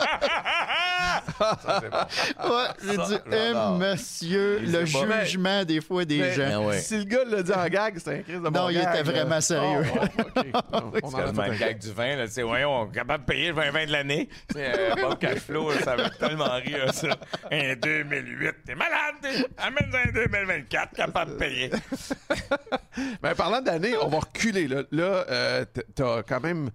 C'est. 1.63 2.49
Ouais, 2.49 2.67
j'ai 2.85 2.97
Ça, 2.97 3.07
dit, 3.07 3.17
eh, 3.33 3.79
monsieur, 3.79 4.59
Et 4.63 4.67
le 4.67 4.87
c'est 4.87 4.93
bon. 4.93 5.13
jugement 5.25 5.65
des 5.65 5.81
fois 5.81 6.05
des 6.05 6.19
Mais- 6.19 6.33
gens. 6.35 6.49
Ah 6.53 6.61
ouais. 6.61 6.79
Si 6.79 6.99
le 6.99 7.05
gars 7.05 7.25
l'a 7.27 7.43
dit 7.43 7.53
en 7.53 7.67
gag, 7.69 7.99
c'était 7.99 8.19
un 8.19 8.23
crise 8.23 8.35
de 8.37 8.41
Non, 8.41 8.51
mon 8.51 8.69
il 8.71 8.79
gag, 8.81 8.89
était 8.95 9.03
vraiment 9.11 9.41
sérieux. 9.41 9.83
Ah, 9.95 10.01
ouais, 10.01 10.25
ok. 10.37 10.47
On 11.03 11.07
en 11.09 11.11
C'est 11.35 11.41
a 11.41 11.49
le 11.49 11.57
gag 11.59 11.79
du 11.79 11.93
vin, 11.93 12.17
là. 12.17 12.27
Tu 12.27 12.33
sais, 12.33 12.43
voyons, 12.43 12.83
on 12.83 12.91
est 12.91 12.95
capable 12.95 13.25
de 13.25 13.31
payer 13.33 13.49
le 13.49 13.55
20-20 13.55 13.87
de 13.87 13.93
l'année. 13.93 14.29
Tu 14.49 14.55
sais, 14.55 14.73
euh, 14.79 14.95
Bob 15.01 15.19
Cashflow, 15.19 15.73
ça 15.85 15.97
va 15.97 16.11
tellement 16.11 16.55
rire, 16.65 16.93
ça. 16.93 17.09
Un 17.51 17.75
2008, 17.77 18.55
t'es 18.67 18.75
malade, 18.75 19.15
t'es. 19.21 19.47
Amène 19.59 19.91
un 19.95 20.13
2024, 20.13 20.95
capable 20.95 21.33
de 21.33 21.37
payer. 21.37 21.71
Mais 23.23 23.35
parlant 23.35 23.61
d'années, 23.61 23.95
on 24.01 24.09
va 24.09 24.19
reculer. 24.21 24.69
Là, 24.69 24.83
là 24.91 25.25
euh, 25.29 25.65
t'as 25.95 26.23
quand 26.23 26.41
même 26.41 26.71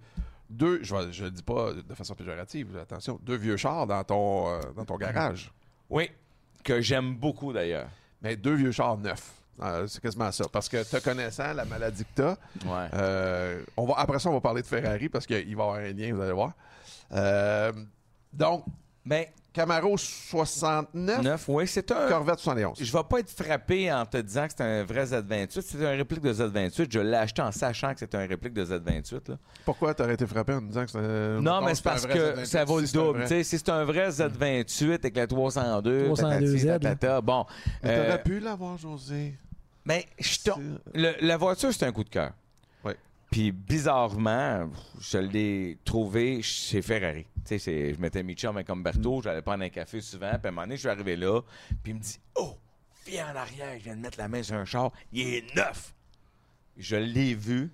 deux, 0.50 0.82
je 0.82 0.94
ne 0.94 1.24
le 1.24 1.30
dis 1.30 1.42
pas 1.42 1.72
de 1.72 1.94
façon 1.94 2.14
péjorative, 2.14 2.76
attention, 2.78 3.18
deux 3.22 3.36
vieux 3.36 3.56
chars 3.56 3.86
dans 3.86 4.02
ton, 4.04 4.48
euh, 4.48 4.60
dans 4.76 4.84
ton 4.84 4.96
garage. 4.96 5.52
Oui, 5.90 6.10
que 6.64 6.80
j'aime 6.80 7.14
beaucoup, 7.16 7.52
d'ailleurs. 7.52 7.88
Mais 8.22 8.36
deux 8.36 8.54
vieux 8.54 8.72
chars 8.72 8.96
neufs. 8.98 9.32
Euh, 9.60 9.86
c'est 9.88 10.00
quasiment 10.00 10.30
ça. 10.30 10.44
Parce 10.52 10.68
que 10.68 10.88
te 10.88 11.02
connaissant 11.02 11.52
la 11.52 11.64
maladie 11.64 12.04
que 12.04 12.10
t'as, 12.14 12.36
Ouais. 12.64 12.88
euh, 12.94 13.64
on 13.76 13.86
va, 13.86 13.94
après 13.98 14.18
ça, 14.18 14.28
on 14.30 14.34
va 14.34 14.40
parler 14.40 14.62
de 14.62 14.66
Ferrari 14.66 15.08
parce 15.08 15.26
qu'il 15.26 15.36
va 15.36 15.42
y 15.48 15.52
avoir 15.52 15.74
un 15.76 15.92
lien, 15.92 16.14
vous 16.14 16.20
allez 16.22 16.32
voir. 16.32 16.52
Euh, 17.12 17.72
donc, 18.32 18.64
Ben, 19.08 19.24
Camaro 19.52 19.96
69, 19.96 21.22
9, 21.22 21.44
oui, 21.48 21.66
c'est 21.66 21.90
un. 21.90 22.06
Corvette 22.08 22.38
71. 22.38 22.76
Je 22.80 22.92
vais 22.92 23.02
pas 23.08 23.18
être 23.20 23.30
frappé 23.30 23.90
en 23.92 24.04
te 24.04 24.18
disant 24.18 24.46
que 24.46 24.52
c'est 24.56 24.62
un 24.62 24.84
vrai 24.84 25.04
Z28. 25.06 25.60
C'est 25.62 25.84
un 25.86 25.90
réplique 25.96 26.20
de 26.20 26.32
Z28. 26.32 26.86
Je 26.92 26.98
l'ai 27.00 27.16
acheté 27.16 27.40
en 27.42 27.50
sachant 27.50 27.92
que 27.94 28.00
c'était 28.00 28.18
un 28.18 28.26
réplique 28.26 28.52
de 28.52 28.64
Z28. 28.64 29.30
Là. 29.30 29.36
Pourquoi 29.64 29.94
t'aurais 29.94 30.14
été 30.14 30.26
frappé 30.26 30.52
en 30.52 30.60
me 30.60 30.68
disant 30.68 30.84
que 30.84 30.90
c'était... 30.90 31.40
Non, 31.40 31.62
mais 31.62 31.74
c'est 31.74 31.82
parce 31.82 32.06
que 32.06 32.44
ça 32.44 32.64
vaut 32.64 32.80
le 32.80 32.86
double. 32.86 33.26
Si 33.26 33.44
c'est 33.44 33.68
un 33.70 33.84
vrai 33.84 34.10
Z28 34.10 34.92
avec 34.94 35.16
la 35.16 35.26
302, 35.26 36.04
302 36.04 36.46
Z, 36.58 36.64
là. 36.66 36.78
tatati, 36.78 37.24
bon. 37.26 37.46
euh, 37.84 38.04
T'aurais 38.04 38.22
pu 38.22 38.40
l'avoir, 38.40 38.76
José. 38.76 39.34
mais 39.86 40.06
je 40.18 40.38
t'en- 40.44 40.58
le- 40.94 41.14
la 41.26 41.36
voiture, 41.38 41.72
c'est 41.72 41.86
un 41.86 41.92
coup 41.92 42.04
de 42.04 42.10
cœur. 42.10 42.32
Puis 43.30 43.52
bizarrement, 43.52 44.70
je 45.00 45.18
l'ai 45.18 45.78
trouvé 45.84 46.40
chez 46.40 46.80
Ferrari. 46.80 47.26
Tu 47.44 47.58
sais, 47.58 47.94
je 47.94 48.00
m'étais 48.00 48.22
mis 48.22 48.34
chum 48.34 48.56
avec 48.56 48.70
Umberto, 48.70 49.20
j'allais 49.22 49.42
prendre 49.42 49.64
un 49.64 49.68
café 49.68 50.00
souvent. 50.00 50.30
Puis 50.30 50.46
à 50.46 50.48
un 50.48 50.50
moment 50.50 50.62
donné, 50.62 50.76
je 50.76 50.80
suis 50.80 50.88
arrivé 50.88 51.16
là, 51.16 51.42
puis 51.82 51.92
il 51.92 51.94
me 51.96 52.00
dit 52.00 52.18
Oh, 52.36 52.56
viens 53.06 53.32
en 53.32 53.36
arrière, 53.36 53.78
je 53.78 53.84
viens 53.84 53.96
de 53.96 54.00
mettre 54.00 54.18
la 54.18 54.28
main 54.28 54.42
sur 54.42 54.56
un 54.56 54.64
char, 54.64 54.92
il 55.12 55.34
est 55.34 55.54
neuf. 55.54 55.94
Je 56.78 56.96
l'ai 56.96 57.34
vu, 57.34 57.70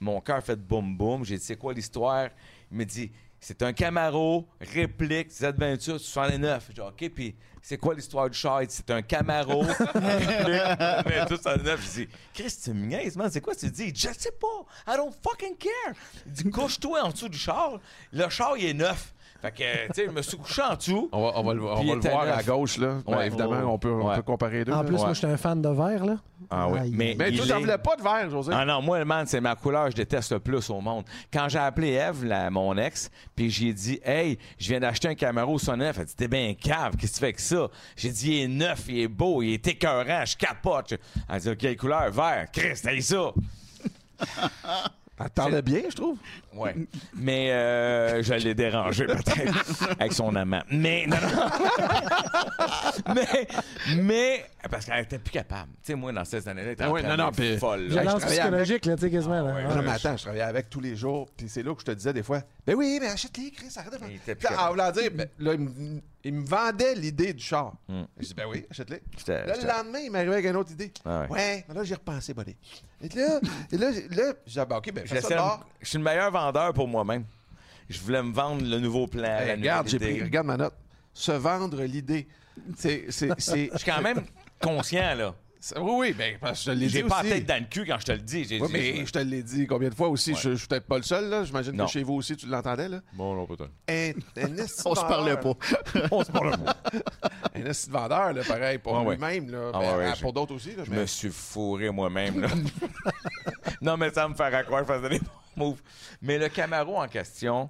mon 0.00 0.20
cœur 0.20 0.42
fait 0.42 0.56
boum 0.56 0.96
boum. 0.96 1.24
J'ai 1.24 1.38
dit 1.38 1.44
C'est 1.44 1.56
quoi 1.56 1.72
l'histoire 1.72 2.28
Il 2.70 2.78
me 2.78 2.84
dit 2.84 3.12
C'est 3.40 3.62
un 3.62 3.72
Camaro, 3.72 4.48
réplique, 4.60 5.30
Z28, 5.30 5.98
69. 5.98 6.64
J'ai 6.68 6.74
dit 6.74 6.80
OK, 6.80 7.10
puis 7.14 7.36
c'est 7.62 7.78
quoi 7.78 7.94
l'histoire 7.94 8.28
du 8.28 8.36
char? 8.36 8.62
C'est 8.68 8.90
un 8.90 9.02
Camaro, 9.02 9.62
réplique, 9.94 11.28
69. 11.28 11.80
J'ai 11.94 12.06
dit 12.06 12.12
Chris, 12.34 12.54
tu 12.62 12.70
me 12.72 12.86
niaises, 12.86 13.16
man, 13.16 13.30
c'est 13.30 13.40
quoi 13.40 13.54
tu 13.54 13.70
dis? 13.70 13.92
Je 13.94 14.08
sais 14.16 14.32
pas, 14.32 14.92
I 14.92 14.96
don't 14.96 15.12
fucking 15.22 15.56
care. 15.56 15.94
Il 16.26 16.32
dit 16.32 16.50
Couche-toi 16.50 17.02
en 17.02 17.10
dessous 17.10 17.28
du 17.28 17.38
char, 17.38 17.78
le 18.12 18.28
char, 18.28 18.56
il 18.56 18.66
est 18.66 18.74
neuf. 18.74 19.12
Fait 19.40 19.52
que, 19.52 19.86
tu 19.86 19.94
sais, 19.94 20.06
je 20.06 20.10
me 20.10 20.20
suis 20.20 20.36
couché 20.36 20.62
en 20.62 20.74
dessous. 20.74 21.08
On 21.12 21.22
va, 21.22 21.32
on 21.36 21.42
va 21.44 21.54
le, 21.54 21.62
on 21.62 21.74
va 21.76 21.80
il 21.82 21.94
le 21.94 22.00
voir 22.10 22.26
neuf. 22.26 22.38
à 22.38 22.42
gauche, 22.42 22.76
là. 22.78 22.96
Ben, 23.06 23.16
Ouais. 23.18 23.26
évidemment, 23.28 23.72
on 23.72 23.78
peut, 23.78 23.88
on 23.92 24.08
Ouais. 24.08 24.16
peut 24.16 24.22
comparer 24.22 24.58
les 24.58 24.64
deux. 24.64 24.72
En 24.72 24.84
plus, 24.84 24.96
moi, 24.96 25.12
j'étais 25.14 25.28
un 25.28 25.36
fan 25.36 25.62
de 25.62 25.68
verre, 25.68 26.04
là. 26.04 26.16
Ah 26.50 26.68
oui. 26.68 26.78
Aïe. 26.80 26.90
Mais, 26.92 27.14
Mais 27.16 27.30
il 27.30 27.36
toi, 27.38 27.46
t'en 27.46 27.56
est- 27.56 27.60
voulais 27.60 27.78
pas 27.78 27.94
de 27.94 28.02
verre, 28.02 28.30
José. 28.30 28.50
Ah 28.52 28.64
non, 28.64 28.82
moi, 28.82 29.04
man, 29.04 29.26
c'est 29.26 29.40
ma 29.40 29.54
couleur 29.54 29.84
que 29.84 29.90
je 29.92 29.96
déteste 29.96 30.32
le 30.32 30.40
plus 30.40 30.68
au 30.70 30.80
monde. 30.80 31.04
Quand 31.32 31.48
j'ai 31.48 31.58
appelé 31.60 31.92
Eve, 31.92 32.24
la- 32.24 32.50
mon 32.50 32.76
ex, 32.76 33.10
puis 33.36 33.48
j'ai 33.48 33.72
dit, 33.72 34.00
hey, 34.04 34.38
je 34.58 34.68
viens 34.70 34.80
d'acheter 34.80 35.06
un 35.08 35.14
Camaro 35.14 35.56
69. 35.56 35.98
Elle 36.00 36.04
dit, 36.06 36.16
t'es 36.16 36.28
bien 36.28 36.54
cave, 36.54 36.96
qu'est-ce 36.96 37.12
que 37.12 37.16
tu 37.16 37.20
fais 37.20 37.26
avec 37.26 37.40
ça? 37.40 37.68
J'ai 37.96 38.10
dit, 38.10 38.32
il 38.32 38.42
est 38.42 38.48
neuf, 38.48 38.86
il 38.88 38.98
est 39.00 39.08
beau, 39.08 39.42
il 39.42 39.52
est 39.54 39.66
écœurant, 39.68 40.24
je 40.24 40.36
capote. 40.36 40.94
Elle 41.28 41.40
dit, 41.40 41.56
quelle 41.56 41.76
couleur? 41.76 42.10
Vert. 42.10 42.46
Christ, 42.52 42.84
t'as 42.84 43.00
ça? 43.00 43.32
Elle 45.20 45.30
parlait 45.30 45.62
bien, 45.62 45.80
je 45.90 45.96
trouve. 45.96 46.16
Ouais. 46.54 46.74
Mais 47.16 47.50
euh, 47.52 48.22
je 48.22 48.34
l'ai 48.34 48.54
dérangé 48.54 49.04
peut-être 49.06 49.90
avec 50.00 50.12
son 50.12 50.34
amant. 50.36 50.62
Mais 50.70 51.06
non, 51.06 51.16
non. 51.20 53.14
mais, 53.14 53.48
mais 53.96 54.44
parce 54.70 54.86
qu'elle 54.86 55.02
était 55.04 55.18
plus 55.18 55.32
capable. 55.32 55.70
Tu 55.82 55.92
sais, 55.92 55.94
moi, 55.94 56.12
dans 56.12 56.24
ces 56.24 56.46
années-là, 56.48 56.66
elle 56.68 56.72
était 56.74 56.84
Ah 56.84 56.90
oui, 56.92 57.02
non, 57.02 57.16
non, 57.16 57.30
puis- 57.32 57.58
folle. 57.58 57.80
là. 57.82 57.86
je 57.88 57.92
Violence 57.94 58.18
travaillais 58.20 58.40
psychologique, 58.40 58.86
là, 58.86 58.96
tu 58.96 59.00
sais, 59.02 59.10
quasiment. 59.10 59.34
là. 59.42 59.54
ouais, 59.54 59.64
Ouais. 59.66 59.74
non, 59.74 59.82
mais 59.82 59.90
attends, 59.90 60.16
je 60.16 60.22
travaillais 60.22 60.42
avec 60.44 60.70
tous 60.70 60.80
les 60.80 60.96
jours, 60.96 61.28
puis 61.36 61.48
c'est 61.48 61.62
là 61.62 61.74
que 61.74 61.80
je 61.80 61.86
te 61.86 61.90
disais 61.92 62.12
des 62.12 62.22
fois, 62.22 62.40
ben 62.66 62.74
oui, 62.76 62.98
mais 63.00 63.08
achète-les, 63.08 63.50
Chris, 63.50 63.68
arrête 63.76 63.92
de 63.92 63.98
faire. 63.98 64.08
Il 64.10 64.16
était 64.16 64.34
plus 64.34 64.46
En 64.56 64.70
voulant 64.70 64.90
dire, 64.90 65.10
ben, 65.12 65.28
là, 65.38 65.54
il 65.54 65.60
me, 65.60 66.00
il 66.28 66.34
me 66.34 66.44
vendait 66.44 66.94
l'idée 66.94 67.32
du 67.32 67.42
char. 67.42 67.72
Hmm. 67.88 68.02
Je 68.18 68.26
dis, 68.26 68.34
ben 68.34 68.44
oui, 68.46 68.66
Là, 69.26 69.56
le 69.56 69.66
lendemain, 69.66 69.98
il 70.00 70.10
m'arrivait 70.10 70.34
avec 70.34 70.46
une 70.46 70.56
autre 70.56 70.72
idée. 70.72 70.92
Ah 71.04 71.22
ouais. 71.22 71.28
ouais. 71.30 71.64
mais 71.66 71.74
là, 71.74 71.84
j'ai 71.84 71.94
repensé, 71.94 72.34
buddy. 72.34 72.54
Et 73.00 73.08
là, 73.08 73.40
et 73.72 73.76
là, 73.78 73.90
là, 73.90 74.32
j'ai 74.44 74.52
dit, 74.52 74.58
ah, 74.60 74.64
ben, 74.66 74.76
OK, 74.76 74.92
ben, 74.92 75.06
fais 75.06 75.22
ça 75.22 75.34
dehors. 75.34 75.66
Je 75.80 75.88
suis 75.88 75.98
le 75.98 76.04
meilleur 76.04 76.30
vendeur 76.30 76.74
pour 76.74 76.86
moi-même. 76.86 77.24
Je 77.88 77.98
voulais 78.00 78.22
me 78.22 78.32
vendre 78.32 78.62
le 78.62 78.78
nouveau 78.78 79.06
plan. 79.06 79.38
Hey, 79.38 79.46
la 79.46 79.54
regarde, 79.54 79.88
j'ai 79.88 79.98
pris, 79.98 80.22
regarde 80.22 80.46
ma 80.46 80.58
note. 80.58 80.74
Se 81.14 81.32
vendre 81.32 81.82
l'idée. 81.82 82.28
C'est, 82.76 83.06
c'est, 83.08 83.30
c'est, 83.38 83.70
Je 83.72 83.78
suis 83.78 83.90
quand 83.90 84.02
même 84.02 84.22
conscient, 84.60 85.14
là. 85.14 85.34
Oui, 85.76 85.92
oui, 85.98 86.12
ben, 86.12 86.36
parce 86.40 86.64
que 86.64 86.70
je 86.70 86.76
te 86.76 86.80
l'ai 86.80 86.86
dit 86.86 86.92
J'ai 86.92 87.02
pas 87.04 87.20
aussi. 87.20 87.28
la 87.30 87.34
tête 87.36 87.46
dans 87.46 87.60
le 87.62 87.68
cul 87.68 87.84
quand 87.86 87.98
je 88.00 88.04
te 88.06 88.12
le 88.12 88.18
dis. 88.18 88.44
J'ai 88.44 88.60
Oui, 88.60 88.66
dit, 88.68 88.72
mais 88.72 89.06
je 89.06 89.12
te 89.12 89.18
l'ai 89.18 89.42
dit 89.42 89.66
combien 89.66 89.88
de 89.88 89.94
fois 89.94 90.08
aussi. 90.08 90.32
Ouais. 90.32 90.38
Je, 90.42 90.50
je 90.50 90.54
suis 90.56 90.66
peut-être 90.68 90.86
pas 90.86 90.96
le 90.96 91.02
seul, 91.02 91.28
là. 91.28 91.44
J'imagine 91.44 91.72
Non. 91.72 91.86
que 91.86 91.90
chez 91.92 92.02
vous 92.02 92.14
aussi, 92.14 92.36
tu 92.36 92.46
l'entendais, 92.46 92.88
là. 92.88 93.00
Bon, 93.12 93.34
non, 93.34 93.46
peut-être. 93.46 93.70
Un, 93.88 94.12
un 94.42 94.56
esti 94.56 94.82
de 94.84 94.88
On 94.88 94.94
se 94.94 95.00
parlait 95.00 95.34
vendeur. 95.34 95.56
pas. 95.58 96.08
On 96.10 96.24
se 96.24 96.30
parle 96.32 96.56
pas. 96.58 96.76
Un 97.54 97.64
esti 97.66 97.88
de 97.88 97.92
vendeur, 97.92 98.32
là, 98.32 98.42
pareil, 98.44 98.78
pour 98.78 98.92
ouais. 99.04 99.14
lui-même, 99.16 99.50
là. 99.50 99.70
Ah, 99.74 99.78
Ben, 99.78 99.90
ouais, 99.92 99.96
ouais, 99.98 100.08
ah, 100.10 100.14
je- 100.14 100.20
pour 100.22 100.32
d'autres 100.32 100.54
aussi, 100.54 100.74
là. 100.76 100.84
Je 100.84 100.90
mais- 100.90 100.98
me 101.00 101.06
suis 101.06 101.30
fourré 101.30 101.90
moi-même, 101.90 102.40
là. 102.40 102.48
non, 103.80 103.96
mais 103.96 104.10
ça 104.10 104.28
me 104.28 104.34
fait 104.34 104.42
à 104.44 104.62
croire 104.64 104.84
que 104.84 104.92
je 104.92 104.98
faisais 104.98 105.08
des 105.08 105.18
bons 105.18 105.30
moves. 105.66 105.82
Mais 106.22 106.38
le 106.38 106.48
Camaro 106.48 106.96
en 106.96 107.08
question, 107.08 107.68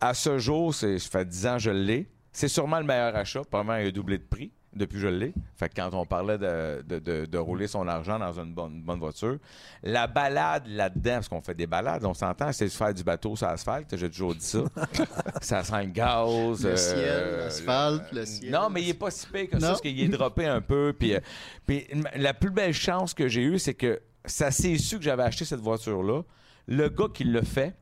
à 0.00 0.14
ce 0.14 0.38
jour, 0.38 0.74
c'est, 0.74 0.98
ça 0.98 1.08
fait 1.10 1.24
10 1.28 1.46
ans 1.46 1.54
que 1.54 1.62
je 1.62 1.70
l'ai. 1.70 2.08
C'est 2.32 2.48
sûrement 2.48 2.78
le 2.78 2.84
meilleur 2.86 3.14
achat. 3.16 3.42
Probablement, 3.44 3.76
il 3.78 3.88
a 3.88 3.90
doublé 3.90 4.18
de 4.18 4.22
prix 4.24 4.52
depuis 4.74 4.94
que 4.96 5.00
je 5.02 5.08
l'ai. 5.08 5.34
Fait 5.56 5.68
que 5.68 5.74
quand 5.74 5.92
on 5.94 6.06
parlait 6.06 6.38
de, 6.38 6.82
de- 6.86 6.98
de- 7.00 7.26
de 7.26 7.38
rouler 7.38 7.66
son 7.66 7.88
argent 7.88 8.18
dans 8.18 8.32
une 8.40 8.54
bonne, 8.54 8.80
bonne 8.82 9.00
voiture, 9.00 9.38
la 9.82 10.06
balade 10.06 10.66
là-dedans, 10.68 11.14
parce 11.14 11.28
qu'on 11.28 11.40
fait 11.40 11.54
des 11.54 11.66
balades, 11.66 12.04
on 12.04 12.14
s'entend, 12.14 12.52
c'est 12.52 12.66
de 12.66 12.70
faire 12.70 12.94
du 12.94 13.02
bateau 13.02 13.34
sur 13.34 13.46
l'asphalte. 13.48 13.96
J'ai 13.96 14.08
toujours 14.08 14.34
dit 14.34 14.44
ça. 14.44 14.60
ça 15.40 15.64
sent 15.64 15.84
le 15.86 15.90
gaz. 15.90 16.62
Le 16.62 16.70
euh, 16.70 16.76
ciel, 16.76 17.36
l'asphalte, 17.40 18.12
le 18.12 18.24
ciel. 18.26 18.52
Non, 18.52 18.70
mais 18.70 18.82
il 18.82 18.90
est 18.90 18.94
pas 18.94 19.10
si 19.10 19.26
pire 19.26 19.48
que 19.50 19.58
ça, 19.58 19.68
parce 19.68 19.80
qu'il 19.80 20.00
est 20.00 20.08
droppé 20.08 20.46
un 20.46 20.60
peu. 20.60 20.94
Puis, 20.98 21.14
euh, 21.14 21.20
puis 21.66 21.86
la 22.16 22.32
plus 22.34 22.50
belle 22.50 22.72
chance 22.74 23.12
que 23.12 23.26
j'ai 23.28 23.42
eue, 23.42 23.58
c'est 23.58 23.74
que 23.74 24.00
ça 24.24 24.50
s'est 24.50 24.78
su 24.78 24.98
que 24.98 25.02
j'avais 25.02 25.22
acheté 25.24 25.44
cette 25.44 25.60
voiture-là. 25.60 26.22
Le 26.68 26.88
gars 26.88 27.06
qui 27.12 27.24
l'a 27.24 27.42
fait, 27.42 27.74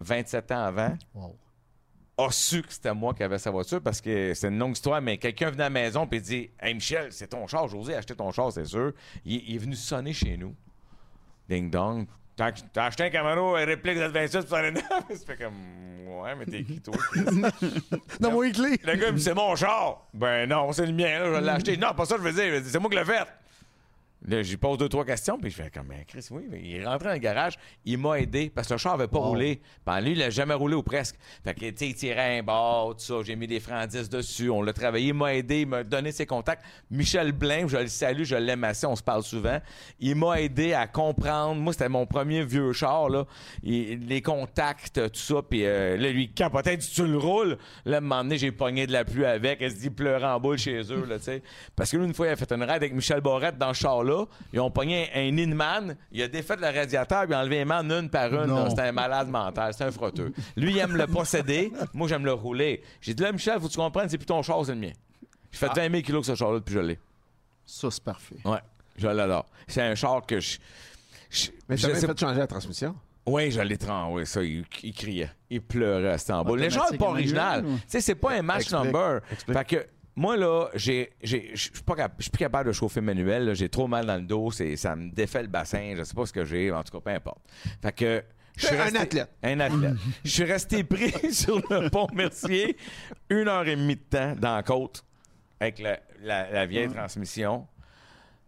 27 0.00 0.50
ans 0.52 0.64
avant, 0.64 0.96
Wow. 1.14 1.36
A 2.26 2.30
su 2.30 2.62
que 2.62 2.72
c'était 2.72 2.94
moi 2.94 3.14
qui 3.14 3.22
avais 3.22 3.38
sa 3.38 3.50
voiture 3.50 3.80
parce 3.80 4.00
que 4.00 4.34
c'est 4.34 4.48
une 4.48 4.58
longue 4.58 4.72
histoire, 4.72 5.00
mais 5.00 5.18
quelqu'un 5.18 5.50
venait 5.50 5.64
à 5.64 5.66
la 5.66 5.70
maison 5.70 6.08
et 6.10 6.20
dit 6.20 6.50
Hey 6.60 6.74
Michel, 6.74 7.12
c'est 7.12 7.28
ton 7.28 7.46
char, 7.46 7.68
José 7.68 7.94
a 7.94 7.98
acheté 7.98 8.14
ton 8.14 8.30
char, 8.32 8.52
c'est 8.52 8.64
sûr. 8.64 8.92
Il, 9.24 9.42
il 9.48 9.54
est 9.54 9.58
venu 9.58 9.74
sonner 9.74 10.12
chez 10.12 10.36
nous. 10.36 10.54
Ding 11.48 11.70
dong. 11.70 12.06
T'as 12.36 12.52
t'as 12.52 12.86
acheté 12.86 13.04
un 13.04 13.10
Camaro 13.10 13.56
euh, 13.56 13.64
réplique 13.64 13.98
de 13.98 14.06
27 14.06 14.46
pour 14.46 14.56
fait 15.26 15.36
comme 15.36 15.54
Ouais, 16.20 16.34
mais 16.34 16.44
t'es 16.44 16.64
qui 16.64 16.80
toi? 16.80 16.94
Moi, 18.20 18.46
les 18.46 18.52
clés. 18.52 18.80
Le 18.82 18.96
gars, 18.96 19.06
il 19.08 19.12
me 19.12 19.18
dit, 19.18 19.22
c'est 19.22 19.34
mon 19.34 19.54
char. 19.56 20.06
Ben 20.12 20.48
non, 20.48 20.72
c'est 20.72 20.86
le 20.86 20.92
mien, 20.92 21.18
là, 21.18 21.34
je 21.34 21.44
l'ai 21.44 21.48
acheté. 21.48 21.76
Non, 21.76 21.94
pas 21.94 22.04
ça, 22.04 22.16
je 22.18 22.22
veux 22.22 22.32
dire. 22.32 22.62
C'est 22.64 22.78
moi 22.78 22.90
qui 22.90 22.96
l'ai 22.96 23.04
fait. 23.04 23.26
Là, 24.30 24.42
j'y 24.42 24.56
pose 24.56 24.78
deux, 24.78 24.88
trois 24.88 25.04
questions, 25.04 25.36
puis 25.38 25.50
je 25.50 25.56
fais 25.56 25.70
comme, 25.70 25.88
ben, 25.88 26.04
Chris, 26.06 26.24
oui, 26.30 26.44
mais 26.48 26.60
il 26.62 26.76
est 26.76 26.84
rentré 26.86 27.08
dans 27.08 27.14
le 27.14 27.18
garage, 27.18 27.54
il 27.84 27.98
m'a 27.98 28.20
aidé, 28.20 28.48
parce 28.54 28.68
que 28.68 28.74
le 28.74 28.78
char 28.78 28.94
avait 28.94 29.08
pas 29.08 29.18
roulé. 29.18 29.60
Ben, 29.84 30.00
lui, 30.00 30.12
il 30.12 30.22
a 30.22 30.30
jamais 30.30 30.54
roulé 30.54 30.76
ou 30.76 30.84
presque. 30.84 31.16
Fait 31.42 31.52
que, 31.52 31.58
tu 31.68 31.76
sais, 31.76 31.88
il 31.88 31.94
tirait 31.96 32.38
un 32.38 32.42
bord, 32.44 32.94
tout 32.94 33.02
ça, 33.02 33.14
j'ai 33.24 33.34
mis 33.34 33.48
des 33.48 33.58
10 33.58 34.08
dessus, 34.08 34.48
on 34.48 34.62
l'a 34.62 34.72
travaillé, 34.72 35.08
il 35.08 35.14
m'a 35.14 35.34
aidé, 35.34 35.62
il 35.62 35.66
m'a 35.66 35.82
donné 35.82 36.12
ses 36.12 36.26
contacts. 36.26 36.62
Michel 36.92 37.32
Blain, 37.32 37.66
je 37.66 37.76
le 37.78 37.88
salue, 37.88 38.22
je 38.22 38.36
l'aime 38.36 38.62
assez, 38.62 38.86
on 38.86 38.94
se 38.94 39.02
parle 39.02 39.24
souvent. 39.24 39.58
Il 39.98 40.14
m'a 40.14 40.40
aidé 40.40 40.74
à 40.74 40.86
comprendre, 40.86 41.60
moi, 41.60 41.72
c'était 41.72 41.88
mon 41.88 42.06
premier 42.06 42.44
vieux 42.44 42.72
char, 42.72 43.08
là, 43.08 43.24
Il- 43.64 44.06
les 44.06 44.22
contacts, 44.22 44.94
tout 45.10 45.18
ça, 45.18 45.42
puis 45.42 45.64
euh, 45.66 45.96
là, 45.96 46.10
lui, 46.12 46.32
capotait, 46.32 46.76
dit, 46.76 46.88
tu 46.88 47.04
le 47.04 47.18
roules? 47.18 47.58
Là, 47.84 48.00
moment 48.00 48.22
donné, 48.22 48.38
j'ai 48.38 48.52
pogné 48.52 48.86
de 48.86 48.92
la 48.92 49.04
pluie 49.04 49.24
avec, 49.24 49.60
elle 49.60 49.72
se 49.72 49.76
dit, 49.80 49.90
pleurait 49.90 50.24
en 50.26 50.38
boule 50.38 50.56
chez 50.58 50.80
eux, 50.92 51.04
là, 51.08 51.18
tu 51.18 51.24
sais. 51.24 51.42
Parce 51.74 51.90
que 51.90 51.96
lui, 51.96 52.06
une 52.06 52.14
fois, 52.14 52.28
il 52.28 52.30
a 52.30 52.36
fait 52.36 52.52
une 52.52 52.62
raid 52.62 52.76
avec 52.76 52.94
Michel 52.94 53.20
Borette 53.20 53.58
dans 53.58 53.74
ce 53.74 53.80
char-là. 53.80 54.19
Ils 54.52 54.60
ont 54.60 54.70
pogné 54.70 55.08
un, 55.14 55.28
un 55.28 55.38
Inman, 55.38 55.96
il 56.12 56.22
a 56.22 56.28
défait 56.28 56.56
le 56.56 56.66
radiateur, 56.66 57.24
il 57.28 57.34
a 57.34 57.40
enlevé 57.40 57.58
les 57.58 57.64
mains 57.64 57.82
une 57.88 58.08
par 58.10 58.32
une. 58.34 58.68
C'était 58.70 58.82
un 58.82 58.92
malade 58.92 59.28
mental, 59.28 59.72
c'était 59.72 59.84
un 59.84 59.90
frotteux. 59.92 60.32
Lui, 60.56 60.72
il 60.72 60.78
aime 60.78 60.96
le 60.96 61.06
posséder, 61.06 61.72
moi, 61.94 62.08
j'aime 62.08 62.24
le 62.24 62.32
rouler. 62.32 62.82
J'ai 63.00 63.14
dit, 63.14 63.22
là, 63.22 63.32
Michel, 63.32 63.60
faut 63.60 63.66
que 63.68 63.72
tu 63.72 63.78
comprennes, 63.78 64.08
c'est 64.08 64.18
plus 64.18 64.26
ton 64.26 64.42
char, 64.42 64.64
c'est 64.64 64.74
le 64.74 64.80
mien. 64.80 64.92
J'ai 65.52 65.58
fait 65.58 65.66
20 65.74 65.90
000 65.90 66.02
kilos 66.02 66.26
que 66.26 66.32
ce 66.32 66.36
char-là 66.38 66.58
depuis 66.60 66.74
je 66.74 66.80
l'ai. 66.80 66.98
Ça, 67.66 67.90
c'est 67.90 68.02
parfait. 68.04 68.36
Ouais, 68.44 68.58
je 68.96 69.06
l'adore. 69.08 69.46
C'est 69.68 69.82
un 69.82 69.94
char 69.94 70.24
que 70.26 70.40
je. 70.40 70.58
je- 71.30 71.50
Mais 71.68 71.76
je 71.76 71.86
sais- 71.94 72.06
fait 72.06 72.18
changer 72.18 72.38
la 72.40 72.46
transmission? 72.46 72.94
Oui, 73.26 73.50
je 73.50 73.60
l'ai 73.60 73.76
oui, 74.10 74.26
ça, 74.26 74.42
il, 74.42 74.64
il 74.82 74.94
criait. 74.94 75.30
Il 75.50 75.60
pleurait 75.60 76.12
à 76.12 76.14
Istanbul. 76.16 76.58
Les 76.58 76.70
gens, 76.70 76.80
Automatique 76.80 77.00
pas 77.00 77.06
original. 77.10 77.64
Tu 77.64 77.70
sais, 77.86 78.00
c'est 78.00 78.14
pas 78.14 78.32
un 78.32 78.42
match 78.42 78.62
Explique, 78.62 78.84
number. 78.84 79.20
explique. 79.30 79.56
Fait 79.58 79.64
que 79.64 79.86
moi, 80.20 80.36
là, 80.36 80.68
j'ai, 80.74 81.10
j'ai, 81.22 81.50
je 81.54 81.70
suis 81.72 81.82
pas 81.84 81.96
cap- 81.96 82.14
je 82.18 82.24
suis 82.24 82.30
plus 82.30 82.38
capable 82.38 82.68
de 82.68 82.72
chauffer 82.72 83.00
manuel. 83.00 83.46
là. 83.46 83.54
J'ai 83.54 83.68
trop 83.68 83.86
mal 83.88 84.04
dans 84.06 84.16
le 84.16 84.22
dos. 84.22 84.50
C'est, 84.50 84.76
ça 84.76 84.94
me 84.94 85.10
défait 85.10 85.42
le 85.42 85.48
bassin. 85.48 85.94
Je 85.96 86.02
sais 86.04 86.14
pas 86.14 86.26
ce 86.26 86.32
que 86.32 86.44
j'ai. 86.44 86.70
En 86.70 86.82
tout 86.82 86.92
cas, 86.92 87.00
peu 87.00 87.10
importe. 87.10 87.40
Fait 87.80 87.92
que. 87.92 88.22
je 88.56 88.66
suis 88.66 88.76
Un 88.76 88.84
resté- 88.84 88.98
athlète. 88.98 89.30
Un 89.42 89.60
athlète. 89.60 89.94
Je 90.24 90.30
suis 90.30 90.44
resté 90.44 90.84
pris 90.84 91.12
sur 91.32 91.56
le 91.70 91.88
pont 91.88 92.06
Mercier 92.14 92.76
une 93.30 93.48
heure 93.48 93.66
et 93.66 93.76
demie 93.76 93.96
de 93.96 94.02
temps 94.10 94.34
dans 94.36 94.56
la 94.56 94.62
côte 94.62 95.02
avec 95.58 95.78
la, 95.78 95.98
la- 96.22 96.50
la 96.50 96.66
vieille 96.66 96.88
transmission. 96.88 97.66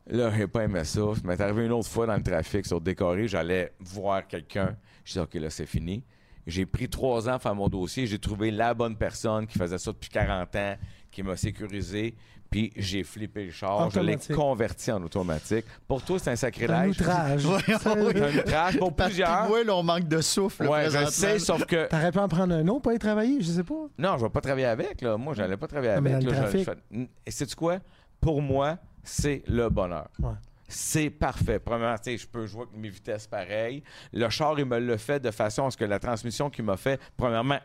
Là, 0.09 0.31
j'ai 0.37 0.49
pas 0.49 0.65
aimé 0.65 0.85
ça. 0.85 1.01
Ça 1.15 1.21
m'est 1.25 1.41
arrivé 1.41 1.65
une 1.65 1.73
autre 1.73 1.89
fois 1.89 2.07
dans 2.07 2.17
le 2.17 2.23
trafic 2.23 2.67
sur 2.67 2.81
Décoré. 2.81 3.29
J'allais 3.29 3.73
voir 3.81 4.27
quelqu'un. 4.27 4.77
Je 5.05 5.13
dis, 5.13 5.19
OK, 5.21 5.35
là, 5.35 5.49
c'est 5.49 5.67
fini. 5.67 6.03
J'ai 6.47 6.67
pris 6.67 6.89
trois 6.89 7.29
ans 7.29 7.35
à 7.35 7.39
faire 7.39 7.55
mon 7.55 7.69
dossier. 7.69 8.07
J'ai 8.09 8.19
trouvé 8.19 8.51
la 8.51 8.75
bonne 8.75 8.97
personne 8.97 9.47
qui 9.47 9.57
faisait 9.59 9.79
ça 9.79 9.93
depuis 9.93 10.11
40 10.11 10.57
ans, 10.57 10.75
qui 11.13 11.23
m'a 11.23 11.37
sécurisé. 11.37 12.15
Puis 12.51 12.71
j'ai 12.77 13.03
flippé 13.03 13.47
le 13.47 13.51
char. 13.51 13.89
Je 13.91 14.01
l'ai 14.01 14.19
converti 14.35 14.93
en 14.93 15.03
automatique. 15.03 15.65
Pour 15.89 16.03
toi, 16.03 16.19
c'est 16.19 16.29
un 16.29 16.33
Un 16.35 16.37
sacrilège. 16.37 17.01
outrage. 17.01 17.47
C'est 17.67 17.87
un 17.87 18.39
outrage 18.41 18.79
pour 18.79 18.95
plusieurs. 18.95 19.49
moi, 19.49 19.65
là, 19.65 19.75
on 19.75 19.83
manque 19.83 20.07
de 20.07 20.21
souffle. 20.21 20.67
Ouais, 20.67 20.91
je 20.91 21.07
sais, 21.07 21.39
sauf 21.39 21.65
que. 21.65 21.87
T'aurais 21.89 22.13
pu 22.13 22.19
en 22.19 22.29
prendre 22.29 22.55
un 22.55 22.67
autre 22.69 22.83
pour 22.83 22.91
aller 22.91 22.99
travailler, 22.99 23.41
je 23.41 23.47
sais 23.53 23.65
pas. 23.65 23.87
Non, 23.97 24.19
je 24.19 24.25
vais 24.25 24.31
pas 24.31 24.41
travailler 24.43 24.67
avec. 24.67 25.01
Là. 25.01 25.17
Moi, 25.17 25.33
j'allais 25.33 25.57
pas 25.57 25.67
travailler 25.67 25.95
Ah, 25.97 26.01
mais 26.03 26.13
avec. 26.13 26.25
là, 26.25 26.31
je- 26.31 26.35
je 26.37 26.41
trafic. 26.43 26.65
fais- 26.67 27.09
Et 27.25 27.31
sais-tu 27.31 27.55
quoi? 27.57 27.79
Pour 28.21 28.43
moi, 28.43 28.77
c'est 29.03 29.43
le 29.47 29.71
bonheur. 29.71 30.09
Ouais. 30.23 30.33
C'est 30.69 31.11
parfait. 31.11 31.59
Premièrement, 31.59 31.97
tu 31.99 32.05
sais, 32.13 32.17
je 32.19 32.27
peux 32.27 32.47
jouer 32.47 32.63
avec 32.63 32.77
mes 32.79 32.89
vitesses 32.89 33.27
pareilles. 33.27 33.83
Le 34.13 34.29
char, 34.31 34.59
il 34.59 34.65
me 34.67 34.79
le 34.79 34.97
fait 34.97 35.21
de 35.21 35.31
façon 35.31 35.67
à 35.67 35.71
ce 35.71 35.77
que 35.77 35.85
la 35.85 35.99
transmission 35.99 36.49
qu'il 36.51 36.65
m'a 36.65 36.77
fait, 36.79 36.99
premièrement, 37.17 37.59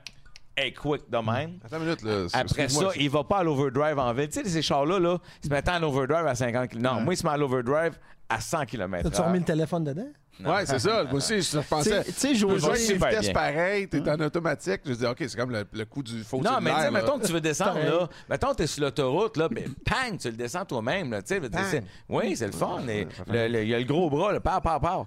est 0.58 0.74
quick 0.74 1.10
de 1.10 1.18
même. 1.18 1.60
Attends 1.64 1.78
une 1.78 1.84
minute, 1.84 2.01
là. 2.01 2.28
Après 2.34 2.68
ça, 2.68 2.89
il 2.95 3.10
va 3.10 3.24
pas 3.24 3.38
à 3.38 3.43
l'overdrive 3.43 3.99
en 3.99 4.12
ville. 4.14 4.28
Tu 4.28 4.43
sais, 4.43 4.49
ces 4.49 4.62
chars-là, 4.62 4.99
là, 4.99 5.18
ils 5.43 5.47
se 5.47 5.53
mettent 5.53 5.70
en 5.70 5.82
overdrive 5.84 6.26
à 6.26 6.36
50 6.36 6.70
km. 6.70 6.95
Non, 6.95 7.01
moi, 7.01 7.14
il 7.14 7.18
se 7.18 7.26
met 7.26 7.32
à 7.32 7.38
l'overdrive 7.38 7.97
à 8.28 8.41
100 8.41 8.66
km. 8.66 9.10
T'as-tu 9.10 9.22
remis 9.22 9.39
le 9.39 9.45
téléphone 9.45 9.84
dedans? 9.84 10.08
Ouais, 10.45 10.65
c'est 10.65 10.79
ça. 10.79 11.03
Moi 11.09 11.13
aussi, 11.15 11.41
je 11.41 11.57
pensais. 11.59 11.89
sais- 11.89 12.03
tu 12.05 12.11
sais, 12.13 12.35
Je 12.35 12.47
José, 12.47 12.93
vitesses 12.93 13.19
bien. 13.21 13.33
pareilles, 13.33 13.88
t'es 13.88 14.07
en 14.09 14.19
automatique. 14.19 14.81
Je 14.85 14.93
dis, 14.93 15.05
OK, 15.05 15.17
c'est 15.19 15.35
comme 15.38 15.51
le, 15.51 15.65
le 15.71 15.85
coup 15.85 16.03
du 16.03 16.23
faux 16.23 16.41
Non, 16.41 16.59
mais 16.61 16.69
tu 16.71 16.75
sais, 16.77 16.81
cellulaire, 16.83 16.91
là. 16.91 17.01
mettons 17.01 17.19
que 17.19 17.25
tu 17.27 17.33
veux 17.33 17.41
descendre, 17.41 17.79
là. 17.79 18.09
Mettons 18.29 18.51
que 18.51 18.57
tu 18.57 18.63
es 18.63 18.67
sur 18.67 18.83
l'autoroute, 18.83 19.38
là, 19.38 19.47
mais 19.51 19.65
pang, 19.85 20.15
tu 20.19 20.29
le 20.29 20.35
descends 20.38 20.65
toi-même, 20.65 21.11
là. 21.11 21.21
Tu 21.21 21.35
sais, 21.35 21.41
c'est- 21.71 21.83
oui, 22.09 22.35
c'est 22.35 22.45
le 22.47 22.51
fun. 22.51 22.79
et 22.88 23.07
le- 23.27 23.47
le- 23.47 23.63
Il 23.63 23.69
y 23.69 23.73
a 23.75 23.79
le 23.79 23.85
gros 23.85 24.09
bras, 24.09 24.31
là. 24.33 24.39
Par, 24.39 24.61
par, 24.61 24.79
par. 24.79 25.05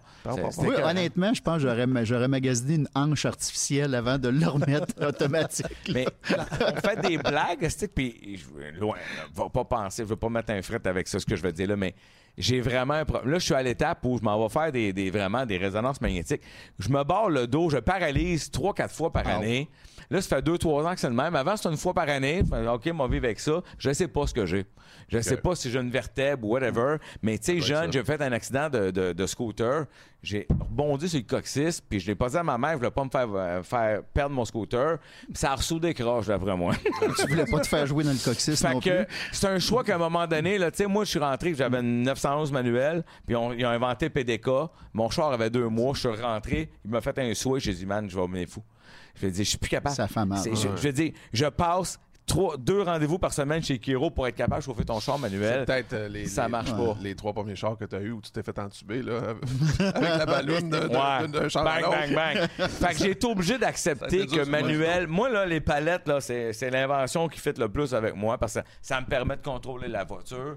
Oui, 0.59 0.75
honnêtement, 0.83 1.33
je 1.33 1.41
pense 1.43 1.57
que 1.63 1.69
j'aurais, 1.69 1.87
ma- 1.87 2.05
j'aurais 2.05 2.29
magasiné 2.29 2.75
une 2.75 2.89
hanche 2.95 3.25
artificielle 3.25 3.95
avant 3.95 4.19
de 4.19 4.29
le 4.29 4.47
remettre 4.47 4.95
automatique. 5.07 5.67
Mais 5.93 6.07
on 6.29 6.81
fait 6.81 7.01
des 7.07 7.19
blagues, 7.19 7.67
c'est 7.69 7.93
puis 7.95 8.39
je- 8.39 8.79
loin, 8.81 8.97
là, 8.97 9.25
va 9.35 9.49
pas 9.49 9.65
penser, 9.65 10.03
je 10.03 10.09
veux 10.09 10.17
pas 10.17 10.29
mettre 10.29 10.51
un 10.53 10.63
fret 10.63 10.81
avec 10.87 11.09
ça, 11.09 11.19
ce 11.19 11.27
que 11.27 11.37
je 11.37 11.43
veux 11.43 11.53
dire 11.53 11.69
là, 11.69 11.77
mais 11.77 11.95
j'ai 12.39 12.61
vraiment 12.61 12.95
un 12.95 13.05
problème. 13.05 13.33
Là, 13.33 13.39
je 13.39 13.45
suis 13.45 13.55
à 13.55 13.63
l'étape 13.63 14.05
où 14.05 14.17
je 14.19 14.23
m'en 14.23 14.41
vais 14.43 14.49
faire 14.49 14.73
des, 14.73 14.93
des- 14.93 15.11
vraiment 15.11 15.45
des 15.47 15.57
résonances 15.59 16.01
magnétiques. 16.01 16.43
Je 16.79 16.89
me 16.89 17.03
barre 17.05 17.29
le 17.29 17.47
dos, 17.47 17.71
je 17.71 17.79
paralyse 17.79 18.51
trois, 18.51 18.73
quatre 18.75 18.95
fois 18.95 19.13
par 19.13 19.25
année. 19.39 19.69
Là, 20.11 20.21
ça 20.21 20.37
fait 20.37 20.43
deux, 20.43 20.59
trois 20.59 20.85
ans 20.85 20.93
que 20.95 21.01
c'est 21.01 21.09
le 21.09 21.15
même. 21.15 21.37
Avant, 21.37 21.57
c'était 21.57 21.69
une 21.71 21.77
fois 21.77 21.95
par 21.95 22.09
année. 22.09 22.43
Fait, 22.49 22.67
OK, 22.67 22.87
moi, 22.89 23.07
vivre 23.09 23.27
avec 23.27 23.39
ça. 23.39 23.63
Je 23.79 23.93
sais 23.93 24.09
pas 24.09 24.27
ce 24.27 24.35
que 24.35 24.45
j'ai. 24.45 24.67
Je 25.09 25.21
sais 25.21 25.37
pas 25.37 25.55
si 25.55 25.71
j'ai 25.71 25.79
une 25.79 25.91
vertèbre 25.91 26.47
ou 26.47 26.53
whatever. 26.53 26.97
Mais 27.23 27.39
tu 27.39 27.45
sais, 27.47 27.61
jeune, 27.61 27.93
j'ai 27.93 28.03
fait 28.03 28.21
un 28.21 28.33
accident 28.33 28.69
de, 28.69 28.91
de- 28.91 29.13
de 29.13 29.27
scooter. 29.27 29.87
J'ai 30.23 30.47
rebondi 30.51 31.09
sur 31.09 31.19
le 31.19 31.25
coccyx, 31.25 31.81
puis 31.81 31.99
je 32.01 32.07
l'ai 32.09 32.15
pas 32.15 32.29
dit 32.29 32.37
à 32.37 32.43
ma 32.43 32.59
mère, 32.59 32.73
je 32.73 32.77
voulais 32.79 32.91
pas 32.91 33.05
me 33.05 33.09
faire, 33.11 33.29
euh, 33.33 33.63
faire 33.63 34.03
perdre 34.13 34.35
mon 34.35 34.45
scooter. 34.45 34.99
Puis 35.27 35.37
ça 35.37 35.53
a 35.53 35.55
ressoudé 35.57 35.95
croche, 35.95 36.27
d'après 36.27 36.57
moi. 36.57 36.75
tu 37.19 37.27
voulais 37.29 37.47
pas 37.47 37.61
te 37.61 37.69
faire 37.69 37.87
jouer 37.87 38.05
dans 38.05 38.11
le 38.13 38.23
coccyx 38.23 38.61
Fait 38.61 38.73
non 38.75 38.81
que 38.81 39.05
plus? 39.05 39.15
c'est 39.33 39.47
un 39.47 39.59
choix 39.61 39.83
qu'à 39.85 39.95
un 39.95 39.99
moment 39.99 40.27
donné, 40.27 40.59
là, 40.59 40.71
tu 40.73 40.79
sais, 40.79 40.87
moi, 40.87 41.05
je 41.05 41.11
suis 41.11 41.19
rentré, 41.21 41.55
j'avais 41.55 41.79
une 41.81 42.03
911 42.03 42.51
manuel, 42.53 43.05
puis 43.27 43.35
on- 43.37 43.53
ils 43.53 43.65
ont 43.65 43.71
inventé 43.71 44.11
PDK. 44.11 44.49
Mon 44.93 45.09
char 45.09 45.33
avait 45.33 45.51
deux 45.51 45.69
mois, 45.69 45.95
je 45.95 46.01
suis 46.01 46.21
rentré, 46.21 46.69
il 46.85 46.91
m'a 46.91 47.01
fait 47.01 47.17
un 47.19 47.33
souhait, 47.33 47.61
j'ai 47.61 47.73
dit, 47.73 47.87
man, 47.87 48.11
je 48.11 48.17
vais 48.19 48.27
venir 48.27 48.49
fou. 48.49 48.63
Je 49.17 49.21
vais 49.27 49.31
dire, 49.33 49.45
je 49.45 49.49
suis 49.51 49.59
plus 49.59 49.69
capable. 49.71 49.95
Ça 49.95 50.09
fait 50.09 50.25
mal. 50.25 50.43
Je, 50.45 50.55
je 50.55 50.69
vais 50.83 50.93
dire, 50.93 51.13
je 51.33 51.47
passe 51.47 51.99
trois, 52.27 52.57
deux 52.57 52.83
rendez-vous 52.83 53.19
par 53.19 53.33
semaine 53.33 53.61
chez 53.61 53.79
Kiro 53.81 54.09
pour 54.11 54.25
être 54.29 54.37
capable 54.37 54.61
de 54.61 54.65
chauffer 54.65 54.85
ton 54.85 55.01
char 55.01 55.19
manuel. 55.19 55.65
peut-être 55.65 55.93
euh, 55.95 56.09
les, 56.09 56.27
Ça 56.27 56.45
les- 56.45 56.51
marche 56.53 56.71
ouais, 56.71 56.87
pas. 56.87 56.97
les 57.03 57.15
trois 57.17 57.33
premiers 57.33 57.57
chars 57.57 57.77
que 57.77 57.85
tu 57.87 57.97
as 57.97 58.01
eu 58.01 58.13
où 58.13 58.21
tu 58.21 58.31
t'es 58.31 58.43
fait 58.45 58.57
entuber 58.57 59.03
là, 59.03 59.21
avec 59.81 59.95
la 60.19 60.27
balloune 60.27 60.71
de- 60.71 60.79
de- 60.79 60.87
Ouais. 60.89 61.29
d'un 61.29 61.49
char 61.49 61.65
Bang, 61.65 61.83
bang, 61.91 62.15
bang. 62.15 62.49
fait 62.71 62.89
que 62.95 62.99
j'ai 62.99 63.11
été 63.11 63.27
obligé 63.27 63.59
d'accepter 63.59 64.27
que 64.27 64.45
manuel, 64.45 65.09
moi, 65.09 65.29
là, 65.29 65.45
les 65.45 65.61
palettes, 65.61 66.07
là, 66.07 66.21
c'est, 66.21 66.71
l'invention 66.71 67.27
qui 67.29 67.41
fit 67.41 67.53
le 67.59 67.69
plus 67.69 67.93
avec 67.95 68.15
moi 68.15 68.39
parce 68.39 68.55
que 68.55 68.61
ça 68.81 69.01
me 69.01 69.07
permet 69.07 69.37
de 69.37 69.43
contrôler 69.43 69.89
la 69.89 70.05
voiture. 70.05 70.57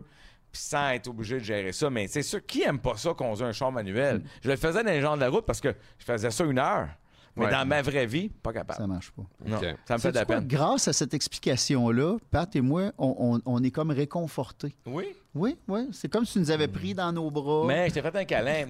Puis 0.51 0.61
sans 0.61 0.89
être 0.91 1.07
obligé 1.07 1.39
de 1.39 1.43
gérer 1.43 1.71
ça. 1.71 1.89
Mais 1.89 2.05
c'est 2.05 2.21
sûr, 2.21 2.45
qui 2.45 2.61
aime 2.61 2.77
pas 2.77 2.95
ça 2.97 3.15
conduire 3.15 3.47
un 3.47 3.51
char 3.51 3.71
manuel? 3.71 4.17
Mm. 4.17 4.23
Je 4.43 4.49
le 4.51 4.55
faisais 4.57 4.83
dans 4.83 4.91
les 4.91 5.01
gens 5.01 5.15
de 5.15 5.21
la 5.21 5.29
route 5.29 5.45
parce 5.47 5.59
que 5.59 5.73
je 5.97 6.05
faisais 6.05 6.29
ça 6.29 6.43
une 6.43 6.59
heure. 6.59 6.89
Mais 7.35 7.45
Ouais. 7.45 7.51
dans 7.51 7.65
ma 7.67 7.81
vraie 7.81 8.05
vie, 8.05 8.29
pas 8.29 8.51
Ça 8.51 8.59
capable. 8.59 8.85
marche 8.87 9.11
pas. 9.11 9.23
Non, 9.45 9.59
ça 9.87 9.95
me 9.95 9.99
fait 9.99 10.11
de 10.11 10.15
la 10.15 10.25
quoi? 10.25 10.35
peine. 10.35 10.47
Grâce 10.47 10.87
à 10.87 10.93
cette 10.93 11.13
explication-là, 11.15 12.17
Pat 12.29 12.55
et 12.55 12.61
moi, 12.61 12.91
on, 12.97 13.15
on- 13.17 13.41
on 13.45 13.63
est 13.63 13.71
comme 13.71 13.89
réconfortés. 13.91 14.75
Oui. 14.85 15.05
Oui, 15.35 15.57
oui. 15.67 15.89
C'est 15.93 16.09
comme 16.09 16.25
si 16.25 16.33
tu 16.33 16.39
nous 16.41 16.51
avais 16.51 16.67
pris 16.67 16.93
dans 16.93 17.11
nos 17.11 17.31
bras. 17.31 17.63
Mais 17.65 17.89
je 17.89 17.95
t'ai 17.95 18.03
fait 18.03 18.15
un 18.15 18.23
câlin. 18.25 18.65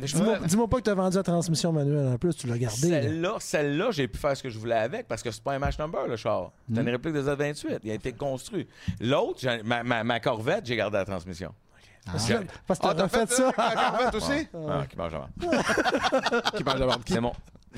Dis-moi 0.45 0.67
pas 0.69 0.77
que 0.77 0.83
t'as 0.83 0.93
vendu 0.93 1.17
la 1.17 1.23
transmission 1.23 1.73
manuelle 1.73 2.07
en 2.13 2.17
plus, 2.17 2.33
tu 2.37 2.47
l'as 2.47 2.57
gardé. 2.57 2.87
là. 2.89 3.01
Celle-là, 3.01 3.35
celle-là, 3.39 3.91
j'ai 3.91 4.07
pu 4.07 4.17
faire 4.17 4.37
ce 4.37 4.43
que 4.43 4.49
je 4.49 4.57
voulais 4.57 4.75
avec 4.75 5.09
parce 5.09 5.21
que 5.21 5.29
c'est 5.29 5.43
pas 5.43 5.53
un 5.55 5.59
match 5.59 5.77
number, 5.77 6.07
le 6.07 6.15
char. 6.15 6.51
C'est 6.73 6.79
Hmm. 6.79 6.83
une 6.87 6.89
réplique 6.93 7.13
des 7.15 7.23
Z28. 7.23 7.79
Il 7.83 7.91
a 7.91 7.95
été 7.95 8.13
construit. 8.13 8.65
L'autre, 9.01 9.45
ma, 9.65 9.83
ma- 9.83 10.05
ma 10.05 10.19
Corvette, 10.21 10.65
j'ai 10.65 10.77
gardé 10.77 10.95
la 10.97 11.05
transmission. 11.05 11.53
Parce 12.05 12.27
que 12.27 12.33
parce 12.67 12.79
que 12.79 12.87
Ah, 12.87 12.95
t'as 12.95 13.07
fait 13.09 13.29
ça. 13.31 13.51
La 13.57 13.89
Corvette 13.91 14.15
aussi? 14.15 14.47
Ah, 14.69 14.85
qui 14.89 14.97
mange 14.97 15.13
avant. 15.13 15.29
Qui 16.57 16.63
mange 16.63 16.79
de? 16.79 17.03
Qui? 17.03 17.13
C'est 17.13 17.21
mon. 17.21 17.31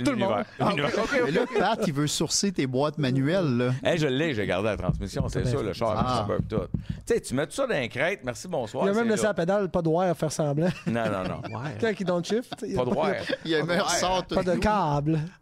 Tout 0.04 0.12
le 0.12 0.18
monde. 0.18 0.30
L'univers. 0.30 0.46
Ah, 0.60 0.70
ok, 0.74 1.04
ok, 1.04 1.22
Mais 1.26 1.32
là, 1.32 1.41
ok. 1.43 1.58
Pat, 1.60 1.80
il 1.88 1.93
veut 1.93 2.08
sourcer 2.08 2.52
tes 2.52 2.68
boîtes 2.68 2.98
manuelles. 2.98 3.58
Là. 3.58 3.72
Hey, 3.84 3.98
je 3.98 4.08
l'ai, 4.08 4.34
j'ai 4.34 4.46
gardé 4.46 4.68
la 4.70 4.78
transmission, 4.78 5.28
c'est 5.30 5.46
ça, 5.46 5.62
le 5.62 5.74
char, 5.74 5.93
Ah. 5.98 6.28
tout. 6.50 6.58
Tu 6.58 6.86
sais, 7.06 7.22
tu 7.22 7.34
mets 7.34 7.46
tout 7.46 7.54
ça 7.54 7.68
dans 7.68 7.76
un 7.76 7.88
crête, 7.88 8.22
merci, 8.24 8.48
bonsoir. 8.48 8.86
Il 8.86 8.89
a 8.89 8.93
même 8.93 9.08
laissé 9.10 9.24
la 9.24 9.34
pédale, 9.34 9.70
pas 9.70 9.82
de 9.82 9.88
wire 9.89 10.12
à 10.12 10.16
faire 10.16 10.32
semblant. 10.32 10.70
Non, 10.88 11.06
non, 11.06 11.24
non. 11.24 11.41
Quand 11.82 11.91
il 12.00 12.06
donne 12.06 12.26
shift, 12.26 12.54
il 12.68 12.76
Pas 12.76 12.86
de 12.86 12.89
wire. 12.89 13.24
Il 13.46 13.52
y 13.52 13.56
a 13.56 13.60
un 13.62 13.66
meilleur 13.66 13.89
sort. 13.89 14.26
Pas 14.26 14.43
de 14.43 14.56
câble. 14.56 15.20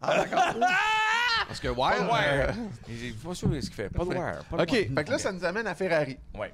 Parce 1.46 1.60
que 1.60 1.68
Pas 1.68 1.74
de 1.74 1.78
Wire. 1.78 2.14
euh, 2.14 2.46
wire. 2.46 2.54
J'ai 2.88 3.10
pas 3.12 3.34
sûr 3.34 3.48
de 3.48 3.60
ce 3.60 3.66
qu'il 3.66 3.74
fait. 3.74 3.88
Pas 3.90 4.04
de 4.04 4.08
wire. 4.08 4.38
pas 4.50 4.56
de 4.56 4.62
OK, 4.62 4.70
wire. 4.72 4.88
fait 4.96 5.04
que 5.04 5.10
là, 5.10 5.18
ça 5.18 5.30
nous 5.32 5.44
amène 5.44 5.66
à 5.66 5.74
Ferrari. 5.74 6.16
Ouais. 6.38 6.52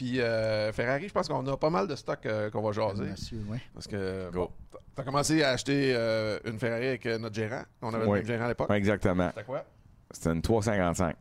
Puis 0.00 0.18
euh, 0.18 0.72
Ferrari, 0.72 1.08
je 1.08 1.12
pense 1.12 1.28
qu'on 1.28 1.46
a 1.46 1.56
pas 1.58 1.68
mal 1.68 1.86
de 1.86 1.94
stock 1.94 2.24
euh, 2.24 2.48
qu'on 2.48 2.62
va 2.62 2.72
jaser. 2.72 3.02
Monsieur, 3.10 3.42
ouais. 3.50 3.60
Parce 3.74 3.86
que, 3.86 4.30
Go. 4.32 4.50
bon, 4.72 4.78
t'as 4.96 5.02
commencé 5.02 5.42
à 5.42 5.50
acheter 5.50 5.92
euh, 5.94 6.38
une 6.46 6.58
Ferrari 6.58 6.86
avec 6.86 7.04
euh, 7.04 7.18
notre 7.18 7.34
gérant. 7.34 7.60
On 7.82 7.92
avait 7.92 8.06
Oui. 8.06 8.12
le 8.12 8.16
même 8.16 8.26
gérant 8.26 8.44
à 8.46 8.48
l'époque. 8.48 8.70
Exactement. 8.70 9.28
C'était 9.28 9.44
quoi? 9.44 9.62
C'était 10.10 10.30
une 10.30 10.40
355. 10.40 11.10
OK. 11.10 11.16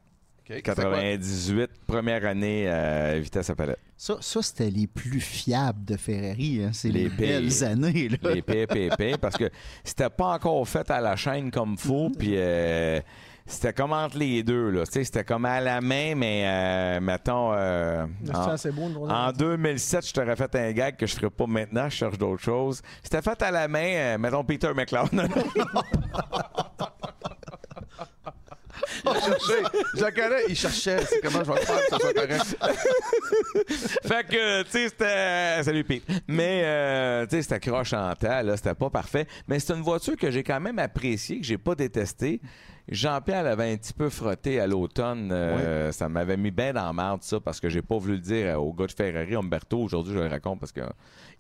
C'était 0.48 0.62
98, 0.62 1.70
première 1.88 2.26
année 2.26 2.66
euh, 2.70 3.20
vitesse 3.22 3.50
à 3.50 3.56
palette. 3.56 3.80
Ça, 3.98 4.16
ça 4.22 4.42
c'était 4.42 4.70
les 4.70 4.88
plus 4.88 5.20
fiables 5.20 5.84
de 5.84 5.98
Ferrari. 5.98 6.64
hein. 6.64 6.70
C'est 6.72 6.88
les, 6.88 7.04
Les 7.04 7.10
belles 7.10 7.64
années. 7.66 8.08
Là. 8.08 8.34
les 8.34 8.42
PPP 8.42 9.18
parce 9.20 9.36
que 9.36 9.50
c'était 9.84 10.10
pas 10.10 10.28
encore 10.36 10.66
fait 10.66 10.90
à 10.90 11.02
la 11.02 11.18
chaîne 11.18 11.52
comme 11.52 11.78
faut 11.78 12.10
puis 12.18 12.36
euh, 12.38 13.02
c'était 13.50 13.74
comme 13.74 13.94
entre 13.94 14.18
les 14.18 14.44
deux 14.44 14.70
là 14.70 14.86
tu 14.86 14.94
sais 14.94 15.04
c'était 15.04 15.24
comme 15.24 15.46
à 15.46 15.60
la 15.60 15.82
main 15.82 16.14
mais 16.16 16.44
euh, 16.46 17.00
mettons 17.02 17.52
euh, 17.54 18.06
en, 18.34 18.50
assez 18.50 18.72
beau. 18.72 18.90
en 19.10 19.32
2007 19.32 20.08
je 20.08 20.14
t'aurais 20.14 20.36
fait 20.36 20.56
un 20.56 20.72
gag 20.72 20.96
que 20.96 21.08
je 21.08 21.16
ferais 21.16 21.30
pas 21.30 21.48
maintenant 21.48 21.90
je 21.90 21.96
cherche 21.96 22.18
d'autres 22.18 22.44
choses 22.44 22.82
c'était 23.04 23.22
fait 23.22 23.42
à 23.42 23.52
la 23.52 23.68
main 23.68 23.94
euh, 23.94 24.18
mettons 24.18 24.44
Peter 24.44 24.72
McLeod 24.76 25.10
Il 29.06 29.22
cherchait. 29.22 29.64
Je 29.96 30.06
le 30.06 30.12
connais, 30.12 30.44
il 30.50 30.56
cherchait. 30.56 31.06
C'est 31.06 31.22
comment 31.22 31.44
je 31.44 31.52
vais 31.52 31.60
le 31.60 31.66
faire 31.66 31.76
pour 31.76 31.84
que 31.86 31.90
ça 31.90 32.00
soit 32.00 32.14
correct. 32.14 32.58
fait 34.06 34.28
que, 34.28 34.64
tu 34.64 34.70
sais, 34.72 34.90
c'était. 34.90 35.64
Salut 35.64 35.84
Pete. 35.84 36.04
Mais, 36.28 36.62
euh, 36.64 37.26
tu 37.26 37.36
sais, 37.36 37.42
c'était 37.44 37.60
croche 37.60 37.94
en 37.94 38.14
temps, 38.16 38.42
là, 38.42 38.58
c'était 38.58 38.76
pas 38.76 38.90
parfait. 38.90 39.28
Mais 39.48 39.60
c'est 39.60 39.74
une 39.74 39.82
voiture 39.82 40.16
que 40.16 40.30
j'ai 40.32 40.44
quand 40.44 40.60
même 40.60 40.80
appréciée, 40.80 41.40
que 41.40 41.46
j'ai 41.46 41.58
pas 41.58 41.76
détestée. 41.76 42.42
Jean-Pierre 42.92 43.44
l'avait 43.44 43.72
un 43.72 43.78
petit 43.78 43.94
peu 43.94 44.10
frotté 44.10 44.60
à 44.60 44.66
l'automne. 44.68 45.30
euh, 45.32 45.92
Ça 45.92 46.10
m'avait 46.10 46.38
mis 46.38 46.52
bien 46.52 46.74
dans 46.74 46.86
la 46.86 46.94
merde, 46.94 47.22
ça, 47.24 47.40
parce 47.40 47.60
que 47.60 47.70
j'ai 47.70 47.82
pas 47.82 47.98
voulu 47.98 48.14
le 48.16 48.20
dire 48.20 48.62
au 48.62 48.74
gars 48.74 48.88
de 48.88 48.92
Ferrari, 48.92 49.36
Umberto. 49.36 49.80
Aujourd'hui, 49.82 50.14
je 50.14 50.20
le 50.20 50.28
raconte 50.28 50.60
parce 50.60 50.72
que 50.72 50.82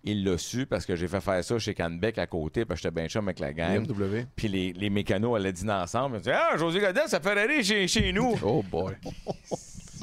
il 0.03 0.23
l'a 0.23 0.37
su, 0.37 0.65
parce 0.65 0.85
que 0.85 0.95
j'ai 0.95 1.07
fait 1.07 1.19
faire 1.21 1.43
ça 1.43 1.57
chez 1.59 1.73
Canbec 1.73 2.17
à 2.19 2.27
côté, 2.27 2.65
parce 2.65 2.79
que 2.79 2.83
j'étais 2.83 2.95
bien 3.01 3.07
chum 3.09 3.27
avec 3.27 3.39
la 3.39 3.51
gang. 3.53 3.85
Puis 4.35 4.47
les, 4.47 4.73
les 4.73 4.89
mécanos 4.89 5.35
allaient 5.35 5.51
dîner 5.51 5.73
ensemble. 5.73 6.17
Ils 6.17 6.19
disaient 6.19 6.35
Ah, 6.35 6.55
José 6.57 6.79
Godet, 6.79 7.07
ça 7.07 7.19
Ferrari 7.19 7.63
chez, 7.63 7.87
chez 7.87 8.13
nous. 8.13 8.35
Oh 8.43 8.63
boy. 8.63 8.95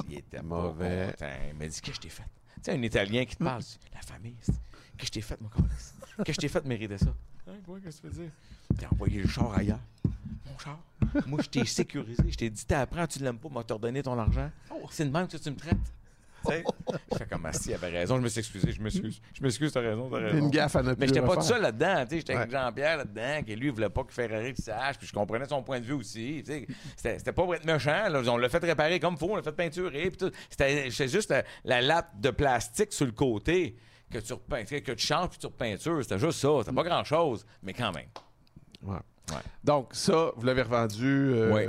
Il 0.09 0.17
était 0.19 0.41
Mauvais. 0.41 1.05
mauvais. 1.07 1.15
Il 1.51 1.57
m'a 1.57 1.67
dit 1.67 1.81
Qu'est-ce 1.81 1.81
que 1.81 1.93
je 1.95 1.99
t'ai 2.01 2.09
fait? 2.09 2.23
Tu 2.23 2.61
sais, 2.63 2.71
un 2.73 2.81
Italien 2.81 3.25
qui 3.25 3.35
te 3.35 3.43
parle, 3.43 3.61
dis, 3.61 3.77
la 3.93 4.01
famille, 4.01 4.35
qu'est-ce 4.35 4.51
que 4.97 5.05
je 5.05 5.11
t'ai 5.11 5.21
fait, 5.21 5.39
mon? 5.41 5.49
Qu'est-ce 5.49 6.23
que 6.25 6.33
je 6.33 6.37
t'ai 6.39 6.47
fait 6.47 6.61
de 6.61 6.67
mériter 6.67 6.97
ça? 6.97 7.13
Hein, 7.47 7.53
quoi, 7.65 7.77
qu'est-ce 7.83 8.01
que 8.01 8.07
tu 8.07 8.13
veux 8.15 8.23
dire? 8.23 8.31
T'as 8.79 8.87
envoyé 8.93 9.21
le 9.21 9.27
char 9.27 9.53
ailleurs. 9.57 9.79
Mon 10.57 10.63
char. 10.63 10.79
Moi, 11.27 11.39
je 11.43 11.49
t'ai 11.49 11.65
sécurisé. 11.65 12.23
Je 12.29 12.35
t'ai 12.37 12.49
dit, 12.49 12.65
t'apprends, 12.65 13.05
tu 13.07 13.19
l'aimes 13.19 13.37
pas, 13.39 13.49
moi, 13.49 13.63
te 13.63 13.73
redonner 13.73 14.01
ton 14.03 14.17
argent. 14.17 14.49
C'est 14.91 15.05
de 15.05 15.11
même 15.11 15.27
que 15.27 15.37
tu 15.37 15.49
me 15.51 15.55
traites. 15.55 15.77
Je 16.47 17.17
fais 17.17 17.25
comme, 17.25 17.45
ah, 17.45 17.51
si, 17.51 17.69
il 17.71 17.73
avait 17.73 17.89
raison. 17.89 18.15
Je 18.17 18.21
me 18.21 18.29
suis 18.29 18.39
excusé. 18.39 18.71
Je 18.71 18.81
m'excuse. 18.81 19.19
Je 19.33 19.43
m'excuse, 19.43 19.71
t'as 19.73 19.81
raison, 19.81 20.09
t'as 20.09 20.17
raison. 20.19 20.37
Une 20.37 20.49
gaffe 20.49 20.75
à 20.77 20.83
ne 20.83 20.93
plus 20.93 20.99
Mais 21.01 21.07
j'étais 21.07 21.21
pas 21.21 21.35
tout 21.35 21.41
seul 21.41 21.61
là-dedans, 21.61 22.03
tu 22.03 22.09
sais, 22.11 22.17
j'étais 22.19 22.33
avec. 22.35 22.51
Jean-Pierre 22.51 22.97
là-dedans, 22.97 23.43
qui 23.45 23.55
lui, 23.55 23.67
il 23.67 23.73
voulait 23.73 23.89
pas 23.89 24.03
que 24.05 24.13
Ferrari 24.13 24.53
le 24.57 24.63
sache, 24.63 24.97
puis 24.97 25.07
je 25.07 25.13
comprenais 25.13 25.45
son 25.45 25.61
point 25.61 25.79
de 25.81 25.85
vue 25.85 25.93
aussi, 25.93 26.43
tu 26.45 26.51
sais. 26.53 26.67
C'était 26.95 27.17
c'était 27.17 27.31
pas 27.33 27.43
pour 27.43 27.53
être 27.55 27.65
méchant, 27.65 28.07
là, 28.07 28.21
on 28.27 28.37
l'a 28.37 28.47
fait 28.47 28.63
réparer 28.63 28.99
comme 28.99 29.17
faut, 29.17 29.31
on 29.31 29.35
l'a 29.35 29.41
fait 29.43 29.51
peinturer, 29.51 30.09
puis 30.09 30.17
tout. 30.17 30.31
C'était 30.49 30.89
c'était 30.89 31.09
juste 31.09 31.31
la, 31.31 31.43
la 31.65 31.81
latte 31.81 32.11
de 32.21 32.29
plastique 32.29 32.93
sur 32.93 33.07
le 33.07 33.11
côté 33.11 33.75
que 34.09 34.19
tu, 34.19 34.31
repeins- 34.31 34.63
que 34.63 34.91
tu 34.93 35.05
changes 35.05 35.29
puis 35.29 35.39
tu 35.39 35.47
repeintures, 35.47 36.01
c'était 36.01 36.19
juste 36.19 36.39
ça, 36.39 36.49
c'était 36.61 36.75
pas 36.75 36.83
grand-chose, 36.83 37.45
mais 37.61 37.73
quand 37.73 37.91
même. 37.91 38.07
Ouais. 38.83 38.99
Ouais. 39.29 39.41
Donc, 39.63 39.89
ça, 39.93 40.31
vous 40.35 40.45
l'avez 40.45 40.61
revendu. 40.61 41.31
Euh, 41.33 41.53
Oui. 41.53 41.63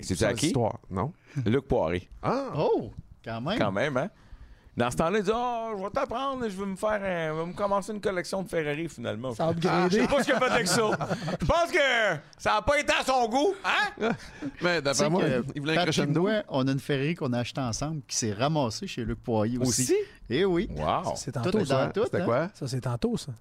Et 0.00 0.02
c'est-tu 0.04 0.20
sans 0.20 0.28
à 0.28 0.34
qui? 0.34 0.46
histoire, 0.46 0.78
Non? 0.90 1.12
Luc 1.46 1.66
Poiré, 1.66 2.08
Ah! 2.22 2.50
Oh, 2.56 2.92
quand 3.24 3.40
même. 3.40 3.58
quand 3.58 3.72
même, 3.72 3.96
hein? 3.96 4.08
Dans 4.76 4.92
ce 4.92 4.96
temps-là, 4.96 5.18
il 5.18 5.24
dit 5.24 5.30
Oh, 5.34 5.72
je 5.76 5.82
vais 5.82 5.90
t'apprendre, 5.90 6.48
je 6.48 6.56
vais 6.56 6.66
me 6.66 6.76
faire 6.76 6.90
un- 7.02 7.34
je 7.34 7.40
vais 7.40 7.46
me 7.46 7.52
commencer 7.52 7.92
une 7.92 8.00
collection 8.00 8.44
de 8.44 8.48
Ferrari 8.48 8.88
finalement. 8.88 9.34
Ça 9.34 9.46
a 9.48 9.48
Je 9.48 9.56
upgradé. 9.56 10.00
sais 10.02 10.06
pas 10.06 10.20
ce 10.20 10.24
qu'il 10.26 10.34
a 10.34 10.38
fait 10.38 10.44
avec 10.52 10.68
ça. 10.68 10.90
Je 11.40 11.46
pense 11.46 11.72
que 11.72 11.78
ça 12.38 12.54
a 12.58 12.62
pas 12.62 12.78
été 12.78 12.92
à 12.92 13.02
son 13.04 13.28
goût, 13.28 13.54
hein? 13.64 14.10
Mais 14.62 14.80
d'après 14.80 15.10
moi, 15.10 15.24
il 15.52 15.60
voulait 15.60 15.76
un 15.78 15.82
crescendo. 15.82 16.20
moi, 16.20 16.44
on 16.48 16.68
a 16.68 16.70
une 16.70 16.78
Ferrari 16.78 17.16
qu'on 17.16 17.32
a 17.32 17.40
achetée 17.40 17.60
ensemble 17.60 18.02
qui 18.06 18.16
s'est 18.16 18.32
ramassée 18.32 18.86
chez 18.86 19.04
Luc 19.04 19.18
Poirier 19.20 19.58
aussi. 19.58 19.82
Aussi? 19.82 19.96
Eh 20.30 20.44
oui. 20.44 20.68
Wow. 20.76 21.14
C'est 21.16 21.32
Tout 21.32 21.40
tantôt, 21.42 21.64
ça. 21.64 21.90
tout. 21.92 22.04
C'était 22.04 22.20
hein? 22.20 22.24
quoi? 22.24 22.48
Ça, 22.54 22.68
c'est 22.68 22.80
tantôt, 22.80 23.16
ça. 23.16 23.32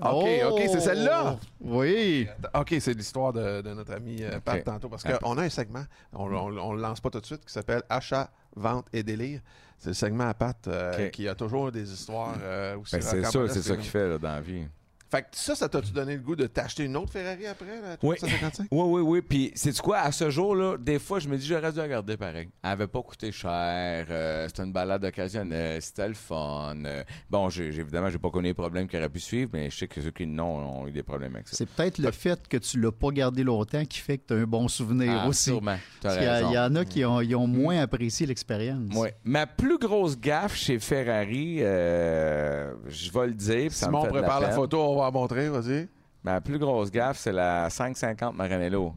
OK, 0.00 0.28
OK, 0.50 0.60
c'est 0.66 0.80
celle-là. 0.80 1.36
Oh! 1.36 1.46
Oui. 1.60 2.28
OK, 2.54 2.74
c'est 2.80 2.94
l'histoire 2.94 3.32
de, 3.32 3.60
de 3.60 3.74
notre 3.74 3.92
ami 3.94 4.22
euh, 4.22 4.40
Pat 4.40 4.64
tantôt. 4.64 4.88
Parce 4.88 5.04
qu'on 5.04 5.38
a 5.38 5.42
un 5.42 5.48
segment, 5.48 5.84
on 6.12 6.28
ne 6.28 6.76
le 6.76 6.80
lance 6.80 7.00
pas 7.00 7.10
tout 7.10 7.20
de 7.20 7.26
suite, 7.26 7.44
qui 7.44 7.52
s'appelle 7.52 7.82
Achat, 7.88 8.30
vente 8.56 8.86
et 8.92 9.02
délire. 9.02 9.40
C'est 9.78 9.90
le 9.90 9.94
segment 9.94 10.28
à 10.28 10.34
Pat 10.34 10.56
euh, 10.68 11.08
qui 11.08 11.26
a 11.26 11.34
toujours 11.34 11.72
des 11.72 11.90
histoires 11.90 12.36
euh, 12.42 12.76
aussi 12.76 12.96
Ben, 12.96 13.02
c'est 13.02 13.24
ça, 13.24 13.48
c'est 13.48 13.62
ça 13.62 13.76
qu'il 13.76 13.88
fait 13.88 14.08
là, 14.08 14.18
dans 14.18 14.34
la 14.34 14.40
vie. 14.40 14.66
Fait 15.10 15.22
que 15.22 15.28
ça, 15.32 15.54
ça 15.56 15.68
t'a-tu 15.68 15.90
donné 15.92 16.14
le 16.14 16.20
goût 16.22 16.36
de 16.36 16.46
t'acheter 16.46 16.84
une 16.84 16.96
autre 16.96 17.10
Ferrari 17.12 17.44
après, 17.46 17.66
la 17.66 17.96
Oui. 18.02 18.16
355? 18.16 18.68
Oui, 18.70 18.84
oui, 18.86 19.00
oui. 19.02 19.22
Puis, 19.22 19.50
c'est 19.56 19.76
quoi, 19.80 19.98
à 19.98 20.12
ce 20.12 20.30
jour-là, 20.30 20.76
des 20.78 20.98
fois, 21.00 21.18
je 21.18 21.28
me 21.28 21.36
dis, 21.36 21.46
j'aurais 21.46 21.72
dû 21.72 21.78
la 21.78 21.88
garder 21.88 22.16
pareil. 22.16 22.48
Elle 22.62 22.70
avait 22.70 22.86
pas 22.86 23.02
coûté 23.02 23.32
cher. 23.32 24.06
euh, 24.08 24.46
c'était 24.46 24.62
une 24.62 24.72
balade 24.72 25.04
occasionnelle. 25.04 25.82
C'était 25.82 26.06
le 26.08 26.14
fun. 26.14 26.74
euh, 26.84 27.02
bon, 27.28 27.48
j'ai, 27.50 27.72
j'ai- 27.72 27.80
évidemment, 27.80 28.08
j'ai 28.08 28.18
pas 28.18 28.30
connu 28.30 28.48
les 28.48 28.54
problèmes 28.54 28.86
qui 28.86 28.96
auraient 28.96 29.08
pu 29.08 29.18
suivre, 29.20 29.50
mais 29.52 29.68
je 29.70 29.78
sais 29.78 29.88
que 29.88 30.00
ceux 30.00 30.10
qui 30.12 30.26
n'ont 30.26 30.80
ont 30.82 30.86
eu 30.86 30.92
des 30.92 31.02
problèmes 31.02 31.34
avec 31.34 31.48
ça. 31.48 31.56
C'est 31.56 31.68
peut-être 31.68 31.98
le 31.98 32.10
fait 32.12 32.46
que 32.46 32.56
tu 32.58 32.80
l'as 32.80 32.92
pas 32.92 33.10
gardé 33.10 33.42
longtemps 33.42 33.84
qui 33.84 33.98
fait 33.98 34.18
que 34.18 34.26
tu 34.28 34.34
as 34.34 34.36
un 34.36 34.44
bon 34.44 34.68
souvenir 34.68 35.22
Ah, 35.24 35.28
aussi. 35.28 35.50
Sûrement. 35.50 35.76
T'as 36.00 36.14
Parce 36.14 36.42
y, 36.42 36.46
il 36.46 36.52
y 36.54 36.58
en 36.58 36.74
a 36.76 36.84
qui 36.84 37.04
ont, 37.04 37.16
ont 37.16 37.46
moins 37.48 37.80
apprécié 37.80 38.26
l'expérience. 38.26 38.90
Oui. 38.94 39.08
Ma 39.24 39.46
plus 39.48 39.78
grosse 39.78 40.16
gaffe 40.18 40.54
chez 40.54 40.78
Ferrari, 40.78 41.58
euh, 41.60 42.72
je 42.88 43.10
vais 43.10 43.26
le 43.26 43.34
dire. 43.34 43.64
me 43.64 43.68
Simon 43.70 44.02
fait 44.04 44.10
de 44.10 44.14
la 44.14 44.20
prépare 44.22 44.40
la, 44.40 44.50
photo, 44.50 44.78
on 44.80 44.96
va 45.00 45.06
la 45.06 45.10
montrer, 45.10 45.48
vas-y. 45.48 45.88
Ma 46.22 46.40
plus 46.40 46.58
grosse 46.58 46.90
gaffe, 46.90 47.18
c'est 47.18 47.32
la 47.32 47.68
550 47.70 48.34
Maranello. 48.36 48.94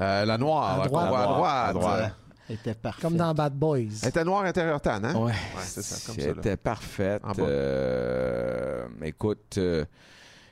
Euh, 0.00 0.24
la 0.24 0.38
noire, 0.38 0.74
À 0.74 0.78
là, 0.78 0.86
droite. 0.86 1.04
qu'on 1.04 1.34
voit 1.34 1.50
à 1.50 1.66
À 1.68 1.72
droite. 1.72 2.00
Euh, 2.04 2.08
Elle 2.48 2.54
était 2.56 2.74
parfaite. 2.74 3.02
Comme 3.02 3.16
dans 3.16 3.34
Bad 3.34 3.54
Boys. 3.54 3.78
Elle 4.02 4.08
était 4.08 4.24
noire 4.24 4.44
intérieur 4.44 4.80
tan, 4.80 5.02
hein? 5.04 5.14
Ouais, 5.16 5.32
c'est 5.58 5.82
ça, 5.82 6.06
comme 6.06 6.20
ça, 6.20 6.28
là. 6.28 6.34
C'était 6.36 6.56
parfaite. 6.56 7.22
En 7.24 7.32
bas. 7.32 7.42
Euh, 7.42 8.86
écoute, 9.02 9.58
euh, 9.58 9.84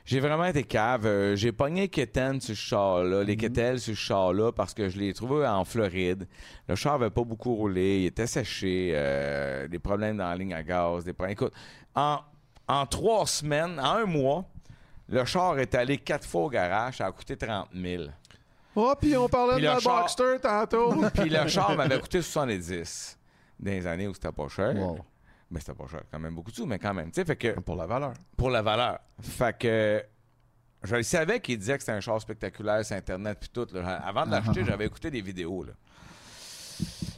j'ai 0.05 0.19
vraiment 0.19 0.45
été 0.45 0.63
cave. 0.63 1.05
Euh, 1.05 1.35
j'ai 1.35 1.51
pogné 1.51 1.87
Keten 1.87 2.39
sur 2.41 2.55
ce 2.55 2.59
char-là, 2.61 3.23
les 3.23 3.37
Ketel 3.37 3.79
sur 3.79 3.95
ce 3.95 3.99
char-là, 3.99 4.51
parce 4.51 4.73
que 4.73 4.89
je 4.89 4.99
l'ai 4.99 5.13
trouvé 5.13 5.47
en 5.47 5.63
Floride. 5.65 6.27
Le 6.67 6.75
char 6.75 6.95
avait 6.95 7.09
pas 7.09 7.23
beaucoup 7.23 7.55
roulé, 7.55 8.01
il 8.01 8.05
était 8.07 8.27
séché, 8.27 8.91
euh, 8.93 9.67
des 9.67 9.79
problèmes 9.79 10.17
dans 10.17 10.27
la 10.29 10.35
ligne 10.35 10.53
à 10.53 10.63
gaz, 10.63 11.03
des 11.05 11.13
problèmes. 11.13 11.33
Écoute, 11.33 11.53
en, 11.95 12.19
en 12.71 12.85
trois 12.85 13.25
semaines, 13.27 13.79
en 13.79 13.95
un 13.97 14.05
mois, 14.05 14.45
le 15.09 15.25
char 15.25 15.59
est 15.59 15.75
allé 15.75 15.97
quatre 15.97 16.25
fois 16.27 16.43
au 16.43 16.49
garage, 16.49 16.97
ça 16.97 17.07
a 17.07 17.11
coûté 17.11 17.35
30 17.35 17.67
000. 17.73 18.03
Oh, 18.75 18.93
puis 18.99 19.17
on 19.17 19.27
parlait 19.27 19.55
Puis 19.55 19.63
de 19.63 19.67
la 19.67 19.79
char- 19.79 19.99
Boxster 20.01 20.39
tantôt. 20.41 20.93
Puis 21.13 21.29
le 21.29 21.45
char 21.47 21.75
m'avait 21.75 21.99
coûté 22.01 22.21
70 22.21 23.17
dans 23.59 23.71
les 23.71 23.85
années 23.85 24.07
où 24.07 24.13
c'était 24.13 24.31
pas 24.31 24.47
cher. 24.47 24.73
Wow. 24.75 24.99
Mais 25.49 25.59
c'était 25.59 25.73
pas 25.73 25.87
cher, 25.87 26.03
quand 26.09 26.19
même 26.19 26.33
beaucoup 26.33 26.51
de 26.51 26.55
sous, 26.55 26.65
mais 26.65 26.79
quand 26.79 26.93
même. 26.93 27.11
Tu 27.11 27.15
sais, 27.19 27.25
fait 27.25 27.35
que 27.35 27.59
Pour 27.59 27.75
la 27.75 27.85
valeur. 27.85 28.13
pour 28.37 28.49
la 28.49 28.61
valeur. 28.61 28.99
Fait 29.21 29.57
que 29.57 30.01
je 30.83 30.95
le 30.95 31.03
savais 31.03 31.41
qu'il 31.41 31.57
disait 31.57 31.73
que 31.75 31.81
c'était 31.83 31.91
un 31.91 31.99
char 31.99 32.21
spectaculaire 32.21 32.85
sur 32.85 32.95
Internet 32.95 33.37
puis 33.41 33.49
tout. 33.49 33.67
là. 33.73 33.97
Avant 34.05 34.25
de 34.25 34.31
l'acheter, 34.31 34.63
j'avais 34.63 34.85
écouté 34.85 35.11
des 35.11 35.21
vidéos. 35.21 35.63
Là. 35.63 35.73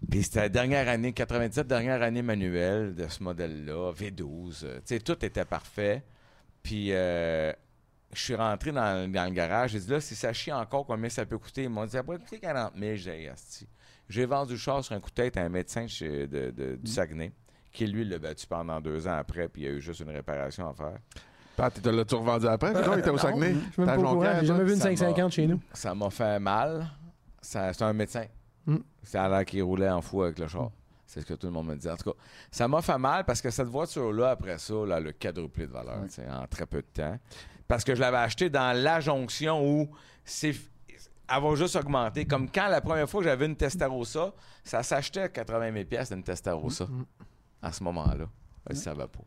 Puis 0.09 0.23
c'était 0.23 0.41
la 0.41 0.49
dernière 0.49 0.87
année, 0.89 1.13
97, 1.13 1.65
dernière 1.67 2.01
année 2.01 2.21
manuelle 2.21 2.93
de 2.95 3.07
ce 3.07 3.23
modèle-là, 3.23 3.91
V12. 3.93 4.61
euh, 4.63 4.75
Tu 4.77 4.81
sais, 4.95 4.99
tout 4.99 5.23
était 5.25 5.45
parfait. 5.45 6.03
Puis 6.61 6.89
euh, 6.91 7.51
je 8.13 8.21
suis 8.21 8.35
rentré 8.35 8.71
dans, 8.71 9.11
dans 9.11 9.25
le 9.25 9.31
garage. 9.31 9.71
J'ai 9.71 9.79
dit 9.79 9.89
là, 9.89 9.99
si 9.99 10.15
ça 10.15 10.31
chie 10.33 10.51
encore, 10.51 10.85
combien 10.85 11.09
ça 11.09 11.25
peut 11.25 11.37
coûter? 11.37 11.63
Ils 11.63 11.69
m'ont 11.69 11.85
dit, 11.85 11.91
ça 11.91 12.03
pourrait 12.03 12.19
coûter 12.19 12.39
40 12.39 12.73
000. 12.77 12.95
J'ai 12.95 13.31
dit. 13.35 13.67
J'ai 14.09 14.25
vendu 14.25 14.53
le 14.53 14.57
char 14.59 14.83
sur 14.83 14.93
un 14.95 14.99
coup 14.99 15.09
de 15.09 15.15
tête 15.15 15.37
à 15.37 15.41
un 15.41 15.49
médecin 15.49 15.87
chez- 15.87 16.27
de- 16.27 16.51
de- 16.51 16.75
du 16.75 16.91
Saguenay, 16.91 17.31
qui 17.71 17.87
lui 17.87 18.03
l'a 18.05 18.19
battu 18.19 18.45
pendant 18.45 18.79
deux 18.81 19.07
ans 19.07 19.15
après, 19.17 19.47
puis 19.47 19.63
il 19.63 19.65
y 19.65 19.67
a 19.69 19.71
eu 19.71 19.81
juste 19.81 20.01
une 20.01 20.09
réparation 20.09 20.69
à 20.69 20.73
faire. 20.73 20.97
Pat, 21.55 21.73
tu 21.81 21.89
l'as-tu 21.91 22.15
revendu 22.15 22.47
après? 22.47 22.73
Non, 22.73 22.93
il 22.93 22.99
était 22.99 23.09
au 23.09 23.17
Saguenay. 23.17 23.53
Je 23.53 23.71
suis 23.71 23.81
même 23.81 23.85
T'as 23.87 23.95
pas 23.95 23.99
au 24.01 24.03
courant. 24.03 24.13
Jonquière, 24.15 24.39
J'ai 24.41 24.45
jamais 24.47 24.63
vu 24.65 24.71
une 24.73 24.77
ça 24.77 24.83
550 24.83 25.31
chez 25.31 25.47
nous. 25.47 25.59
Ça 25.73 25.95
m'a 25.95 26.09
fait 26.09 26.39
mal. 26.39 26.87
Ça- 27.41 27.71
C'est 27.73 27.83
un 27.83 27.93
médecin. 27.93 28.25
Mm. 28.65 28.77
C'est 29.03 29.17
à 29.17 29.27
l'air 29.29 29.45
qu'il 29.45 29.63
roulait 29.63 29.89
en 29.89 30.01
fou 30.01 30.23
avec 30.23 30.39
le 30.39 30.47
char. 30.47 30.71
C'est 31.05 31.21
ce 31.21 31.25
que 31.25 31.33
tout 31.35 31.47
le 31.47 31.53
monde 31.53 31.67
me 31.67 31.75
dit. 31.75 31.89
En 31.89 31.95
tout 31.95 32.11
cas, 32.11 32.17
ça 32.49 32.67
m'a 32.67 32.81
fait 32.81 32.97
mal 32.97 33.23
parce 33.25 33.41
que 33.41 33.49
cette 33.49 33.67
voiture-là, 33.67 34.31
après 34.31 34.57
ça, 34.57 34.73
là, 34.85 34.97
elle 34.97 35.07
a 35.07 35.13
quadruplé 35.13 35.67
de 35.67 35.71
valeur 35.71 35.97
en 36.29 36.47
très 36.47 36.65
peu 36.65 36.77
de 36.81 36.87
temps. 36.93 37.19
Parce 37.67 37.83
que 37.83 37.93
je 37.93 37.99
l'avais 38.01 38.17
acheté 38.17 38.49
dans 38.49 38.75
la 38.75 38.99
jonction 38.99 39.63
où 39.65 39.89
c'est 40.25 40.53
elle 41.29 41.41
va 41.41 41.55
juste 41.55 41.75
augmenter. 41.75 42.25
Comme 42.25 42.49
quand 42.49 42.67
la 42.67 42.81
première 42.81 43.09
fois 43.09 43.21
que 43.21 43.27
j'avais 43.27 43.45
une 43.45 43.55
Testarossa, 43.55 44.33
ça 44.63 44.83
s'achetait 44.83 45.21
à 45.21 45.29
80 45.29 45.71
000 45.73 45.85
pièces 45.85 46.11
une 46.11 46.23
Testarossa. 46.23 46.87
À 47.61 47.71
ce 47.71 47.83
moment-là. 47.83 48.25
Je 48.69 48.75
savais 48.75 49.07
pas. 49.07 49.19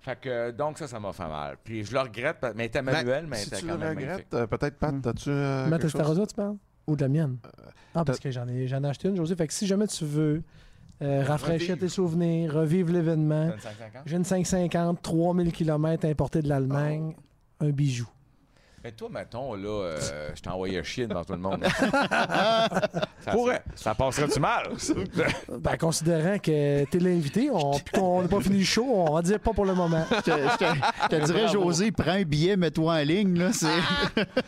Fait 0.00 0.20
que, 0.20 0.50
donc 0.52 0.78
ça, 0.78 0.86
ça 0.88 0.98
m'a 1.00 1.12
fait 1.12 1.26
mal. 1.28 1.56
Puis 1.62 1.84
je 1.84 1.92
le 1.92 2.00
regrette, 2.00 2.38
mais 2.54 2.64
elle 2.64 2.66
était 2.66 2.82
manuelle, 2.82 3.26
mais 3.26 3.36
elle 3.38 3.42
si 3.42 3.48
était 3.48 3.58
tu 3.58 3.66
quand 3.66 3.72
le 3.72 3.78
même 3.78 3.96
regrettes, 3.98 4.34
euh, 4.34 4.46
peut-être, 4.46 4.78
Pat, 4.78 4.94
Mm. 4.94 5.00
t'as-tu 5.02 5.30
euh, 5.30 5.66
Ma? 5.66 5.78
Testarossa, 5.78 6.26
tu 6.26 6.34
parles? 6.34 6.56
Ou 6.86 6.96
de 6.96 7.02
la 7.02 7.08
mienne 7.08 7.36
Ah, 7.94 8.04
parce 8.04 8.18
que 8.20 8.30
j'en 8.30 8.48
ai, 8.48 8.66
j'en 8.66 8.82
ai 8.84 8.88
acheté 8.88 9.08
une, 9.08 9.16
José. 9.16 9.34
Fait 9.36 9.46
que 9.46 9.52
si 9.52 9.66
jamais 9.66 9.86
tu 9.86 10.04
veux 10.04 10.42
euh, 11.02 11.22
rafraîchir 11.24 11.70
Revivre. 11.74 11.78
tes 11.80 11.88
souvenirs, 11.88 12.52
revivre 12.54 12.92
l'événement, 12.92 13.48
T'as 13.48 13.54
une 13.54 13.60
550? 13.60 14.02
j'ai 14.06 14.16
une 14.16 14.24
550, 14.24 15.02
3000 15.02 15.52
km 15.52 16.06
importée 16.06 16.42
de 16.42 16.48
l'Allemagne, 16.48 17.14
un 17.60 17.70
bijou. 17.70 18.08
Mais 18.82 18.92
toi, 18.92 19.08
mettons, 19.12 19.54
là, 19.54 19.68
euh, 19.68 20.30
je 20.34 20.40
t'ai 20.40 20.48
envoyé 20.48 20.82
chier 20.82 21.06
devant 21.06 21.22
tout 21.22 21.34
le 21.34 21.38
monde. 21.38 21.62
ça, 21.80 23.30
Pourrait. 23.32 23.62
Ça 23.74 23.94
passerait-tu 23.94 24.40
mal? 24.40 24.70
Ben, 25.60 25.76
considérant 25.76 26.38
que 26.38 26.84
t'es 26.84 26.98
l'invité, 26.98 27.50
on, 27.52 27.72
qu'on 27.92 28.22
n'a 28.22 28.28
pas 28.28 28.40
fini 28.40 28.58
le 28.60 28.64
show, 28.64 28.86
on 28.86 29.14
va 29.14 29.20
dire 29.22 29.38
pas 29.40 29.52
pour 29.52 29.66
le 29.66 29.74
moment. 29.74 30.04
Je 30.10 30.16
te, 30.22 30.30
je 30.30 30.56
te- 30.56 30.64
je 31.02 31.08
te 31.18 31.24
dirais, 31.26 31.48
José, 31.48 31.92
prends 31.92 32.12
un 32.12 32.22
billet, 32.22 32.56
mets-toi 32.56 32.94
en 32.94 33.02
ligne. 33.04 33.38
Là. 33.38 33.50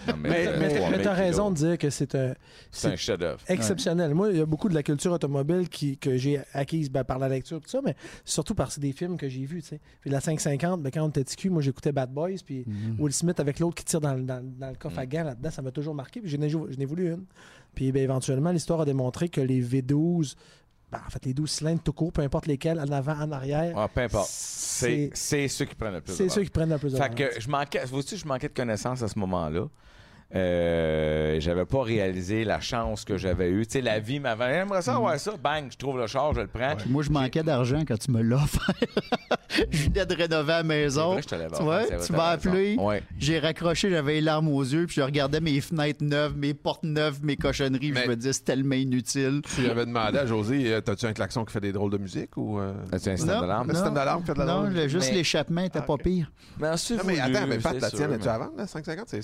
Non, 0.08 0.14
Mais, 0.18 0.98
t'as 1.02 1.12
raison 1.12 1.50
de 1.50 1.56
dire 1.56 1.78
que 1.78 1.90
c'est 1.90 2.14
un, 2.14 2.34
C'est 2.70 2.88
un 2.88 2.96
chef-d'œuvre. 2.96 3.40
exceptionnel. 3.48 4.14
Moi, 4.14 4.30
il 4.30 4.38
y 4.38 4.40
a 4.40 4.46
beaucoup 4.46 4.68
de 4.68 4.74
la 4.74 4.82
culture 4.82 5.12
automobile 5.12 5.68
qui, 5.68 5.98
que 5.98 6.16
j'ai 6.16 6.40
acquise 6.54 6.90
ben, 6.90 7.04
par 7.04 7.18
la 7.18 7.28
lecture, 7.28 7.60
tout 7.60 7.68
ça, 7.68 7.80
mais 7.84 7.94
surtout 8.24 8.54
par 8.54 8.70
des 8.78 8.92
films 8.92 9.16
que 9.18 9.28
j'ai 9.28 9.44
vus. 9.44 9.62
tu 9.62 9.68
sais. 9.68 9.80
Puis 10.00 10.10
la 10.10 10.20
550, 10.20 10.82
ben, 10.82 10.90
quand 10.90 11.02
on 11.02 11.08
était 11.08 11.24
TQ, 11.24 11.50
moi 11.50 11.62
j'écoutais 11.62 11.92
Bad 11.92 12.10
Boys, 12.12 12.38
puis 12.44 12.64
Will 12.98 13.12
Smith 13.12 13.38
avec 13.40 13.58
l'autre 13.58 13.74
qui 13.76 13.84
tire 13.84 14.00
dans, 14.00 14.14
le- 14.14 14.21
dans- 14.26 14.42
dans 14.58 14.68
le 14.70 14.76
coffre 14.76 14.98
à 14.98 15.06
gants 15.06 15.24
là-dedans, 15.24 15.50
ça 15.50 15.62
m'a 15.62 15.70
toujours 15.70 15.94
marqué. 15.94 16.20
Puis 16.20 16.30
j'en 16.30 16.40
ai, 16.42 16.48
jou- 16.48 16.66
j'en 16.70 16.80
ai 16.80 16.84
voulu 16.84 17.10
une. 17.12 17.24
Puis 17.74 17.90
ben, 17.92 18.02
éventuellement, 18.02 18.50
l'histoire 18.50 18.80
a 18.80 18.84
démontré 18.84 19.28
que 19.28 19.40
les 19.40 19.60
V12, 19.62 20.34
ben, 20.90 21.00
en 21.06 21.10
fait, 21.10 21.24
les 21.24 21.32
12 21.34 21.50
cylindres 21.50 21.82
tout 21.82 21.92
court, 21.92 22.12
peu 22.12 22.22
importe 22.22 22.46
lesquels, 22.46 22.78
en 22.78 22.90
avant, 22.92 23.14
en 23.18 23.32
arrière, 23.32 23.72
Ah, 23.76 23.88
peu 23.88 24.02
importe. 24.02 24.28
C'est 25.14 25.48
ceux 25.48 25.64
qui 25.64 25.74
prennent 25.74 25.94
le 25.94 26.00
plus 26.00 26.12
de 26.12 26.16
c'est 26.16 26.28
ceux 26.28 26.42
qui 26.44 26.50
prennent 26.50 26.70
le 26.70 26.78
plus 26.78 26.92
de 26.92 26.96
Fait 26.98 27.14
que 27.14 27.40
je 27.40 27.48
manquais, 27.48 27.84
vois-tu, 27.86 28.16
je 28.16 28.26
manquais 28.26 28.48
de 28.48 28.54
connaissances 28.54 29.02
à 29.02 29.08
ce 29.08 29.18
moment-là. 29.18 29.68
Euh, 30.34 31.36
j'avais 31.40 31.64
pas 31.66 31.82
réalisé 31.82 32.44
la 32.44 32.60
chance 32.60 33.04
que 33.04 33.16
j'avais 33.18 33.50
eue. 33.50 33.66
Tu 33.66 33.72
sais, 33.72 33.80
la 33.80 33.98
vie 33.98 34.18
m'avait. 34.20 34.54
J'aimerais 34.54 34.82
ça 34.82 34.94
avoir 34.96 35.18
ça. 35.18 35.32
Bang, 35.42 35.64
je 35.70 35.76
trouve 35.76 35.98
le 35.98 36.06
char, 36.06 36.32
je 36.34 36.40
le 36.40 36.46
prends. 36.46 36.74
Moi, 36.88 37.02
je 37.02 37.10
manquais 37.10 37.42
d'argent 37.42 37.82
quand 37.86 37.98
tu 37.98 38.10
me 38.10 38.22
l'as 38.22 38.36
offert. 38.36 38.74
Je 39.70 39.84
venais 39.90 40.06
de 40.06 40.14
rénover 40.14 40.48
la 40.52 40.62
maison. 40.62 41.12
Vrai, 41.12 41.20
je 41.22 41.28
te 41.28 41.34
l'avais 41.34 41.54
tu 41.54 41.62
vois, 41.62 41.82
tu 41.84 42.12
m'as 42.12 42.28
appelé. 42.30 42.74
Ouais. 42.78 43.02
J'ai 43.18 43.38
raccroché, 43.38 43.90
j'avais 43.90 44.14
les 44.14 44.20
larmes 44.22 44.48
aux 44.48 44.62
yeux, 44.62 44.86
puis 44.86 44.94
je 44.96 45.02
regardais 45.02 45.40
mes 45.40 45.60
fenêtres 45.60 46.02
neuves, 46.02 46.34
mes 46.38 46.54
portes 46.54 46.84
neuves, 46.84 47.18
mes 47.22 47.36
cochonneries, 47.36 47.92
Mais- 47.92 48.04
je 48.04 48.08
me 48.08 48.16
disais, 48.16 48.32
c'est 48.32 48.44
tellement 48.44 48.76
inutile. 48.76 49.42
Tu 49.54 49.68
avais 49.68 49.84
demandé 49.84 50.16
à 50.16 50.24
José, 50.24 50.72
euh, 50.72 50.80
t'as-tu 50.80 51.04
un 51.04 51.12
klaxon 51.12 51.44
qui 51.44 51.52
fait 51.52 51.60
des 51.60 51.72
drôles 51.72 51.90
de 51.90 51.98
musique 51.98 52.34
ou. 52.38 52.58
euh, 52.60 52.72
As-tu 52.92 53.10
un 53.10 53.16
système 53.16 53.34
Non, 53.34 53.40
d'alarme? 53.42 53.70
Système 53.74 53.92
d'alarme 53.94 54.24
fait 54.24 54.32
de 54.32 54.38
la 54.38 54.44
Non, 54.46 54.62
le- 54.62 54.88
juste 54.88 55.10
Mais- 55.10 55.16
l'échappement 55.16 55.60
était 55.60 55.80
Ah, 55.80 55.82
pas 55.82 55.92
ok. 55.94 56.02
pire. 56.02 56.32
Mais 56.58 56.68
ensuite, 56.68 56.98
Non, 56.98 57.04
mais 57.06 57.20
attends, 57.20 57.46
mais 57.46 57.58
Pat, 57.58 57.78
la 57.78 57.90
tienne, 57.90 58.12
es-tu 58.14 58.24
mais- 58.24 58.28
à 58.28 58.38
vendre, 58.38 58.52
là, 58.56 58.66
550? 58.66 59.06
C'est, 59.10 59.22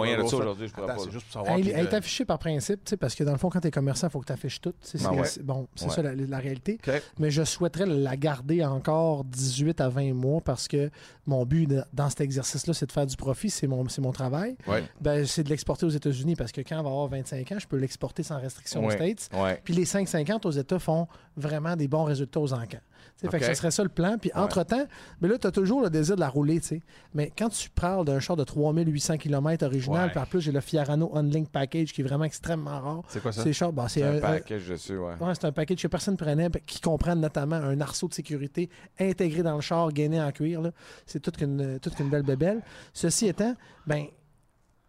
moyen 0.00 0.22
de 0.22 0.28
ça 0.28 0.36
aujourd'hui, 0.36 0.68
je 0.68 0.72
pourrais 0.72 0.90
Attends, 0.90 0.96
pas. 0.98 1.04
c'est 1.04 1.10
juste 1.12 1.24
pour 1.26 1.32
savoir. 1.32 1.58
Elle, 1.58 1.68
elle 1.68 1.86
est 1.86 1.94
affichée 1.94 2.24
par 2.24 2.38
principe, 2.38 2.84
tu 2.84 2.90
sais, 2.90 2.96
parce 2.96 3.14
que 3.14 3.24
dans 3.24 3.32
le 3.32 3.38
fond, 3.38 3.48
quand 3.50 3.60
tu 3.60 3.68
es 3.68 3.70
commerçant, 3.70 4.06
il 4.08 4.10
faut 4.10 4.20
que 4.20 4.26
tu 4.26 4.32
affiches 4.32 4.60
tout. 4.60 4.70
Ben 4.70 5.24
c'est- 5.24 5.38
ouais? 5.40 5.44
Bon, 5.44 5.68
c'est 5.74 5.86
Ouais. 5.86 5.90
ça 5.94 6.02
la, 6.02 6.14
la 6.14 6.38
réalité. 6.38 6.78
Mais 7.18 7.30
je 7.30 7.42
souhaiterais 7.44 7.86
la 7.86 8.16
garder 8.16 8.64
encore 8.64 9.24
18 9.24 9.80
à 9.80 9.88
20 9.88 10.12
mois 10.14 10.40
parce 10.40 10.68
que 10.68 10.90
mon 11.26 11.44
but 11.46 11.66
de- 11.66 11.82
dans 11.92 12.08
cet 12.08 12.20
exercice-là, 12.20 12.74
c'est 12.74 12.86
de 12.86 12.92
faire 12.92 13.06
du 13.06 13.16
profit, 13.16 13.50
c'est 13.50 13.66
mon, 13.66 13.88
c'est 13.88 14.00
mon 14.02 14.12
travail. 14.12 14.56
Ouais. 14.66 14.84
Ben, 15.00 15.24
c'est 15.26 15.42
de 15.44 15.48
l'exporter 15.48 15.86
aux 15.86 15.90
États-Unis 15.90 16.36
parce 16.36 16.52
que 16.52 16.60
quand 16.60 16.78
on 16.80 16.82
va 16.82 16.90
avoir 16.90 17.08
25 17.08 17.52
ans, 17.52 17.58
je 17.58 17.66
peux 17.66 17.76
l'exporter 17.76 18.22
sans 18.22 18.38
restriction 18.40 18.84
aux. 18.84 18.90
States. 18.90 19.28
Ouais. 19.34 19.60
Puis 19.64 19.72
les 19.74 19.84
5,50 19.84 20.44
aux 20.46 20.50
États 20.50 20.78
font 20.78 21.06
vraiment 21.36 21.76
des 21.76 21.88
bons 21.88 22.04
résultats 22.04 22.40
aux 22.40 22.52
encans. 22.52 22.80
Sais, 23.20 23.28
Fait 23.28 23.38
que 23.38 23.44
ce 23.46 23.54
serait 23.54 23.70
ça 23.70 23.82
le 23.82 23.88
plan. 23.90 24.16
Puis 24.18 24.30
entre-temps, 24.34 24.86
mais 25.20 25.28
là, 25.28 25.36
tu 25.38 25.46
as 25.46 25.50
toujours 25.50 25.82
le 25.82 25.90
désir 25.90 26.14
de 26.16 26.20
la 26.20 26.28
rouler. 26.28 26.60
tu 26.60 26.66
sais. 26.68 26.80
Mais 27.12 27.30
quand 27.36 27.48
tu 27.50 27.68
parles 27.68 28.04
d'un 28.06 28.18
char 28.18 28.34
de 28.36 28.44
3800 28.44 29.18
km 29.18 29.66
original, 29.66 30.04
Ouais. 30.06 30.10
puis 30.10 30.18
en 30.20 30.24
plus, 30.26 30.40
j'ai 30.40 30.52
le 30.52 30.60
Fiorano 30.60 31.14
Unlink 31.14 31.50
Package 31.50 31.92
qui 31.92 32.00
est 32.00 32.04
vraiment 32.04 32.24
extrêmement 32.24 32.80
rare. 32.80 33.02
C'est 33.08 33.20
quoi 33.20 33.32
ça? 33.32 33.42
C'est 33.42 33.72
bon, 33.72 33.88
c'est 33.88 34.02
un 34.02 34.12
un, 34.12 34.16
un- 34.16 34.20
package 34.20 34.68
dessus, 34.68 34.96
ouais. 34.96 35.14
Ouais, 35.20 35.34
c'est 35.34 35.44
un 35.44 35.52
package 35.52 35.82
que 35.82 35.88
personne 35.88 36.14
ne 36.14 36.18
prenait, 36.18 36.48
ben, 36.48 36.60
qui 36.66 36.80
comprend 36.80 37.14
notamment 37.14 37.56
un 37.56 37.80
arceau 37.80 38.08
de 38.08 38.14
sécurité 38.14 38.70
intégré 38.98 39.42
dans 39.42 39.54
le 39.56 39.60
char, 39.60 39.92
gainé 39.92 40.20
en 40.20 40.30
cuir. 40.32 40.62
C'est 41.06 41.20
toute 41.20 41.36
qu'une 41.36 41.78
toute 41.80 41.94
qu'une 41.94 42.08
belle 42.08 42.22
bébelle. 42.22 42.62
Ceci 42.94 43.26
étant, 43.26 43.54
ben, 43.86 44.06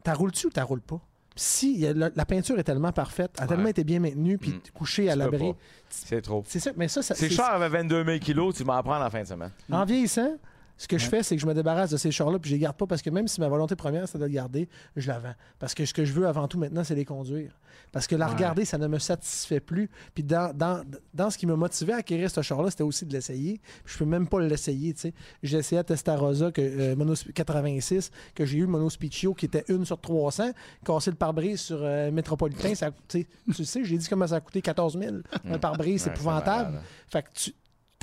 t'as 0.03 0.13
roules-tu 0.13 0.47
ou 0.47 0.49
t'as 0.51 0.63
roules 0.63 0.81
pas? 0.81 1.01
Si 1.35 1.77
la, 1.79 2.09
la 2.13 2.25
peinture 2.25 2.59
est 2.59 2.63
tellement 2.63 2.91
parfaite, 2.91 3.31
elle 3.37 3.45
a 3.45 3.47
tellement 3.47 3.67
été 3.69 3.83
bien 3.85 3.99
maintenue, 4.01 4.37
puis 4.37 4.51
Mm. 4.51 4.61
couchée 4.73 5.09
à 5.09 5.15
l'abri. 5.15 5.53
C'est 5.89 6.21
trop. 6.21 6.43
C'est 6.47 6.59
ça, 6.59 6.71
mais 6.75 6.87
ça, 6.89 7.01
ça 7.01 7.15
C'est 7.15 7.29
cher 7.29 7.45
avec 7.51 7.71
22 7.71 8.03
000 8.03 8.19
kilos, 8.19 8.55
tu 8.55 8.63
m'en 8.65 8.81
prends 8.83 9.01
en 9.03 9.09
fin 9.09 9.21
de 9.21 9.27
semaine. 9.27 9.51
En 9.71 9.85
vieillissant, 9.85 10.35
ce 10.81 10.87
que 10.87 10.97
je 10.97 11.05
fais, 11.07 11.21
c'est 11.21 11.35
que 11.35 11.41
je 11.41 11.45
me 11.45 11.53
débarrasse 11.53 11.91
de 11.91 11.97
ces 11.97 12.09
chars-là, 12.09 12.39
puis 12.39 12.49
je 12.49 12.55
les 12.55 12.59
garde 12.59 12.75
pas, 12.75 12.87
parce 12.87 13.03
que 13.03 13.11
même 13.11 13.27
si 13.27 13.39
ma 13.39 13.47
volonté 13.47 13.75
première, 13.75 14.07
c'est 14.07 14.17
de 14.17 14.23
le 14.25 14.31
garder, 14.31 14.67
je 14.95 15.07
la 15.07 15.19
vends. 15.19 15.33
Parce 15.59 15.75
que 15.75 15.85
ce 15.85 15.93
que 15.93 16.05
je 16.05 16.11
veux 16.13 16.27
avant 16.27 16.47
tout 16.47 16.57
maintenant, 16.57 16.83
c'est 16.83 16.95
les 16.95 17.05
conduire. 17.05 17.51
Parce 17.91 18.07
que 18.07 18.15
la 18.15 18.25
Ouais. 18.27 18.33
regarder, 18.33 18.65
ça 18.65 18.77
ne 18.79 18.87
me 18.87 18.97
satisfait 18.97 19.59
plus. 19.59 19.89
Puis 20.15 20.23
dans, 20.23 20.55
dans, 20.57 20.83
dans 21.13 21.29
ce 21.29 21.37
qui 21.37 21.45
m'a 21.45 21.55
motivé 21.55 21.93
à 21.93 21.97
acquérir 21.97 22.31
ce 22.31 22.41
char-là, 22.41 22.71
c'était 22.71 22.83
aussi 22.83 23.05
de 23.05 23.13
l'essayer. 23.13 23.61
Puis 23.83 23.93
je 23.93 23.97
peux 23.99 24.05
même 24.05 24.27
pas 24.27 24.39
l'essayer, 24.41 24.93
tu 24.93 25.01
sais. 25.01 25.13
J'ai 25.43 25.57
essayé 25.59 25.79
à 25.79 25.83
Testarossa 25.83 26.51
que, 26.51 26.61
euh, 26.61 26.95
Mono 26.95 27.13
86, 27.15 28.09
que 28.33 28.45
j'ai 28.45 28.57
eu 28.57 28.61
le 28.61 28.67
Mono 28.67 28.89
Spicchio, 28.89 29.33
qui 29.33 29.45
était 29.45 29.63
une 29.67 29.85
sur 29.85 29.99
300, 29.99 30.51
cassé 30.85 31.11
le 31.11 31.17
pare-brise 31.17 31.59
sur 31.61 31.79
euh, 31.81 32.11
Métropolitain. 32.11 32.73
Ça, 32.75 32.87
a 32.87 32.91
coûté- 32.91 33.27
tu 33.53 33.65
sais, 33.65 33.83
j'ai 33.85 33.97
dit 33.97 34.07
comment 34.09 34.25
ça 34.27 34.35
a 34.37 34.39
coûté 34.41 34.61
14 34.61 34.97
000. 34.97 35.17
Un 35.45 35.59
pare-brise, 35.59 36.01
c'est 36.03 36.09
Ouais, 36.09 36.15
épouvantable. 36.15 36.69
malade. 36.71 36.83
Fait 37.07 37.23
que 37.23 37.29
tu 37.33 37.53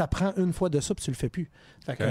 apprends 0.03 0.33
une 0.37 0.53
fois 0.53 0.69
de 0.69 0.81
ça, 0.81 0.95
puis 0.95 1.05
tu 1.05 1.11
le 1.11 1.17
fais 1.17 1.29
plus. 1.29 1.51
Fait 1.85 1.97
que, 1.97 2.05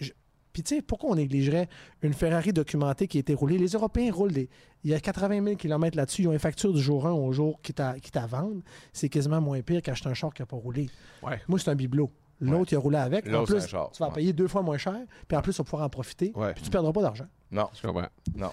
je- 0.00 0.12
Puis 0.52 0.64
tu 0.64 0.74
sais, 0.76 0.82
pourquoi 0.82 1.10
on 1.10 1.14
négligerait 1.14 1.68
une 2.02 2.12
Ferrari 2.12 2.52
documentée 2.52 3.06
qui 3.06 3.18
a 3.18 3.20
été 3.20 3.34
roulée? 3.34 3.56
Les 3.56 3.68
Européens 3.68 4.12
roulent 4.12 4.32
des... 4.32 4.48
Il 4.82 4.90
y 4.90 4.94
a 4.94 4.98
80 5.00 5.44
000 5.44 5.56
km 5.56 5.96
là-dessus. 5.96 6.22
Ils 6.22 6.28
ont 6.28 6.32
une 6.32 6.38
facture 6.40 6.72
du 6.72 6.80
jour 6.80 7.06
1 7.06 7.12
au 7.12 7.30
jour 7.32 7.60
qui 7.62 7.72
t'a 7.72 7.98
qui 8.00 8.10
t'a 8.10 8.24
à 8.24 8.26
vendre. 8.26 8.60
C'est 8.92 9.08
quasiment 9.08 9.40
moins 9.40 9.60
pire 9.62 9.80
qu'acheter 9.80 10.08
un 10.08 10.14
char 10.14 10.34
qui 10.34 10.42
n'a 10.42 10.46
pas 10.46 10.56
roulé. 10.56 10.88
Ouais. 11.22 11.40
Moi, 11.46 11.58
c'est 11.60 11.70
un 11.70 11.76
bibelot. 11.76 12.10
L'autre, 12.40 12.72
il 12.72 12.76
a 12.76 12.78
roulé 12.78 12.96
avec. 12.96 13.32
En 13.32 13.44
plus, 13.44 13.56
un 13.62 13.66
char. 13.66 13.90
tu 13.92 13.98
vas 14.00 14.06
en 14.06 14.08
Ouais. 14.08 14.14
payer 14.16 14.32
deux 14.32 14.48
fois 14.48 14.62
moins 14.62 14.78
cher. 14.78 14.96
Puis 15.28 15.36
en 15.36 15.42
plus, 15.42 15.52
tu 15.52 15.58
vas 15.58 15.64
pouvoir 15.64 15.82
en 15.84 15.88
profiter. 15.90 16.32
Ouais. 16.34 16.52
Puis 16.54 16.62
tu 16.62 16.68
ne 16.68 16.72
perdras 16.72 16.92
pas 16.92 17.02
d'argent. 17.02 17.26
Non, 17.52 17.68
Je 17.80 17.86
comprends. 17.86 18.08
non. 18.34 18.50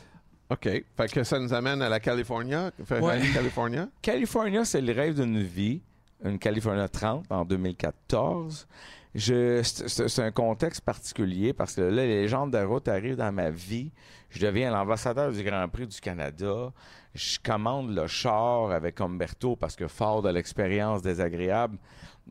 OK. 0.50 0.64
Fait 0.64 1.12
que 1.12 1.24
ça 1.24 1.40
nous 1.40 1.54
amène 1.54 1.82
à 1.82 1.90
la 1.90 2.00
California. 2.00 2.72
Ferrari. 2.86 3.32
California. 3.34 3.90
California, 4.02 4.66
c'est 4.66 4.82
le 4.82 4.94
rêve 4.94 5.16
d'une 5.16 5.42
vie. 5.42 5.82
Une 6.24 6.40
California 6.40 6.88
30 6.88 7.26
en 7.30 7.46
2014. 7.46 8.68
Je, 9.16 9.62
c'est, 9.64 10.20
un 10.22 10.32
contexte 10.32 10.82
particulier 10.82 11.54
parce 11.54 11.76
que 11.76 11.82
là, 11.82 12.06
les 12.06 12.22
légendes 12.22 12.52
de 12.52 12.60
route 12.60 12.88
arrivent 12.88 13.16
dans 13.16 13.32
ma 13.32 13.50
vie. 13.50 13.92
Je 14.30 14.46
deviens 14.46 14.72
l'ambassadeur 14.72 15.32
du 15.32 15.44
Grand 15.44 15.68
Prix 15.70 15.88
du 15.88 16.00
Canada. 16.00 16.72
Je 17.16 17.40
commande 17.44 17.96
le 17.96 18.06
char 18.08 18.72
avec 18.72 19.02
Humberto 19.02 19.56
parce 19.56 19.76
que 19.76 19.88
fort 19.88 20.22
de 20.22 20.30
l'expérience 20.30 21.02
désagréable 21.02 21.78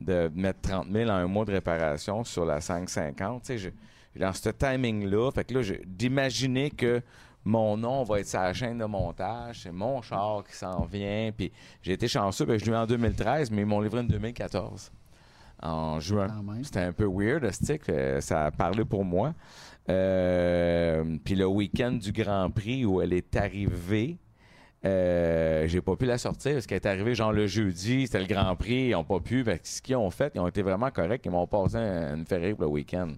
de 0.00 0.30
mettre 0.34 0.60
30 0.60 0.88
000 0.92 1.10
en 1.10 1.14
un 1.14 1.26
mois 1.26 1.44
de 1.44 1.52
réparation 1.52 2.22
sur 2.22 2.44
la 2.44 2.60
550, 2.60 3.42
tu 3.42 3.58
sais, 3.58 3.72
dans 4.14 4.32
ce 4.32 4.50
timing-là, 4.50 5.30
fait 5.30 5.44
que 5.44 5.54
là, 5.54 5.76
d'imaginer 5.86 6.70
que 6.70 7.02
mon 7.46 7.76
nom 7.76 8.02
va 8.02 8.20
être 8.20 8.32
la 8.34 8.52
chaîne 8.52 8.78
de 8.78 8.84
montage, 8.84 9.60
c'est 9.62 9.72
mon 9.72 10.02
char 10.02 10.42
qui 10.44 10.54
s'en 10.56 10.84
vient, 10.84 11.30
puis 11.34 11.50
j'ai 11.80 11.92
été 11.92 12.08
chanceux, 12.08 12.44
ben, 12.44 12.58
je 12.58 12.64
l'ai 12.66 12.72
eu 12.72 12.76
en 12.76 12.86
2013, 12.86 13.50
mais 13.50 13.62
ils 13.62 13.66
m'ont 13.66 13.80
livré 13.80 14.00
en 14.00 14.04
2014, 14.04 14.90
en 15.62 16.00
juin. 16.00 16.26
C'était 16.64 16.80
un 16.80 16.92
peu 16.92 17.06
weird, 17.06 17.42
le 17.44 17.52
stick, 17.52 17.88
euh, 17.88 18.20
ça 18.20 18.46
a 18.46 18.50
parlé 18.50 18.84
pour 18.84 19.04
moi. 19.04 19.32
Euh, 19.88 21.16
puis 21.24 21.34
le 21.36 21.46
week-end 21.46 21.92
du 21.92 22.12
Grand 22.12 22.50
Prix 22.50 22.84
où 22.84 23.00
elle 23.00 23.12
est 23.12 23.36
arrivée, 23.36 24.16
euh, 24.84 25.66
j'ai 25.68 25.80
pas 25.80 25.96
pu 25.96 26.04
la 26.06 26.18
sortir 26.18 26.52
parce 26.54 26.66
qu'elle 26.66 26.76
est 26.76 26.86
arrivée 26.86 27.14
genre 27.14 27.32
le 27.32 27.46
jeudi, 27.46 28.06
c'était 28.06 28.20
le 28.20 28.26
Grand 28.26 28.54
Prix, 28.56 28.88
ils 28.88 28.94
ont 28.94 29.04
pas 29.04 29.20
pu. 29.20 29.44
Fait 29.44 29.64
ce 29.64 29.80
qu'ils 29.80 29.96
ont 29.96 30.10
fait, 30.10 30.32
ils 30.34 30.40
ont 30.40 30.48
été 30.48 30.62
vraiment 30.62 30.90
corrects, 30.90 31.22
ils 31.24 31.30
m'ont 31.30 31.46
passé 31.46 31.76
un- 31.76 32.16
une 32.16 32.26
Ferrari 32.26 32.52
pour 32.54 32.62
le 32.64 32.70
week-end 32.70 33.08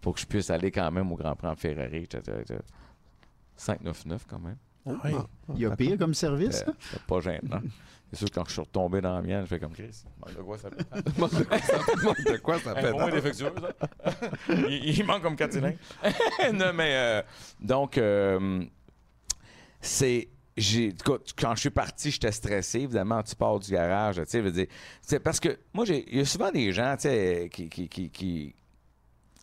pour 0.00 0.14
que 0.14 0.20
je 0.20 0.26
puisse 0.26 0.50
aller 0.50 0.70
quand 0.70 0.90
même 0.90 1.10
au 1.12 1.16
Grand 1.16 1.34
Prix 1.34 1.48
en 1.48 1.56
Ferrari. 1.56 2.04
etc., 2.04 2.22
etc. 2.40 2.60
599 3.56 4.26
quand 4.28 4.38
même. 4.38 4.56
Oui. 4.86 4.94
Ah. 5.04 5.26
Il 5.54 5.60
y 5.60 5.66
a 5.66 5.74
pire 5.76 5.96
comme 5.98 6.14
service. 6.14 6.62
Euh, 6.66 6.72
c'est 6.90 7.02
pas 7.02 7.20
gênant. 7.20 7.60
C'est 8.10 8.18
sûr 8.18 8.28
que 8.30 8.34
quand 8.34 8.44
je 8.46 8.52
suis 8.52 8.60
retombé 8.60 9.00
dans 9.00 9.14
la 9.14 9.22
mienne, 9.22 9.42
je 9.42 9.46
fais 9.46 9.58
comme 9.58 9.72
Chris. 9.72 10.04
manque 10.20 10.36
de 10.36 10.42
quoi 10.42 10.58
ça 10.58 10.70
fait? 10.70 11.18
Manque 11.18 11.34
de 11.34 11.44
quoi 11.44 11.58
ça- 11.58 12.02
manque 12.04 12.24
de 12.24 12.36
quoi 12.36 12.58
ça 12.58 12.74
fait? 12.74 12.92
Il, 14.68 14.88
il 14.98 15.04
manque 15.04 15.22
comme 15.22 15.36
4 15.36 15.52
cylindres. 15.52 15.78
non, 16.52 16.72
mais 16.74 16.94
euh, 16.94 17.22
donc, 17.60 17.98
euh, 17.98 18.64
c'est. 19.80 20.28
J'ai, 20.56 20.88
écoute, 20.90 21.32
quand 21.36 21.56
je 21.56 21.60
suis 21.62 21.70
parti, 21.70 22.12
j'étais 22.12 22.30
stressé. 22.30 22.80
Évidemment, 22.80 23.20
tu 23.24 23.34
pars 23.34 23.58
du 23.58 23.72
garage, 23.72 24.16
tu 24.16 24.22
sais, 24.26 24.38
je 24.38 24.44
veux 24.44 24.52
dire. 24.52 24.66
C'est 25.02 25.18
parce 25.18 25.40
que 25.40 25.58
moi, 25.72 25.84
j'ai, 25.84 26.04
il 26.12 26.18
y 26.18 26.20
a 26.20 26.24
souvent 26.24 26.52
des 26.52 26.72
gens, 26.72 26.94
qui, 26.96 27.68
qui, 27.68 27.88
qui, 27.88 28.10
qui, 28.10 28.54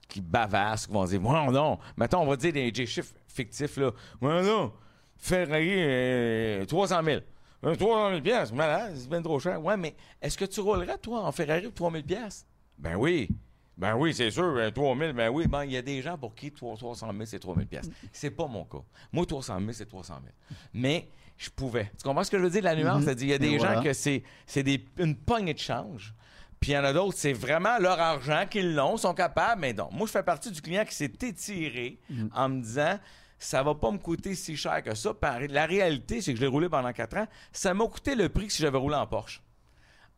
qui 0.08 0.22
bavassent, 0.22 0.88
qui 0.88 0.94
vont 0.94 1.04
dire, 1.04 1.22
ouais, 1.22 1.52
non. 1.52 1.78
Mettons, 1.98 2.22
on 2.22 2.28
va 2.28 2.38
dire 2.38 2.54
des, 2.54 2.72
des 2.72 2.86
chiffres 2.86 3.12
fictifs, 3.32 3.78
là. 3.78 3.92
Ouais, 4.22 4.42
non. 4.44 4.72
Ferrari, 5.18 5.74
euh, 5.78 6.66
300 6.66 7.04
000. 7.04 7.22
Euh, 7.64 7.76
300 7.76 8.10
000 8.10 8.22
piastres, 8.22 8.56
malade, 8.56 8.94
c'est 8.96 9.10
bien 9.10 9.22
trop 9.22 9.40
cher. 9.40 9.64
Ouais, 9.64 9.78
mais 9.78 9.96
est-ce 10.22 10.38
que 10.38 10.46
tu 10.46 10.62
roulerais, 10.62 10.98
toi, 10.98 11.22
en 11.24 11.32
Ferrari 11.32 11.64
pour 11.64 11.74
3 11.74 11.92
000 11.92 12.04
piastres? 12.04 12.48
Ben 12.78 12.96
oui. 12.96 13.30
Ben 13.78 13.96
oui, 13.96 14.14
c'est 14.14 14.32
sûr. 14.32 14.56
Ben, 14.56 14.72
3 14.72 14.98
000, 14.98 15.14
ben 15.14 15.30
oui. 15.30 15.48
Ben, 15.48 15.64
il 15.64 15.72
y 15.72 15.78
a 15.78 15.82
des 15.82 16.02
gens 16.02 16.18
pour 16.18 16.34
qui 16.34 16.52
3 16.52 16.76
300 16.76 17.12
000, 17.12 17.26
c'est 17.26 17.40
3 17.40 17.56
000 17.56 17.68
piastres. 17.68 17.94
C'est 18.12 18.32
pas 18.32 18.48
mon 18.48 18.64
cas. 18.66 18.82
Moi, 19.12 19.26
300 19.26 19.60
000, 19.60 19.72
c'est 19.74 19.86
300 19.86 20.16
000. 20.50 20.60
Mais 20.74 21.08
je 21.38 21.50
pouvais. 21.50 21.92
Tu 21.98 22.04
comprends 22.04 22.24
ce 22.24 22.32
que 22.32 22.38
je 22.38 22.44
veux 22.44 22.50
dire, 22.50 22.64
la 22.64 22.76
nuance? 22.76 22.98
Mhm. 22.98 23.04
C'est-à-dire, 23.04 23.28
il 23.28 23.32
y 23.32 23.34
a 23.34 23.38
des 23.38 23.48
Et 23.50 23.60
gens 23.60 23.66
voilà. 23.68 23.82
que 23.82 23.94
c'est, 23.94 24.24
c'est 24.46 24.64
des, 24.64 24.84
une 24.98 25.16
poignée 25.16 25.54
de 25.54 25.60
change. 25.60 26.14
Puis 26.60 26.72
il 26.72 26.74
y 26.76 26.78
en 26.78 26.84
a 26.84 26.94
d'autres, 26.94 27.18
c'est 27.18 27.34
vraiment 27.34 27.80
leur 27.80 28.00
argent 28.00 28.46
qu'ils 28.48 28.76
l'ont, 28.76 28.96
sont 28.98 29.16
capables, 29.16 29.62
mais 29.62 29.74
non. 29.74 29.90
Moi, 29.92 30.06
je 30.06 30.12
fais 30.12 30.22
partie 30.22 30.52
du 30.52 30.62
client 30.62 30.86
qui 30.86 30.94
s'est 30.94 31.12
étiré 31.22 32.00
en 32.36 32.50
me 32.50 32.62
disant 32.62 33.00
ça 33.44 33.64
va 33.64 33.76
pas 33.76 33.92
me 33.92 33.98
coûter 33.98 34.36
si 34.36 34.56
cher 34.56 34.82
que 34.84 34.94
ça. 34.96 35.14
Par- 35.14 35.40
La 35.50 35.66
réalité, 35.66 36.22
c'est 36.22 36.32
que 36.34 36.38
je 36.38 36.42
l'ai 36.44 36.48
roulé 36.50 36.70
pendant 36.70 36.92
4 36.94 37.18
ans. 37.18 37.28
Ça 37.52 37.74
m'a 37.74 37.86
coûté 37.88 38.16
le 38.16 38.30
prix 38.30 38.48
que 38.48 38.54
si 38.54 38.62
j'avais 38.62 38.78
roulé 38.78 38.96
en 38.96 39.08
Porsche. 39.08 39.42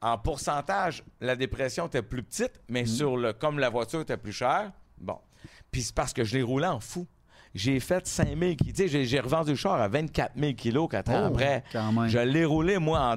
En 0.02 0.18
pourcentage, 0.18 1.04
la 1.22 1.36
dépression 1.36 1.88
était 1.88 2.02
plus 2.02 2.24
petite, 2.24 2.60
mais 2.68 2.86
sur 2.86 3.16
le 3.16 3.32
comme 3.34 3.60
la 3.60 3.70
voiture 3.70 4.02
était 4.02 4.18
plus 4.18 4.34
chère, 4.34 4.72
bon. 4.98 5.18
Puis 5.72 5.84
c'est 5.84 5.96
parce 5.96 6.12
que 6.14 6.24
je 6.24 6.36
l'ai 6.38 6.44
roulé 6.44 6.66
en 6.68 6.80
fou. 6.82 7.08
J'ai 7.54 7.80
fait 7.80 8.08
5 8.08 8.30
000 8.38 8.54
Tu 8.56 8.74
sais, 8.76 9.06
j'ai- 9.06 9.20
revendu 9.20 9.52
le 9.52 9.56
char 9.56 9.80
à 9.80 9.88
24 9.88 10.32
000 10.36 10.54
kilos 10.54 10.88
4 10.90 11.10
ans 11.12 11.22
Oh, 11.26 11.34
après. 11.34 11.64
Je 12.10 12.18
l'ai 12.20 12.46
roulé, 12.46 12.80
moi, 12.80 13.00
en 13.00 13.16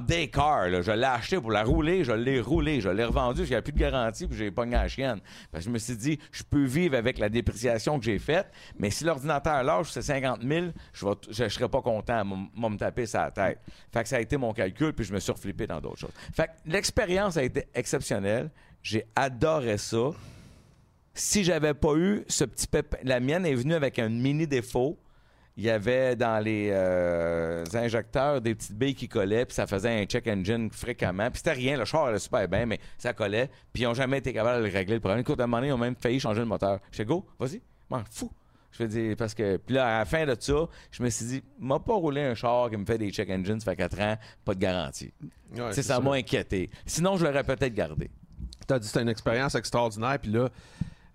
là. 0.67 0.81
Je 0.81 0.91
l'ai 0.91 1.03
acheté 1.05 1.39
pour 1.41 1.51
la 1.51 1.63
rouler, 1.63 2.03
je 2.03 2.11
l'ai 2.11 2.39
roulé, 2.39 2.79
je 2.79 2.89
l'ai 2.89 3.03
revendu, 3.03 3.41
avait 3.41 3.61
plus 3.63 3.73
de 3.73 3.79
garantie, 3.79 4.27
puis 4.27 4.37
j'ai 4.37 4.51
pogné 4.51 4.73
la 4.73 4.87
chienne. 4.87 5.19
Parce 5.51 5.63
que 5.63 5.69
je 5.69 5.73
me 5.73 5.79
suis 5.79 5.97
dit, 5.97 6.19
je 6.31 6.43
peux 6.43 6.63
vivre 6.65 6.95
avec 6.95 7.17
la 7.17 7.29
dépréciation 7.29 7.97
que 7.97 8.05
j'ai 8.05 8.19
faite, 8.19 8.47
mais 8.77 8.91
si 8.91 9.03
l'ordinateur 9.03 9.63
lâche, 9.63 9.89
c'est 9.91 10.03
50 10.03 10.41
000, 10.43 10.67
je 10.93 11.05
ne 11.05 11.13
je, 11.31 11.47
serais 11.49 11.69
pas 11.69 11.81
content, 11.81 12.23
moi 12.23 12.69
me 12.69 12.77
taper 12.77 13.07
sa 13.07 13.31
tête. 13.31 13.59
Fait 13.91 14.03
que 14.03 14.09
ça 14.09 14.17
a 14.17 14.19
été 14.19 14.37
mon 14.37 14.53
calcul, 14.53 14.93
puis 14.93 15.03
je 15.05 15.13
me 15.13 15.19
suis 15.19 15.31
reflippé 15.31 15.65
dans 15.65 15.81
d'autres 15.81 15.97
choses. 15.99 16.13
Fait 16.33 16.45
que 16.47 16.51
l'expérience 16.71 17.37
a 17.37 17.43
été 17.43 17.65
exceptionnelle. 17.73 18.51
J'ai 18.83 19.05
adoré 19.15 19.77
ça 19.77 20.11
si 21.17 21.43
j'avais 21.43 21.73
pas 21.73 21.95
eu 21.95 22.23
ce 22.27 22.43
petit 22.43 22.67
pépin, 22.67 22.97
la 23.03 23.19
mienne 23.19 23.45
est 23.45 23.55
venue 23.55 23.73
avec 23.73 23.99
un 23.99 24.09
mini 24.09 24.47
défaut. 24.47 24.97
il 25.55 25.63
y 25.63 25.69
avait 25.69 26.15
dans 26.15 26.43
les 26.43 26.69
euh, 26.71 27.63
injecteurs 27.73 28.41
des 28.41 28.53
petites 28.53 28.77
billes 28.77 28.93
qui 28.93 29.07
collaient, 29.07 29.45
puis 29.45 29.55
ça 29.55 29.65
faisait 29.65 29.89
un 29.89 30.05
check 30.05 30.27
engine 30.27 30.69
fréquemment. 30.71 31.29
Puis 31.31 31.39
c'était 31.39 31.53
rien, 31.53 31.77
le 31.77 31.85
char 31.85 32.05
allait 32.05 32.19
super 32.19 32.47
bien, 32.47 32.65
mais 32.65 32.79
ça 32.97 33.13
collait. 33.13 33.49
Puis 33.73 33.83
ils 33.83 33.85
n'ont 33.85 33.95
jamais 33.95 34.19
été 34.19 34.31
capables 34.33 34.61
de 34.61 34.67
le 34.67 34.73
régler 34.73 34.95
le 34.95 34.99
problème. 34.99 35.21
Écoute, 35.21 35.39
à 35.39 35.43
un 35.43 35.47
moment 35.47 35.57
donné, 35.57 35.69
ils 35.69 35.73
ont 35.73 35.77
même 35.77 35.95
failli 35.95 36.19
changer 36.19 36.41
le 36.41 36.45
moteur. 36.45 36.79
Je 36.91 37.03
go, 37.03 37.25
vas-y, 37.39 37.61
m'en 37.89 38.03
fou. 38.11 38.31
Je 38.71 38.83
veux 38.83 38.89
dire, 38.89 39.15
parce 39.17 39.33
que. 39.33 39.57
Puis 39.57 39.73
là, 39.73 39.95
à 39.95 39.99
la 39.99 40.05
fin 40.05 40.25
de 40.25 40.35
ça, 40.39 40.67
je 40.91 41.01
me 41.01 41.09
suis 41.09 41.25
dit, 41.25 41.43
m'a 41.59 41.79
pas 41.79 41.95
roulé 41.95 42.21
un 42.21 42.35
char 42.35 42.69
qui 42.69 42.77
me 42.77 42.85
fait 42.85 42.99
des 42.99 43.09
check 43.09 43.29
engines, 43.29 43.59
ça 43.59 43.71
fait 43.71 43.77
4 43.77 44.01
ans, 44.01 44.17
pas 44.45 44.53
de 44.53 44.59
garantie. 44.59 45.11
Ouais, 45.55 45.73
ça 45.73 45.99
m'a 45.99 46.13
inquiété. 46.13 46.69
Sinon, 46.85 47.17
je 47.17 47.25
l'aurais 47.25 47.43
peut-être 47.43 47.73
gardé. 47.73 48.11
Tu 48.67 48.73
as 48.73 48.79
dit 48.79 48.87
c'était 48.87 49.01
une 49.01 49.09
expérience 49.09 49.55
extraordinaire, 49.55 50.19
puis 50.21 50.31
là, 50.31 50.49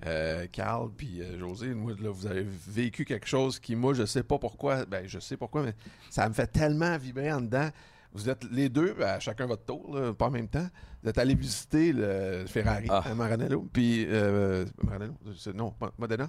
euh, 0.07 0.47
Carl 0.51 0.91
puis 0.97 1.21
euh, 1.23 1.39
José, 1.39 1.75
moi, 1.75 1.93
là, 2.01 2.11
vous 2.11 2.27
avez 2.27 2.45
vécu 2.69 3.05
quelque 3.05 3.27
chose 3.27 3.59
qui, 3.59 3.77
moi, 3.77 3.95
je 3.95 4.05
sais 4.05 4.23
pas 4.23 4.39
pourquoi, 4.39 4.85
ben, 4.85 5.05
je 5.07 5.19
sais 5.19 5.37
pourquoi, 5.37 5.63
mais 5.63 5.75
ça 6.11 6.29
me 6.29 6.35
fait 6.35 6.47
tellement 6.49 6.97
vibrer 6.99 7.33
en 7.33 7.41
dedans. 7.41 7.69
Vous 8.15 8.29
êtes 8.29 8.45
les 8.53 8.69
deux, 8.69 8.95
ben, 8.99 9.07
à 9.09 9.21
chacun 9.21 9.47
votre 9.47 9.65
tour, 9.65 9.97
là, 9.97 10.13
pas 10.13 10.27
en 10.27 10.31
même 10.31 10.49
temps. 10.49 10.67
Vous 11.03 11.09
êtes 11.09 11.19
allés 11.19 11.35
visiter 11.35 11.93
le 11.93 12.45
Ferrari 12.47 12.87
Ah. 12.91 13.03
à 13.11 13.15
Maranello. 13.15 13.67
Puis, 13.73 14.07
euh, 14.09 14.65
Maranello, 14.83 15.15
non, 15.55 15.73
Modena? 15.99 16.29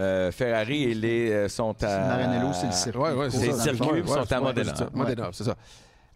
Euh, 0.00 0.30
Ferrari 0.30 0.84
et 0.84 0.94
les 0.94 1.32
euh, 1.32 1.48
sont 1.48 1.74
à. 1.82 1.98
Maranello, 2.08 2.52
c'est 2.52 2.66
le 2.66 2.72
circuit. 2.72 3.00
Ouais, 3.00 3.12
ouais, 3.14 3.30
C'est 3.30 3.50
ça. 3.50 3.72
le 3.72 3.76
circuit, 3.76 3.92
Ouais, 3.94 4.00
ils 4.00 4.08
sont 4.08 4.20
ouais, 4.20 4.32
à 4.32 4.40
Modena. 4.40 4.74
Modena, 4.94 5.30
c'est 5.32 5.44
ça. 5.44 5.56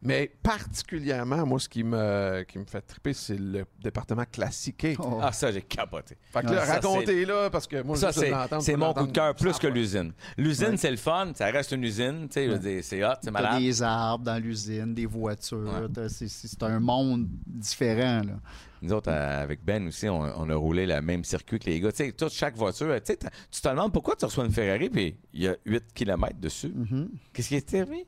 Mais 0.04 0.32
particulièrement, 0.42 1.46
moi, 1.46 1.60
ce 1.60 1.68
qui 1.68 1.84
me, 1.84 2.42
qui 2.48 2.58
me 2.58 2.64
fait 2.64 2.80
triper, 2.82 3.12
c'est 3.12 3.38
le 3.38 3.64
département 3.80 4.24
classiqué. 4.30 4.96
Oh. 4.98 5.20
Ah, 5.22 5.30
ça, 5.32 5.52
j'ai 5.52 5.62
capoté. 5.62 6.16
Fait 6.32 6.40
que 6.42 6.46
là, 6.52 6.64
Ah, 6.66 6.72
racontez-là, 6.74 7.50
parce 7.50 7.66
que 7.68 7.82
moi, 7.82 7.96
Ça, 7.96 8.12
c'est, 8.12 8.76
mon 8.76 8.92
coup 8.94 9.06
de 9.06 9.12
cœur 9.12 9.34
plus 9.34 9.58
que 9.58 9.66
l'usine. 9.68 10.12
L'usine, 10.36 10.70
Ouais. 10.70 10.76
c'est 10.76 10.90
le 10.90 10.96
fun. 10.96 11.32
Ça 11.34 11.46
reste 11.46 11.70
une 11.72 11.84
usine. 11.84 12.26
Tu 12.28 12.34
sais, 12.34 12.46
je 12.46 12.52
veux 12.52 12.58
dire, 12.58 12.82
c'est 12.82 13.04
hot, 13.04 13.12
c'est 13.22 13.30
malade. 13.30 13.60
des 13.60 13.80
arbres 13.82 14.24
dans 14.24 14.42
l'usine, 14.42 14.92
des 14.94 15.06
voitures. 15.06 15.58
Ouais. 15.58 16.08
c'est- 16.08 16.28
C'est 16.28 16.48
c'est 16.48 16.62
un 16.64 16.80
monde 16.80 17.28
différent. 17.46 18.22
Là. 18.24 18.34
Nous 18.82 18.92
autres, 18.92 19.10
euh, 19.12 19.42
avec 19.42 19.64
Ben 19.64 19.86
aussi, 19.86 20.08
on, 20.08 20.20
on 20.20 20.50
a 20.50 20.54
roulé 20.56 20.86
le 20.86 21.00
même 21.00 21.22
circuit 21.22 21.58
que 21.60 21.66
les 21.70 21.78
gars. 21.78 21.92
Tu 21.92 22.04
sais, 22.04 22.12
toute 22.12 22.32
chaque 22.32 22.56
voiture, 22.56 22.88
tu 22.96 23.00
sais, 23.04 23.16
t'as- 23.16 23.30
tu 23.50 23.60
te 23.60 23.68
demandes 23.68 23.92
pourquoi 23.92 24.16
tu 24.16 24.24
reçois 24.24 24.44
une 24.44 24.52
Ferrari 24.52 24.90
puis 24.90 25.16
il 25.32 25.42
y 25.42 25.48
a 25.48 25.56
8 25.64 25.84
km 25.94 26.36
dessus. 26.40 26.72
Mhm. 26.74 27.08
Qu'est-ce 27.32 27.48
qui 27.48 27.54
est 27.54 27.70
servi? 27.70 28.04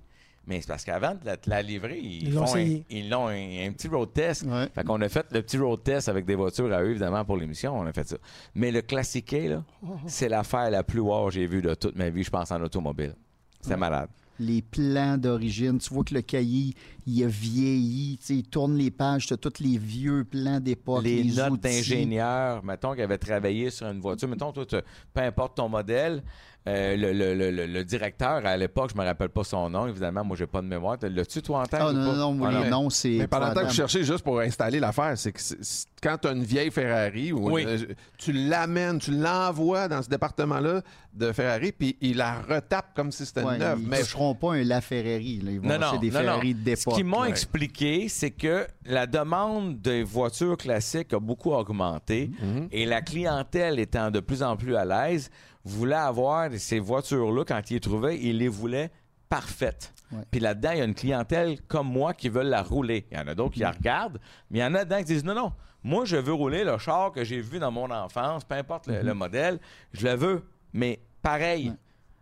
Mais 0.47 0.61
c'est 0.61 0.69
parce 0.69 0.85
qu'avant 0.85 1.15
de 1.15 1.25
la, 1.25 1.37
de 1.37 1.49
la 1.51 1.63
livrer, 1.63 1.99
ils, 1.99 2.31
font 2.33 2.55
un, 2.57 2.79
ils 2.91 3.09
l'ont 3.09 3.29
un, 3.29 3.67
un 3.69 3.73
petit 3.73 3.89
road 3.89 4.13
test. 4.13 4.43
Ouais. 4.45 4.69
Fait 4.75 4.85
qu'on 4.85 5.01
a 5.01 5.09
fait 5.09 5.27
le 5.33 5.41
petit 5.43 5.57
road 5.59 5.83
test 5.83 6.09
avec 6.09 6.27
des 6.27 6.35
voitures 6.35 6.73
à 6.73 6.83
eux, 6.83 6.91
évidemment, 6.91 7.25
pour 7.25 7.37
l'émission. 7.39 7.79
On 7.79 7.87
a 7.87 7.93
fait 7.93 8.07
ça. 8.07 8.17
Mais 8.55 8.71
le 8.71 8.83
classiqué, 8.83 9.49
là, 9.49 9.65
c'est 10.07 10.29
l'affaire 10.29 10.71
la 10.71 10.83
plus 10.83 11.01
wow 11.01 11.27
que 11.29 11.33
j'ai 11.35 11.47
vue 11.47 11.63
de 11.63 11.75
toute 11.75 11.97
ma 11.97 12.11
vie, 12.11 12.23
je 12.25 12.31
pense, 12.31 12.51
en 12.51 12.61
automobile. 12.63 13.15
C'est 13.63 13.77
malade. 13.77 14.09
Les 14.41 14.63
plans 14.63 15.17
d'origine, 15.17 15.79
tu 15.79 15.95
vois 15.95 16.03
que 16.03 16.13
le 16.13 16.21
cahier, 16.21 16.75
il 17.07 17.23
a 17.23 17.29
vieilli. 17.29 18.19
tu 18.19 18.27
sais, 18.27 18.35
Il 18.35 18.43
tourne 18.43 18.77
les 18.77 18.91
pages, 18.91 19.27
tu 19.29 19.33
as 19.33 19.37
tous 19.37 19.61
les 19.63 19.79
vieux 19.79 20.25
plans 20.25 20.59
d'époque. 20.59 21.05
les, 21.05 21.23
Les, 21.23 21.35
notes 21.37 21.61
d'ingénieurs, 21.61 22.65
mettons, 22.65 22.95
qui 22.95 23.03
avaient 23.03 23.17
travaillé 23.17 23.71
sur 23.71 23.87
une 23.87 24.01
voiture, 24.01 24.29
mettons, 24.29 24.51
toi, 24.53 24.67
tu- 24.67 24.77
peu 25.13 25.21
importe 25.21 25.57
ton 25.57 25.69
modèle, 25.69 26.23
euh, 26.67 26.97
le, 26.97 27.13
le- 27.13 27.35
le- 27.35 27.51
le- 27.51 27.67
le 27.67 27.85
directeur, 27.85 28.45
à 28.47 28.57
l'époque, 28.57 28.91
je 28.95 28.99
me 29.01 29.05
rappelle 29.05 29.29
pas 29.29 29.45
son 29.45 29.69
nom, 29.69 29.87
évidemment, 29.87 30.25
moi, 30.25 30.37
j'ai 30.37 30.47
pas 30.47 30.63
de 30.63 30.67
mémoire. 30.67 30.97
L'as-tu, 31.03 31.43
toi, 31.43 31.61
en 31.61 31.65
tête? 31.65 31.81
Ah 31.83 31.93
non, 31.93 32.15
non, 32.15 32.35
non, 32.35 32.45
Ah, 32.47 32.53
non. 32.53 32.71
noms, 32.71 32.91
c'est. 32.91 33.11
Mais 33.19 33.27
pendant 33.27 33.49
le 33.49 33.55
temps 33.55 33.61
que 33.61 33.67
vous 33.67 33.73
épouvantable. 33.73 33.91
cherchez 33.91 34.05
juste 34.05 34.25
pour 34.25 34.41
installer 34.41 34.81
l'affaire, 34.81 35.13
c'est 35.17 35.33
que 35.33 35.41
c'est- 35.41 35.59
quand 36.05 36.19
tu 36.19 36.29
as 36.29 36.33
une 36.33 36.45
vieille 36.45 36.71
Ferrari, 36.71 37.33
ou 37.33 37.51
Oui. 37.51 37.63
une- 37.63 37.69
euh, 37.71 37.95
tu 38.19 38.33
l'amènes, 38.33 38.99
tu 38.99 39.11
l'envoies 39.11 39.89
dans 39.89 40.03
ce 40.03 40.09
département-là 40.11 40.83
de 41.15 41.33
Ferrari, 41.33 41.73
puis 41.73 41.97
il 42.03 42.19
la 42.19 42.43
retape 42.43 42.95
comme 42.95 43.11
si 43.11 43.25
c'était 43.25 43.43
Ouais, 43.43 43.57
neuve. 43.59 43.79
ils 43.81 43.89
Mais 43.89 43.99
ne 43.99 44.03
toucheront 44.03 44.35
pas 44.35 44.53
un 44.55 44.63
LaFerrari. 44.65 45.41
Là. 45.41 45.51
Ils 45.53 45.61
vont 45.61 45.69
Non, 45.69 45.99
des 45.99 46.11
non, 46.11 46.21
non. 46.21 46.25
Ferrari 46.27 46.57
Ce 46.77 46.91
qu'ils 46.95 47.05
m'ont 47.07 47.25
expliqué, 47.25 48.09
c'est 48.11 48.31
que 48.33 48.67
la 48.85 49.07
demande 49.07 49.81
des 49.81 50.03
voitures 50.03 50.57
classiques 50.59 51.13
a 51.15 51.19
beaucoup 51.21 51.53
augmenté 51.53 52.31
Mhm. 52.43 52.69
et 52.71 52.85
la 52.85 53.01
clientèle 53.01 53.79
étant 53.79 54.11
de 54.11 54.21
plus 54.21 54.43
en 54.43 54.57
plus 54.57 54.77
à 54.77 54.85
l'aise, 54.85 55.31
voulait 55.65 55.95
avoir 55.95 56.51
ces 56.59 56.79
voitures-là, 56.79 57.45
quand 57.47 57.71
ils 57.71 57.75
les 57.75 57.81
trouvaient, 57.81 58.21
ils 58.21 58.37
les 58.37 58.49
voulaient 58.49 58.91
parfaites. 59.29 59.93
Ouais. 60.13 60.19
Puis 60.31 60.41
là-dedans, 60.41 60.71
il 60.73 60.79
y 60.79 60.81
a 60.83 60.85
une 60.85 60.95
clientèle 60.95 61.61
comme 61.67 61.89
moi 61.89 62.13
qui 62.15 62.29
veulent 62.29 62.49
la 62.49 62.63
rouler. 62.63 63.07
Il 63.11 63.17
y 63.17 63.21
en 63.21 63.27
a 63.27 63.35
d'autres 63.35 63.55
qui 63.55 63.61
la 63.61 63.71
Mm. 63.71 63.77
regardent, 63.79 64.21
mais 64.51 64.59
il 64.59 64.63
y 64.63 64.65
en 64.65 64.75
a 64.75 64.85
dedans 64.85 64.99
qui 64.99 65.05
disent 65.05 65.25
non, 65.25 65.35
non, 65.35 65.53
moi, 65.85 66.05
je 66.05 66.17
veux 66.17 66.33
rouler 66.33 66.65
le 66.65 66.79
char 66.79 67.13
que 67.13 67.23
j'ai 67.23 67.41
vu 67.41 67.59
dans 67.61 67.71
mon 67.71 67.91
enfance, 67.91 68.45
peu 68.45 68.57
importe 68.57 68.89
le, 68.89 69.03
le 69.03 69.15
modèle, 69.15 69.61
je 69.93 70.09
le 70.09 70.15
veux, 70.15 70.49
mais 70.73 71.01
pareil. 71.23 71.69
Ouais. 71.69 71.77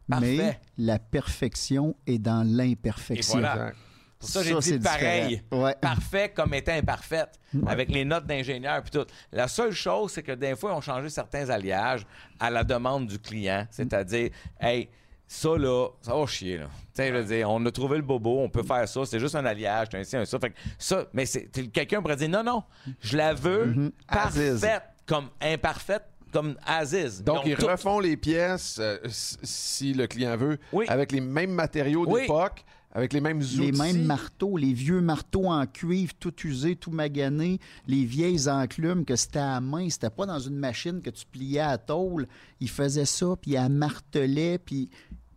Parfait. 0.08 0.36
Mais 0.36 0.60
la 0.78 0.98
perfection 0.98 1.96
est 2.06 2.18
dans 2.18 2.46
l'imperfection. 2.46 3.38
Et 3.38 3.40
voilà. 3.40 3.72
Pour 4.18 4.28
ça, 4.28 4.42
j'ai 4.42 4.54
dit 4.54 4.62
c'est 4.62 4.78
pareil. 4.78 5.42
Ouais. 5.50 5.74
Parfait 5.80 6.32
comme 6.34 6.54
étant 6.54 6.74
imparfaite, 6.74 7.40
avec 7.66 7.88
les 7.90 8.04
notes 8.04 8.26
d'ingénieur 8.26 8.82
puis 8.82 8.90
tout. 8.90 9.06
La 9.32 9.48
seule 9.48 9.72
chose, 9.72 10.12
c'est 10.12 10.22
que 10.22 10.32
des 10.32 10.54
fois, 10.54 10.72
ils 10.72 10.74
ont 10.74 10.80
changé 10.80 11.08
certains 11.08 11.48
alliages 11.50 12.06
à 12.38 12.50
la 12.50 12.62
demande 12.62 13.06
du 13.06 13.18
client. 13.18 13.66
C'est-à-dire, 13.70 14.30
hey, 14.60 14.90
ça 15.32 15.56
là, 15.56 15.88
ça 16.02 16.14
va 16.14 16.26
chier 16.26 16.58
là. 16.58 16.64
Tu 16.66 16.70
sais, 16.94 17.08
je 17.08 17.14
veux 17.14 17.24
dire, 17.24 17.50
on 17.50 17.64
a 17.64 17.70
trouvé 17.70 17.96
le 17.96 18.02
bobo, 18.02 18.40
on 18.40 18.50
peut 18.50 18.62
faire 18.62 18.86
ça, 18.86 19.04
c'est 19.06 19.18
juste 19.18 19.34
un 19.34 19.44
alliage, 19.46 19.88
c'est 19.90 19.98
un 19.98 20.04
ci, 20.04 20.16
un 20.16 20.24
ça. 20.26 20.38
Fait 20.38 20.50
que 20.50 20.56
ça, 20.78 21.06
mais 21.14 21.24
c'est 21.26 21.46
quelqu'un 21.72 22.02
pourrait 22.02 22.16
dire 22.16 22.28
non, 22.28 22.42
non, 22.44 22.62
je 23.00 23.16
la 23.16 23.32
veux 23.32 23.92
As-is. 24.08 24.60
parfaite 24.60 24.82
comme 25.06 25.28
imparfaite 25.40 26.04
comme 26.32 26.56
Aziz. 26.66 27.22
Donc, 27.22 27.42
ils 27.44 27.56
tout- 27.56 27.66
refont 27.66 28.00
les 28.00 28.16
pièces, 28.16 28.78
euh, 28.80 28.96
si 29.08 29.92
le 29.92 30.06
client 30.06 30.34
veut, 30.36 30.58
Oui. 30.72 30.86
avec 30.88 31.12
les 31.12 31.20
mêmes 31.20 31.50
matériaux 31.52 32.06
Oui. 32.08 32.22
d'époque, 32.22 32.64
avec 32.94 33.12
les 33.12 33.20
mêmes 33.20 33.38
outils. 33.40 33.70
Les 33.70 33.72
mêmes 33.72 34.04
marteaux, 34.04 34.56
les 34.56 34.72
vieux 34.72 35.00
marteaux 35.02 35.46
en 35.46 35.66
cuivre, 35.66 36.12
tout 36.18 36.34
usés, 36.46 36.76
tout 36.76 36.90
maganés, 36.90 37.58
les 37.86 38.04
vieilles 38.04 38.48
enclumes 38.48 39.04
que 39.04 39.14
c'était 39.16 39.38
à 39.40 39.60
main, 39.60 39.88
c'était 39.90 40.08
pas 40.10 40.24
dans 40.26 40.38
une 40.38 40.56
machine 40.56 41.00
que 41.02 41.10
tu 41.10 41.24
pliais 41.26 41.60
à 41.60 41.76
tôle. 41.78 42.26
Ils 42.60 42.70
faisaient 42.70 43.04
ça, 43.06 43.26
puis 43.40 43.52
ils 43.52 43.68
martelaient, 43.68 44.58
puis 44.58 44.88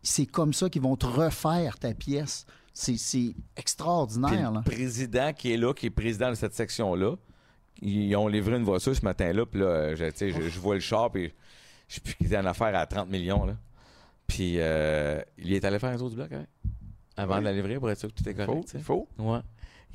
c'est 0.08 0.26
comme 0.26 0.54
ça 0.54 0.70
qu'ils 0.70 0.82
vont 0.82 0.96
te 0.96 1.06
refaire 1.06 1.78
ta 1.80 1.94
pièce. 1.94 2.46
C'est 2.74 3.36
extraordinaire. 3.56 4.50
le 4.52 4.56
là. 4.58 4.62
président 4.66 5.32
qui 5.34 5.54
est 5.54 5.58
là, 5.58 5.74
qui 5.74 5.86
est 5.86 5.90
président 5.90 6.30
de 6.30 6.36
cette 6.36 6.54
section-là, 6.54 7.16
ils 7.82 8.16
ont 8.16 8.28
livré 8.28 8.56
une 8.58 8.64
voiture 8.64 8.96
ce 8.96 9.04
matin-là, 9.04 9.46
puis 9.46 9.60
là, 9.62 9.96
je, 9.96 10.06
tu 10.06 10.12
sais, 10.16 10.32
je, 10.32 10.42
je 10.50 10.60
vois 10.60 10.76
le 10.76 10.82
char, 10.82 11.12
puis 11.12 11.34
je 11.88 11.96
sais 11.96 12.02
plus 12.02 12.16
qu'il 12.16 12.28
était 12.28 12.38
en 12.38 12.46
affaire 12.46 12.76
à 12.76 12.86
30 12.86 13.10
millions, 13.10 13.46
là. 13.46 13.56
Puis 14.28 14.56
euh, 14.58 15.22
il 15.38 15.54
est 15.54 15.64
allé 15.66 15.78
faire 15.80 15.92
un 15.92 15.98
tour 15.98 16.10
du 16.10 16.16
bloc, 16.16 16.32
hein, 16.34 16.46
avant 17.16 17.36
Oui. 17.36 17.40
de 17.42 17.46
la 17.46 17.54
livrer, 17.54 17.78
pour 17.80 17.90
être 17.92 18.00
sûr 18.00 18.10
que 18.14 18.22
tout 18.22 18.28
est 18.28 18.34
correct, 18.34 18.68
sais. 18.70 18.80
faut. 18.80 19.08
Ouais. 19.18 19.40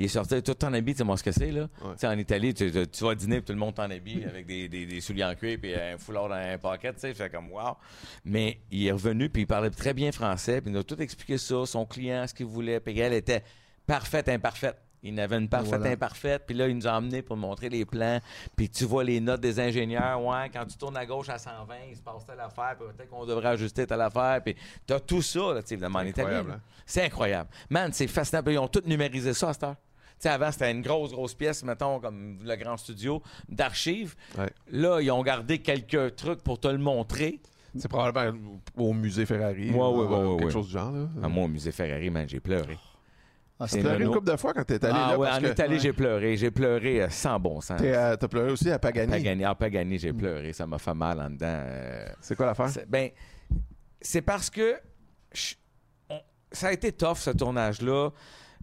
Il 0.00 0.04
est 0.06 0.08
sorti 0.08 0.42
tout 0.42 0.64
en 0.64 0.72
habit, 0.72 0.92
tu 0.94 0.98
sais 0.98 1.04
moi 1.04 1.18
ce 1.18 1.22
que 1.22 1.30
c'est, 1.30 1.50
là. 1.50 1.62
Ouais. 1.84 1.92
Tu 1.92 1.98
sais, 1.98 2.06
en 2.06 2.16
Italie, 2.16 2.54
tu, 2.54 2.72
tu- 2.72 2.88
tu 2.88 3.04
vas 3.04 3.14
dîner, 3.14 3.36
puis 3.36 3.44
tout 3.48 3.52
le 3.52 3.58
monde 3.58 3.74
t'en 3.74 3.90
habille 3.90 4.24
avec 4.24 4.46
des, 4.46 4.66
des, 4.66 4.86
des 4.86 5.00
souliers 5.02 5.24
en 5.24 5.34
cuir, 5.34 5.58
puis 5.60 5.74
un 5.74 5.98
foulard 5.98 6.28
dans 6.30 6.36
un 6.36 6.56
paquet, 6.56 6.94
tu 6.94 7.00
sais, 7.00 7.12
fait 7.12 7.28
comme 7.28 7.50
wow. 7.52 7.76
Mais 8.24 8.60
il 8.70 8.86
est 8.86 8.92
revenu, 8.92 9.28
puis 9.28 9.42
il 9.42 9.46
parlait 9.46 9.68
très 9.68 9.92
bien 9.92 10.10
français, 10.10 10.62
puis 10.62 10.70
il 10.70 10.72
nous 10.72 10.80
a 10.80 10.84
tout 10.84 11.00
expliqué 11.02 11.36
ça, 11.36 11.66
son 11.66 11.84
client, 11.84 12.26
ce 12.26 12.32
qu'il 12.32 12.46
voulait, 12.46 12.80
puis 12.80 12.98
elle 12.98 13.12
était 13.12 13.44
parfaite, 13.86 14.30
imparfaite. 14.30 14.78
Il 15.02 15.18
avait 15.20 15.36
une 15.38 15.48
parfaite, 15.48 15.78
Voilà. 15.80 15.90
imparfaite, 15.92 16.44
puis 16.46 16.54
là, 16.54 16.68
il 16.68 16.76
nous 16.76 16.86
a 16.86 16.92
emmenés 16.92 17.22
pour 17.22 17.36
montrer 17.36 17.68
les 17.70 17.84
plans, 17.86 18.20
puis 18.56 18.68
tu 18.68 18.84
vois 18.84 19.02
les 19.04 19.18
notes 19.20 19.40
des 19.40 19.58
ingénieurs, 19.60 20.22
ouais, 20.22 20.50
quand 20.52 20.64
tu 20.66 20.76
tournes 20.76 20.96
à 20.96 21.04
gauche 21.06 21.28
à 21.30 21.38
120, 21.38 21.74
il 21.90 21.96
se 21.96 22.02
passe 22.02 22.24
telle 22.26 22.40
affaire, 22.40 22.76
puis 22.78 22.86
peut-être 22.96 23.08
qu'on 23.10 23.24
devrait 23.26 23.48
ajuster 23.48 23.86
telle 23.86 24.00
affaire, 24.02 24.40
puis 24.42 24.56
t'as 24.86 25.00
tout 25.00 25.22
ça, 25.22 25.54
là, 25.54 25.62
tu 25.62 25.68
sais, 25.68 25.74
évidemment, 25.74 25.98
en 26.00 26.06
Italie. 26.06 26.34
Hein? 26.36 26.60
C'est 26.86 27.04
incroyable. 27.04 27.48
Man, 27.70 27.92
c'est 27.92 28.08
fascinant. 28.08 28.42
Puis 28.42 28.54
Ils 28.54 28.58
ont 28.58 28.66
tout 28.68 28.82
numérisé 28.84 29.32
ça 29.32 29.50
à 29.50 29.52
cette 29.52 29.62
heure. 29.62 29.76
Tu 30.20 30.24
sais, 30.24 30.34
avant, 30.34 30.52
c'était 30.52 30.70
une 30.70 30.82
grosse, 30.82 31.12
grosse 31.12 31.32
pièce, 31.32 31.64
mettons, 31.64 31.98
comme 31.98 32.40
le 32.44 32.54
grand 32.56 32.76
studio 32.76 33.22
d'archives. 33.48 34.14
Ouais. 34.36 34.50
Là, 34.70 35.00
ils 35.00 35.10
ont 35.10 35.22
gardé 35.22 35.60
quelques 35.60 36.14
trucs 36.14 36.42
pour 36.42 36.60
te 36.60 36.68
le 36.68 36.76
montrer. 36.76 37.40
C'est 37.78 37.88
probablement 37.88 38.60
au 38.76 38.92
musée 38.92 39.24
Ferrari. 39.24 39.70
Ouais, 39.70 39.76
ou, 39.78 39.80
ouais, 39.80 40.06
ouais, 40.06 40.16
ouais, 40.18 40.28
quelque 40.36 40.44
ouais. 40.44 40.50
chose 40.52 40.66
du 40.66 40.72
genre. 40.72 40.92
Là. 40.92 41.08
À 41.22 41.28
moi, 41.28 41.44
au 41.44 41.48
musée 41.48 41.72
Ferrari, 41.72 42.10
man, 42.10 42.28
j'ai 42.28 42.38
pleuré. 42.40 42.76
Ah, 43.58 43.66
C'est 43.66 43.80
pleuré 43.80 44.04
une 44.04 44.10
couple 44.10 44.30
de 44.30 44.36
fois 44.36 44.52
quand 44.52 44.64
t'es 44.64 44.84
allé 44.84 44.94
ah 44.94 45.10
là. 45.12 45.18
ouais, 45.18 45.26
parce 45.26 45.38
en 45.38 45.42
que 45.42 45.52
Italie, 45.52 45.74
ouais. 45.74 45.80
j'ai 45.80 45.92
pleuré. 45.94 46.36
J'ai 46.36 46.50
pleuré 46.50 47.02
euh, 47.02 47.08
sans 47.08 47.38
bon 47.40 47.60
sens. 47.62 47.80
t'es, 47.80 47.94
euh, 47.96 48.16
t'as 48.16 48.28
pleuré 48.28 48.50
aussi 48.52 48.70
à 48.70 48.78
Pagani? 48.78 49.10
Pagani, 49.12 49.46
en 49.46 49.54
Pagani, 49.54 49.98
j'ai 49.98 50.12
pleuré. 50.12 50.52
Ça 50.52 50.66
m'a 50.66 50.78
fait 50.78 50.94
mal 50.94 51.18
en 51.20 51.30
dedans. 51.30 51.46
euh, 51.46 52.06
C'est 52.20 52.36
quoi 52.36 52.44
l'affaire? 52.46 52.68
C'est- 52.68 52.86
Ben, 52.86 53.08
c'est 54.00 54.22
parce 54.22 54.50
que 54.50 54.76
je- 55.32 55.54
on- 56.10 56.20
ça 56.52 56.68
a 56.68 56.72
été 56.72 56.92
tough, 56.92 57.16
ce 57.16 57.30
tournage-là. 57.30 58.10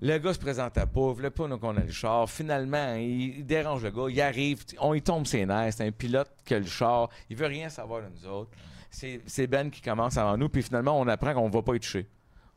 Le 0.02 0.18
gars 0.20 0.34
se 0.34 0.38
présentait 0.40 0.86
pas, 0.86 1.08
il 1.10 1.14
voulait 1.16 1.30
pas 1.32 1.48
nous 1.48 1.58
qu'on 1.58 1.76
ait 1.76 1.86
le 1.86 1.92
char. 1.92 2.30
Finalement, 2.30 2.96
il, 2.96 3.38
il 3.40 3.46
dérange 3.46 3.84
le 3.84 3.90
gars, 3.90 4.06
il 4.10 4.22
arrive, 4.22 4.64
on 4.80 4.94
y 4.94 5.02
tombe 5.02 5.26
ses 5.26 5.46
nerfs. 5.46 5.74
C'est 5.74 5.88
un 5.88 5.92
pilote 5.92 6.30
qui 6.46 6.54
a 6.54 6.60
le 6.60 6.66
char, 6.66 7.10
il 7.30 7.36
veut 7.36 7.48
rien 7.48 7.70
savoir 7.70 8.02
de 8.04 8.08
nous 8.10 8.30
autres. 8.30 8.52
C'est 8.92 9.48
Ben 9.48 9.70
qui 9.72 9.82
commence 9.82 10.18
avant 10.18 10.38
nous, 10.38 10.50
puis 10.50 10.62
finalement, 10.64 11.00
on 11.00 11.08
apprend 11.08 11.34
qu'on 11.34 11.50
va 11.50 11.62
pas 11.62 11.76
y 11.76 11.80
toucher. 11.80 12.08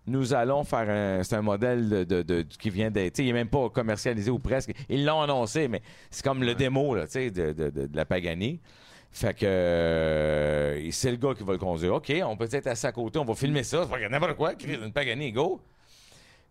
Nous 0.06 0.32
allons 0.34 0.64
faire 0.64 0.88
un. 0.88 1.22
C'est 1.22 1.36
un 1.36 1.42
modèle 1.42 1.88
de, 1.88 2.04
de- 2.04 2.22
de- 2.22 2.42
qui 2.42 2.70
vient 2.70 2.90
d'être. 2.90 3.18
Il 3.18 3.26
n'est 3.26 3.32
même 3.32 3.48
pas 3.48 3.68
commercialisé 3.68 4.30
ou 4.30 4.38
presque. 4.38 4.72
Ils 4.88 5.04
l'ont 5.04 5.20
annoncé, 5.20 5.68
mais 5.68 5.82
c'est 6.10 6.24
comme 6.24 6.42
le 6.42 6.54
démo 6.54 6.94
là, 6.94 7.04
de, 7.06 7.28
de- 7.28 7.52
de- 7.52 7.86
de 7.86 7.96
la 7.96 8.04
Pagani. 8.06 8.60
Fait 9.12 9.34
que 9.34 9.44
euh, 9.44 10.90
c'est 10.90 11.10
le 11.10 11.16
gars 11.16 11.34
qui 11.34 11.42
va 11.44 11.52
le 11.52 11.58
conduire. 11.58 11.94
OK, 11.94 12.12
on 12.24 12.36
peut 12.36 12.48
être 12.50 12.84
à 12.84 12.92
côté, 12.92 13.18
on 13.18 13.24
va 13.24 13.34
filmer 13.34 13.62
ça. 13.62 13.82
C'est 13.84 13.90
pas 13.90 14.08
n'importe 14.08 14.36
quoi. 14.36 14.52
Une 14.66 14.92
Pagani, 14.92 15.32
go. 15.32 15.60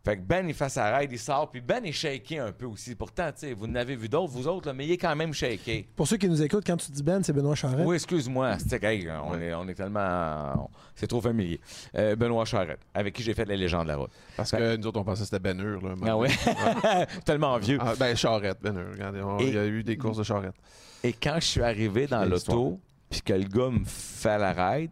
Fait 0.06 0.16
que 0.16 0.22
Ben, 0.22 0.48
il 0.48 0.54
fait 0.54 0.70
sa 0.70 0.96
ride, 0.98 1.12
il 1.12 1.20
sort. 1.20 1.52
Puis 1.52 1.60
Ben 1.62 1.84
est 1.86 1.92
shaké 1.92 2.40
un 2.40 2.52
peu 2.54 2.66
aussi. 2.66 2.96
Pourtant, 2.96 3.32
tu 3.34 3.40
sais, 3.48 3.54
vous 3.54 3.66
en 3.66 3.76
avez 3.76 3.96
vu 3.98 4.08
d'autres, 4.08 4.32
vous 4.32 4.48
autres, 4.48 4.68
là, 4.70 4.74
mais 4.74 4.86
il 4.86 4.92
est 4.94 4.98
quand 4.98 5.16
même 5.16 5.34
shaké. 5.34 5.88
Pour 5.96 6.08
ceux 6.08 6.16
qui 6.18 6.30
nous 6.30 6.42
écoutent, 6.42 6.66
quand 6.66 6.78
tu 6.78 6.92
dis 6.92 7.04
Ben, 7.04 7.22
c'est 7.22 7.34
Benoît 7.34 7.54
Charette. 7.56 7.86
Oui, 7.86 7.96
excuse-moi. 7.96 8.58
C'est 8.66 8.82
hey, 8.84 9.08
on, 9.26 9.40
est, 9.40 9.54
on 9.54 9.68
est 9.68 9.74
tellement. 9.76 10.70
c'est 10.96 11.08
trop 11.08 11.20
familier. 11.22 11.60
Euh, 11.96 12.16
Benoît 12.16 12.46
Charette, 12.46 12.80
avec 12.94 13.14
qui 13.14 13.24
j'ai 13.24 13.34
fait 13.34 13.46
la 13.46 13.56
légende 13.58 13.84
de 13.84 13.88
la 13.90 13.98
route. 13.98 14.12
Parce 14.38 14.52
que 14.52 14.78
nous 14.78 14.88
autres, 14.88 15.00
on 15.00 15.04
pensait 15.04 15.22
que 15.22 15.26
c'était 15.26 15.40
Ben 15.40 15.60
Hur. 15.60 15.82
Là, 15.86 15.96
Ah 16.08 16.18
oui? 16.18 16.30
tellement 17.26 17.58
vieux. 17.58 17.78
Ah, 17.82 17.94
ben, 18.00 18.16
Charrette, 18.16 18.58
Ben 18.62 18.76
Hur. 18.78 18.92
Regardez, 18.94 19.22
on- 19.22 19.40
Et- 19.40 19.48
il 19.50 19.54
y 19.54 19.58
a 19.58 19.66
eu 19.66 19.84
des 19.84 19.98
courses 19.98 20.18
de 20.18 20.24
Charrette. 20.24 20.56
Et 21.04 21.14
quand 21.14 21.36
je 21.36 21.46
suis 21.46 21.62
arrivé 21.62 22.08
dans 22.08 22.24
l'auto, 22.26 22.80
puis 23.10 23.22
que 23.22 23.34
le 23.34 23.46
gars 23.46 23.70
me 23.70 23.84
fait 23.86 24.38
la 24.38 24.52
ride, 24.54 24.92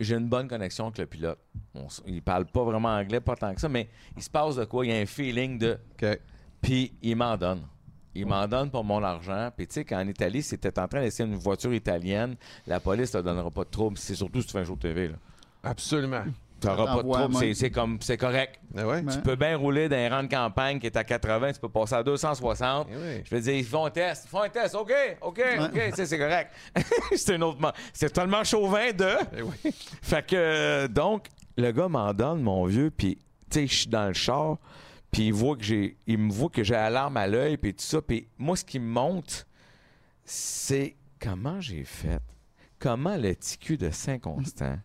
j'ai 0.00 0.16
une 0.16 0.28
bonne 0.28 0.48
connexion 0.48 0.86
avec 0.86 0.98
le 0.98 1.06
pilote. 1.06 1.38
On 1.74 1.86
il 2.06 2.22
parle 2.22 2.46
pas 2.46 2.64
vraiment 2.64 2.90
anglais, 2.90 3.20
pas 3.20 3.36
tant 3.36 3.54
que 3.54 3.60
ça, 3.60 3.68
mais 3.68 3.88
il 4.16 4.22
se 4.22 4.30
passe 4.30 4.56
de 4.56 4.64
quoi? 4.64 4.84
Il 4.84 4.92
y 4.92 4.94
a 4.94 5.00
un 5.00 5.06
feeling 5.06 5.58
de. 5.58 5.78
OK. 5.92 6.20
Puis 6.60 6.92
il 7.02 7.16
m'en 7.16 7.36
donne. 7.36 7.62
Il 8.14 8.26
m'en 8.26 8.46
donne 8.46 8.70
pour 8.70 8.84
mon 8.84 9.02
argent. 9.02 9.50
Puis 9.56 9.66
tu 9.66 9.74
sais, 9.74 9.84
qu'en 9.84 10.06
Italie, 10.06 10.42
si 10.42 10.56
t'es 10.56 10.78
en 10.78 10.86
train 10.86 11.00
d'essayer 11.00 11.28
une 11.28 11.36
voiture 11.36 11.74
italienne, 11.74 12.36
la 12.66 12.80
police 12.80 13.10
te 13.10 13.18
donnera 13.18 13.50
pas 13.50 13.64
de 13.64 13.70
trouble. 13.70 13.98
C'est 13.98 14.14
surtout 14.14 14.40
si 14.40 14.46
tu 14.46 14.52
fais 14.52 14.60
un 14.60 14.64
show 14.64 14.76
de 14.76 14.80
TV. 14.80 15.08
Là. 15.08 15.16
Absolument. 15.62 16.24
T'auras 16.68 16.96
pas 16.96 17.02
de 17.02 17.08
trouble. 17.28 17.54
C'est, 17.54 17.70
comme, 17.70 17.98
c'est 18.00 18.16
correct. 18.16 18.60
Ah 18.76 18.86
ouais? 18.86 19.00
Ouais. 19.02 19.12
Tu 19.12 19.18
peux 19.20 19.36
bien 19.36 19.56
rouler 19.56 19.88
dans 19.88 19.96
un 19.96 20.08
rang 20.08 20.22
de 20.22 20.28
campagne 20.28 20.78
qui 20.78 20.86
est 20.86 20.96
à 20.96 21.04
80, 21.04 21.52
tu 21.54 21.60
peux 21.60 21.68
passer 21.68 21.94
à 21.94 22.02
260. 22.02 22.88
Eh 22.90 22.94
oui. 22.96 23.22
Je 23.24 23.34
veux 23.34 23.40
dire, 23.40 23.54
ils 23.54 23.64
font 23.64 23.86
un 23.86 23.90
test. 23.90 24.24
Ils 24.26 24.28
font 24.28 24.42
un 24.42 24.48
test. 24.48 24.74
OK, 24.74 24.92
OK, 25.22 25.40
OK. 25.60 25.80
C'est 25.94 26.18
correct. 26.18 26.52
c'est 27.16 27.34
un 27.34 27.42
autre. 27.42 27.60
man- 27.60 27.72
C'est 27.92 28.08
totalement 28.08 28.42
chauvin 28.44 28.92
de. 28.92 29.08
Eh 29.36 29.42
oui. 29.42 29.72
Fait 30.02 30.26
que, 30.26 30.86
donc, 30.88 31.26
le 31.56 31.70
gars 31.72 31.88
m'en 31.88 32.12
donne, 32.12 32.42
mon 32.42 32.64
vieux, 32.66 32.90
puis, 32.90 33.16
tu 33.50 33.60
sais, 33.60 33.66
je 33.66 33.74
suis 33.74 33.86
dans 33.88 34.06
le 34.08 34.12
char, 34.14 34.56
puis 35.12 35.26
il 35.28 35.32
voit 35.32 35.56
que 35.56 35.62
j'ai, 35.62 35.96
il 36.06 36.18
me 36.18 36.32
voit 36.32 36.48
que 36.50 36.64
j'ai 36.64 36.74
la 36.74 36.90
larme 36.90 37.16
à 37.16 37.26
l'œil, 37.28 37.56
puis 37.56 37.72
tout 37.74 37.84
ça, 37.84 38.02
puis 38.02 38.26
moi, 38.38 38.56
ce 38.56 38.64
qui 38.64 38.80
me 38.80 38.86
monte, 38.88 39.46
c'est 40.24 40.96
comment 41.20 41.60
j'ai 41.60 41.84
fait, 41.84 42.18
comment 42.78 43.16
le 43.16 43.34
TQ 43.34 43.76
de 43.76 43.90
Saint-Constant, 43.90 44.78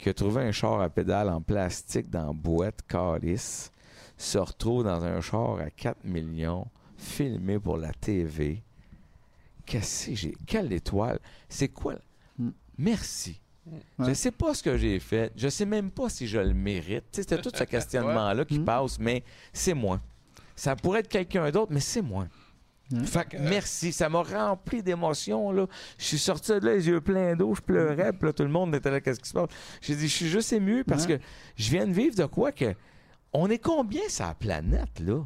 qui 0.00 0.08
a 0.08 0.14
trouvé 0.14 0.42
un 0.42 0.52
char 0.52 0.80
à 0.80 0.88
pédale 0.88 1.28
en 1.28 1.40
plastique 1.42 2.08
dans 2.10 2.28
la 2.28 2.32
boîte 2.32 2.80
calice, 2.88 3.70
se 4.16 4.38
retrouve 4.38 4.84
dans 4.84 5.02
un 5.04 5.20
char 5.20 5.58
à 5.60 5.70
4 5.70 6.04
millions, 6.04 6.66
filmé 6.96 7.58
pour 7.58 7.76
la 7.76 7.92
TV. 7.92 8.62
Qu'est-ce 9.66 10.10
que 10.10 10.14
j'ai? 10.16 10.34
Quelle 10.46 10.72
étoile? 10.72 11.18
C'est 11.48 11.68
quoi? 11.68 11.94
Mm. 12.38 12.48
Merci. 12.78 13.40
Je 13.98 14.04
Ouais. 14.04 14.14
sais 14.14 14.30
pas 14.32 14.54
ce 14.54 14.62
que 14.62 14.76
j'ai 14.76 14.98
fait. 14.98 15.32
Je 15.36 15.48
sais 15.48 15.66
même 15.66 15.90
pas 15.90 16.08
si 16.08 16.26
je 16.26 16.38
le 16.38 16.54
mérite. 16.54 17.04
C'était 17.12 17.40
tout 17.40 17.52
ce 17.54 17.64
questionnement-là 17.64 18.44
qui 18.44 18.58
passe, 18.58 18.98
mais 18.98 19.22
c'est 19.52 19.74
moi. 19.74 20.00
Ça 20.56 20.74
pourrait 20.76 21.00
être 21.00 21.08
quelqu'un 21.08 21.50
d'autre, 21.50 21.70
mais 21.72 21.80
c'est 21.80 22.02
moi. 22.02 22.26
Fait 23.04 23.28
que 23.28 23.36
merci. 23.38 23.92
Ça 23.92 24.08
m'a 24.08 24.22
rempli 24.22 24.82
d'émotions. 24.82 25.54
Je 25.98 26.04
suis 26.04 26.18
sorti 26.18 26.52
de 26.52 26.66
là, 26.66 26.74
les 26.74 26.88
yeux 26.88 27.00
pleins 27.00 27.36
d'eau, 27.36 27.54
je 27.54 27.60
pleurais, 27.60 28.12
puis 28.12 28.26
là, 28.26 28.32
tout 28.32 28.42
le 28.42 28.48
monde 28.48 28.74
était 28.74 28.90
là, 28.90 29.00
qu'est-ce 29.00 29.20
qui 29.20 29.28
se 29.28 29.34
passe? 29.34 29.48
J'ai 29.80 29.94
dit, 29.94 30.08
je 30.08 30.14
suis 30.14 30.28
juste 30.28 30.52
ému 30.52 30.84
parce 30.84 31.06
que 31.06 31.18
je 31.56 31.70
viens 31.70 31.86
de 31.86 31.92
vivre 31.92 32.16
de 32.16 32.24
quoi 32.26 32.52
que. 32.52 32.74
On 33.32 33.48
est 33.48 33.58
combien 33.58 34.08
sur 34.08 34.26
la 34.26 34.34
planète, 34.34 34.98
là? 34.98 35.24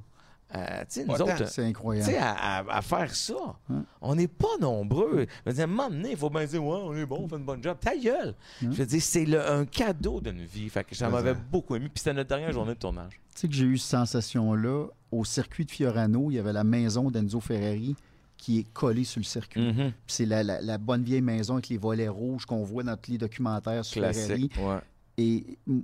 Euh, 0.56 0.84
nous. 1.06 1.46
C'est 1.46 1.64
incroyable. 1.64 2.14
à, 2.16 2.58
à- 2.58 2.76
à 2.78 2.82
faire 2.82 3.14
ça. 3.14 3.34
Ouais. 3.68 3.76
On 4.00 4.14
n'est 4.14 4.28
pas 4.28 4.56
nombreux. 4.60 5.26
Je 5.44 5.50
veux 5.50 5.52
dire, 5.54 5.62
à 5.62 5.64
un 5.64 5.66
moment 5.66 5.90
donné, 5.90 6.12
il 6.12 6.16
faut 6.16 6.30
bien 6.30 6.44
dire, 6.44 6.64
ouais, 6.64 6.78
on 6.82 6.94
est 6.94 7.06
bon, 7.06 7.22
on 7.24 7.28
fait 7.28 7.36
une 7.36 7.44
bonne 7.44 7.62
job. 7.62 7.76
Ta 7.80 7.96
gueule! 7.96 8.34
Je 8.62 8.68
veux 8.68 8.86
dire, 8.86 9.02
c'est 9.02 9.36
un 9.36 9.64
cadeau 9.64 10.20
d'une 10.20 10.44
vie. 10.44 10.68
Fait 10.68 10.84
que 10.84 11.04
m'avait 11.10 11.34
ça. 11.34 11.40
beaucoup 11.50 11.74
aimé. 11.76 11.86
Puis 11.88 11.98
c'était 11.98 12.14
notre 12.14 12.28
dernière 12.28 12.52
journée 12.52 12.74
de 12.74 12.78
tournage. 12.78 13.12
Tu 13.34 13.40
sais 13.40 13.48
que 13.48 13.54
j'ai 13.54 13.64
eu 13.64 13.78
cette 13.78 13.90
sensation-là. 13.90 14.86
Au 15.10 15.24
circuit 15.24 15.64
de 15.64 15.70
Fiorano, 15.70 16.30
il 16.30 16.34
y 16.34 16.38
avait 16.38 16.52
la 16.52 16.64
maison 16.64 17.10
d'Enzo 17.10 17.40
Ferrari 17.40 17.94
qui 18.36 18.58
est 18.60 18.72
collée 18.72 19.04
sur 19.04 19.20
le 19.20 19.24
circuit. 19.24 19.72
Puis 19.72 19.92
c'est 20.08 20.26
la, 20.26 20.42
la- 20.42 20.60
la 20.60 20.76
bonne 20.78 21.02
vieille 21.02 21.20
maison 21.22 21.54
avec 21.54 21.68
les 21.68 21.78
volets 21.78 22.08
rouges 22.08 22.46
qu'on 22.46 22.62
voit 22.64 22.82
dans 22.82 22.96
tous 22.96 23.12
les 23.12 23.18
documentaires 23.18 23.84
sur 23.84 24.02
Ferrari. 24.02 24.48
Classique. 24.48 24.56
Ouais. 24.58 24.78
Et 25.16 25.56
mm, 25.66 25.80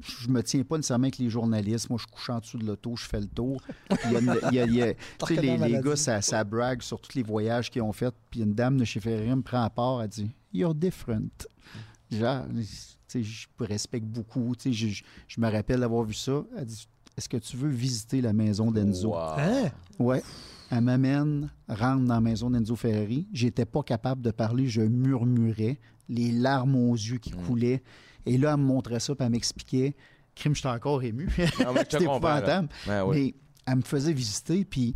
je 0.00 0.28
me 0.28 0.42
tiens 0.42 0.62
pas 0.64 0.76
nécessairement 0.76 1.04
avec 1.04 1.18
les 1.18 1.30
journalistes. 1.30 1.88
Moi, 1.90 1.98
je 2.00 2.06
couche 2.06 2.28
en 2.30 2.38
dessous 2.40 2.58
de 2.58 2.64
l'auto, 2.64 2.94
je 2.96 3.04
fais 3.04 3.20
le 3.20 3.26
tour. 3.28 3.60
Il 4.06 4.12
y 4.12 4.16
a 4.16 4.20
une- 4.20 4.38
il 4.50 4.54
y 4.54 4.60
a- 4.60 4.64
il 4.66 4.74
y 4.74 4.82
a- 4.82 4.94
tu 5.26 5.34
sais, 5.34 5.40
les, 5.40 5.56
les 5.56 5.80
gars, 5.80 5.96
ça, 5.96 6.20
ça 6.22 6.42
brague 6.44 6.82
sur 6.82 7.00
tous 7.00 7.14
les 7.14 7.22
voyages 7.22 7.70
qu'ils 7.70 7.82
ont 7.82 7.92
fait. 7.92 8.12
Puis 8.30 8.40
une 8.40 8.54
dame 8.54 8.76
de 8.78 8.84
chez 8.84 9.00
Ferrari 9.00 9.34
me 9.34 9.42
prend 9.42 9.62
à 9.62 9.70
part, 9.70 10.02
elle 10.02 10.08
dit 10.08 10.30
You're 10.52 10.74
different. 10.74 11.28
Genre, 12.10 12.44
tu 12.54 12.64
sais, 13.08 13.22
je 13.22 13.46
respecte 13.60 14.06
beaucoup. 14.06 14.54
Tu 14.56 14.62
sais, 14.64 14.72
je, 14.72 14.88
je- 14.88 15.02
je 15.28 15.40
me 15.40 15.50
rappelle 15.50 15.80
d'avoir 15.80 16.04
vu 16.04 16.14
ça. 16.14 16.42
Elle 16.56 16.66
dit 16.66 16.86
Est-ce 17.16 17.28
que 17.28 17.36
tu 17.36 17.56
veux 17.56 17.68
visiter 17.70 18.20
la 18.20 18.32
maison 18.32 18.70
d'Enzo? 18.70 19.10
Wow. 19.10 19.38
Hein? 19.38 19.70
Ouais. 19.98 20.22
Elle 20.70 20.80
m'amène, 20.80 21.50
rentre 21.68 22.04
dans 22.06 22.14
la 22.14 22.20
maison 22.22 22.50
d'Enzo 22.50 22.74
Ferrari. 22.76 23.28
J'étais 23.32 23.66
pas 23.66 23.82
capable 23.82 24.22
de 24.22 24.30
parler, 24.30 24.66
je 24.66 24.80
murmurais, 24.80 25.78
les 26.08 26.32
larmes 26.32 26.74
aux 26.76 26.94
yeux 26.94 27.18
qui 27.18 27.32
Mm. 27.34 27.42
coulaient. 27.46 27.82
Et 28.26 28.38
là, 28.38 28.52
elle 28.54 28.60
me 28.60 28.64
montrait 28.66 29.00
ça, 29.00 29.14
puis 29.14 29.24
elle 29.24 29.32
m'expliquait. 29.32 29.94
Crime, 30.34 30.54
j'étais 30.54 30.68
encore 30.68 31.02
ému. 31.02 31.28
Ah, 31.38 31.72
C'était 31.80 31.98
là. 31.98 32.04
épouvantable. 32.04 32.68
Ben 32.86 33.04
oui. 33.04 33.16
Mais 33.16 33.34
elle 33.66 33.76
me 33.76 33.82
faisait 33.82 34.12
visiter, 34.12 34.64
puis 34.64 34.94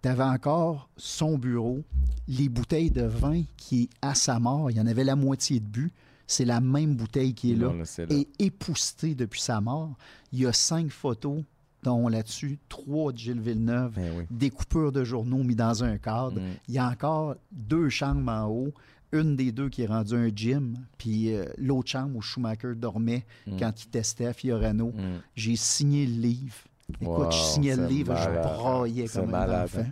t'avais 0.00 0.22
encore 0.24 0.88
son 0.96 1.36
bureau, 1.38 1.82
les 2.28 2.48
bouteilles 2.48 2.90
de 2.90 3.02
vin 3.04 3.42
qui 3.56 3.82
est 3.82 3.88
à 4.02 4.14
sa 4.14 4.38
mort. 4.38 4.70
Il 4.70 4.76
y 4.76 4.80
en 4.80 4.86
avait 4.86 5.04
la 5.04 5.16
moitié 5.16 5.60
de 5.60 5.66
bu. 5.66 5.92
C'est 6.26 6.44
la 6.44 6.60
même 6.60 6.94
bouteille 6.94 7.32
qui 7.34 7.52
est 7.52 7.56
là 7.56 7.72
Non, 7.72 7.82
et 8.10 8.28
époustée 8.38 9.14
depuis 9.14 9.40
sa 9.40 9.60
mort. 9.62 9.96
Il 10.32 10.40
y 10.40 10.46
a 10.46 10.52
cinq 10.52 10.90
photos, 10.90 11.42
dont 11.82 12.06
là-dessus 12.08 12.58
trois 12.68 13.12
de 13.12 13.18
Gilles 13.18 13.40
Villeneuve, 13.40 13.92
Ben 13.94 14.12
oui. 14.18 14.24
des 14.30 14.50
coupures 14.50 14.92
de 14.92 15.04
journaux 15.04 15.42
mis 15.42 15.54
dans 15.54 15.84
un 15.84 15.96
cadre. 15.96 16.38
Mm. 16.40 16.44
Il 16.68 16.74
y 16.74 16.78
a 16.78 16.86
encore 16.88 17.36
deux 17.50 17.88
chambres 17.88 18.30
en 18.30 18.46
haut. 18.46 18.72
Une 19.12 19.36
des 19.36 19.52
deux 19.52 19.68
qui 19.70 19.82
est 19.82 19.86
rendue 19.86 20.14
un 20.16 20.28
gym, 20.34 20.74
puis 20.98 21.32
euh, 21.34 21.46
l'autre 21.56 21.88
chambre 21.90 22.16
où 22.16 22.20
Schumacher 22.20 22.74
dormait 22.76 23.24
Mm. 23.46 23.56
quand 23.58 23.82
il 23.82 23.88
testait 23.88 24.26
à 24.26 24.32
Fiorano. 24.32 24.88
Mm. 24.88 25.20
J'ai 25.34 25.56
signé 25.56 26.06
le 26.06 26.20
livre. 26.20 26.54
Écoute, 27.00 27.06
Wow, 27.18 27.30
je 27.30 27.36
signais 27.38 27.76
le 27.76 27.86
livre, 27.86 28.12
malade. 28.14 28.32
je 28.34 28.58
braillais 28.62 29.08
comme 29.08 29.34
un 29.34 29.64
enfant. 29.64 29.86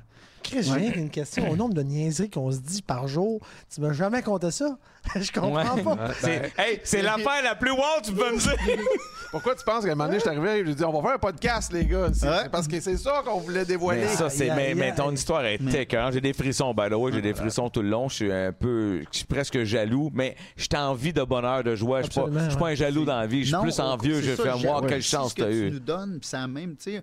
Hein. 0.47 0.51
Chris, 0.51 0.63
j'ai 0.63 0.73
rien 0.73 0.91
qu'une 0.93 1.11
question. 1.11 1.51
Au 1.51 1.57
nombre 1.57 1.75
de 1.75 1.83
niaiseries 1.83 2.31
qu'on 2.31 2.51
se 2.51 2.59
dit 2.59 2.83
par 2.83 3.09
jour, 3.09 3.41
tu 3.73 3.81
m'as 3.81 3.93
jamais 3.93 4.23
compté 4.23 4.51
ça? 4.51 4.77
je 5.15 5.31
comprends 5.31 5.75
Ouais. 5.77 5.83
pas. 5.83 6.11
C'est, 6.21 6.53
hey, 6.59 6.81
c'est 6.83 7.01
l'affaire 7.03 7.43
la 7.45 7.55
plus 7.55 7.71
wow, 7.71 8.01
tu 8.03 8.13
peux 8.13 8.33
me 8.33 8.39
dire. 8.39 8.57
Pourquoi 9.31 9.55
tu 9.55 9.65
penses 9.65 9.85
qu'à 9.85 9.93
un 9.93 9.95
moment 9.95 10.07
donné, 10.07 10.17
je 10.19 10.23
suis 10.23 10.31
arrivé, 10.31 10.59
je 10.59 10.63
lui 10.65 10.73
ai 10.73 10.75
dit, 10.75 10.85
on 10.85 10.93
va 10.93 11.01
faire 11.03 11.17
un 11.17 11.19
podcast, 11.19 11.73
les 11.73 11.85
gars. 11.85 12.09
C'est 12.13 12.29
Ouais. 12.29 12.37
c'est 12.45 12.49
parce 12.51 12.67
que 12.67 12.81
c'est 12.81 12.97
ça 12.97 13.23
qu'on 13.25 13.39
voulait 13.39 13.65
dévoiler. 13.65 14.03
Mais 14.03 14.09
ça, 14.09 14.31
c'est, 14.31 14.51
mais, 14.75 14.95
ton 14.95 15.13
histoire 15.13 15.45
est 15.45 15.59
Mais- 15.61 15.83
écœurante. 15.83 16.13
J'ai 16.15 16.21
des 16.21 16.33
frissons, 16.33 16.73
by 16.75 16.89
the 16.91 16.95
way. 16.95 17.13
J'ai 17.13 17.23
des 17.23 17.35
frissons 17.35 17.69
tout 17.69 17.83
le 17.83 17.89
long. 17.89 18.09
Je 18.09 18.15
suis 18.15 18.33
un 18.33 18.53
peu, 18.53 19.01
je 19.13 19.19
suis 19.19 19.27
presque 19.27 19.63
jaloux, 19.65 20.11
mais 20.13 20.35
je 20.57 20.67
t'ai 20.67 20.77
envie 20.77 21.13
de 21.13 21.23
bonheur, 21.23 21.63
de 21.63 21.75
joie. 21.77 22.03
Je 22.03 22.11
suis 22.11 22.21
pas, 22.21 22.27
je 22.45 22.49
suis 22.51 22.59
pas 22.59 22.69
un 22.69 22.75
jaloux 22.75 23.05
dans 23.05 23.19
la 23.19 23.27
vie. 23.27 23.45
Je 23.45 23.55
suis 23.55 23.63
plus 23.63 23.79
envieux. 23.81 24.21
Je 24.21 24.33
fais 24.33 24.51
ouais. 24.53 24.89
quelle 24.89 25.03
C'est 25.03 25.17
chance 25.17 25.31
ce 25.31 25.35
que 25.37 25.43
t'as 25.43 25.49
tu 25.49 25.55
eu. 25.69 25.71
nous 25.71 25.81
donnes, 25.81 26.19
puis 26.21 26.29
ça 26.29 26.47
même, 26.47 26.77
tu 26.77 26.93
sais, 26.95 27.03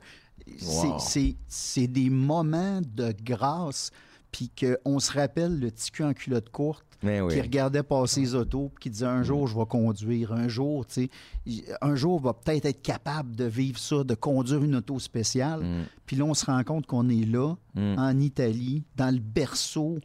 Wow. 0.61 0.97
c'est- 1.47 1.87
des 1.87 2.09
moments 2.09 2.81
de 2.81 3.13
grâce, 3.23 3.91
puis 4.31 4.49
qu'on 4.49 4.99
se 4.99 5.11
rappelle 5.11 5.59
le 5.59 5.69
petit 5.69 5.91
cul 5.91 6.03
en 6.03 6.13
culotte 6.13 6.49
courte 6.49 6.85
oui. 7.03 7.33
qui 7.33 7.41
regardait 7.41 7.83
passer 7.83 8.21
les 8.21 8.33
autos, 8.35 8.69
puis 8.73 8.83
qui 8.83 8.89
disait 8.89 9.05
un 9.05 9.21
jour 9.23 9.47
je 9.47 9.55
vais 9.57 9.65
conduire, 9.65 10.31
un 10.33 10.47
jour, 10.47 10.85
tu 10.87 11.09
sais, 11.45 11.65
un 11.81 11.95
jour 11.95 12.19
va 12.19 12.33
peut-être 12.33 12.65
être 12.65 12.81
capable 12.81 13.35
de 13.35 13.43
vivre 13.45 13.77
ça, 13.77 14.03
de 14.03 14.15
conduire 14.15 14.63
une 14.63 14.75
auto 14.75 14.97
spéciale. 14.99 15.61
Mm. 15.63 15.83
Puis 16.05 16.15
là, 16.15 16.25
on 16.25 16.33
se 16.33 16.45
rend 16.45 16.63
compte 16.63 16.85
qu'on 16.87 17.09
est 17.09 17.25
là, 17.25 17.55
Mm. 17.75 17.95
en 17.97 18.19
Italie, 18.19 18.83
dans 18.95 19.13
le 19.13 19.19
berceau 19.19 19.99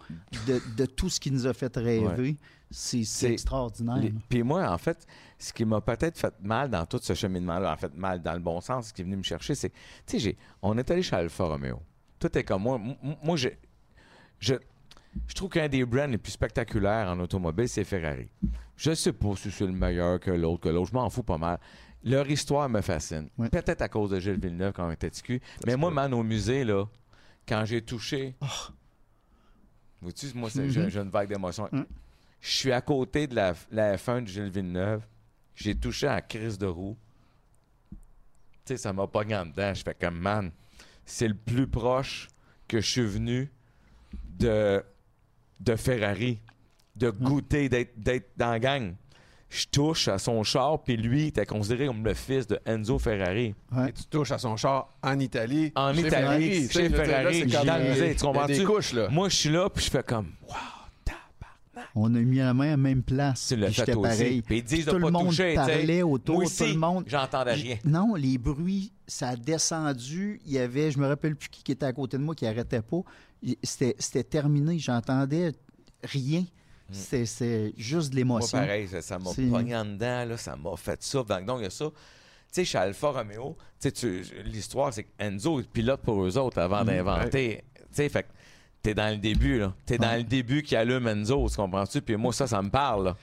de, 0.47 0.60
de 0.77 0.86
tout 0.86 1.09
ce 1.09 1.20
qui 1.20 1.31
nous 1.31 1.47
a 1.47 1.52
fait 1.55 1.74
rêver. 1.77 2.36
C'est 2.70 3.04
C'est- 3.04 3.32
extraordinaire. 3.32 3.96
Les- 3.96 4.12
Puis 4.28 4.42
moi, 4.42 4.70
en 4.70 4.78
fait, 4.78 5.06
ce 5.38 5.52
qui 5.52 5.64
m'a 5.64 5.80
peut-être 5.80 6.18
fait 6.18 6.34
mal 6.42 6.68
dans 6.70 6.84
tout 6.86 6.98
ce 7.02 7.14
cheminement-là, 7.14 7.72
en 7.72 7.76
fait, 7.76 7.94
mal 7.94 8.22
dans 8.22 8.34
le 8.34 8.40
bon 8.40 8.60
sens, 8.60 8.88
ce 8.88 8.92
qui 8.92 9.02
est 9.02 9.04
venu 9.04 9.16
me 9.16 9.22
chercher, 9.22 9.54
c'est, 9.54 9.70
tu 9.70 9.76
sais, 10.06 10.18
j'ai- 10.18 10.36
on 10.62 10.76
est 10.76 10.90
allé 10.90 11.02
chez 11.02 11.16
Alfa 11.16 11.44
Romeo. 11.44 11.80
Tout 12.18 12.36
est 12.36 12.44
comme 12.44 12.62
moi. 12.62 12.78
Moi, 13.22 13.36
je, 13.36 13.48
je, 14.40 14.54
je 15.26 15.34
trouve 15.34 15.48
qu'un 15.50 15.68
des 15.68 15.84
brands 15.84 16.06
les 16.08 16.18
plus 16.18 16.32
spectaculaires 16.32 17.08
en 17.08 17.18
automobile, 17.20 17.68
c'est 17.68 17.84
Ferrari. 17.84 18.28
Je 18.76 18.94
sais 18.94 19.12
pas 19.12 19.34
si 19.36 19.50
c'est 19.50 19.66
le 19.66 19.72
meilleur 19.72 20.20
que 20.20 20.30
l'autre, 20.30 20.60
que 20.62 20.68
l'autre. 20.68 20.90
Je 20.90 20.94
m'en 20.94 21.08
fous 21.10 21.22
pas 21.22 21.38
mal. 21.38 21.58
Leur 22.04 22.28
histoire 22.30 22.68
me 22.68 22.80
fascine. 22.80 23.28
Ouais. 23.38 23.48
Peut-être 23.48 23.82
à 23.82 23.88
cause 23.88 24.10
de 24.10 24.20
Gilles 24.20 24.38
Villeneuve 24.40 24.72
quand 24.72 24.86
on 24.86 24.90
était 24.92 25.10
TQ. 25.10 25.40
Mais 25.66 25.76
moi, 25.76 25.90
man, 25.90 26.12
au 26.14 26.22
musée, 26.22 26.64
là, 26.64 26.84
quand 27.48 27.64
j'ai 27.64 27.82
touché. 27.82 28.36
Vois-tu, 30.00 30.26
moi, 30.34 30.48
c'est- 30.50 30.68
j'ai 30.70 30.82
Mhm. 30.82 30.88
j'ai 30.90 31.00
une 31.00 31.10
vague 31.10 31.28
d'émotion. 31.28 31.68
Mm. 31.72 31.82
Je 32.40 32.51
suis 32.51 32.73
à 32.73 32.81
côté 32.81 33.27
de 33.27 33.35
la, 33.35 33.55
la 33.70 33.97
F1 33.97 34.23
de 34.23 34.28
Gilles 34.28 34.51
Villeneuve. 34.51 35.02
J'ai 35.55 35.74
touché 35.74 36.06
à 36.06 36.15
la 36.16 36.20
crise 36.20 36.59
de 36.59 36.66
roue. 36.66 36.97
Tu 37.90 37.97
sais, 38.66 38.77
ça 38.77 38.93
m'a 38.93 39.06
pogné 39.06 39.36
en 39.36 39.47
dedans. 39.47 39.74
Je 39.74 39.82
fais 39.82 39.94
comme, 39.94 40.19
man, 40.19 40.51
c'est 41.05 41.28
le 41.28 41.35
plus 41.35 41.66
proche 41.66 42.28
que 42.69 42.81
je 42.81 42.90
suis 42.90 43.06
venu 43.06 43.51
de, 44.39 44.85
de 45.60 45.77
Ferrari 45.77 46.40
de 46.98 47.10
goûter, 47.10 47.69
d'être, 47.69 48.31
dans 48.36 48.51
la 48.51 48.59
gang. 48.59 48.94
Je 49.48 49.65
touche 49.66 50.09
à 50.09 50.19
son 50.19 50.43
char, 50.43 50.82
puis 50.82 50.97
lui, 50.97 51.23
il 51.23 51.27
était 51.28 51.47
considéré 51.47 51.86
comme 51.86 52.05
le 52.05 52.12
fils 52.12 52.47
de 52.47 52.60
Enzo 52.66 52.98
Ferrari. 52.98 53.55
Ouais. 53.73 53.89
Et 53.89 53.93
tu 53.93 54.05
touches 54.05 54.32
à 54.32 54.39
son 54.39 54.56
char 54.56 54.90
en 55.02 55.19
Italie. 55.19 55.73
En 55.74 55.94
chez 55.94 56.01
Italie, 56.06 56.69
chez 56.69 56.90
Ferrari, 56.90 57.47
dans 57.47 57.78
le 57.78 57.89
musée, 57.89 58.15
tu 58.15 58.27
comprends-tu? 58.27 59.09
Moi, 59.10 59.28
je 59.31 59.36
suis 59.36 59.48
là, 59.48 59.70
puis 59.70 59.85
je 59.85 59.90
fais 59.90 60.02
comme, 60.02 60.32
wow. 60.47 60.55
On 61.94 62.14
a 62.14 62.18
mis 62.20 62.38
la 62.38 62.55
main 62.55 62.66
à 62.66 62.70
la 62.70 62.76
même 62.76 63.02
place. 63.02 63.48
Tu 63.48 63.56
l'as 63.56 63.66
puis 63.66 63.74
fait 63.76 63.94
pareil. 63.94 64.42
Puis 64.42 64.59
ils 64.59 64.64
disent 64.64 64.84
de 64.86 64.90
tout 64.92 64.98
pas 65.00 65.06
le 65.06 65.12
monde 65.12 65.26
toucher, 65.28 65.55
parlait 65.55 66.02
autour, 66.02 66.36
Moi 66.36 66.44
tout 66.44 66.50
aussi, 66.50 66.72
le 66.72 66.78
monde. 66.78 67.05
j'entendais 67.06 67.52
rien. 67.55 67.76
Non, 67.84 68.14
les 68.14 68.38
bruits, 68.38 68.92
ça 69.06 69.30
a 69.30 69.36
descendu. 69.36 70.40
Il 70.46 70.52
y 70.52 70.59
avait, 70.59 70.90
je 70.90 70.98
me 70.98 71.06
rappelle 71.06 71.36
plus 71.36 71.48
qui, 71.48 71.62
qui 71.62 71.72
était 71.72 71.86
à 71.86 71.92
côté 71.92 72.18
de 72.18 72.22
moi, 72.22 72.34
qui 72.34 72.46
arrêtait 72.46 72.82
pas. 72.82 73.00
C'était 73.62 73.94
c'était 73.98 74.24
terminé. 74.24 74.78
J'entendais 74.78 75.52
rien. 76.02 76.44
C'était- 76.90 77.26
C'était 77.26 77.74
juste 77.76 78.12
de 78.14 78.22
Hmm. 78.22 78.26
Moi, 78.26 78.38
l'émotion. 78.40 78.59
pareil, 78.59 78.88
ça- 78.88 79.02
ça 79.02 79.18
m'a 79.18 79.30
C'est- 79.32 79.42
pogné 79.46 79.76
en 79.76 79.84
dedans, 79.84 80.24
là, 80.24 80.36
ça 80.38 80.56
m'a 80.56 80.74
fait 80.76 81.02
ça. 81.02 81.22
Donc, 81.22 81.44
donc, 81.44 81.59
il 81.60 81.64
y 81.64 81.66
a 81.66 81.70
ça. 81.70 81.84
Tu 81.90 81.94
sais, 82.50 82.64
chez 82.64 82.78
Alfa 82.78 83.09
Romeo, 83.10 83.56
tu 83.78 83.90
sais, 83.94 84.22
l'histoire, 84.46 84.90
c'est 84.94 85.05
qu'Enzo 85.05 85.60
est 85.60 85.68
pilote 85.68 86.00
pour 86.00 86.24
eux 86.24 86.38
autres 86.38 86.59
avant 86.59 86.82
d'inventer. 86.84 87.62
Tu 87.74 87.84
sais, 87.92 88.09
fait 88.09 88.22
que 88.22 88.28
t'es 88.89 88.94
dans 88.94 89.10
le 89.10 89.19
début, 89.19 89.59
là. 89.59 89.73
T'es 89.85 89.98
dans 89.98 90.16
le 90.16 90.23
début 90.23 90.62
qui 90.62 90.74
allume 90.74 91.06
Enzo, 91.09 91.47
tu 91.48 91.56
comprends-tu? 91.56 92.01
Puis 92.01 92.16
moi, 92.16 92.32
ça, 92.32 92.47
ça 92.47 92.62
me 92.62 92.70
parle, 92.70 93.05
là. 93.06 93.16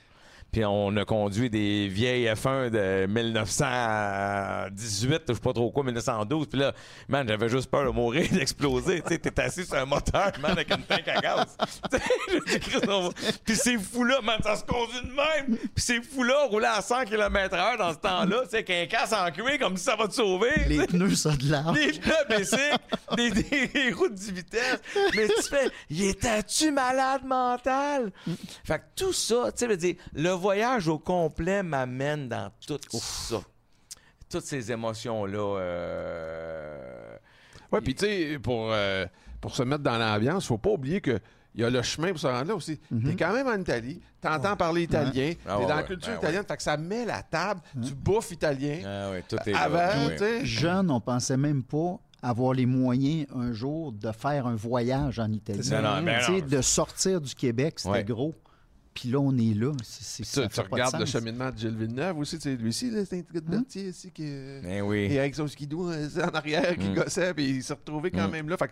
Puis 0.56 0.64
on 0.64 0.96
a 0.96 1.04
conduit 1.04 1.50
des 1.50 1.86
vieilles 1.86 2.24
F1 2.28 2.70
de 2.70 3.04
1918, 3.08 5.22
je 5.28 5.34
sais 5.34 5.40
pas 5.40 5.52
trop 5.52 5.70
quoi, 5.70 5.84
1912. 5.84 6.46
Puis 6.46 6.58
là, 6.58 6.72
man, 7.10 7.28
j'avais 7.28 7.50
juste 7.50 7.70
peur 7.70 7.84
de 7.84 7.90
mourir, 7.90 8.26
d'exploser. 8.32 9.02
Tu 9.02 9.08
sais, 9.08 9.18
t'es 9.18 9.38
assis 9.38 9.66
sur 9.66 9.74
un 9.74 9.84
moteur, 9.84 10.32
man, 10.40 10.52
avec 10.52 10.70
une 10.70 10.82
tank 10.84 11.06
à 11.08 11.20
gaz. 11.20 11.58
Puis 13.44 13.54
ces 13.54 13.76
fous-là, 13.76 14.22
man, 14.22 14.40
ça 14.42 14.56
se 14.56 14.64
conduit 14.64 15.02
de 15.02 15.12
même. 15.14 15.58
Puis 15.58 15.84
ces 15.84 16.00
fous-là, 16.00 16.46
rouler 16.46 16.70
à 16.74 16.80
100 16.80 17.04
km/h 17.04 17.76
dans 17.76 17.92
ce 17.92 17.98
temps-là, 17.98 18.44
tu 18.44 18.50
sais, 18.52 18.64
qu'un 18.64 18.86
casse 18.86 19.12
en 19.12 19.30
cuir, 19.30 19.58
comme 19.60 19.76
si 19.76 19.84
ça 19.84 19.94
va 19.94 20.08
te 20.08 20.14
sauver. 20.14 20.52
Les 20.68 20.86
pneus, 20.86 21.16
ça 21.16 21.36
de 21.36 21.50
l'arbre. 21.50 21.74
Des 21.74 21.92
pneus 21.92 22.24
bicycles, 22.30 22.78
des, 23.14 23.30
des, 23.30 23.66
des 23.66 23.92
routes 23.92 24.14
de 24.14 24.32
vitesse. 24.32 24.80
Mais 25.14 25.28
tu 25.28 25.42
fais, 25.50 25.68
il 25.90 26.06
était-tu 26.06 26.70
malade 26.70 27.26
mental? 27.26 28.10
Fait 28.64 28.78
que 28.78 28.84
tout 28.96 29.12
ça, 29.12 29.52
tu 29.54 29.66
sais, 29.66 29.98
le 30.14 30.45
voyage 30.46 30.86
au 30.86 30.98
complet 30.98 31.62
m'amène 31.64 32.28
dans 32.28 32.50
tout 32.66 32.78
ça. 32.92 33.40
Toutes 34.30 34.44
ces 34.44 34.70
émotions-là. 34.70 35.58
euh, 35.58 37.16
Ouais, 37.72 37.80
puis 37.80 37.94
tu 37.96 38.06
sais, 38.06 38.38
pour, 38.40 38.68
euh, 38.72 39.06
pour 39.40 39.54
se 39.56 39.62
mettre 39.64 39.82
dans 39.82 39.98
l'ambiance, 39.98 40.46
faut 40.46 40.58
pas 40.58 40.70
oublier 40.70 41.00
que. 41.00 41.18
Il 41.54 41.62
y 41.62 41.64
a 41.64 41.70
le 41.70 41.80
chemin 41.80 42.10
pour 42.10 42.18
se 42.20 42.26
rendre 42.26 42.48
là 42.48 42.54
aussi. 42.54 42.78
T'es 42.78 43.16
quand 43.16 43.32
même 43.32 43.46
en 43.48 43.58
Italie, 43.58 43.98
t'entends 44.20 44.56
parler 44.56 44.82
italien, 44.82 45.32
Ah 45.46 45.54
t'es 45.56 45.62
ouais, 45.62 45.62
dans 45.62 45.68
la 45.70 45.76
ouais, 45.80 45.86
culture 45.86 46.12
ben 46.12 46.18
italienne, 46.18 46.44
fait 46.46 46.56
que 46.58 46.62
ça 46.62 46.76
met 46.76 47.06
la 47.06 47.22
table, 47.22 47.62
tu 47.82 47.94
bouffes 47.94 48.30
italien. 48.32 48.82
Ah 48.84 49.10
ouais, 49.10 49.24
tout 49.26 49.36
est. 49.46 49.54
Avant, 49.54 50.06
Ouais. 50.06 50.12
tu 50.16 50.18
sais. 50.18 50.44
Jeune, 50.44 50.90
on 50.90 51.00
pensait 51.00 51.38
même 51.38 51.62
pas 51.62 51.98
avoir 52.22 52.52
les 52.52 52.66
moyens 52.66 53.26
un 53.34 53.54
jour 53.54 53.90
de 53.92 54.12
faire 54.12 54.46
un 54.46 54.54
voyage 54.54 55.18
en 55.18 55.32
Italie. 55.32 55.66
Non, 55.70 55.80
non, 55.80 56.02
ben 56.02 56.18
Tu 56.18 56.26
sais, 56.26 56.40
non. 56.42 56.46
de 56.46 56.60
sortir 56.60 57.20
du 57.22 57.34
Québec, 57.34 57.78
c'était 57.78 57.90
Ouais. 57.90 58.04
gros. 58.04 58.34
Puis 58.98 59.10
là, 59.10 59.18
on 59.20 59.36
est 59.36 59.54
là. 59.54 59.72
C'est- 59.82 60.24
c'est- 60.24 60.48
Tu, 60.48 60.60
regardes 60.60 60.98
le 60.98 61.04
cheminement 61.06 61.50
de 61.50 61.58
Gilles 61.58 61.76
Villeneuve 61.76 62.18
aussi, 62.18 62.36
tu 62.38 62.42
sais, 62.50 62.56
lui 62.56 62.68
aussi, 62.70 62.90
là, 62.90 63.04
c'est 63.04 63.16
un 63.18 63.20
gars 63.20 63.40
de 63.40 63.40
Berthier 63.40 63.88
ici 63.88 64.10
qui. 64.10 64.24
Ben 64.62 64.80
oui. 64.82 65.08
Et 65.10 65.18
avec 65.20 65.34
son 65.34 65.46
skidoo 65.46 65.90
euh, 65.90 66.08
en 66.24 66.34
arrière 66.34 66.74
qui 66.76 66.88
Mm. 66.88 66.94
gossait, 66.94 67.34
puis 67.34 67.44
il 67.56 67.62
s'est 67.62 67.74
retrouvé 67.74 68.10
quand 68.10 68.26
Mm. 68.28 68.32
même 68.32 68.48
là. 68.48 68.56
Fait 68.56 68.70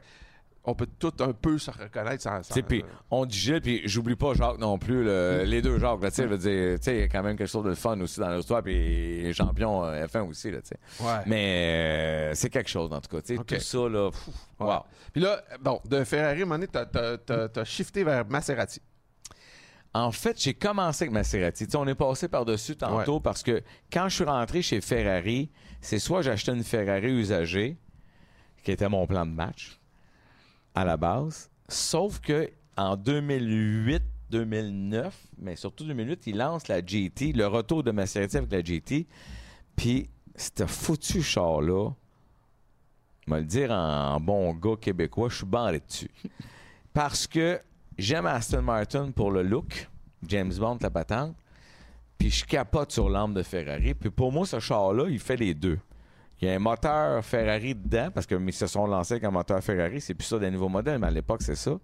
on 0.66 0.74
peut 0.74 0.88
tout 0.98 1.12
un 1.20 1.34
peu 1.34 1.58
se 1.58 1.70
reconnaître 1.70 2.22
sans. 2.22 2.40
puis 2.66 2.82
on 3.10 3.26
dit 3.26 3.36
Gilles, 3.36 3.60
puis 3.60 3.82
j'oublie 3.84 4.16
pas 4.16 4.32
Jacques 4.32 4.56
non 4.58 4.78
plus, 4.78 5.04
le- 5.04 5.42
les 5.44 5.60
deux 5.60 5.78
Jacques, 5.78 6.00
là, 6.02 6.08
tu 6.10 6.16
sais, 6.16 6.26
dire, 6.26 6.78
tu 6.78 6.84
sais, 6.84 6.94
il 6.96 7.00
y 7.00 7.02
a 7.02 7.08
quand 7.08 7.22
même 7.22 7.36
quelque 7.36 7.50
chose 7.50 7.66
de 7.66 7.74
fun 7.74 8.00
aussi 8.00 8.18
dans 8.18 8.34
l'histoire, 8.34 8.62
puis 8.62 9.30
champion 9.34 9.84
euh, 9.84 10.06
F1 10.06 10.22
aussi, 10.26 10.50
là, 10.50 10.62
tu 10.62 10.68
sais. 10.68 11.04
Ouais. 11.04 11.20
Mais 11.26 12.30
euh, 12.30 12.34
c'est 12.34 12.48
quelque 12.48 12.70
chose, 12.70 12.90
en 12.94 13.00
tout 13.02 13.14
cas, 13.14 13.20
tu 13.20 13.34
sais, 13.34 13.38
Ok. 13.38 13.46
tout 13.46 13.60
ça, 13.60 13.88
là, 13.90 14.10
pff, 14.10 14.26
Ouais. 14.60 14.66
wow. 14.66 14.80
Puis 15.12 15.20
là, 15.20 15.42
bon, 15.60 15.80
de 15.84 16.02
Ferrari, 16.02 16.38
à 16.40 16.42
un 16.42 16.46
moment 16.46 16.54
donné, 16.54 16.68
t'as- 16.68 16.86
t'as- 16.86 17.18
t'as 17.18 17.48
t'as 17.48 17.64
shifté 17.64 18.02
vers 18.02 18.26
Maserati. 18.26 18.80
En 19.94 20.10
fait, 20.10 20.42
j'ai 20.42 20.54
commencé 20.54 21.04
avec 21.04 21.12
Maserati. 21.12 21.66
Tu 21.66 21.70
sais, 21.70 21.76
on 21.76 21.86
est 21.86 21.94
passé 21.94 22.26
par-dessus 22.26 22.74
tantôt 22.76 23.20
parce 23.20 23.44
que 23.44 23.62
quand 23.92 24.08
je 24.08 24.16
suis 24.16 24.24
rentré 24.24 24.60
chez 24.60 24.80
Ferrari, 24.80 25.50
c'est 25.80 26.00
soit 26.00 26.22
j'achetais 26.22 26.52
une 26.52 26.64
Ferrari 26.64 27.12
usagée, 27.12 27.76
qui 28.64 28.72
était 28.72 28.88
mon 28.88 29.06
plan 29.06 29.24
de 29.24 29.30
match 29.30 29.78
à 30.74 30.84
la 30.84 30.96
base, 30.96 31.48
sauf 31.68 32.18
que 32.18 32.50
en 32.76 32.96
2008-2009, 32.96 35.12
mais 35.38 35.54
surtout 35.54 35.84
2008, 35.84 36.26
il 36.26 36.38
lance 36.38 36.66
la 36.66 36.84
GT, 36.84 37.32
le 37.32 37.46
retour 37.46 37.84
de 37.84 37.92
Maserati 37.92 38.36
avec 38.36 38.50
la 38.50 38.64
GT, 38.64 39.06
puis 39.76 40.10
ce 40.34 40.66
foutu 40.66 41.22
char-là, 41.22 41.90
je 43.26 43.32
vais 43.32 43.40
le 43.40 43.46
dire 43.46 43.70
en 43.70 44.18
bon 44.18 44.52
gars 44.54 44.74
québécois, 44.80 45.28
je 45.28 45.36
suis 45.36 45.46
barré 45.46 45.80
dessus. 45.86 46.10
Parce 46.92 47.28
que 47.28 47.60
j'aime 47.98 48.26
Aston 48.26 48.62
Martin 48.62 49.10
pour 49.10 49.30
le 49.30 49.42
look, 49.42 49.88
James 50.26 50.52
Bond, 50.52 50.78
la 50.80 50.90
patente, 50.90 51.36
puis 52.18 52.30
je 52.30 52.44
capote 52.44 52.92
sur 52.92 53.08
l'âme 53.08 53.34
de 53.34 53.42
Ferrari. 53.42 53.94
Puis 53.94 54.10
pour 54.10 54.32
moi, 54.32 54.46
ce 54.46 54.60
char-là, 54.60 55.06
il 55.08 55.18
fait 55.18 55.36
les 55.36 55.54
deux. 55.54 55.78
Il 56.40 56.48
y 56.48 56.50
a 56.50 56.54
un 56.54 56.58
moteur 56.58 57.24
Ferrari 57.24 57.74
dedans, 57.74 58.10
parce 58.12 58.26
qu'ils 58.26 58.52
se 58.52 58.66
sont 58.66 58.86
lancés 58.86 59.14
avec 59.14 59.24
un 59.24 59.30
moteur 59.30 59.62
Ferrari. 59.62 60.00
C'est 60.00 60.14
plus 60.14 60.26
ça 60.26 60.38
des 60.38 60.50
nouveaux 60.50 60.68
modèles, 60.68 60.98
mais 60.98 61.06
à 61.06 61.10
l'époque, 61.10 61.42
c'est 61.42 61.56
ça. 61.56 61.78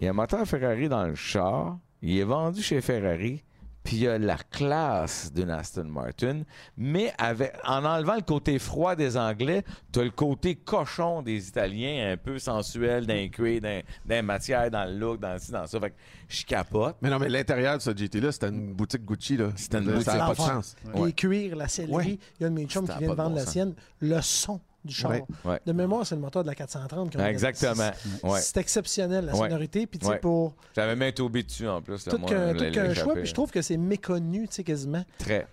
Il 0.00 0.04
y 0.04 0.06
a 0.08 0.10
un 0.10 0.14
moteur 0.14 0.46
Ferrari 0.46 0.88
dans 0.88 1.06
le 1.06 1.14
char. 1.14 1.78
Il 2.02 2.18
est 2.18 2.24
vendu 2.24 2.62
chez 2.62 2.80
Ferrari. 2.80 3.42
Puis 3.82 3.96
il 3.96 4.02
y 4.02 4.08
a 4.08 4.18
la 4.18 4.36
classe 4.36 5.32
d'une 5.32 5.48
Aston 5.50 5.84
Martin, 5.84 6.42
mais 6.76 7.12
avec, 7.16 7.54
en 7.66 7.84
enlevant 7.84 8.16
le 8.16 8.20
côté 8.20 8.58
froid 8.58 8.94
des 8.94 9.16
Anglais, 9.16 9.64
tu 9.90 10.00
as 10.00 10.04
le 10.04 10.10
côté 10.10 10.54
cochon 10.56 11.22
des 11.22 11.48
Italiens, 11.48 12.12
un 12.12 12.16
peu 12.18 12.38
sensuel, 12.38 13.06
d'un 13.06 13.28
cuir, 13.28 13.60
d'un, 13.62 13.80
d'un 14.04 14.20
matière, 14.22 14.70
dans 14.70 14.84
le 14.84 14.98
look, 14.98 15.20
dans 15.20 15.38
ci, 15.38 15.50
dans 15.50 15.66
ça. 15.66 15.80
Fait 15.80 15.90
que 15.90 15.96
je 16.28 16.44
capote. 16.44 16.96
Mais 17.00 17.08
non, 17.08 17.18
mais 17.18 17.30
l'intérieur 17.30 17.78
de 17.78 17.82
ce 17.82 17.96
GT-là, 17.96 18.32
c'était 18.32 18.48
une 18.48 18.74
boutique 18.74 19.04
Gucci. 19.04 19.36
là. 19.38 19.50
C'était 19.56 19.78
une 19.78 19.86
Ça 19.86 19.92
boutique. 19.92 20.12
n'a 20.14 20.26
pas 20.26 20.32
de 20.34 20.38
sens. 20.38 20.76
Les 20.94 21.00
Ouais. 21.00 21.12
cuirs, 21.12 21.56
la 21.56 21.68
sellerie. 21.68 21.94
Ouais. 21.94 22.18
Il 22.38 22.42
y 22.42 22.44
a 22.44 22.48
un 22.48 22.50
de 22.50 22.54
mes 22.56 22.66
chums 22.66 22.86
Ça 22.86 22.92
qui 22.94 22.98
vient 23.00 23.08
de 23.10 23.14
vendre 23.14 23.30
bon 23.30 23.36
la 23.36 23.44
sens. 23.44 23.52
sienne. 23.52 23.74
Le 24.00 24.20
son 24.20 24.60
du 24.84 24.94
char. 24.94 25.10
Ouais. 25.10 25.24
Ouais. 25.44 25.60
De 25.66 25.72
mémoire, 25.72 26.06
c'est 26.06 26.14
le 26.14 26.20
moteur 26.20 26.42
de 26.42 26.48
la 26.48 26.54
430. 26.54 27.12
qu'on 27.12 27.18
avait. 27.18 27.30
Exactement. 27.30 27.90
C'est- 27.94 28.26
Ouais. 28.26 28.40
C'est 28.40 28.56
exceptionnel, 28.58 29.26
la 29.26 29.34
sonorité. 29.34 29.86
Puis, 29.86 29.98
tu 29.98 30.06
sais, 30.06 30.16
pour 30.18 30.54
J'avais 30.74 30.96
même 30.96 31.12
Toby 31.12 31.44
dessus 31.44 31.68
en 31.68 31.80
plus. 31.82 32.06
là, 32.06 32.12
tout 32.12 32.18
qu'un 32.20 32.54
échappé. 32.54 32.94
choix, 32.94 33.14
puis 33.14 33.26
je 33.26 33.34
trouve 33.34 33.50
que 33.50 33.62
c'est 33.62 33.76
méconnu, 33.76 34.48
tu 34.48 34.54
sais, 34.54 34.64
quasiment. 34.64 35.04
Très. 35.18 35.46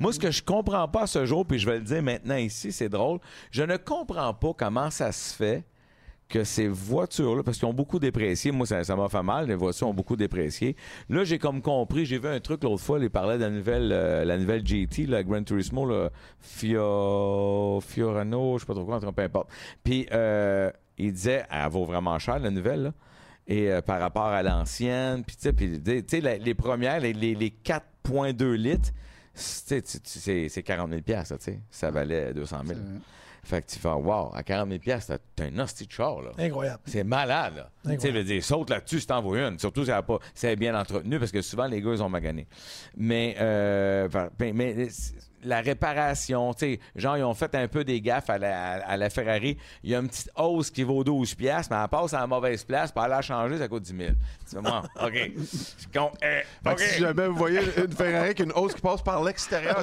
Moi, 0.00 0.12
ce 0.12 0.18
que 0.18 0.30
je 0.30 0.42
comprends 0.42 0.88
pas 0.88 1.06
ce 1.06 1.26
jour, 1.26 1.44
puis 1.44 1.58
je 1.58 1.66
vais 1.66 1.78
le 1.78 1.84
dire 1.84 2.02
maintenant 2.02 2.36
ici, 2.36 2.72
c'est 2.72 2.88
drôle, 2.88 3.18
je 3.50 3.62
ne 3.62 3.76
comprends 3.76 4.32
pas 4.32 4.52
comment 4.56 4.90
ça 4.90 5.12
se 5.12 5.34
fait 5.34 5.64
que 6.28 6.42
ces 6.42 6.66
voitures-là, 6.66 7.42
parce 7.44 7.58
qu'ils 7.58 7.68
ont 7.68 7.72
beaucoup 7.72 7.98
déprécié, 8.00 8.50
moi 8.50 8.66
ça 8.66 8.82
ça 8.82 8.96
m'a 8.96 9.08
fait 9.08 9.22
mal, 9.22 9.46
les 9.46 9.54
voitures 9.54 9.88
ont 9.88 9.94
beaucoup 9.94 10.16
déprécié. 10.16 10.74
Là, 11.08 11.22
j'ai 11.22 11.38
comme 11.38 11.62
compris, 11.62 12.04
j'ai 12.04 12.18
vu 12.18 12.26
un 12.28 12.40
truc 12.40 12.64
l'autre 12.64 12.82
fois, 12.82 12.98
il 12.98 13.10
parlait 13.10 13.36
de 13.38 13.42
la 13.44 13.50
nouvelle, 13.50 13.90
euh, 13.92 14.24
la 14.24 14.36
nouvelle 14.36 14.66
GT, 14.66 15.06
la 15.06 15.22
Gran 15.22 15.44
Turismo, 15.44 15.86
Fio, 16.40 17.80
Fiorano, 17.80 18.56
je 18.58 18.60
sais 18.62 18.66
pas 18.66 18.74
trop 18.74 18.84
quoi, 18.84 19.00
peu 19.00 19.22
importe. 19.22 19.48
Puis, 19.84 20.06
euh, 20.12 20.70
il 20.98 21.12
disait, 21.12 21.44
elle 21.50 21.68
vaut 21.70 21.84
vraiment 21.84 22.18
cher, 22.18 22.38
la 22.38 22.50
nouvelle, 22.50 22.82
là. 22.84 22.92
Et 23.48 23.70
euh, 23.70 23.80
par 23.80 24.00
rapport 24.00 24.24
à 24.26 24.42
l'ancienne, 24.42 25.22
puis 25.24 25.36
tu 25.36 25.48
sais, 26.08 26.38
les 26.38 26.54
premières, 26.54 26.98
les, 26.98 27.12
les, 27.12 27.34
les 27.36 27.54
4.2 27.64 28.54
litres, 28.54 28.90
c'est 29.32 29.82
tu 29.82 29.90
sais, 29.92 29.98
tu- 30.00 30.18
c'est 30.18 30.48
c'est 30.48 30.62
40 30.64 30.88
000 30.90 31.02
piastres, 31.02 31.38
tu 31.38 31.44
sais. 31.44 31.60
Ça 31.70 31.90
valait 31.92 32.32
200 32.34 32.56
000. 32.66 32.80
Fait 33.46 33.62
que 33.62 33.70
tu 33.70 33.78
fais, 33.78 33.88
wow, 33.88 34.32
à 34.34 34.42
40 34.42 34.68
000 34.70 34.80
piastres, 34.80 35.12
t'as 35.36 35.44
un 35.44 35.58
hostie 35.60 35.86
de 35.86 35.92
char, 35.92 36.20
là. 36.20 36.32
Incroyable. 36.36 36.80
C'est 36.84 37.04
malade, 37.04 37.68
là. 37.84 37.96
Tu 37.96 38.10
veux 38.10 38.24
dire, 38.24 38.42
saute 38.42 38.70
là-dessus 38.70 38.98
si 38.98 39.06
t'en 39.06 39.22
vois 39.22 39.38
une. 39.38 39.58
Surtout 39.60 39.84
si 39.84 39.90
pas, 39.90 40.18
si 40.34 40.46
elle 40.46 40.54
est 40.54 40.56
bien 40.56 40.76
entretenue, 40.76 41.20
parce 41.20 41.30
que 41.30 41.40
souvent, 41.42 41.66
les 41.66 41.80
gars, 41.80 41.92
ils 41.92 42.02
ont 42.02 42.08
magané. 42.08 42.48
Mais, 42.96 43.36
euh, 43.38 44.08
mais, 44.40 44.52
mais 44.52 44.88
la 45.46 45.60
réparation, 45.60 46.52
tu 46.54 46.74
sais, 46.74 46.80
genre, 46.94 47.16
ils 47.16 47.22
ont 47.24 47.34
fait 47.34 47.54
un 47.54 47.68
peu 47.68 47.84
des 47.84 48.00
gaffes 48.00 48.28
à 48.30 48.38
la, 48.38 48.74
à 48.86 48.96
la 48.96 49.08
Ferrari. 49.10 49.56
Il 49.82 49.90
y 49.90 49.94
a 49.94 49.98
une 49.98 50.08
petite 50.08 50.30
hausse 50.36 50.70
qui 50.70 50.82
vaut 50.82 51.04
12 51.04 51.34
piastres, 51.34 51.72
mais 51.74 51.80
elle 51.82 51.88
passe 51.88 52.12
à 52.14 52.20
la 52.20 52.26
mauvaise 52.26 52.64
place, 52.64 52.92
puis 52.92 53.02
elle 53.04 53.12
a 53.12 53.22
changé, 53.22 53.58
ça 53.58 53.68
coûte 53.68 53.82
10 53.84 53.96
000. 53.96 54.10
Tu 54.48 54.56
fais, 54.56 54.60
moi, 54.62 54.82
OK. 55.02 55.12
Je 55.14 55.98
compte, 55.98 56.18
eh, 56.22 56.42
Fait 56.64 56.70
OK. 56.70 56.76
que 56.76 56.82
si 56.82 57.00
jamais 57.00 57.26
vous 57.28 57.36
voyez 57.36 57.60
une 57.76 57.92
Ferrari 57.92 58.16
avec 58.26 58.40
une 58.40 58.52
hausse 58.52 58.74
qui 58.74 58.80
passe 58.80 59.02
par 59.02 59.22
l'extérieur, 59.22 59.80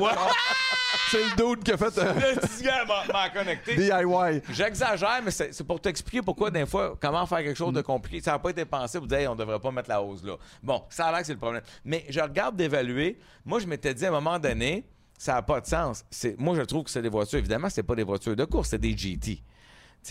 c'est 1.09 1.17
le 1.23 1.35
dude 1.55 1.63
qui 1.63 1.71
a 1.71 1.77
fait 1.77 1.97
un 1.99 2.13
Le 2.13 2.39
petit 2.39 2.63
gars 2.63 2.85
m'a- 2.85 3.11
m'a 3.11 3.29
connecté. 3.29 3.75
DIY. 3.75 4.41
J'exagère, 4.51 5.21
mais 5.23 5.31
c'est 5.31 5.53
c'est 5.53 5.63
pour 5.63 5.79
t'expliquer 5.79 6.21
pourquoi, 6.21 6.49
des 6.51 6.65
fois, 6.65 6.95
comment 6.99 7.25
faire 7.25 7.39
quelque 7.39 7.57
chose 7.57 7.73
de 7.73 7.81
compliqué. 7.81 8.21
Ça 8.21 8.31
n'a 8.31 8.39
pas 8.39 8.49
été 8.49 8.65
pensé 8.65 8.97
pour 8.97 9.07
dire, 9.07 9.19
hey, 9.19 9.27
on 9.27 9.35
devrait 9.35 9.59
pas 9.59 9.71
mettre 9.71 9.89
la 9.89 10.01
hausse 10.01 10.23
là. 10.23 10.35
Bon, 10.61 10.83
ça 10.89 11.05
a 11.07 11.11
l'air 11.11 11.19
que 11.21 11.25
c'est 11.27 11.33
le 11.33 11.39
problème. 11.39 11.61
Mais 11.85 12.05
je 12.09 12.19
regarde 12.19 12.55
d'évaluer. 12.55 13.19
Moi, 13.45 13.59
je 13.59 13.67
m'étais 13.67 13.93
dit 13.93 14.05
à 14.05 14.09
un 14.09 14.11
moment 14.11 14.39
donné, 14.39 14.85
ça 15.23 15.35
n'a 15.35 15.41
pas 15.41 15.61
de 15.61 15.65
sens. 15.65 16.03
Moi, 16.37 16.53
je 16.57 16.63
trouve 16.63 16.83
que 16.83 16.89
c'est 16.89 17.01
des 17.01 17.07
voitures, 17.07 17.39
évidemment, 17.39 17.69
c'est 17.69 17.83
pas 17.83 17.95
des 17.95 18.03
voitures 18.03 18.35
de 18.35 18.43
course, 18.43 18.71
c'est 18.71 18.77
des 18.77 18.97
GT. 18.97 19.41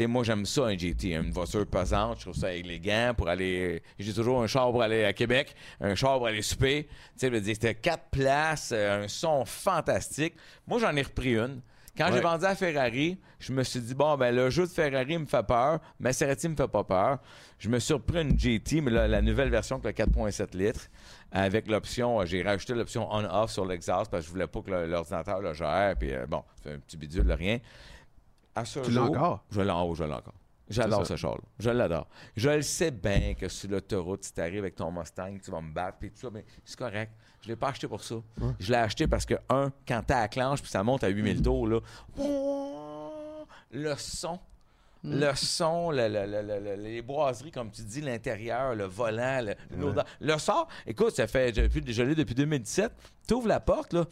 moi, 0.09 0.25
j'aime 0.25 0.47
ça, 0.47 0.63
un 0.63 0.75
GT. 0.75 1.11
Une 1.11 1.33
voiture 1.33 1.67
pesante, 1.67 2.17
je 2.17 2.23
trouve 2.23 2.35
ça 2.35 2.55
élégant 2.55 3.13
pour 3.15 3.29
aller. 3.29 3.83
J'ai 3.99 4.15
toujours 4.15 4.43
un 4.43 4.47
char 4.47 4.71
pour 4.71 4.83
aller 4.83 5.05
à 5.05 5.13
Québec, 5.13 5.55
un 5.83 5.95
char 5.95 6.17
pour 6.17 6.29
aller 6.29 6.41
souper. 6.41 6.89
Tu 7.21 7.29
sais, 7.29 7.45
c'était 7.45 7.75
quatre 7.75 8.09
places, 8.11 8.73
euh, 8.73 9.05
un 9.05 9.09
son 9.09 9.45
fantastique. 9.45 10.33
Moi, 10.67 10.81
j'en 10.81 10.97
ai 10.97 11.03
repris 11.03 11.37
une. 11.37 11.61
Quand 11.95 12.11
j'ai 12.11 12.21
vendu 12.21 12.47
à 12.47 12.55
Ferrari, 12.55 13.19
je 13.39 13.53
me 13.53 13.63
suis 13.63 13.81
dit, 13.81 13.95
bon, 13.95 14.17
ben 14.17 14.35
le 14.35 14.49
jeu 14.49 14.63
de 14.63 14.71
Ferrari 14.71 15.19
me 15.19 15.27
fait 15.27 15.47
peur, 15.47 15.79
Maserati 16.01 16.49
me 16.49 16.57
fait 16.57 16.69
pas 16.69 16.85
peur. 16.85 17.19
Je 17.59 17.69
me 17.69 17.79
suis 17.81 17.93
repris 17.93 18.23
une 18.23 18.39
GT, 18.39 18.81
mais 18.81 18.91
la 18.91 19.21
nouvelle 19.21 19.51
version 19.51 19.77
avec 19.77 19.99
le 19.99 20.07
4.7 20.07 20.57
litres, 20.57 20.89
avec 21.33 21.67
l'option, 21.69 22.21
euh, 22.21 22.27
j'ai 22.27 22.43
rajouté 22.43 22.75
l'option 22.75 23.09
on-off 23.13 23.51
sur 23.51 23.65
l'exhaust 23.65 24.11
parce 24.11 24.23
que 24.23 24.27
je 24.29 24.33
voulais 24.33 24.47
pas 24.47 24.61
que 24.63 24.71
le- 24.71 24.87
l'ordinateur 24.87 25.41
le 25.41 25.53
gère, 25.55 25.97
puis 25.99 26.13
euh, 26.15 26.27
bon, 26.27 26.45
c'est 26.63 26.73
un 26.75 26.79
petit 26.79 26.97
bidule 26.97 27.25
de 27.25 27.33
rien. 27.33 27.59
À 28.55 28.65
ce 28.65 28.81
Tu 28.81 28.91
l'as 28.91 29.03
encore? 29.03 29.45
Je 29.51 29.61
l'ai 29.63 29.71
en- 29.71 29.95
je 29.95 30.05
l'ai 30.05 30.13
encore. 30.13 30.35
J'adore 30.69 31.07
ce 31.07 31.17
char-là. 31.17 31.43
Je 31.59 31.71
l'adore. 31.71 32.07
Je 32.37 32.49
le 32.49 32.63
sais 32.63 32.91
bien 32.91 33.35
que 33.35 33.49
sur 33.49 33.69
l'autoroute, 33.71 34.25
si 34.25 34.33
tu 34.33 34.41
arrives 34.41 34.61
avec 34.61 34.75
ton 34.77 34.91
Mustang, 34.93 35.37
tu 35.43 35.51
vas 35.51 35.61
me 35.61 35.73
battre, 35.73 35.99
puis 35.99 36.11
tout 36.11 36.19
ça, 36.21 36.29
mais 36.33 36.45
c'est 36.65 36.79
correct. 36.79 37.13
Je 37.43 37.49
l'ai 37.49 37.57
pas 37.57 37.69
acheté 37.69 37.89
pour 37.89 38.03
ça. 38.03 38.15
Je 38.59 38.71
l'ai 38.71 38.79
acheté 38.79 39.07
parce 39.07 39.27
que, 39.27 39.35
un, 39.51 39.71
quand 39.87 40.03
t'as 40.07 40.21
la 40.21 40.29
clenche, 40.29 40.63
puis 40.63 40.71
ça 40.71 40.83
monte 40.83 41.03
à 41.05 41.09
8000 41.09 41.43
tours, 41.43 41.67
là, 41.67 41.81
le 42.17 43.45
le 43.91 43.95
son, 43.97 44.39
le- 45.05 46.09
le- 46.09 46.77
le- 46.77 46.83
les 46.83 47.03
boiseries, 47.03 47.51
comme 47.51 47.71
tu 47.71 47.83
dis, 47.83 48.01
l'intérieur, 48.01 48.75
le 48.75 48.85
volant, 48.85 49.41
le, 49.43 49.55
l'odeur. 49.77 50.05
Le 50.21 50.39
sort, 50.39 50.69
écoute, 50.87 51.17
ça 51.17 51.27
fait, 51.27 51.53
depuis, 51.53 51.83
je 51.93 52.03
l'ai 52.03 52.15
depuis 52.15 52.35
2017, 52.35 52.93
t'ouvres 53.27 53.49
la 53.49 53.61
porte, 53.61 53.93
là, 53.93 54.05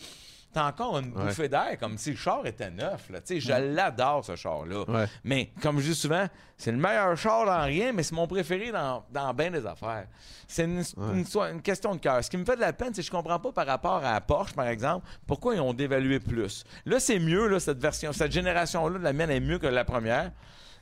t'as 0.52 0.66
encore 0.66 0.98
une 0.98 1.14
Ouais. 1.16 1.26
bouffée 1.26 1.48
d'air, 1.48 1.76
comme 1.78 1.96
si 1.96 2.10
le 2.10 2.16
char 2.16 2.44
était 2.44 2.70
neuf, 2.72 3.08
là. 3.08 3.20
Tu 3.20 3.40
je 3.40 3.52
l'adore, 3.52 4.24
ce 4.24 4.34
char-là. 4.34 4.82
Ouais. 4.90 5.06
Mais, 5.22 5.52
comme 5.62 5.78
je 5.78 5.90
dis 5.90 5.94
souvent, 5.94 6.26
c'est 6.56 6.72
le 6.72 6.78
meilleur 6.78 7.16
char 7.16 7.46
dans 7.46 7.62
rien, 7.64 7.92
mais 7.92 8.02
c'est 8.02 8.16
mon 8.16 8.26
préféré 8.26 8.72
dans, 8.72 9.04
dans 9.12 9.32
bien 9.32 9.52
des 9.52 9.64
affaires. 9.64 10.08
C'est 10.48 10.64
une, 10.64 10.82
une 11.12 11.20
histoire- 11.20 11.50
une 11.50 11.62
question 11.62 11.94
de 11.94 12.00
cœur. 12.00 12.24
Ce 12.24 12.28
qui 12.28 12.36
me 12.36 12.44
fait 12.44 12.56
de 12.56 12.60
la 12.62 12.72
peine, 12.72 12.92
c'est 12.92 13.02
que 13.02 13.06
je 13.06 13.12
comprends 13.12 13.38
pas 13.38 13.52
par 13.52 13.66
rapport 13.66 14.04
à 14.04 14.20
Porsche, 14.20 14.52
par 14.54 14.66
exemple, 14.66 15.06
pourquoi 15.24 15.54
ils 15.54 15.60
ont 15.60 15.72
dévalué 15.72 16.18
plus. 16.18 16.64
Là, 16.84 16.98
c'est 16.98 17.20
mieux, 17.20 17.46
là, 17.46 17.60
cette 17.60 17.78
version, 17.80 18.12
cette 18.12 18.32
génération-là, 18.32 18.98
de 18.98 19.04
la 19.04 19.12
mienne 19.12 19.30
est 19.30 19.38
mieux 19.38 19.60
que 19.60 19.68
la 19.68 19.84
première. 19.84 20.32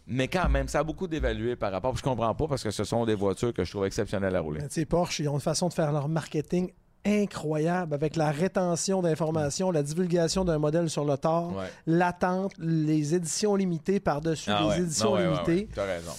Mais 0.09 0.27
quand 0.29 0.49
même, 0.49 0.69
ça 0.69 0.79
a 0.81 0.85
beaucoup 0.85 1.07
dévalué 1.07 1.55
par 1.55 1.71
rapport. 1.71 1.95
Je 1.97 2.03
comprends 2.03 2.35
pas 2.35 2.47
parce 2.49 2.63
que 2.63 2.71
ce 2.71 2.83
sont 2.85 3.05
des 3.05 3.15
voitures 3.15 3.53
que 3.53 3.63
je 3.65 3.71
trouve 3.71 3.85
exceptionnelles 3.87 4.35
à 4.35 4.41
rouler. 4.41 4.61
Mais 4.63 4.69
tu 4.69 4.75
sais, 4.75 4.87
Porsche, 4.87 5.21
ils 5.21 5.29
ont 5.29 5.35
une 5.35 5.41
façon 5.41 5.69
de 5.69 5.75
faire 5.75 5.93
leur 5.93 6.09
marketing 6.09 6.71
incroyable 7.05 7.95
avec 7.95 8.17
la 8.17 8.31
rétention 8.31 9.03
d'informations, 9.03 9.71
la 9.71 9.83
divulgation 9.83 10.45
d'un 10.45 10.59
modèle 10.59 10.91
sur 10.91 11.05
le 11.05 11.17
tort, 11.17 11.57
Ouais. 11.57 11.71
l'attente, 11.87 12.53
les 12.59 13.15
éditions 13.15 13.55
limitées 13.55 14.01
par-dessus 14.01 14.51
Ah 14.53 14.61
les 14.63 14.69
ouais. 14.69 14.81
éditions 14.81 15.11
Non, 15.11 15.17
ouais, 15.17 15.27
ouais, 15.27 15.33
limitées. 15.33 15.53
ouais. 15.53 15.69
T'as 15.75 15.85
raison. 15.85 16.13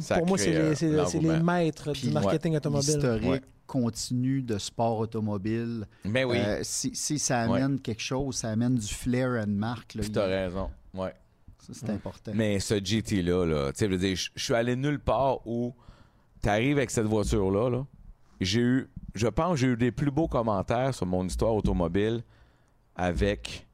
Ça 0.00 0.18
Pour 0.18 0.26
moi, 0.28 0.38
c'est 0.38 0.54
euh, 0.54 0.74
les, 0.80 0.90
l'engouement. 0.96 1.42
maîtres 1.42 1.92
Puis, 1.92 2.02
du 2.08 2.10
marketing 2.12 2.56
automobile. 2.56 2.94
L'historique 2.94 3.30
Ouais. 3.30 3.40
continu 3.66 4.42
de 4.42 4.58
sport 4.58 4.98
automobile. 4.98 5.86
Mais 6.04 6.22
oui, 6.24 6.36
Euh, 6.38 6.60
si, 6.62 6.94
si 6.94 7.18
ça 7.18 7.40
amène 7.40 7.80
quelque 7.80 8.02
chose, 8.02 8.36
ça 8.36 8.50
amène 8.50 8.74
du 8.76 8.92
flair 8.92 9.30
à 9.32 9.44
une 9.44 9.56
marque. 9.56 9.94
il- 9.96 10.12
t'as 10.12 10.26
raison. 10.26 10.70
Ouais. 10.94 11.12
Ça, 11.72 11.86
c'est 11.86 11.92
important. 11.92 12.32
Mais 12.34 12.60
ce 12.60 12.74
GT-là, 12.82 13.44
là, 13.44 13.72
tu 13.72 13.78
sais, 13.78 13.86
je 13.86 13.90
veux 13.90 13.98
dire, 13.98 14.16
je 14.16 14.30
je 14.34 14.44
suis 14.44 14.54
allé 14.54 14.76
nulle 14.76 15.00
part 15.00 15.46
où 15.46 15.74
tu 16.42 16.48
arrives 16.48 16.78
avec 16.78 16.90
cette 16.90 17.06
voiture-là. 17.06 17.70
Là, 17.70 17.86
j'ai 18.40 18.60
eu, 18.60 18.90
je 19.14 19.26
pense, 19.26 19.52
que 19.52 19.56
j'ai 19.56 19.66
eu 19.68 19.76
des 19.76 19.92
plus 19.92 20.10
beaux 20.10 20.28
commentaires 20.28 20.94
sur 20.94 21.06
mon 21.06 21.26
histoire 21.26 21.54
automobile 21.54 22.22
avec 22.96 23.66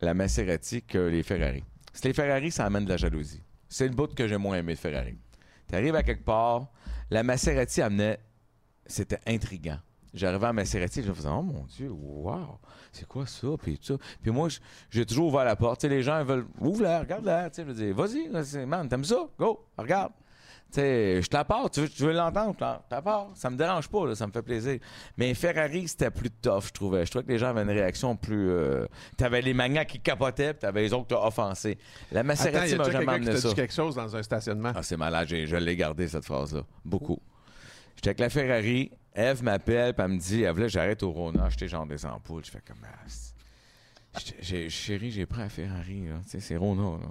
la 0.00 0.14
Maserati 0.14 0.82
que 0.82 0.98
les 0.98 1.22
Ferrari. 1.22 1.64
C'est 1.92 2.08
les 2.08 2.14
Ferrari, 2.14 2.50
ça 2.50 2.66
amène 2.66 2.84
de 2.84 2.90
la 2.90 2.96
jalousie. 2.96 3.42
C'est 3.68 3.88
le 3.88 3.94
bout 3.94 4.14
que 4.14 4.26
j'ai 4.28 4.36
moins 4.36 4.56
aimé 4.58 4.74
de 4.74 4.78
Ferrari. 4.78 5.16
Tu 5.68 5.74
arrives 5.74 5.94
à 5.94 6.02
quelque 6.02 6.24
part, 6.24 6.68
la 7.10 7.22
Maserati 7.22 7.80
amenait, 7.80 8.18
c'était 8.86 9.20
intriguant. 9.26 9.78
J'arrivais 10.14 10.46
à 10.46 10.52
Maserati, 10.52 11.02
je 11.02 11.08
me 11.08 11.14
faisais, 11.14 11.28
oh 11.28 11.42
mon 11.42 11.64
Dieu, 11.64 11.90
wow, 11.90 12.58
c'est 12.92 13.06
quoi 13.06 13.26
ça? 13.26 13.48
Puis 13.60 13.76
tout 13.78 13.98
ça. 13.98 14.04
Puis 14.22 14.30
moi, 14.30 14.48
j'ai 14.88 15.04
toujours 15.04 15.26
ouvert 15.26 15.44
la 15.44 15.56
porte. 15.56 15.82
Les 15.84 16.02
gens 16.02 16.20
ils 16.20 16.26
veulent, 16.26 16.46
ouvre-la, 16.60 17.00
regarde-la. 17.00 17.50
Je 17.56 17.62
veux 17.62 17.74
dire, 17.74 17.94
vas-y, 17.94 18.28
vas-y, 18.28 18.64
man, 18.64 18.88
t'aimes 18.88 19.04
ça? 19.04 19.26
Go, 19.38 19.66
regarde. 19.76 20.12
Je 20.76 21.26
t'apporte, 21.28 21.74
tu 21.74 21.80
veux, 21.82 21.88
tu 21.88 22.02
veux 22.02 22.12
l'entendre, 22.12 22.54
je 22.58 22.64
t'apporte. 22.88 23.36
Ça 23.36 23.48
me 23.48 23.56
dérange 23.56 23.88
pas, 23.88 24.06
là, 24.08 24.14
ça 24.16 24.26
me 24.26 24.32
fait 24.32 24.42
plaisir. 24.42 24.78
Mais 25.16 25.32
Ferrari, 25.34 25.86
c'était 25.86 26.10
plus 26.10 26.30
tough, 26.30 26.64
je 26.66 26.72
trouvais. 26.72 27.04
Je 27.06 27.10
trouvais 27.10 27.24
que 27.24 27.30
les 27.30 27.38
gens 27.38 27.48
avaient 27.50 27.62
une 27.62 27.70
réaction 27.70 28.16
plus. 28.16 28.50
euh, 28.50 28.86
T'avais 29.16 29.40
les 29.40 29.54
maniaques 29.54 29.88
qui 29.88 30.00
capotaient, 30.00 30.52
puis 30.52 30.60
t'avais 30.60 30.82
les 30.82 30.92
autres 30.92 31.06
qui 31.06 31.14
t'ont 31.14 31.24
offensé. 31.24 31.78
La 32.10 32.22
Maserati 32.24 32.74
m'a 32.76 32.90
jamais 32.90 33.12
amené 33.12 33.36
ça. 33.36 33.48
dit 33.48 33.54
quelque 33.54 33.74
chose 33.74 33.94
dans 33.94 34.16
un 34.16 34.22
stationnement? 34.22 34.72
Ah, 34.74 34.82
c'est 34.82 34.96
malade, 34.96 35.28
je 35.28 35.56
l'ai 35.56 35.76
gardé 35.76 36.08
cette 36.08 36.24
phrase-là. 36.24 36.62
Beaucoup. 36.84 37.20
J'étais 37.96 38.08
avec 38.10 38.20
la 38.20 38.30
Ferrari, 38.30 38.90
Eve 39.14 39.42
m'appelle, 39.42 39.94
puis 39.94 40.04
elle 40.04 40.12
me 40.12 40.18
dit, 40.18 40.42
elle 40.42 40.52
voulait 40.52 40.66
que 40.66 40.72
j'arrête 40.72 41.02
au 41.02 41.12
Rona, 41.12 41.44
acheter 41.44 41.68
genre 41.68 41.86
des 41.86 42.04
ampoules. 42.04 42.44
Je 42.44 42.50
fais 42.50 42.60
comme, 42.66 42.78
ah, 42.84 44.18
chérie, 44.40 45.10
j'ai 45.10 45.26
pris 45.26 45.40
la 45.40 45.48
Ferrari, 45.48 46.06
là. 46.08 46.20
Tu 46.24 46.30
sais, 46.30 46.40
c'est 46.40 46.56
Rona, 46.56 46.98
là. 46.98 47.08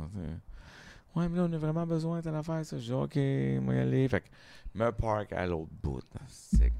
Ouais, 1.15 1.29
mais 1.29 1.37
là, 1.37 1.47
on 1.49 1.53
a 1.53 1.57
vraiment 1.57 1.85
besoin 1.85 2.21
de 2.21 2.29
l'affaire, 2.29 2.65
ça. 2.65 2.77
Je 2.77 2.83
dis, 2.83 2.91
OK, 2.91 3.15
moi 3.63 3.75
y 3.75 3.79
aller. 3.79 4.07
Fait 4.07 4.21
que, 4.21 4.27
me 4.75 4.91
park 4.91 5.31
à 5.33 5.45
l'autre 5.45 5.71
bout. 5.81 6.01
là. 6.13 6.21
C'est 6.27 6.71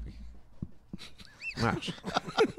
Marche. 1.60 1.92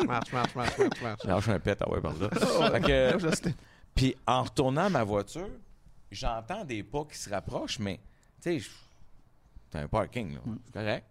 marche, 0.07 0.31
marche, 0.31 0.55
marche, 0.55 0.77
marche, 0.77 1.01
marche. 1.01 1.23
Lâche 1.25 1.49
un 1.49 1.59
pet, 1.59 1.77
ah 1.81 1.89
ouais, 1.89 1.99
par 1.99 2.13
là. 2.13 2.29
Fait 2.71 2.81
que, 2.81 2.87
Là, 2.87 3.17
je 3.17 3.35
sais. 3.35 3.55
Puis 3.93 4.15
en 4.25 4.43
retournant 4.43 4.85
à 4.85 4.89
ma 4.89 5.03
voiture, 5.03 5.49
j'entends 6.11 6.63
des 6.63 6.81
pas 6.81 7.03
qui 7.03 7.17
se 7.17 7.29
rapprochent, 7.29 7.79
mais 7.79 7.99
tu 8.41 8.59
sais, 8.61 8.69
c'est 9.69 9.79
un 9.79 9.87
parking, 9.89 10.35
là. 10.35 10.39
C'est 10.65 10.73
correct? 10.73 11.05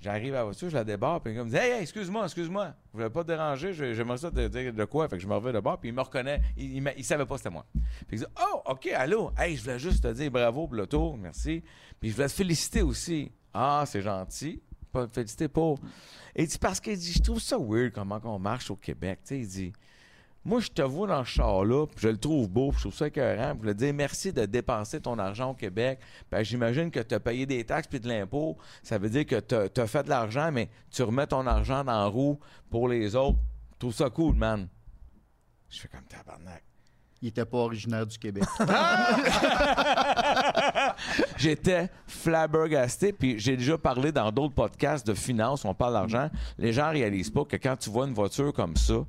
J'arrive 0.00 0.32
à 0.32 0.38
la 0.38 0.44
voiture, 0.44 0.70
je 0.70 0.74
la 0.74 0.84
débarre, 0.84 1.20
puis 1.20 1.34
il 1.34 1.38
me 1.38 1.50
dit 1.50 1.56
Hey, 1.56 1.72
hey, 1.72 1.82
excuse-moi, 1.82 2.24
excuse-moi, 2.24 2.74
je 2.92 2.96
voulais 2.96 3.10
pas 3.10 3.22
te 3.22 3.28
déranger, 3.28 3.74
j'aimerais 3.74 4.16
ça 4.16 4.30
te 4.30 4.48
dire 4.48 4.72
de 4.72 4.84
quoi. 4.86 5.06
Fait 5.08 5.16
que 5.16 5.22
je 5.22 5.28
me 5.28 5.34
reviens 5.34 5.52
de 5.52 5.60
bord, 5.60 5.78
puis 5.78 5.90
il 5.90 5.94
me 5.94 6.00
reconnaît, 6.00 6.40
il, 6.56 6.82
il, 6.96 7.04
savait 7.04 7.26
pas 7.26 7.36
c'était 7.36 7.50
moi. 7.50 7.66
Puis 8.08 8.16
il 8.16 8.18
dit 8.20 8.26
Oh, 8.40 8.62
OK, 8.64 8.86
allô, 8.86 9.30
hey, 9.36 9.56
je 9.56 9.62
voulais 9.62 9.78
juste 9.78 10.02
te 10.02 10.12
dire 10.12 10.30
bravo 10.30 10.66
pour 10.66 10.74
l'auto, 10.74 11.16
merci. 11.16 11.62
Puis 12.00 12.10
je 12.10 12.14
voulais 12.14 12.28
te 12.28 12.32
féliciter 12.32 12.80
aussi. 12.80 13.30
Ah, 13.52 13.84
c'est 13.86 14.00
gentil. 14.00 14.62
Pas 14.90 15.06
féliciter 15.06 15.48
pour. 15.48 15.78
Et 16.34 16.44
il 16.44 16.48
dit 16.48 16.58
Parce 16.58 16.80
qu'il 16.80 16.96
dit 16.96 17.12
Je 17.12 17.22
trouve 17.22 17.40
ça 17.40 17.58
weird 17.58 17.92
comment 17.92 18.20
on 18.24 18.38
marche 18.38 18.70
au 18.70 18.76
Québec. 18.76 19.20
Tu 19.22 19.28
sais, 19.28 19.40
il 19.40 19.48
dit 19.48 19.72
moi, 20.42 20.60
je 20.60 20.68
te 20.68 20.80
vois 20.80 21.06
dans 21.06 21.22
ce 21.22 21.30
char-là, 21.30 21.86
puis 21.86 21.96
je 21.98 22.08
le 22.08 22.16
trouve 22.16 22.48
beau, 22.48 22.72
je 22.72 22.80
trouve 22.80 22.94
ça 22.94 23.08
écœurant. 23.08 23.52
Puis 23.52 23.64
je 23.64 23.68
veux 23.68 23.74
dire 23.74 23.92
merci 23.92 24.32
de 24.32 24.46
dépenser 24.46 25.00
ton 25.00 25.18
argent 25.18 25.50
au 25.50 25.54
Québec. 25.54 26.00
Ben, 26.30 26.42
j'imagine 26.42 26.90
que 26.90 27.00
tu 27.00 27.14
as 27.14 27.20
payé 27.20 27.44
des 27.44 27.62
taxes 27.64 27.88
puis 27.88 28.00
de 28.00 28.08
l'impôt. 28.08 28.56
Ça 28.82 28.96
veut 28.96 29.10
dire 29.10 29.26
que 29.26 29.38
tu 29.38 29.80
as, 29.80 29.86
fait 29.86 30.02
de 30.02 30.08
l'argent, 30.08 30.50
mais 30.50 30.70
tu 30.90 31.02
remets 31.02 31.26
ton 31.26 31.46
argent 31.46 31.84
dans 31.84 31.92
la 31.92 32.06
roue 32.06 32.40
pour 32.70 32.88
les 32.88 33.14
autres. 33.16 33.38
Je 33.74 33.78
trouve 33.80 33.94
ça 33.94 34.08
cool, 34.08 34.34
man. 34.34 34.66
Je 35.68 35.80
fais 35.80 35.88
comme 35.88 36.04
tabarnak. 36.04 36.64
Il 37.20 37.28
était 37.28 37.44
pas 37.44 37.58
originaire 37.58 38.06
du 38.06 38.16
Québec. 38.16 38.44
J'étais 41.36 41.90
flabbergasté, 42.06 43.12
puis 43.12 43.38
j'ai 43.38 43.58
déjà 43.58 43.76
parlé 43.76 44.10
dans 44.10 44.32
d'autres 44.32 44.54
podcasts 44.54 45.06
de 45.06 45.12
finances, 45.12 45.66
on 45.66 45.74
parle 45.74 45.92
d'argent. 45.92 46.30
Les 46.56 46.72
gens 46.72 46.90
réalisent 46.90 47.30
pas 47.30 47.44
que 47.44 47.56
quand 47.56 47.76
tu 47.76 47.90
vois 47.90 48.06
une 48.06 48.14
voiture 48.14 48.54
comme 48.54 48.76
ça, 48.76 49.04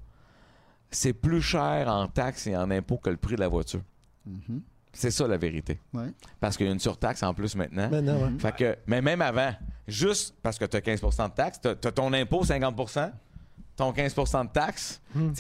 c'est 0.92 1.14
plus 1.14 1.42
cher 1.42 1.88
en 1.88 2.08
taxes 2.08 2.48
et 2.48 2.56
en 2.56 2.70
impôts 2.72 2.98
que 2.98 3.10
le 3.10 3.18
prix 3.18 3.36
de 3.36 3.40
la 3.42 3.48
voiture. 3.48 3.82
Mhm. 4.26 4.62
C'est 4.94 5.10
ça 5.12 5.26
la 5.26 5.38
vérité. 5.38 5.80
Ouais. 5.94 6.08
Parce 6.40 6.58
qu'il 6.58 6.66
y 6.66 6.70
a 6.70 6.74
une 6.74 6.80
surtaxe 6.80 7.24
en 7.24 7.34
plus 7.34 7.56
maintenant. 7.56 7.90
Maintenant, 7.90 8.18
ouais. 8.24 8.40
Fait 8.40 8.54
que, 8.56 8.78
mais 8.88 9.02
même 9.02 9.22
avant, 9.22 9.54
juste 9.88 10.36
parce 10.44 10.58
que 10.60 10.66
tu 10.66 10.76
as 10.76 10.82
15% 10.82 11.30
de 11.30 11.34
taxes, 11.34 11.60
tu 11.62 11.70
as, 11.70 11.76
ton 11.92 12.12
impôt 12.14 12.44
50% 12.44 13.12
ton 13.78 13.94
15% 13.94 14.46
de 14.48 14.50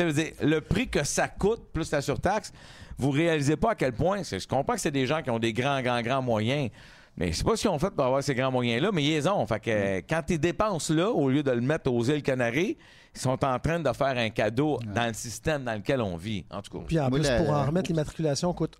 veux 0.03 0.13
dire, 0.13 0.31
le 0.41 0.61
prix 0.61 0.87
que 0.87 1.03
ça 1.03 1.27
coûte 1.27 1.61
plus 1.73 1.91
la 1.91 2.01
surtaxe, 2.01 2.53
vous 2.97 3.11
réalisez 3.11 3.57
pas 3.57 3.71
à 3.71 3.75
quel 3.75 3.91
point. 3.93 4.23
c'est- 4.23 4.39
Je 4.39 4.47
comprends 4.47 4.73
que 4.73 4.79
c'est 4.79 4.89
des 4.89 5.05
gens 5.05 5.21
qui 5.21 5.29
ont 5.29 5.37
des 5.37 5.51
grands, 5.53 5.81
grands, 5.81 6.01
grands 6.01 6.21
moyens. 6.21 6.71
Mais 7.17 7.33
c'est 7.33 7.43
pas 7.43 7.55
ce 7.55 7.61
qu'ils 7.61 7.69
ont 7.69 7.77
fait 7.79 7.89
pour 7.91 8.05
avoir 8.05 8.23
ces 8.23 8.33
grands 8.33 8.51
moyens-là, 8.51 8.89
mais 8.93 9.03
ils 9.03 9.09
les 9.11 9.27
ont. 9.27 9.45
Fait 9.45 9.59
que 9.59 9.69
euh, 9.69 10.01
quand 10.09 10.23
ils 10.29 10.39
dépensent 10.39 10.93
là, 10.93 11.09
au 11.09 11.29
lieu 11.29 11.43
de 11.43 11.51
le 11.51 11.61
mettre 11.61 11.91
aux 11.91 12.03
îles 12.03 12.23
Canaries, 12.23 12.77
ils 13.13 13.19
sont 13.21 13.43
en 13.43 13.59
train 13.59 13.79
de 13.79 13.91
faire 13.93 14.17
un 14.17 14.29
cadeau 14.29 14.79
dans 14.95 15.07
le 15.07 15.13
système 15.13 15.63
dans 15.65 15.73
lequel 15.75 16.01
on 16.01 16.15
vit, 16.15 16.45
en 16.49 16.61
tout 16.61 16.77
cas. 16.79 16.83
Puis 16.87 16.99
en 16.99 17.09
Moi, 17.09 17.19
plus, 17.19 17.29
pour 17.37 17.49
en 17.49 17.65
remettre, 17.65 17.89
l'immatriculation 17.89 18.53
coûte 18.53 18.79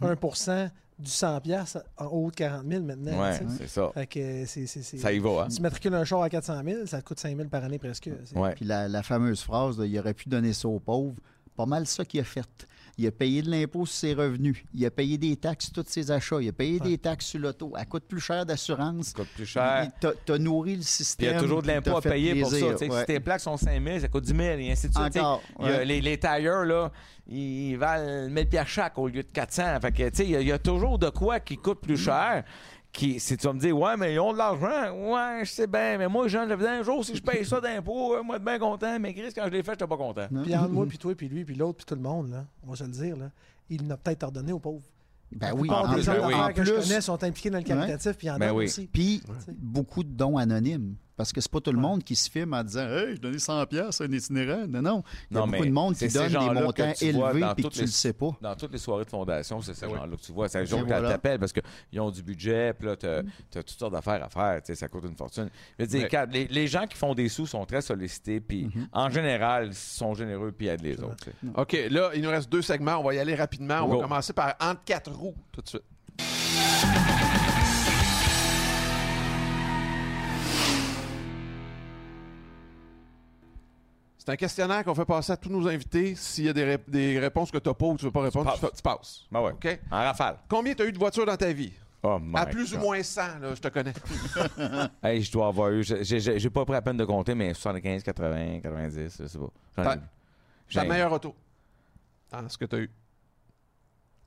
1% 0.00 0.70
du 0.98 1.10
100 1.10 1.40
pièces 1.42 1.76
en 1.98 2.06
haut 2.06 2.30
de 2.30 2.36
40 2.36 2.64
000 2.66 2.82
maintenant. 2.82 3.32
sais. 3.32 3.44
c'est 3.58 3.68
ça. 3.68 3.90
Fait 3.92 4.06
que 4.06 4.46
c'est... 4.46 4.66
c'est- 4.66 4.82
c'est- 4.82 4.96
Ça 4.98 5.12
y 5.12 5.18
va, 5.18 5.42
hein? 5.42 5.46
Si 5.50 5.56
tu 5.56 5.62
matricules 5.62 5.94
un 5.94 6.04
char 6.04 6.22
à 6.22 6.30
400 6.30 6.62
000, 6.64 6.86
ça 6.86 7.02
te 7.02 7.06
coûte 7.06 7.20
5 7.20 7.36
000 7.36 7.48
par 7.50 7.62
année 7.64 7.78
presque. 7.78 8.08
Ouais. 8.34 8.54
Puis 8.54 8.64
la, 8.64 8.88
la 8.88 9.02
fameuse 9.02 9.42
phrase, 9.42 9.76
il 9.84 9.98
aurait 9.98 10.14
pu 10.14 10.28
donner 10.30 10.54
ça 10.54 10.68
aux 10.68 10.80
pauvres. 10.80 11.14
Pas 11.54 11.66
mal 11.66 11.86
ça 11.86 12.04
qu'il 12.06 12.20
a 12.20 12.24
fait. 12.24 12.48
Il 12.98 13.06
a 13.06 13.10
payé 13.10 13.42
de 13.42 13.50
l'impôt 13.50 13.84
sur 13.84 13.94
ses 13.96 14.14
revenus, 14.14 14.64
il 14.72 14.84
a 14.86 14.90
payé 14.90 15.18
des 15.18 15.36
taxes 15.36 15.66
sur 15.66 15.74
tous 15.84 15.90
ses 15.90 16.10
achats, 16.10 16.40
il 16.40 16.48
a 16.48 16.52
payé 16.52 16.80
des 16.80 16.96
taxes 16.96 17.26
sur 17.26 17.40
l'auto, 17.40 17.72
elle 17.78 17.86
coûte 17.86 18.04
plus 18.08 18.20
cher 18.20 18.46
d'assurance. 18.46 19.06
Ça 19.08 19.12
coûte 19.14 19.28
plus 19.34 19.44
cher. 19.46 19.88
Tu 20.24 20.32
as 20.32 20.38
nourri 20.38 20.76
le 20.76 20.82
système. 20.82 21.30
il 21.30 21.34
y 21.34 21.36
a 21.36 21.40
toujours 21.40 21.62
de 21.62 21.66
l'impôt 21.68 21.96
à 21.96 22.00
payer 22.00 22.40
pour 22.40 22.50
ça. 22.50 22.56
ouais. 22.88 23.00
Si 23.00 23.06
tes 23.06 23.20
plaques 23.20 23.40
sont 23.40 23.56
5 23.56 23.82
000, 23.84 24.00
ça 24.00 24.08
coûte 24.08 24.24
10 24.24 24.30
000 24.36 24.40
et 24.58 24.72
ainsi 24.72 24.88
de 24.88 24.94
suite. 24.94 25.16
Encore, 25.18 25.42
y 25.60 25.64
a- 25.68 25.84
les, 25.84 26.00
les 26.00 26.18
tailleurs, 26.18 26.64
là, 26.64 26.90
ils, 27.28 27.76
valent 27.76 28.30
1000 28.30 28.48
piastres 28.48 28.70
chaque 28.72 28.98
au 28.98 29.08
lieu 29.08 29.22
de 29.22 29.30
400. 29.32 29.80
Fait 29.80 29.92
que, 29.92 30.08
tu 30.08 30.16
sais, 30.16 30.24
il 30.24 30.30
y, 30.30 30.36
a- 30.36 30.40
il 30.40 30.46
y 30.48 30.52
a 30.52 30.58
toujours 30.58 30.98
de 30.98 31.10
quoi 31.10 31.40
qui 31.40 31.56
coûte 31.58 31.80
plus 31.80 31.96
cher. 31.98 32.44
Qui, 32.96 33.20
si 33.20 33.36
tu 33.36 33.46
vas 33.46 33.52
me 33.52 33.60
dire, 33.60 33.76
ouais, 33.78 33.94
mais 33.98 34.14
ils 34.14 34.18
ont 34.20 34.32
de 34.32 34.38
l'argent, 34.38 34.90
ouais, 35.12 35.44
je 35.44 35.50
sais 35.50 35.66
bien, 35.66 35.98
mais 35.98 36.08
moi, 36.08 36.28
Jean, 36.28 36.48
un 36.50 36.82
jour, 36.82 37.04
si 37.04 37.14
je 37.14 37.22
paye 37.22 37.44
ça 37.44 37.60
d'impôt, 37.60 38.14
euh, 38.14 38.22
moi, 38.22 38.36
je 38.36 38.40
suis 38.40 38.44
bien 38.46 38.58
content, 38.58 38.98
mais 38.98 39.12
Chris, 39.12 39.32
quand 39.34 39.44
je 39.44 39.50
l'ai 39.50 39.62
fait, 39.62 39.72
je 39.72 39.84
n'étais 39.84 39.86
pas 39.86 39.98
content. 39.98 40.26
Puis 40.42 40.56
entre 40.56 40.70
moi, 40.70 40.86
puis 40.86 40.96
toi, 40.96 41.14
puis 41.14 41.28
lui, 41.28 41.44
puis 41.44 41.54
l'autre, 41.54 41.76
puis 41.76 41.84
tout 41.84 41.94
le 41.94 42.00
monde, 42.00 42.30
là, 42.30 42.46
on 42.66 42.70
va 42.70 42.76
se 42.76 42.84
le 42.84 42.90
dire, 42.90 43.14
là, 43.18 43.30
il 43.68 43.86
n'a 43.86 43.98
peut-être 43.98 44.22
ordonné 44.22 44.50
aux 44.52 44.58
pauvres. 44.60 44.86
Ben 45.30 45.52
oui, 45.54 45.68
en, 45.70 45.88
des 45.90 45.96
ben 45.96 46.00
gens 46.02 46.12
oui. 46.12 46.18
d'affaires 46.20 46.38
en 46.38 46.52
que 46.54 46.64
je 46.64 46.72
plus, 46.72 46.88
connais 46.88 47.00
sont 47.02 47.22
impliqués 47.22 47.50
dans 47.50 47.58
le 47.58 47.64
caritatif, 47.64 48.16
puis 48.16 48.28
il 48.28 48.30
y 48.30 48.32
en 48.32 48.38
Ben 48.38 48.52
oui. 48.52 48.64
aussi. 48.64 48.86
Puis 48.90 49.22
Ouais. 49.28 49.54
beaucoup 49.58 50.02
de 50.02 50.08
dons 50.10 50.38
anonymes. 50.38 50.94
Parce 51.16 51.32
que 51.32 51.40
c'est 51.40 51.50
pas 51.50 51.60
tout 51.60 51.72
le 51.72 51.78
monde 51.78 52.04
qui 52.04 52.14
se 52.14 52.30
filme 52.30 52.52
en 52.52 52.62
disant 52.62 52.86
Hey, 52.88 53.16
je 53.16 53.20
donnais 53.20 53.38
100$ 53.38 53.66
piastres 53.66 54.02
à 54.02 54.04
un 54.04 54.12
itinérant. 54.12 54.66
Non, 54.68 54.82
non. 54.82 55.02
Il 55.30 55.34
y 55.34 55.38
a 55.38 55.40
Non, 55.40 55.46
beaucoup 55.46 55.62
mais 55.62 55.68
de 55.68 55.72
monde 55.72 55.94
qui 55.96 56.08
donne 56.08 56.28
des 56.28 56.38
montants 56.38 56.92
élevés 57.00 57.40
que 57.56 57.62
toutes 57.62 57.72
tu 57.72 57.78
les- 57.80 57.84
le 57.86 57.90
sais 57.90 58.12
pas. 58.12 58.30
Dans 58.42 58.54
toutes 58.54 58.72
les 58.72 58.78
soirées 58.78 59.04
de 59.04 59.10
fondation, 59.10 59.60
c'est 59.62 59.72
ces 59.74 59.86
Ah 59.86 59.88
oui. 59.88 59.94
gens-là 59.96 60.16
que 60.16 60.20
tu 60.22 60.32
vois. 60.32 60.48
C'est 60.48 60.58
un 60.58 60.64
jour 60.64 60.80
Et 60.80 60.82
qu'elles 60.82 60.90
voilà. 60.90 61.08
t'appellent 61.10 61.38
parce 61.38 61.52
qu'ils 61.54 62.00
ont 62.00 62.10
du 62.10 62.22
budget, 62.22 62.74
puis 62.74 62.86
là, 62.88 62.96
tu 62.96 63.06
as, 63.06 63.22
toutes 63.52 63.70
sortes 63.70 63.92
d'affaires 63.92 64.22
à 64.22 64.28
faire. 64.28 64.60
tu 64.62 64.66
sais, 64.66 64.74
Ça 64.74 64.88
coûte 64.88 65.04
une 65.08 65.16
fortune. 65.16 65.48
Je 65.78 65.84
veux 65.84 65.88
dire, 65.88 66.02
Ouais. 66.02 66.08
quand- 66.10 66.26
les, 66.30 66.46
les 66.48 66.66
gens 66.66 66.86
qui 66.86 66.96
font 66.98 67.14
des 67.14 67.28
sous 67.30 67.46
sont 67.46 67.64
très 67.64 67.80
sollicités, 67.80 68.40
puis 68.40 68.64
Mhm. 68.66 68.88
en 68.92 69.08
général, 69.08 69.68
ils 69.68 69.74
sont 69.74 70.12
généreux, 70.14 70.52
puis 70.52 70.66
aident 70.68 70.82
les 70.82 71.00
autres. 71.00 71.30
OK, 71.54 71.72
là, 71.90 72.10
il 72.14 72.20
nous 72.22 72.30
reste 72.30 72.50
deux 72.52 72.62
segments. 72.62 72.96
On 72.98 73.02
va 73.04 73.14
y 73.14 73.18
aller 73.18 73.34
rapidement. 73.34 73.80
On 73.82 73.88
Go. 73.88 73.96
va 73.96 74.02
commencer 74.02 74.32
par 74.34 74.54
entre 74.60 74.84
quatre 74.84 75.10
roues 75.10 75.34
tout 75.50 75.62
de 75.62 75.68
suite. 75.68 75.82
C'est 84.26 84.32
un 84.32 84.36
questionnaire 84.36 84.82
qu'on 84.84 84.94
fait 84.94 85.04
passer 85.04 85.30
à 85.30 85.36
tous 85.36 85.50
nos 85.50 85.68
invités. 85.68 86.16
S'il 86.16 86.46
y 86.46 86.48
a 86.48 86.52
des, 86.52 86.64
ré- 86.64 86.84
des 86.88 87.16
réponses 87.20 87.48
que 87.52 87.58
tu 87.58 87.68
n'as 87.68 87.74
pas 87.74 87.86
ou 87.86 87.92
que 87.94 88.00
tu 88.00 88.06
ne 88.06 88.08
veux 88.08 88.12
pas 88.12 88.22
répondre, 88.22 88.52
tu, 88.54 88.60
passes. 88.60 88.70
fais- 88.70 88.76
tu 88.76 88.82
passes. 88.82 89.24
Ben 89.30 89.40
ouais. 89.40 89.52
OK? 89.52 89.78
En 89.88 89.98
rafale. 89.98 90.38
Combien 90.48 90.74
tu 90.74 90.82
as 90.82 90.86
eu 90.86 90.90
de 90.92 90.98
voitures 90.98 91.24
dans 91.24 91.36
ta 91.36 91.52
vie? 91.52 91.72
Oh 92.02 92.18
my 92.20 92.36
à 92.36 92.46
plus 92.46 92.72
God. 92.72 92.80
ou 92.80 92.82
moins 92.86 93.00
100, 93.02 93.38
là, 93.40 93.54
je 93.54 93.60
te 93.60 93.68
connais. 93.68 93.92
Hey, 95.02 95.22
je 95.22 95.30
dois 95.30 95.46
avoir 95.46 95.70
eu. 95.70 95.84
j'ai- 95.84 96.02
J'ai 96.02 96.38
j'ai 96.40 96.50
pas 96.50 96.64
pris 96.64 96.72
la 96.72 96.82
peine 96.82 96.96
de 96.96 97.04
compter, 97.04 97.36
mais 97.36 97.54
75, 97.54 98.02
80, 98.02 98.60
90, 98.62 99.16
je 99.20 99.26
sais 99.28 99.38
pas. 99.38 99.46
J'en 99.76 99.82
ai 99.82 99.84
Ta- 99.86 99.94
eu. 99.94 99.98
Ta 99.98 100.82
J'ai- 100.82 100.88
meilleure 100.88 101.12
auto. 101.12 101.32
Dans 102.32 102.48
ce 102.48 102.58
que 102.58 102.64
tu 102.64 102.74
as 102.74 102.78
eu. 102.80 102.90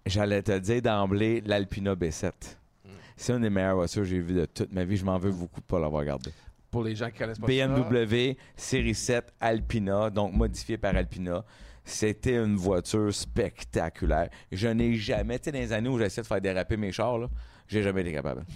J'allais 0.05 0.41
te 0.41 0.57
dire 0.59 0.81
d'emblée 0.81 1.41
l'Alpina 1.41 1.93
B7. 1.95 2.31
Hmm. 2.85 2.89
C'est 3.17 3.33
une 3.33 3.41
des 3.41 3.49
meilleures 3.49 3.75
voitures 3.75 4.03
que 4.03 4.07
j'ai 4.07 4.21
vues 4.21 4.33
de 4.33 4.45
toute 4.45 4.71
ma 4.71 4.85
vie. 4.85 4.95
Je 4.95 5.03
m'en 5.03 5.17
veux 5.17 5.31
beaucoup 5.31 5.59
de 5.59 5.65
pas 5.65 5.77
l'avoir 5.79 6.05
gardée. 6.05 6.31
Pour 6.71 6.83
les 6.83 6.95
gens 6.95 7.09
qui 7.09 7.17
connaissent 7.17 7.39
pas 7.39 7.47
ça. 7.47 7.67
BMW 7.67 8.37
série 8.55 8.95
7 8.95 9.33
Alpina, 9.39 10.09
donc 10.09 10.33
modifiée 10.33 10.77
par 10.77 10.95
Alpina. 10.95 11.43
C'était 11.83 12.35
une 12.35 12.55
voiture 12.55 13.13
spectaculaire. 13.13 14.29
Je 14.51 14.67
n'ai 14.67 14.95
jamais, 14.95 15.39
tu 15.39 15.45
sais, 15.45 15.51
dans 15.51 15.59
les 15.59 15.73
années 15.73 15.89
où 15.89 15.97
j'essaie 15.97 16.21
de 16.21 16.27
faire 16.27 16.41
déraper 16.41 16.77
mes 16.77 16.91
chars, 16.91 17.17
là, 17.17 17.27
j'ai 17.67 17.81
jamais 17.81 18.01
été 18.01 18.13
capable. 18.13 18.45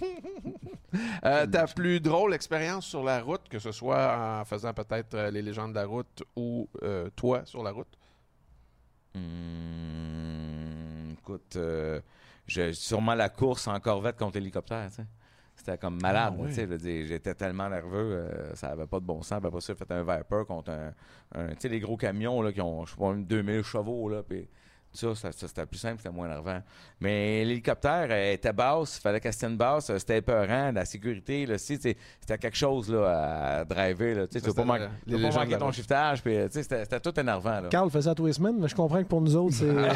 Euh, 1.24 1.44
ta 1.44 1.66
plus 1.66 1.98
drôle 1.98 2.34
expérience 2.34 2.86
sur 2.86 3.02
la 3.02 3.20
route, 3.20 3.48
que 3.48 3.58
ce 3.58 3.72
soit 3.72 4.16
en 4.16 4.44
faisant 4.44 4.72
peut-être 4.72 5.14
euh, 5.14 5.28
les 5.28 5.42
légendes 5.42 5.72
de 5.72 5.80
la 5.80 5.86
route 5.86 6.22
ou 6.36 6.68
euh, 6.84 7.10
toi 7.16 7.42
sur 7.46 7.64
la 7.64 7.72
route? 7.72 7.98
Hmm, 9.14 11.12
écoute, 11.18 11.56
euh, 11.56 12.00
j'ai 12.46 12.72
sûrement 12.74 13.14
la 13.14 13.28
course 13.28 13.66
en 13.66 13.80
corvette 13.80 14.16
contre 14.16 14.38
l'hélicoptère, 14.38 14.88
tu 14.88 14.96
sais. 14.96 15.06
C'était 15.64 15.78
comme 15.78 15.98
malade, 16.02 16.34
Ah, 16.36 16.42
oui. 16.42 16.48
tu 16.54 16.78
sais. 16.78 17.06
J'étais 17.06 17.34
tellement 17.34 17.70
nerveux, 17.70 17.96
euh, 18.28 18.54
ça 18.54 18.68
avait 18.68 18.86
pas 18.86 19.00
de 19.00 19.06
bon 19.06 19.22
sens. 19.22 19.42
Après 19.42 19.60
ça, 19.62 19.72
j'ai 19.72 19.78
fait 19.82 19.90
un 19.94 20.02
Viper 20.02 20.42
contre 20.46 20.70
un, 20.70 20.92
un- 21.34 21.48
tu 21.52 21.54
sais, 21.60 21.68
les 21.70 21.80
gros 21.80 21.96
camions 21.96 22.42
là, 22.42 22.52
qui 22.52 22.60
ont, 22.60 22.84
je 22.84 22.90
sais 22.90 22.98
pas, 22.98 23.12
une 23.12 23.24
2000 23.24 23.62
chevaux, 23.62 24.10
là, 24.10 24.22
puis 24.22 24.46
ça, 24.94 25.14
ça, 25.14 25.32
ça, 25.32 25.48
c'était 25.48 25.66
plus 25.66 25.78
simple, 25.78 25.96
c'était 25.98 26.14
moins 26.14 26.26
énervant. 26.26 26.60
Mais 27.00 27.44
l'hélicoptère 27.44 28.06
euh, 28.10 28.32
était 28.32 28.52
basse, 28.52 28.96
il 28.98 29.00
fallait 29.00 29.20
qu'elle 29.20 29.32
se 29.32 29.38
tienne 29.40 29.56
basse, 29.56 29.90
euh, 29.90 29.98
c'était 29.98 30.18
épeurant, 30.18 30.72
la 30.72 30.84
sécurité, 30.84 31.44
là, 31.46 31.58
si, 31.58 31.76
c'était 31.76 31.96
quelque 32.38 32.56
chose 32.56 32.90
là, 32.90 33.58
à 33.60 33.64
driver, 33.64 34.14
là, 34.14 34.26
tu 34.26 34.38
veux 34.38 34.52
pas, 34.54 34.64
manquer- 34.64 34.88
les 35.06 35.20
pas 35.30 35.40
manquer 35.40 35.58
ton 35.58 35.72
shiftage, 35.72 36.22
puis 36.22 36.34
tu 36.46 36.52
sais, 36.52 36.62
c'était 36.62 36.80
c'était 36.84 37.00
tout 37.00 37.18
énervant, 37.20 37.60
là. 37.60 37.68
Carl 37.68 37.90
faisait 37.90 38.08
ça 38.08 38.14
tous 38.14 38.26
les 38.26 38.32
semaines, 38.32 38.56
mais 38.58 38.68
je 38.68 38.74
comprends 38.74 39.02
que 39.02 39.08
pour 39.08 39.20
nous 39.20 39.36
autres, 39.36 39.54
c'est. 39.56 39.64
ouais, 39.70 39.88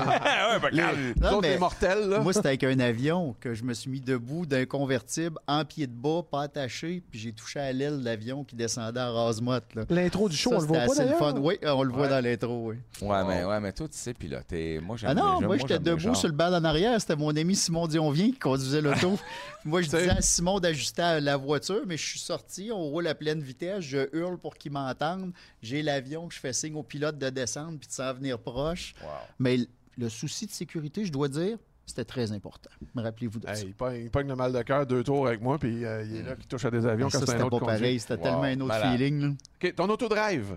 ben, 0.61 0.71
Carl, 0.75 0.97
nous 0.97 1.23
Non, 1.23 1.29
autres, 1.29 1.41
mais- 1.43 1.53
les 1.55 1.59
mortels, 1.59 2.09
là. 2.09 2.21
Moi, 2.21 2.33
c'était 2.33 2.49
avec 2.49 2.65
un 2.65 2.79
avion 2.81 3.35
que 3.41 3.55
je 3.55 3.63
me 3.65 3.75
suis 3.75 3.91
mis 3.91 4.01
debout 4.01 4.47
d'un 4.47 4.67
convertible, 4.67 5.39
en 5.47 5.65
pied 5.65 5.87
de 5.87 5.93
bas, 5.93 6.23
pas 6.29 6.43
attaché, 6.43 7.03
puis 7.11 7.21
j'ai 7.21 7.33
touché 7.33 7.61
à 7.61 7.73
l'aile 7.73 8.01
de 8.01 8.05
l'avion 8.05 8.43
qui 8.45 8.57
descendait 8.57 9.01
en 9.01 9.15
rase-motte. 9.15 9.75
là. 9.75 9.85
L'intro 9.91 10.29
du 10.29 10.37
show, 10.37 10.51
Ça, 10.51 10.57
on 10.57 10.61
le 10.61 10.67
voit 10.67 10.79
pas 10.81 10.95
d'ailleurs? 10.95 11.19
fun. 11.19 11.35
Oui, 11.39 11.59
on 11.65 11.83
le 11.85 11.93
voit 11.93 12.03
Ouais. 12.03 12.09
dans 12.09 12.25
l'intro, 12.25 12.71
oui. 12.71 12.77
Ouais, 13.03 13.25
mais, 13.25 13.45
ouais, 13.45 13.61
mais 13.61 13.73
toi, 13.73 13.87
tu 13.89 13.97
sais 13.97 14.13
piloter. 14.15 14.81
Moi, 14.89 14.97
Ah 15.05 15.15
non, 15.15 15.41
moi, 15.41 15.57
j'étais 15.59 15.79
debout 15.79 16.15
sur 16.17 16.27
le 16.29 16.35
banc 16.35 16.53
en 16.53 16.65
arrière. 16.65 17.01
C'était 17.01 17.15
mon 17.15 17.31
ami 17.37 17.55
Simon 17.55 17.87
Dionvien 17.87 18.33
qui 18.33 18.39
conduisait 18.39 18.81
l'auto. 18.81 19.19
moi, 19.65 19.83
je 19.83 19.87
disais 19.87 20.09
à 20.11 20.21
Simon 20.21 20.59
d'ajuster 20.59 21.21
la 21.21 21.37
voiture, 21.37 21.83
mais 21.87 21.97
je 21.97 22.05
suis 22.07 22.19
sorti. 22.19 22.71
On 22.73 22.81
roule 22.89 23.07
à 23.07 23.15
pleine 23.15 23.41
vitesse. 23.41 23.81
Je 23.85 24.09
hurle 24.17 24.39
pour 24.39 24.57
qu'il 24.57 24.73
m'entende. 24.73 25.33
J'ai 25.63 25.83
l'avion 25.83 26.27
que 26.27 26.35
je 26.35 26.41
fais 26.41 26.53
signe 26.53 26.75
au 26.75 26.83
pilote 26.83 27.19
de 27.19 27.29
descendre 27.31 27.79
puis 27.79 27.87
de 27.89 27.93
s'en 27.93 28.13
venir 28.15 28.39
proche. 28.39 28.95
Wow. 29.03 29.09
Mais 29.39 29.59
le 29.97 30.09
souci 30.09 30.47
de 30.47 30.51
sécurité, 30.53 31.05
je 31.05 31.13
dois 31.13 31.29
dire, 31.29 31.59
c'était 31.87 32.05
très 32.05 32.33
important. 32.33 32.71
Me 32.95 33.03
rappelez-vous 33.03 33.41
de 33.41 33.47
ça. 33.47 33.55
Il, 33.61 33.75
pogne, 33.75 34.03
il 34.05 34.11
pogne 34.11 34.29
le 34.29 34.37
mal 34.37 34.53
de 34.53 34.63
cœur 34.63 34.87
deux 34.87 35.03
tours 35.03 35.27
avec 35.27 35.41
moi, 35.41 35.59
puis 35.59 35.85
euh, 35.85 36.05
il 36.05 36.17
est 36.17 36.23
là 36.23 36.37
qui 36.37 36.47
touche 36.47 36.65
à 36.67 36.71
des 36.71 36.85
avions 36.87 37.09
ça, 37.09 37.19
quand 37.19 37.25
c'est 37.27 37.31
un 37.31 37.35
c'était 37.35 37.45
autre 37.47 37.59
pas 37.61 37.65
conduit. 37.67 37.79
pareil. 37.81 37.99
C'était 38.01 38.15
Wow, 38.17 38.23
tellement 38.23 38.43
un 38.43 38.55
autre 38.61 38.67
malade. 38.67 38.93
feeling. 38.99 39.21
là. 39.23 39.29
OK, 39.63 39.75
ton 39.75 39.89
autodrive. 39.89 40.55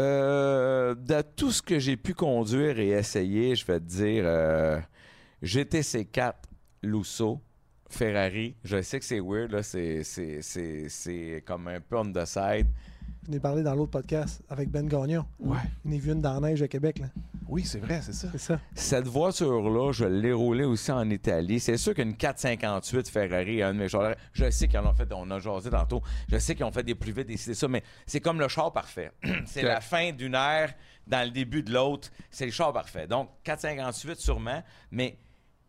Euh, 0.00 0.94
de 0.96 1.22
tout 1.36 1.52
ce 1.52 1.62
que 1.62 1.78
j'ai 1.78 1.96
pu 1.96 2.14
conduire 2.14 2.78
et 2.80 2.88
essayer, 2.88 3.54
je 3.54 3.64
vais 3.64 3.78
te 3.78 3.84
dire 3.84 4.24
euh, 4.26 4.80
GTC4, 5.42 6.32
Lusso, 6.82 7.40
Ferrari. 7.88 8.56
Je 8.64 8.82
sais 8.82 8.98
que 8.98 9.04
c'est 9.04 9.20
weird, 9.20 9.52
là, 9.52 9.62
c'est, 9.62 10.02
c'est, 10.02 10.42
c'est, 10.42 10.88
c'est 10.88 11.44
comme 11.46 11.68
un 11.68 11.80
peu 11.80 11.96
on 11.98 12.10
the 12.10 12.24
side. 12.24 12.66
Je 13.26 13.30
n'ai 13.30 13.40
parlé 13.40 13.62
dans 13.62 13.74
l'autre 13.74 13.92
podcast 13.92 14.42
avec 14.48 14.68
Ben 14.68 14.86
Gagnon. 14.86 15.24
Ouais. 15.38 15.58
En 15.86 15.92
a 15.92 15.96
vu 15.96 16.10
une 16.12 16.20
dans 16.20 16.40
la 16.40 16.48
neige 16.48 16.62
à 16.62 16.68
Québec. 16.68 16.98
là. 16.98 17.06
Oui, 17.48 17.64
c'est 17.64 17.78
vrai, 17.78 18.00
c'est 18.02 18.12
ça. 18.12 18.28
C'est 18.32 18.38
ça. 18.38 18.60
Cette 18.74 19.06
voiture-là, 19.06 19.92
je 19.92 20.04
l'ai 20.04 20.32
roulée 20.32 20.64
aussi 20.64 20.90
en 20.92 21.08
Italie. 21.10 21.60
C'est 21.60 21.76
sûr 21.76 21.94
qu'une 21.94 22.16
458 22.16 23.08
Ferrari, 23.08 23.62
un 23.62 23.74
de 23.74 23.78
mes 23.78 23.88
chars, 23.88 24.14
je 24.32 24.50
sais 24.50 24.66
qu'ils 24.68 24.78
en 24.78 24.86
ont 24.90 24.94
fait, 24.94 25.12
on 25.12 25.30
a 25.30 25.38
jasé 25.38 25.70
tantôt, 25.70 26.02
je 26.28 26.38
sais 26.38 26.54
qu'ils 26.54 26.64
ont 26.64 26.72
fait 26.72 26.82
des 26.82 26.94
plus 26.94 27.12
vite, 27.12 27.26
des 27.26 27.34
des 27.36 27.54
ça, 27.54 27.68
mais 27.68 27.82
c'est 28.06 28.20
comme 28.20 28.40
le 28.40 28.48
char 28.48 28.72
parfait. 28.72 29.10
c'est 29.46 29.62
la 29.62 29.80
fin 29.80 30.12
d'une 30.12 30.34
ère 30.34 30.74
dans 31.06 31.24
le 31.24 31.30
début 31.30 31.62
de 31.62 31.72
l'autre. 31.72 32.10
C'est 32.30 32.46
le 32.46 32.52
char 32.52 32.72
parfait. 32.72 33.06
Donc, 33.06 33.28
458 33.44 34.18
sûrement, 34.18 34.62
mais 34.90 35.16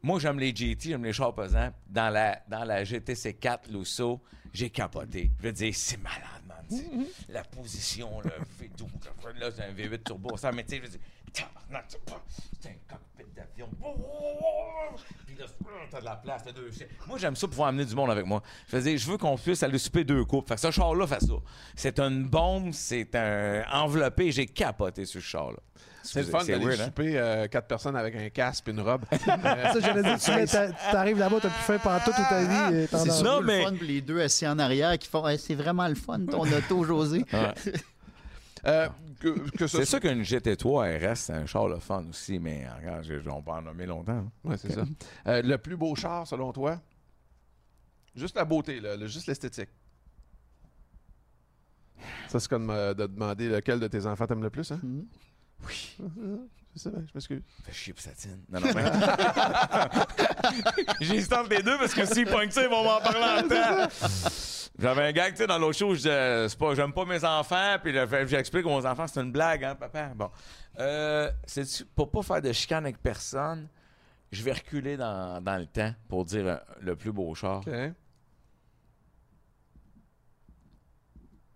moi, 0.01 0.19
j'aime 0.19 0.39
les 0.39 0.55
GT, 0.55 0.89
j'aime 0.89 1.03
les 1.03 1.13
chars 1.13 1.33
pesants. 1.33 1.71
Dans 1.89 2.09
la, 2.13 2.39
dans 2.47 2.63
la 2.63 2.83
GTC4 2.83 3.71
Lusso, 3.71 4.21
j'ai 4.53 4.69
capoté. 4.69 5.31
Je 5.39 5.43
veux 5.47 5.51
dire, 5.51 5.73
c'est 5.75 5.97
malade, 6.01 6.21
man. 6.47 6.57
C'est- 6.69 7.33
La 7.33 7.43
position, 7.43 8.21
le 8.21 8.29
V12, 8.29 9.39
là, 9.39 9.49
c'est 9.55 9.63
un 9.63 9.73
V8 9.73 10.03
turbo, 10.03 10.37
ça, 10.37 10.51
mais 10.51 10.63
tu 10.63 10.69
sais, 10.71 10.77
je 10.77 10.81
veux 10.83 10.89
dire, 10.89 10.99
tabarnak, 11.35 11.85
c'est 11.89 12.69
un 12.69 12.73
cockpit 12.89 13.25
d'avion. 13.35 13.69
Puis 15.27 15.35
là, 15.37 15.45
t'as 15.91 15.99
de 15.99 16.05
la 16.05 16.15
place, 16.15 16.41
t'as 16.45 16.51
deux 16.51 16.71
chaises. 16.71 16.87
Moi, 17.07 17.17
j'aime 17.17 17.35
ça 17.35 17.47
pouvoir 17.47 17.69
amener 17.69 17.85
du 17.85 17.95
monde 17.95 18.09
avec 18.11 18.25
moi. 18.25 18.41
Je 18.69 18.75
veux 18.77 18.81
dire, 18.83 18.97
je 18.97 19.09
veux 19.11 19.17
qu'on 19.17 19.37
puisse 19.37 19.61
aller 19.63 19.77
souper 19.77 20.03
deux 20.03 20.23
coupes. 20.25 20.47
Fait 20.47 20.55
que 20.55 20.61
ce 20.61 20.71
char-là 20.71 21.05
fait 21.07 21.21
ça. 21.21 21.33
C'est 21.75 21.99
une 21.99 22.25
bombe, 22.27 22.71
c'est 22.73 23.13
un 23.15 23.63
enveloppé. 23.71 24.31
J'ai 24.31 24.45
capoté 24.47 25.05
sur 25.05 25.21
ce 25.21 25.25
char-là. 25.27 25.57
C'est 26.07 26.21
le 26.21 26.27
fun 26.27 26.43
d'aller 26.45 26.63
weird, 26.63 26.79
hein? 26.81 26.85
souper 26.85 27.17
euh, 27.17 27.47
quatre 27.47 27.65
personnes 27.67 27.95
avec 27.95 28.15
un 28.15 28.29
casque 28.29 28.67
et 28.67 28.71
une 28.71 28.81
robe. 28.81 29.05
Euh, 29.27 29.73
Ça, 29.73 29.79
j'allais 29.79 30.03
dire, 30.03 30.19
tu 30.19 30.31
mets 30.31 30.45
ta- 30.45 30.67
tu 30.67 30.73
t'arrives 30.91 31.17
là-bas, 31.17 31.37
t'as 31.41 31.49
plus 31.49 31.63
faim 31.63 31.79
pendant 31.81 31.99
toute 31.99 32.13
ta 32.13 32.43
vie. 32.43 32.83
et 32.83 32.87
t'en 32.87 32.99
C'est 32.99 33.09
as- 33.09 33.39
le 33.39 33.45
mais- 33.45 33.63
fun 33.63 33.73
pour 33.73 33.83
les 33.87 34.01
deux 34.01 34.21
assis 34.21 34.45
en 34.47 34.59
arrière 34.59 34.95
qui 34.99 35.07
font 35.09 35.27
Hey, 35.27 35.39
c'est 35.39 35.55
vraiment 35.55 35.87
le 35.87 35.95
fun 35.95 36.19
ton 36.29 36.41
auto, 36.57 36.83
José. 36.83 37.25
Euh, 38.67 38.87
que, 39.19 39.49
que 39.51 39.67
ce 39.67 39.77
C'est 39.77 39.85
sûr 39.85 39.99
qu'une 39.99 40.23
GT3 40.23 40.97
RS, 41.13 41.15
c'est 41.19 41.33
un 41.33 41.45
char 41.45 41.67
le 41.67 41.79
fun 41.79 42.03
aussi, 42.09 42.39
mais 42.39 42.67
regarde, 42.69 43.03
je- 43.03 43.29
on 43.29 43.41
peut 43.43 43.51
en 43.51 43.61
nommer 43.61 43.85
longtemps. 43.85 44.11
hein. 44.13 44.31
Ouais, 44.43 44.57
c'est 44.57 44.71
ça. 44.71 44.83
Euh, 45.27 45.41
le 45.43 45.57
plus 45.57 45.77
beau 45.77 45.93
char, 45.95 46.25
selon 46.25 46.51
toi? 46.51 46.81
Juste 48.15 48.35
la 48.35 48.45
beauté, 48.45 48.79
là, 48.79 48.95
le- 48.95 49.07
juste 49.07 49.27
l'esthétique. 49.27 49.69
Ça, 52.27 52.39
c'est 52.39 52.49
comme 52.49 52.69
euh, 52.71 52.93
de 52.93 53.05
demander 53.05 53.49
lequel 53.49 53.79
de 53.79 53.87
tes 53.87 54.05
enfants 54.05 54.25
t'aimes 54.25 54.43
le 54.43 54.49
plus, 54.49 54.71
hein? 54.71 54.79
Mhm. 54.83 55.05
Oui. 55.67 55.97
Je 56.75 56.81
sais 56.81 56.89
bien, 56.89 57.05
je 57.07 57.11
m'excuse. 57.13 57.41
Fais 57.63 57.71
chier 57.71 57.93
pour 57.93 58.01
Satine. 58.01 58.43
Non, 58.49 58.59
non, 58.59 58.67
mais... 58.75 58.83
J'hésite 61.01 61.31
entre 61.31 61.49
les 61.49 61.63
deux 61.63 61.77
parce 61.77 61.93
que 61.93 62.05
s'ils 62.05 62.27
pognent 62.27 62.51
ça, 62.51 62.63
ils 62.63 62.69
vont 62.69 62.83
m'en 62.83 62.99
parler 62.99 63.43
en 63.43 63.47
temps. 63.47 63.87
J'avais 64.77 65.03
un 65.03 65.11
gag, 65.13 65.31
tu 65.31 65.37
sais, 65.37 65.47
dans 65.47 65.57
l'autre 65.57 65.77
show, 65.77 65.93
je 65.93 65.99
disais, 65.99 66.49
c'est 66.49 66.59
pas, 66.59 66.75
j'aime 66.75 66.91
pas 66.91 67.05
mes 67.05 67.23
enfants, 67.23 67.77
puis 67.81 67.93
j'explique 68.27 68.65
aux 68.65 68.85
enfants, 68.85 69.07
c'est 69.07 69.21
une 69.21 69.31
blague, 69.31 69.63
hein, 69.63 69.75
papa. 69.75 70.11
Bon. 70.13 70.29
Euh, 70.79 71.31
c'est 71.45 71.85
pour 71.95 72.11
pas 72.11 72.21
faire 72.21 72.41
de 72.41 72.51
chicane 72.51 72.83
avec 72.83 73.01
personne, 73.01 73.69
je 74.33 74.43
vais 74.43 74.51
reculer 74.51 74.97
dans, 74.97 75.41
dans 75.41 75.57
le 75.57 75.67
temps 75.67 75.93
pour 76.09 76.25
dire 76.25 76.45
euh, 76.45 76.57
le 76.81 76.97
plus 76.97 77.13
beau 77.13 77.33
char. 77.35 77.61
OK. 77.65 77.73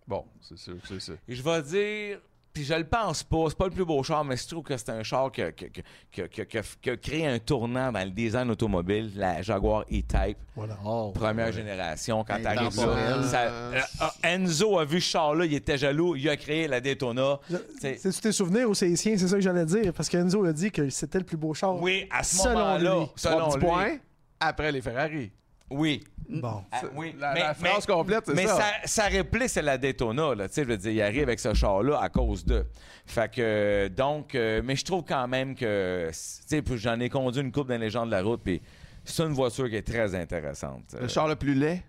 Bon, 0.07 0.25
c'est 0.39 0.57
sûr, 0.57 0.77
c'est 0.87 1.01
ça. 1.01 1.13
Et 1.27 1.35
je 1.35 1.43
vais 1.43 1.61
dire, 1.61 2.21
puis 2.53 2.63
je 2.63 2.73
le 2.73 2.83
pense 2.83 3.23
pas, 3.23 3.45
c'est 3.49 3.57
pas 3.57 3.65
le 3.65 3.71
plus 3.71 3.85
beau 3.85 4.01
char, 4.03 4.23
mais 4.25 4.35
je 4.35 4.47
trouve 4.47 4.63
que 4.63 4.75
c'est 4.75 4.89
un 4.89 5.03
char 5.03 5.31
qui 5.31 5.41
a, 5.41 5.51
qui 5.51 5.65
a- 5.65 6.27
qui 6.27 6.41
a- 6.41 6.45
qui 6.45 6.89
a- 6.89 6.97
créé 6.97 7.27
un 7.27 7.39
tournant 7.39 7.91
dans 7.91 8.03
le 8.03 8.09
design 8.11 8.49
automobile, 8.49 9.11
la 9.15 9.41
Jaguar 9.41 9.81
E-Type. 9.83 10.37
Voilà. 10.55 10.77
Oh, 10.85 11.11
Première 11.13 11.51
génération, 11.51 12.23
quand 12.27 12.41
t'arrives 12.41 12.75
là. 12.77 13.23
ça- 13.23 13.41
euh, 13.43 13.81
ah, 13.99 14.13
Enzo 14.23 14.77
a 14.79 14.85
vu 14.85 14.99
ce 14.99 15.09
char-là, 15.11 15.45
il 15.45 15.53
était 15.53 15.77
jaloux, 15.77 16.15
il 16.15 16.27
a 16.27 16.35
créé 16.37 16.67
la 16.67 16.81
Daytona. 16.81 17.39
C'est- 17.79 17.97
C'est-tu 17.97 18.19
tes 18.21 18.31
souvenirs 18.31 18.69
ou 18.69 18.73
c'est 18.73 18.87
les 18.87 18.95
siens? 18.95 19.15
C'est 19.17 19.27
ça 19.27 19.35
que 19.35 19.41
j'allais 19.41 19.65
dire? 19.65 19.93
Parce 19.93 20.09
qu'Enzo 20.09 20.43
a 20.43 20.51
dit 20.53 20.71
que 20.71 20.89
c'était 20.89 21.19
le 21.19 21.25
plus 21.25 21.37
beau 21.37 21.53
char. 21.53 21.79
Oui, 21.81 22.07
à 22.11 22.23
ce 22.23 22.37
Selon 22.37 22.53
moment-là, 22.59 22.95
lui. 22.99 23.05
selon 23.15 23.53
lui. 23.55 23.59
points 23.65 23.97
après 24.39 24.71
les 24.71 24.81
Ferrari. 24.81 25.31
Oui. 25.71 26.03
Bon. 26.27 26.63
Ah, 26.71 26.81
oui. 26.95 27.15
La, 27.19 27.33
mais, 27.33 27.39
la 27.39 27.55
mais- 27.61 27.69
complète, 27.87 28.23
c'est 28.27 28.33
mais 28.35 28.45
ça. 28.45 28.59
sa, 28.83 28.87
sa 28.87 29.03
réplique, 29.07 29.49
c'est 29.49 29.61
la 29.63 29.77
Daytona. 29.77 30.35
Là, 30.35 30.47
tu 30.47 30.53
sais, 30.55 30.63
je 30.63 30.67
veux 30.69 30.77
dire, 30.77 30.91
il 30.91 31.01
arrive 31.01 31.23
avec 31.23 31.39
ce 31.39 31.53
char-là 31.53 31.99
à 31.99 32.09
cause 32.09 32.45
de. 32.45 32.65
Fait 33.05 33.31
que, 33.33 33.87
donc, 33.87 34.35
euh, 34.35 34.61
mais 34.63 34.75
je 34.75 34.85
trouve 34.85 35.03
quand 35.03 35.27
même 35.27 35.55
que, 35.55 36.07
tu 36.09 36.13
sais, 36.13 36.61
puis 36.61 36.77
j'en 36.77 36.99
ai 36.99 37.09
conduit 37.09 37.41
une 37.41 37.51
coupe 37.51 37.67
dans 37.69 37.79
les 37.79 37.89
gens 37.89 38.05
de 38.05 38.11
la 38.11 38.21
route, 38.21 38.41
puis 38.43 38.61
c'est 39.03 39.23
une 39.23 39.33
voiture 39.33 39.67
qui 39.69 39.75
est 39.75 39.81
très 39.87 40.13
intéressante. 40.13 40.93
Le 40.93 41.05
Euh, 41.05 41.07
char 41.07 41.27
le 41.27 41.35
plus 41.35 41.55
laid? 41.55 41.81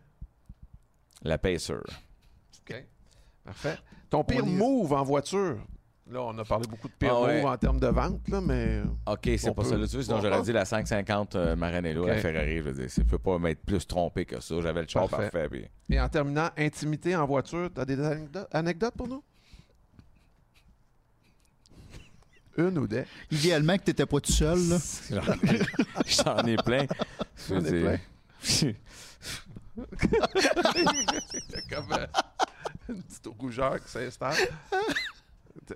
la 1.22 1.36
Pacer. 1.36 1.74
OK. 1.74 2.84
Parfait. 3.44 3.76
Ton 4.08 4.24
pire 4.24 4.46
move 4.46 4.92
en 4.94 5.02
voiture? 5.04 5.58
Là, 6.10 6.22
on 6.22 6.36
a 6.38 6.44
parlé 6.44 6.66
beaucoup 6.68 6.88
de 6.88 6.92
pire 6.94 7.14
Ah 7.14 7.22
ouais. 7.22 7.44
en 7.44 7.56
termes 7.56 7.78
de 7.78 7.86
vente, 7.86 8.26
là, 8.28 8.40
mais. 8.40 8.82
OK, 9.06 9.20
c'est 9.24 9.54
pas 9.54 9.62
peut- 9.62 9.68
ça 9.68 9.76
là 9.76 9.82
dessus 9.82 10.02
sinon 10.02 10.16
on 10.16 10.20
j'aurais 10.20 10.42
dit 10.42 10.52
la 10.52 10.64
550 10.64 11.36
euh, 11.36 11.54
Maranello, 11.54 12.04
la. 12.06 12.16
Ferrari. 12.16 12.56
Je 12.58 12.62
veux 12.62 12.72
dire, 12.72 12.90
ça 12.90 13.04
peut 13.04 13.18
pas 13.18 13.38
m'être 13.38 13.60
plus 13.64 13.86
trompé 13.86 14.24
que 14.24 14.40
ça. 14.40 14.60
J'avais 14.60 14.82
le 14.82 14.88
char 14.88 15.08
Parfait. 15.08 15.30
parfait. 15.30 15.48
puis- 15.48 15.68
Et 15.88 16.00
en 16.00 16.08
terminant, 16.08 16.50
intimité 16.58 17.14
en 17.14 17.26
voiture, 17.26 17.70
t'as 17.72 17.84
des 17.84 18.00
anecdotes, 18.00 18.48
anecdotes 18.50 18.94
pour 18.96 19.06
nous? 19.06 19.22
Une 22.58 22.76
ou 22.78 22.86
des? 22.88 23.04
Idéalement 23.30 23.76
que 23.76 23.84
tu 23.84 23.90
n'étais 23.90 24.06
pas 24.06 24.20
tout 24.20 24.32
seul. 24.32 24.58
Là. 24.68 24.78
J'en 25.10 25.22
ai- 25.52 25.62
J'en 26.06 26.46
ai 26.46 26.56
plein. 26.56 26.86
Je 27.48 27.54
veux 27.54 27.60
J'en 27.60 27.66
ai 27.66 27.70
dire- 27.82 27.98
C'est 28.42 28.76
comme 31.70 31.92
euh, 31.92 32.06
une 32.88 33.02
petite 33.02 33.26
rougeur 33.38 33.82
qui 33.82 33.88
s'installe. 33.90 34.34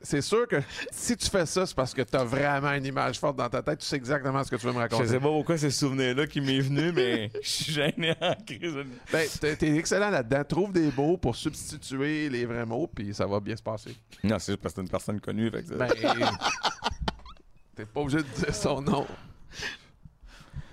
C'est 0.02 0.20
sûr 0.22 0.46
que 0.48 0.56
si 0.90 1.16
tu 1.16 1.28
fais 1.28 1.46
ça, 1.46 1.66
c'est 1.66 1.74
parce 1.74 1.94
que 1.94 2.02
tu 2.02 2.16
as 2.16 2.24
vraiment 2.24 2.72
une 2.72 2.84
image 2.84 3.18
forte 3.18 3.36
dans 3.36 3.48
ta 3.48 3.62
tête. 3.62 3.78
Tu 3.80 3.86
sais 3.86 3.96
exactement 3.96 4.42
ce 4.44 4.50
que 4.50 4.56
tu 4.56 4.66
veux 4.66 4.72
me 4.72 4.76
Je 4.78 4.82
raconter. 4.82 5.06
sais 5.06 5.18
pas 5.20 5.28
pourquoi 5.28 5.56
c'est 5.58 5.70
ce 5.70 5.78
souvenir-là 5.80 6.26
qui 6.26 6.40
m'est 6.40 6.60
venu, 6.60 6.92
mais 6.92 7.30
je 7.42 7.48
suis 7.48 7.72
gêné 7.72 8.14
en 8.20 8.34
crise. 8.44 8.74
Ben, 9.12 9.28
t'es 9.40 9.56
t'es 9.56 9.76
excellent 9.76 10.10
là-dedans. 10.10 10.42
Trouve 10.44 10.72
des 10.72 10.90
mots 10.96 11.16
pour 11.16 11.36
substituer 11.36 12.28
les 12.28 12.44
vrais 12.46 12.66
mots, 12.66 12.86
puis 12.92 13.14
ça 13.14 13.26
va 13.26 13.40
bien 13.40 13.56
se 13.56 13.62
passer. 13.62 13.96
Non, 14.22 14.38
c'est 14.38 14.52
juste 14.52 14.62
parce 14.62 14.74
que 14.74 14.80
c'est 14.80 14.84
une 14.84 14.90
personne 14.90 15.20
connue. 15.20 15.50
Fait 15.50 15.62
que 15.62 15.68
ça, 15.68 15.74
Ben, 15.76 15.88
t'es 17.76 17.86
pas 17.86 18.00
obligé 18.00 18.18
de 18.18 18.22
dire 18.28 18.54
son 18.54 18.80
nom. 18.82 19.06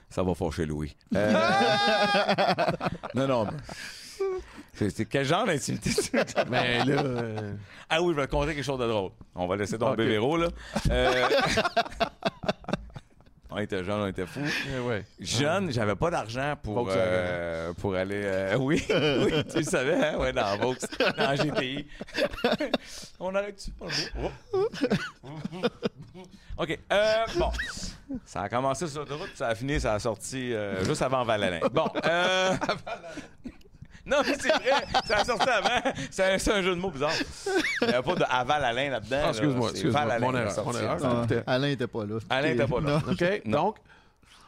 ça 0.09 0.23
va 0.23 0.35
fâcher 0.35 0.65
Louis. 0.65 0.95
Euh, 1.15 1.33
non, 3.15 3.27
non. 3.27 3.45
mais- 3.45 3.51
C'est 4.73 5.05
quel 5.05 5.25
genre 5.25 5.45
d'intimité? 5.45 5.91
Ben 6.49 6.87
là, 6.87 7.01
euh, 7.03 7.53
ah 7.89 8.01
oui, 8.01 8.13
je 8.15 8.19
vais 8.19 8.25
te 8.27 8.31
conter 8.31 8.55
quelque 8.55 8.63
chose 8.63 8.79
de 8.79 8.87
drôle. 8.87 9.11
On 9.35 9.47
va 9.47 9.55
laisser 9.55 9.77
tomber 9.77 10.03
Ok. 10.03 10.09
Véro, 10.09 10.37
là. 10.37 10.47
Euh, 10.89 11.27
on 13.51 13.57
était 13.57 13.83
jeunes, 13.83 14.01
on 14.01 14.07
était 14.07 14.25
fous. 14.25 14.39
eh 14.75 14.79
ouais. 14.79 15.05
Jeune, 15.19 15.71
j'avais 15.71 15.95
pas 15.95 16.09
d'argent 16.09 16.55
pour, 16.63 16.73
Volkswagen. 16.75 17.01
euh, 17.05 17.73
pour 17.73 17.95
aller. 17.95 18.21
euh, 18.23 18.55
oui, 18.59 18.83
oui, 18.89 19.43
tu 19.51 19.57
le 19.57 19.63
savais, 19.63 19.93
hein? 19.95 20.17
Ouais, 20.17 20.31
dans 20.33 20.57
Vaux, 20.57 20.75
dans 21.17 21.35
GTI. 21.35 21.85
On 23.19 23.35
arrête-tu? 23.35 23.71
Oh. 23.81 24.29
OK. 26.57 26.79
euh, 26.91 27.15
bon. 27.37 27.51
Ça 28.25 28.41
a 28.43 28.49
commencé 28.49 28.87
sur 28.87 28.99
l'autoroute, 29.01 29.27
puis 29.29 29.37
ça 29.37 29.47
a 29.49 29.55
fini, 29.55 29.79
ça 29.79 29.93
a 29.95 29.99
sorti 29.99 30.53
euh, 30.53 30.83
juste 30.85 31.01
avant 31.01 31.23
Val-Alain. 31.23 31.59
Bon. 31.71 31.87
Euh... 32.05 32.55
Non, 34.05 34.17
mais 34.25 34.33
c'est 34.39 34.49
vrai, 34.51 34.85
ça 35.05 35.17
a 35.17 35.25
sorti 35.25 35.49
avant. 35.49 35.91
C'est 36.09 36.33
un, 36.33 36.37
c'est 36.37 36.51
un 36.51 36.61
jeu 36.61 36.71
de 36.75 36.79
mots 36.79 36.89
bizarre. 36.91 37.11
Il 37.81 37.87
n'y 37.87 37.93
avait 37.93 38.03
pas 38.03 38.15
de 38.15 38.23
Aval-Alain 38.29 38.89
là-dedans. 38.89 39.17
Ah, 39.19 39.23
là. 39.23 39.29
excuse-moi, 39.29 39.67
C'est 39.69 39.71
excuse-moi. 39.75 40.01
Val-Alain 40.01 40.25
Mon 40.25 40.31
qui 40.31 40.37
erreur, 40.39 40.51
sorti. 40.51 40.69
mon 40.71 40.79
erreur. 40.83 40.97
Ah, 41.03 41.17
Écoutez. 41.25 41.41
Alain 41.47 41.67
n'était 41.67 41.87
pas 41.87 42.05
là. 42.05 42.17
Alain 42.29 42.49
était 42.49 42.67
pas 42.67 42.79
là. 42.81 43.01
OK, 43.09 43.41
Non. 43.45 43.57
donc, 43.65 43.77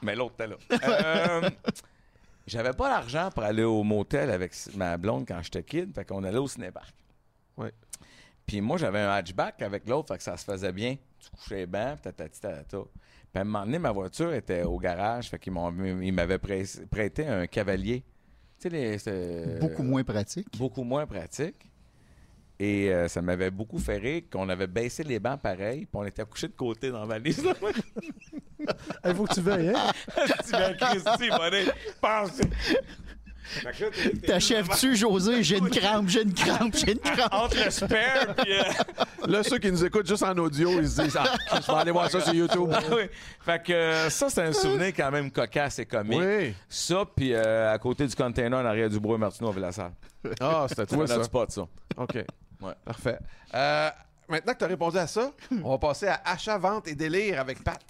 Mais 0.01 0.15
l'autre 0.15 0.33
était 0.39 0.47
là. 0.47 0.55
Euh, 0.87 1.49
J'avais 2.47 2.73
pas 2.73 2.89
l'argent 2.89 3.29
pour 3.33 3.43
aller 3.43 3.63
au 3.63 3.83
motel 3.83 4.29
avec 4.29 4.53
ma 4.75 4.97
blonde 4.97 5.25
quand 5.27 5.41
j'étais 5.41 5.63
kid, 5.63 5.93
fait 5.95 6.03
qu'on 6.03 6.23
allait 6.23 6.37
au 6.39 6.47
cinépark. 6.47 6.93
Ouais. 7.55 7.71
Puis 8.45 8.59
moi, 8.59 8.77
j'avais 8.77 8.99
un 8.99 9.11
hatchback 9.11 9.61
avec 9.61 9.87
l'autre, 9.87 10.09
fait 10.09 10.17
que 10.17 10.23
ça 10.23 10.35
se 10.35 10.43
faisait 10.43 10.73
bien. 10.73 10.95
Tu 11.19 11.29
couchais 11.29 11.65
bien, 11.65 11.95
tatati 11.95 12.41
tatata. 12.41 12.79
Puis 12.79 13.37
à 13.37 13.41
un 13.41 13.43
moment 13.45 13.63
donné, 13.65 13.79
ma 13.79 13.91
voiture 13.91 14.33
était 14.33 14.63
au 14.63 14.77
garage, 14.77 15.29
fait 15.29 15.39
qu'ils 15.39 15.53
m'ont, 15.53 15.71
ils 16.01 16.11
m'avaient 16.11 16.37
prêt- 16.37 16.85
prêté 16.87 17.25
un 17.27 17.47
cavalier. 17.47 18.03
Les, 18.69 18.97
Beaucoup 19.59 19.83
moins 19.83 20.03
pratique. 20.03 20.47
beaucoup 20.57 20.83
moins 20.83 21.05
pratique. 21.05 21.69
Et 22.59 22.93
euh, 22.93 23.07
ça 23.07 23.21
m'avait 23.21 23.49
beaucoup 23.49 23.79
fait 23.79 23.97
rire 23.97 24.21
qu'on 24.31 24.47
avait 24.47 24.67
baissé 24.67 25.03
les 25.03 25.19
bancs 25.19 25.41
pareil, 25.41 25.79
puis 25.79 25.89
on 25.93 26.05
était 26.05 26.23
couché 26.23 26.47
de 26.47 26.53
côté 26.53 26.91
dans 26.91 26.99
la 27.01 27.05
valise. 27.05 27.43
Il 29.05 29.15
faut 29.15 29.25
que 29.25 29.33
tu 29.33 29.41
veilles, 29.41 29.69
hein? 29.69 29.91
tu 30.45 30.51
viens 30.51 30.73
Christy, 30.73 31.29
monnaie. 31.29 31.65
Pense. 31.99 32.39
T'achèves-tu, 34.25 34.95
José? 34.95 35.43
J'ai 35.43 35.57
une 35.57 35.69
crampe, 35.71 36.07
j'ai 36.09 36.23
une 36.23 36.33
crampe, 36.33 36.75
j'ai 36.75 36.91
une 36.93 36.99
crampe. 36.99 37.33
Entre 37.33 37.63
le 37.65 37.69
spare 37.71 38.35
puis. 38.37 38.53
euh, 38.53 38.63
là, 39.27 39.43
ceux 39.43 39.57
qui 39.57 39.71
nous 39.71 39.83
écoutent 39.85 40.07
juste 40.07 40.23
en 40.23 40.37
audio, 40.37 40.79
ils 40.81 40.89
se 40.89 41.01
disent 41.01 41.17
Ah, 41.19 41.25
je 41.61 41.71
vais 41.71 41.77
aller 41.79 41.91
voir 41.91 42.09
ça 42.09 42.21
sur 42.21 42.33
YouTube. 42.33 42.69
ah 42.73 42.79
oui. 42.95 43.03
Fait 43.41 43.61
que 43.63 43.73
euh, 43.73 44.09
ça, 44.09 44.29
c'est 44.29 44.41
un 44.41 44.53
souvenir 44.53 44.87
quand 44.95 45.11
même 45.11 45.31
cocasse 45.31 45.79
et 45.79 45.85
comique. 45.85 46.19
Oui. 46.21 46.53
Ça, 46.69 47.03
puis 47.15 47.33
euh, 47.33 47.73
à 47.73 47.77
côté 47.77 48.07
du 48.07 48.15
container 48.15 48.57
en 48.57 48.65
arrière 48.65 48.89
du 48.89 48.99
Bois 48.99 49.17
Martineau 49.17 49.49
à 49.49 49.53
Villassar. 49.53 49.91
Ah, 50.39 50.65
c'était 50.69 50.85
toi, 50.85 51.05
ça. 51.07 51.23
spot, 51.23 51.51
ça. 51.51 51.61
OK. 51.97 52.15
Ouais. 52.15 52.73
Parfait. 52.85 53.19
Euh, 53.53 53.89
maintenant 54.29 54.53
que 54.53 54.57
tu 54.59 54.63
as 54.63 54.67
répondu 54.67 54.97
à 54.97 55.07
ça, 55.07 55.31
on 55.63 55.71
va 55.71 55.77
passer 55.77 56.07
à 56.07 56.21
achat, 56.25 56.57
vente 56.57 56.87
et 56.87 56.95
délire 56.95 57.39
avec 57.41 57.63
Pat. 57.63 57.81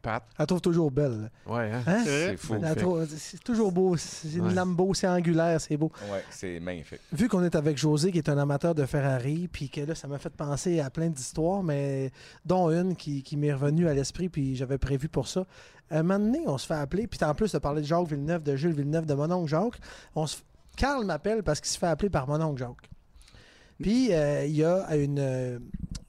Pat. 0.00 0.22
Elle 0.38 0.46
trouve 0.46 0.60
toujours 0.60 0.90
belle. 0.90 1.30
Ouais, 1.46 1.70
hein? 1.72 1.82
Hein? 1.86 2.02
C'est 2.04 2.36
fou. 2.36 2.54
Elle 2.62 2.76
trouve- 2.76 3.06
C'est 3.16 3.42
toujours 3.42 3.72
beau. 3.72 3.96
C'est 3.96 4.32
une 4.34 4.46
Ouais. 4.46 4.54
Lambo, 4.54 4.94
c'est 4.94 5.08
angulaire, 5.08 5.60
c'est 5.60 5.76
beau. 5.76 5.90
Ouais, 6.10 6.24
c'est 6.30 6.60
magnifique. 6.60 7.00
Vu 7.12 7.28
qu'on 7.28 7.42
est 7.44 7.54
avec 7.56 7.76
José, 7.76 8.12
qui 8.12 8.18
est 8.18 8.28
un 8.28 8.38
amateur 8.38 8.74
de 8.74 8.86
Ferrari, 8.86 9.48
puis 9.48 9.68
que 9.68 9.80
là, 9.80 9.94
ça 9.94 10.06
m'a 10.08 10.18
fait 10.18 10.30
penser 10.30 10.80
à 10.80 10.88
plein 10.90 11.08
d'histoires, 11.08 11.62
mais 11.62 12.10
dont 12.46 12.70
une 12.70 12.94
qui, 12.96 13.22
qui 13.22 13.36
m'est 13.36 13.52
revenue 13.52 13.88
à 13.88 13.94
l'esprit, 13.94 14.28
puis 14.28 14.54
j'avais 14.56 14.78
prévu 14.78 15.08
pour 15.08 15.26
ça. 15.28 15.44
Un 15.90 16.02
moment 16.02 16.18
donné, 16.24 16.40
on 16.46 16.58
se 16.58 16.66
fait 16.66 16.74
appeler, 16.74 17.06
puis 17.06 17.18
en 17.24 17.34
plus 17.34 17.50
de 17.52 17.58
parler 17.58 17.80
de 17.82 17.86
Jacques 17.86 18.08
Villeneuve, 18.08 18.42
de 18.42 18.54
Jules 18.56 18.72
Villeneuve, 18.74 19.06
de 19.06 19.14
mon 19.14 19.30
oncle 19.30 19.48
Jacques, 19.48 19.80
on 20.14 20.26
se... 20.26 20.36
Carl 20.76 21.04
m'appelle 21.04 21.42
parce 21.42 21.60
qu'il 21.60 21.70
se 21.70 21.78
fait 21.78 21.86
appeler 21.86 22.10
par 22.10 22.28
mon 22.28 22.40
oncle 22.40 22.58
Jacques. 22.60 22.88
Puis 23.80 24.12
euh, 24.12 24.44
il 24.44 24.56
y 24.56 24.64
a 24.64 24.94
une, 24.96 25.18
euh, 25.18 25.58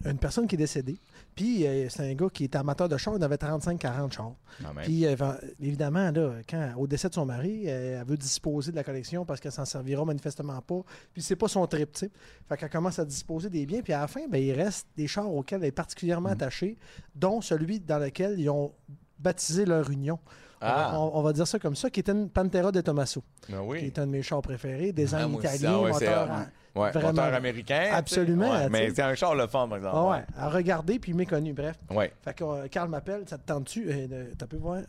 une 0.05 0.17
personne 0.17 0.47
qui 0.47 0.55
est 0.55 0.57
décédée. 0.59 0.97
Puis 1.39 1.65
euh, 1.65 1.87
c'est 1.89 2.09
un 2.11 2.13
gars 2.15 2.27
qui 2.33 2.43
est 2.43 2.55
amateur 2.55 2.89
de 2.89 2.97
chars, 2.97 3.13
il 3.17 3.23
avait 3.23 3.37
35-40 3.37 4.11
chars. 4.11 4.33
Quand 4.61 4.73
même. 4.73 4.83
Puis, 4.83 5.05
euh, 5.05 5.15
évidemment, 5.61 6.11
là, 6.11 6.33
quand, 6.49 6.73
au 6.77 6.85
décès 6.85 7.07
de 7.07 7.13
son 7.13 7.25
mari, 7.25 7.63
euh, 7.67 8.01
elle 8.01 8.05
veut 8.07 8.17
disposer 8.17 8.71
de 8.71 8.75
la 8.75 8.83
collection 8.83 9.23
parce 9.25 9.39
qu'elle 9.39 9.51
s'en 9.53 9.63
servira 9.65 10.03
manifestement 10.03 10.59
pas. 10.61 10.81
Puis, 11.13 11.21
c'est 11.21 11.35
pas 11.37 11.47
son 11.47 11.65
trip, 11.65 11.93
tu. 11.93 12.09
Fait 12.49 12.57
qu'elle 12.57 12.69
commence 12.69 12.99
à 12.99 13.05
disposer 13.05 13.49
des 13.49 13.65
biens. 13.65 13.81
Puis, 13.81 13.93
à 13.93 14.01
la 14.01 14.07
fin, 14.07 14.27
ben, 14.29 14.37
il 14.43 14.51
reste 14.51 14.87
des 14.97 15.07
chars 15.07 15.31
auxquels 15.33 15.61
elle 15.61 15.67
est 15.69 15.71
particulièrement 15.71 16.29
attachée, 16.29 16.77
dont 17.15 17.39
celui 17.41 17.79
dans 17.79 17.99
lequel 17.99 18.37
ils 18.39 18.49
ont 18.49 18.73
baptisé 19.17 19.65
leur 19.65 19.89
union. 19.89 20.19
On 20.61 20.65
va- 20.65 20.73
Ah. 20.91 20.99
On, 20.99 21.19
on 21.19 21.21
va 21.21 21.31
dire 21.31 21.47
ça 21.47 21.57
comme 21.57 21.77
ça, 21.77 21.89
qui 21.89 22.01
était 22.01 22.11
une 22.11 22.29
Pantera 22.29 22.71
de 22.73 22.81
Tommaso, 22.81 23.23
Ah 23.49 23.61
qui 23.79 23.85
est 23.85 23.97
un 23.97 24.05
de 24.07 24.11
mes 24.11 24.21
chars 24.21 24.41
préférés, 24.41 24.91
design 24.91 25.31
Ah, 25.35 25.39
italien, 25.39 25.71
Ah 25.73 25.81
ouais, 25.83 25.93
c'est 25.93 26.05
moteur. 26.09 26.27
Ouais, 26.75 26.91
Vraiment. 26.91 27.21
américain. 27.23 27.89
Absolument, 27.93 28.51
Ouais, 28.51 28.69
mais 28.69 28.91
c'est 28.93 29.01
un 29.01 29.15
char 29.15 29.35
le 29.35 29.47
fun, 29.47 29.67
par 29.67 29.77
exemple. 29.77 29.95
Ah 29.97 30.03
ouais, 30.09 30.23
à 30.37 30.49
regarder 30.49 30.99
puis 30.99 31.13
méconnu, 31.13 31.53
bref. 31.53 31.77
Ouais. 31.89 32.13
Fait 32.21 32.33
que 32.33 32.43
euh, 32.43 32.67
Carl 32.67 32.89
m'appelle, 32.89 33.23
ça 33.27 33.37
te 33.37 33.45
tente-tu? 33.47 33.87
Euh, 33.89 34.25
T'as 34.37 34.45
pu 34.47 34.57
voir? 34.57 34.81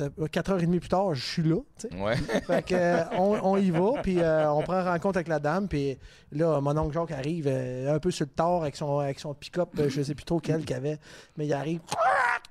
4h30 0.00 0.78
plus 0.78 0.88
tard, 0.88 1.14
je 1.14 1.24
suis 1.24 1.42
là. 1.42 1.56
tu 1.78 1.88
sais. 1.88 2.02
Ouais. 2.02 2.16
Fait 2.46 2.62
que, 2.62 2.74
euh, 2.74 3.04
on, 3.12 3.38
on 3.42 3.56
y 3.56 3.70
va, 3.70 4.00
puis 4.02 4.20
euh, 4.20 4.50
on 4.50 4.62
prend 4.62 4.82
rencontre 4.84 5.16
avec 5.18 5.28
la 5.28 5.38
dame, 5.38 5.68
puis 5.68 5.98
là, 6.32 6.60
mon 6.60 6.76
oncle 6.76 6.94
Jacques 6.94 7.12
arrive 7.12 7.46
euh, 7.48 7.94
un 7.94 7.98
peu 7.98 8.10
sur 8.10 8.26
le 8.26 8.30
tard 8.30 8.62
avec 8.62 8.76
son, 8.76 8.98
avec 8.98 9.18
son 9.18 9.34
pick-up, 9.34 9.70
euh, 9.78 9.88
je 9.88 10.02
sais 10.02 10.14
plus 10.14 10.24
trop 10.24 10.40
quel 10.40 10.64
qu'il 10.64 10.76
avait, 10.76 10.98
mais 11.36 11.46
il 11.46 11.52
arrive 11.52 11.80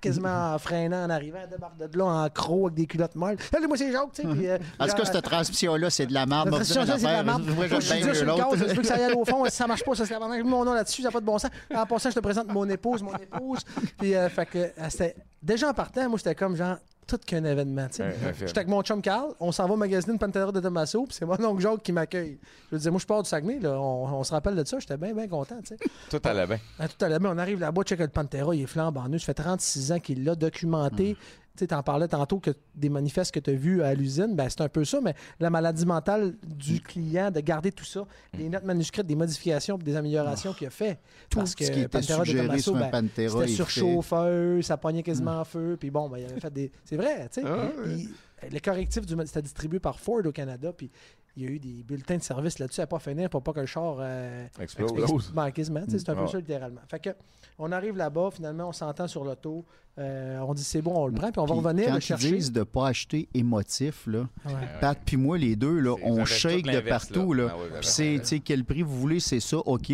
quasiment 0.01 0.53
en 0.53 0.59
freinant, 0.59 1.05
en 1.05 1.09
arrivant, 1.09 1.39
il 1.43 1.49
débarque 1.49 1.77
de 1.77 1.97
là 1.97 2.05
en 2.05 2.29
croc 2.29 2.65
avec 2.65 2.75
des 2.75 2.85
culottes 2.85 3.15
molles. 3.15 3.37
Salut, 3.51 3.67
moi 3.67 3.77
c'est 3.77 3.91
Jacques, 3.91 4.11
tu 4.13 4.21
sais. 4.21 4.27
puis, 4.27 4.47
euh, 4.47 4.57
En 4.79 4.85
tout 4.85 4.91
cas, 4.91 4.97
genre, 4.97 5.07
cette 5.07 5.23
transmission-là, 5.23 5.89
c'est 5.89 6.05
de 6.05 6.13
la 6.13 6.25
merde. 6.25 6.45
la 6.45 6.51
va 6.51 6.57
vous 6.57 6.63
dire 6.63 6.75
transition, 6.75 6.81
une 6.81 6.87
ça, 6.87 6.97
c'est 6.97 7.07
de 7.07 7.11
la 7.11 7.23
merde. 7.23 7.43
Moi, 7.55 7.67
je 7.67 7.79
suis 7.79 7.95
déjà 8.01 8.13
sur 8.13 8.25
le 8.25 8.35
gaz, 8.35 8.47
je 8.55 8.73
veux 8.75 8.81
que 8.81 8.87
ça 8.87 8.95
aille 8.95 9.13
au 9.13 9.25
fond. 9.25 9.45
Si 9.45 9.51
ça 9.55 9.67
marche 9.67 9.83
pas, 9.83 9.95
ça, 9.95 10.05
c'est 10.05 10.19
la 10.19 10.27
mon 10.43 10.65
nom 10.65 10.73
là-dessus, 10.73 11.01
ça 11.01 11.07
n'a 11.07 11.11
pas 11.11 11.19
de 11.19 11.25
bon 11.25 11.37
sens. 11.37 11.51
En 11.73 11.85
passant, 11.85 12.09
je 12.09 12.15
te 12.15 12.19
présente 12.19 12.47
mon 12.47 12.67
épouse, 12.69 13.01
mon 13.01 13.15
épouse. 13.15 13.59
Puis, 13.97 14.15
euh, 14.15 14.29
fait 14.29 14.45
que, 14.45 14.57
euh, 14.57 14.71
c'était... 14.89 15.15
Déjà 15.41 15.69
en 15.69 15.73
partant, 15.73 16.09
moi, 16.09 16.17
c'était 16.17 16.35
comme 16.35 16.55
genre 16.55 16.77
tout 17.07 17.17
qu'un 17.25 17.43
événement. 17.45 17.87
J'étais 17.91 18.57
avec 18.57 18.67
mon 18.67 18.81
chum 18.83 19.01
Carl, 19.01 19.33
on 19.39 19.51
s'en 19.51 19.67
va 19.67 19.75
magasiner 19.75 20.13
une 20.13 20.19
Pantera 20.19 20.51
de 20.51 20.59
Tommaso, 20.59 21.05
puis 21.05 21.15
c'est 21.17 21.25
mon 21.25 21.33
oncle 21.45 21.61
Jacques 21.61 21.81
qui 21.83 21.91
m'accueille. 21.91 22.37
Je 22.69 22.75
veux 22.75 22.81
dire, 22.81 22.91
moi, 22.91 22.99
je 23.01 23.05
pars 23.05 23.23
du 23.23 23.29
Saguenay, 23.29 23.59
là, 23.59 23.79
on, 23.79 24.05
on 24.19 24.23
se 24.23 24.31
rappelle 24.31 24.55
de 24.55 24.63
ça, 24.65 24.77
j'étais 24.79 24.97
bien, 24.97 25.13
bien 25.13 25.27
content, 25.27 25.59
tu 25.61 25.75
sais. 25.75 25.77
Tout 26.09 26.19
allait 26.27 26.45
bien. 26.45 26.59
À 26.77 26.87
tout 26.87 27.03
à 27.03 27.09
l'heure, 27.09 27.19
on 27.23 27.37
arrive 27.37 27.59
là-bas, 27.59 27.83
check 27.83 27.99
le 27.99 28.07
Pantera, 28.09 28.53
il 28.53 28.63
est 28.63 28.67
flambant 28.67 29.07
neuf. 29.07 29.21
Ça 29.21 29.27
fait 29.27 29.33
36 29.35 29.91
ans 29.93 29.99
qu'il 29.99 30.23
l'a 30.23 30.35
documenté. 30.35 31.15
Tu 31.57 31.67
t'en 31.67 31.81
parlais 31.83 32.07
tantôt 32.07 32.39
que 32.39 32.51
des 32.75 32.89
manifestes 32.89 33.33
que 33.33 33.39
tu 33.39 33.49
as 33.49 33.53
vus 33.53 33.81
à 33.81 33.93
l'usine, 33.93 34.35
ben 34.35 34.47
c'est 34.49 34.61
un 34.61 34.69
peu 34.69 34.85
ça, 34.85 35.01
mais 35.01 35.15
la 35.39 35.49
maladie 35.49 35.85
mentale 35.85 36.35
du 36.45 36.79
client, 36.81 37.31
de 37.31 37.39
garder 37.39 37.71
tout 37.71 37.83
ça, 37.85 38.05
des 38.35 38.47
notes 38.47 38.63
manuscrites, 38.63 39.05
des 39.07 39.15
modifications, 39.15 39.77
des 39.77 39.95
améliorations 39.95 40.53
qu'il 40.53 40.67
a 40.67 40.69
fait. 40.69 40.99
Tout 41.29 41.39
Parce 41.39 41.51
ce 41.51 41.55
que 41.57 41.63
qui 41.65 41.79
était 41.81 41.87
Pantera 41.99 42.19
de 42.19 42.25
suggéré 42.25 42.47
Tommaso, 42.47 42.63
sur 42.63 42.75
un 42.75 42.79
ben, 42.79 42.89
c'était 43.29 43.51
est 43.51 43.55
sur 43.55 43.69
fait. 43.69 43.79
chauffeur, 43.79 44.63
ça 44.63 44.77
pognait 44.77 45.03
quasiment 45.03 45.39
en 45.39 45.45
feu, 45.45 45.77
puis 45.79 45.89
bon, 45.89 46.07
ben, 46.09 46.19
il 46.19 46.25
avait 46.25 46.39
fait 46.39 46.53
des. 46.53 46.71
C'est 46.85 46.95
vrai, 46.97 47.27
tu 47.31 47.41
sais. 47.41 47.47
Ah 47.47 47.65
ouais. 47.85 47.93
Il- 47.97 48.09
Le 48.53 48.59
correctif 48.59 49.03
du 49.05 49.15
c'était 49.25 49.41
distribué 49.41 49.79
par 49.79 49.99
Ford 49.99 50.21
au 50.23 50.31
Canada, 50.31 50.71
puis 50.71 50.91
il 51.37 51.43
y 51.43 51.45
a 51.47 51.49
eu 51.51 51.59
des 51.59 51.83
bulletins 51.83 52.17
de 52.17 52.23
service 52.23 52.57
là-dessus 52.59 52.81
à 52.81 52.87
pas 52.87 52.97
finir 52.99 53.29
pour 53.29 53.43
pas 53.43 53.53
que 53.53 53.59
le 53.59 53.65
char 53.67 53.97
euh, 53.99 54.45
Explose. 54.59 55.31
Ben, 55.33 55.51
c'est 55.55 56.09
un 56.09 56.15
peu 56.15 56.21
Ouais. 56.21 56.27
ça 56.27 56.37
littéralement. 56.39 56.81
Fait 56.89 56.99
que, 56.99 57.11
on 57.59 57.71
arrive 57.71 57.95
là-bas, 57.95 58.29
finalement, 58.33 58.69
on 58.69 58.71
s'entend 58.73 59.07
sur 59.07 59.23
l'auto, 59.23 59.63
euh, 59.99 60.39
on 60.39 60.53
dit 60.55 60.63
c'est 60.63 60.81
bon, 60.81 60.95
on 60.95 61.05
le 61.07 61.13
prend, 61.13 61.31
puis 61.31 61.39
on 61.39 61.45
va 61.45 61.53
Puis 61.55 61.63
revenir 61.63 61.85
quand 61.85 61.91
le 61.93 61.97
ils 61.99 62.01
chercher. 62.01 62.31
disent 62.31 62.51
de 62.51 62.59
ne 62.59 62.63
pas 62.65 62.87
acheter 62.87 63.29
émotif, 63.35 64.07
là, 64.07 64.27
Ouais. 64.45 64.51
Pat 64.81 64.97
puis 65.05 65.15
moi, 65.17 65.37
les 65.37 65.55
deux, 65.55 65.79
là, 65.79 65.95
on 66.03 66.25
shake 66.25 66.65
de 66.65 66.79
partout. 66.81 67.33
là. 67.33 67.45
Là. 67.45 67.51
Ah 67.53 67.57
oui, 67.61 67.69
Puis 67.81 67.87
c'est, 67.89 68.17
tu 68.21 68.25
sais, 68.27 68.39
quel 68.39 68.65
prix 68.65 68.81
vous 68.81 68.99
voulez, 68.99 69.19
c'est 69.19 69.39
ça, 69.39 69.57
OK. 69.57 69.91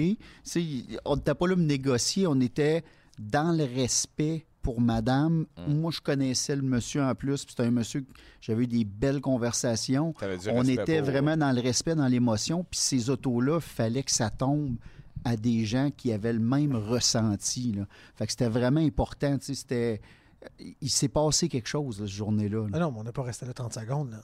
On 1.06 1.16
n'était 1.18 1.36
pas 1.36 1.48
là 1.48 1.56
pour 1.56 1.64
négocier, 1.66 2.26
on 2.28 2.40
était 2.40 2.84
dans 3.20 3.52
le 3.56 3.66
respect 3.66 4.46
pour 4.64 4.82
madame. 4.82 5.46
Mm. 5.68 5.74
Moi, 5.76 5.92
je 5.92 6.02
connaissais 6.02 6.56
le 6.56 6.64
monsieur 6.64 7.04
en 7.04 7.14
plus, 7.14 7.46
puis 7.46 7.54
c'était 7.56 7.68
un 7.68 7.72
monsieur 7.72 8.02
que 8.02 8.08
j'avais 8.42 8.64
eu 8.64 8.68
des 8.68 8.86
belles 8.86 9.22
conversations. 9.22 10.16
On 10.52 10.64
était 10.66 11.00
pour- 11.02 11.12
vraiment 11.12 11.38
dans 11.38 11.52
le 11.52 11.62
respect, 11.62 11.94
dans 11.94 12.08
l'émotion, 12.08 12.64
puis 12.64 12.80
ces 12.80 13.10
autos-là, 13.12 13.60
fallait 13.60 14.02
que 14.04 14.12
ça 14.12 14.32
tombe 14.32 14.78
à 15.26 15.36
des 15.38 15.66
gens 15.66 15.92
qui 15.96 16.12
avaient 16.12 16.34
le 16.34 16.40
même 16.40 16.76
ressenti. 16.76 17.74
Là. 17.74 17.86
Fait 18.16 18.26
que 18.26 18.32
c'était 18.32 18.50
vraiment 18.50 18.80
important. 18.82 19.38
C'était... 19.40 20.02
Il 20.82 20.90
s'est 20.90 21.08
passé 21.08 21.48
quelque 21.48 21.70
chose, 21.70 22.02
là, 22.02 22.06
cette 22.08 22.16
journée-là. 22.16 22.64
là. 22.64 22.70
Ah 22.74 22.80
non, 22.80 22.92
mais 22.92 23.00
on 23.00 23.04
n'a 23.04 23.14
pas 23.14 23.24
resté 23.24 23.46
là 23.46 23.54
30 23.54 23.74
secondes. 23.74 24.12
Là. 24.12 24.22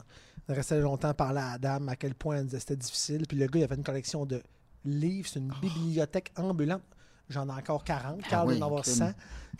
On 0.48 0.52
est 0.52 0.56
resté 0.56 0.74
là 0.74 0.82
longtemps, 0.82 1.14
parler 1.14 1.40
à 1.40 1.52
la 1.52 1.58
dame, 1.58 1.88
à 1.88 1.96
quel 1.96 2.14
point 2.14 2.36
elle 2.36 2.44
disait 2.44 2.56
que 2.58 2.62
c'était 2.62 2.76
difficile. 2.76 3.22
Puis 3.26 3.38
le 3.38 3.46
gars, 3.46 3.60
il 3.60 3.64
avait 3.64 3.76
une 3.76 3.82
collection 3.84 4.26
de 4.26 4.42
livres, 4.84 5.28
c'est 5.32 5.38
une 5.38 5.52
bibliothèque 5.62 6.32
ambulante. 6.36 6.82
J'en 7.30 7.48
ai 7.48 7.52
encore 7.52 7.82
40. 7.84 8.20
Carl 8.28 8.48
oui, 8.48 8.56
doit 8.58 8.64
en 8.64 8.66
avoir 8.68 8.82
crime. 8.82 8.94
100. 8.94 9.12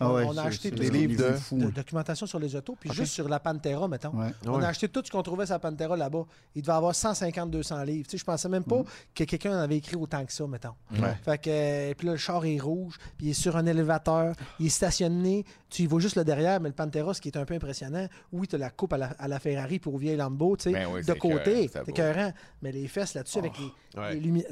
Ah 0.03 0.09
on, 0.09 0.15
ouais, 0.15 0.25
on 0.27 0.37
a 0.39 0.45
acheté 0.45 0.71
des 0.71 0.89
livres 0.89 1.23
de- 1.23 1.33
fou. 1.37 1.59
de 1.59 1.67
documentation 1.71 2.25
sur 2.27 2.39
les 2.39 2.57
autos, 2.57 2.75
puis 2.79 2.91
juste 2.93 3.13
sur 3.13 3.29
la 3.29 3.39
Pantera, 3.39 3.87
mettons. 3.87 4.11
Ouais. 4.17 4.31
On 4.47 4.59
Ouais. 4.59 4.65
a 4.65 4.69
acheté 4.69 4.89
tout 4.89 5.03
ce 5.05 5.11
qu'on 5.11 5.23
trouvait 5.23 5.45
sur 5.45 5.55
la 5.57 5.59
Pantera 5.59 5.95
là-bas. 5.97 6.25
Il 6.55 6.63
devait 6.63 6.73
avoir 6.73 6.95
150-200 6.95 7.85
livres. 7.85 8.07
Tu 8.07 8.13
sais, 8.13 8.19
je 8.19 8.25
pensais 8.25 8.49
même 8.49 8.65
pas 8.65 8.83
que 9.15 9.25
quelqu'un 9.25 9.53
en 9.59 9.61
avait 9.61 9.77
écrit 9.77 9.97
autant 9.97 10.25
que 10.25 10.33
ça, 10.33 10.47
mettons. 10.47 10.75
Ouais. 10.93 11.15
Fait 11.23 11.37
que, 11.39 11.51
euh, 11.51 11.95
puis 11.95 12.07
là, 12.07 12.13
le 12.15 12.19
char 12.19 12.43
est 12.47 12.59
rouge, 12.59 12.97
puis 13.19 13.27
il 13.27 13.31
est 13.31 13.35
sur 13.35 13.57
un 13.57 13.67
élévateur, 13.67 14.35
il 14.59 14.67
est 14.67 14.71
stationné, 14.71 15.45
tu 15.69 15.83
y 15.83 15.87
vois 15.87 16.01
juste 16.01 16.17
le 16.17 16.25
derrière, 16.25 16.61
mais 16.61 16.71
le 16.71 16.75
Pantera, 16.75 17.13
ce 17.13 17.21
qui 17.21 17.29
est 17.29 17.37
un 17.37 17.45
peu 17.45 17.55
impressionnant, 17.55 18.07
oui, 18.33 18.49
tu 18.49 18.57
la 18.57 18.71
coupe 18.71 18.95
à 18.95 18.99
la, 18.99 19.07
à 19.19 19.29
la 19.29 19.39
Ferrari 19.39 19.79
pour 19.81 19.99
vieille 19.99 20.17
Lambo, 20.17 20.57
tu 20.57 20.65
sais, 20.65 20.73
Ben 20.73 20.89
oui, 20.91 21.05
de 21.05 21.13
côté, 21.13 21.69
c'est 21.71 21.87
écœurant, 21.89 22.33
mais 22.63 22.73
les 22.73 22.89
fesses 22.89 23.13
là-dessus 23.15 23.39
avec 23.39 23.53
les, 23.59 24.01
ouais. 24.01 24.15
les 24.15 24.21
lumières, 24.21 24.47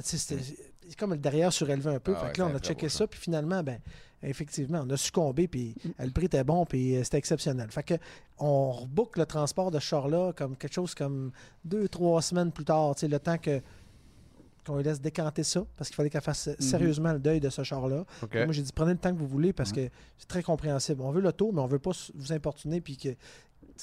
comme 0.97 1.13
le 1.13 1.19
derrière 1.19 1.53
surélevé 1.53 1.91
un 1.91 2.01
peu. 2.01 2.15
Ah 2.17 2.21
fait 2.21 2.27
ouais, 2.27 2.33
que 2.33 2.41
là, 2.41 2.49
on 2.53 2.55
a 2.55 2.59
checké 2.59 2.89
ça, 2.89 3.07
puis 3.07 3.21
finalement, 3.21 3.63
ben, 3.63 3.79
effectivement, 4.23 4.83
on 4.85 4.91
a 4.91 4.97
succombé, 4.97 5.49
puis 5.49 5.75
euh, 5.87 6.05
le 6.05 6.11
prix 6.11 6.27
était 6.27 6.45
bon, 6.45 6.65
puis 6.65 6.97
euh, 6.97 7.05
c'était 7.05 7.19
exceptionnel. 7.19 7.71
Fait 7.71 7.83
que 7.83 7.95
on 8.39 8.71
rebook 8.73 9.17
le 9.17 9.27
transport 9.27 9.71
de 9.71 9.79
ce 9.79 9.85
char-là 9.85 10.33
comme 10.33 10.57
quelque 10.57 10.75
chose 10.75 10.95
comme 10.95 11.33
deux, 11.65 11.89
trois 11.89 12.23
semaines 12.23 12.53
plus 12.53 12.65
tard, 12.65 12.95
tu 12.95 13.01
sais, 13.01 13.09
le 13.09 13.19
temps 13.19 13.39
que 13.39 13.61
qu'on 14.67 14.77
lui 14.77 14.85
laisse 14.85 15.01
décanter 15.01 15.45
ça, 15.45 15.65
parce 15.77 15.89
qu'il 15.89 15.97
fallait 15.97 16.11
qu'elle 16.11 16.21
fasse 16.21 16.51
sérieusement 16.59 17.15
le 17.15 17.19
deuil 17.19 17.41
de 17.41 17.49
ce 17.49 17.63
char-là. 17.63 18.05
Moi, 18.35 18.53
j'ai 18.53 18.61
dit, 18.61 18.73
prenez 18.75 18.93
le 18.93 18.99
temps 18.99 19.15
que 19.15 19.19
vous 19.19 19.27
voulez, 19.27 19.55
parce 19.55 19.73
que 19.73 19.89
c'est 20.19 20.29
très 20.29 20.43
compréhensible. 20.43 21.01
On 21.01 21.11
veut 21.11 21.23
l'auto, 21.23 21.53
mais 21.53 21.63
on 21.63 21.67
veut 21.67 21.79
pas 21.79 21.93
vous 22.15 22.33
importuner, 22.35 22.83
puis 22.83 22.99
que, 22.99 23.09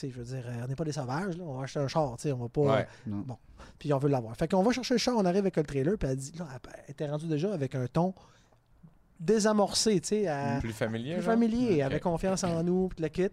je 0.01 0.07
veux 0.07 0.23
dire, 0.23 0.43
euh, 0.47 0.61
on 0.63 0.67
n'est 0.67 0.75
pas 0.75 0.83
des 0.83 0.91
sauvages, 0.91 1.37
là. 1.37 1.43
on 1.45 1.57
va 1.57 1.63
acheter 1.63 1.79
un 1.79 1.87
char, 1.87 2.15
tu 2.17 2.23
sais, 2.23 2.31
on 2.31 2.37
va 2.37 2.49
pas... 2.49 2.61
Ouais. 2.61 2.87
Non. 3.07 3.17
Bon, 3.25 3.37
puis 3.79 3.91
on 3.93 3.97
veut 3.97 4.09
l'avoir. 4.09 4.35
Fait 4.37 4.47
qu'on 4.47 4.63
va 4.63 4.71
chercher 4.71 4.93
le 4.95 4.97
char, 4.99 5.15
on 5.17 5.25
arrive 5.25 5.39
avec 5.39 5.55
le 5.57 5.63
trailer, 5.63 5.97
puis 5.97 6.07
elle 6.09 6.17
dit, 6.17 6.33
là, 6.37 6.47
elle 6.85 6.91
était 6.91 7.07
rendue 7.07 7.27
déjà 7.27 7.53
avec 7.53 7.75
un 7.75 7.87
ton 7.87 8.13
désamorcé, 9.19 9.99
tu 10.01 10.07
sais, 10.09 10.27
à- 10.27 10.59
Plus 10.59 10.73
familier. 10.73 11.13
plus 11.15 11.23
genre? 11.23 11.33
familier, 11.33 11.81
avait 11.81 11.99
confiance 11.99 12.43
en 12.43 12.63
nous, 12.63 12.89
puis 12.89 13.01
le 13.01 13.09
kit. 13.09 13.29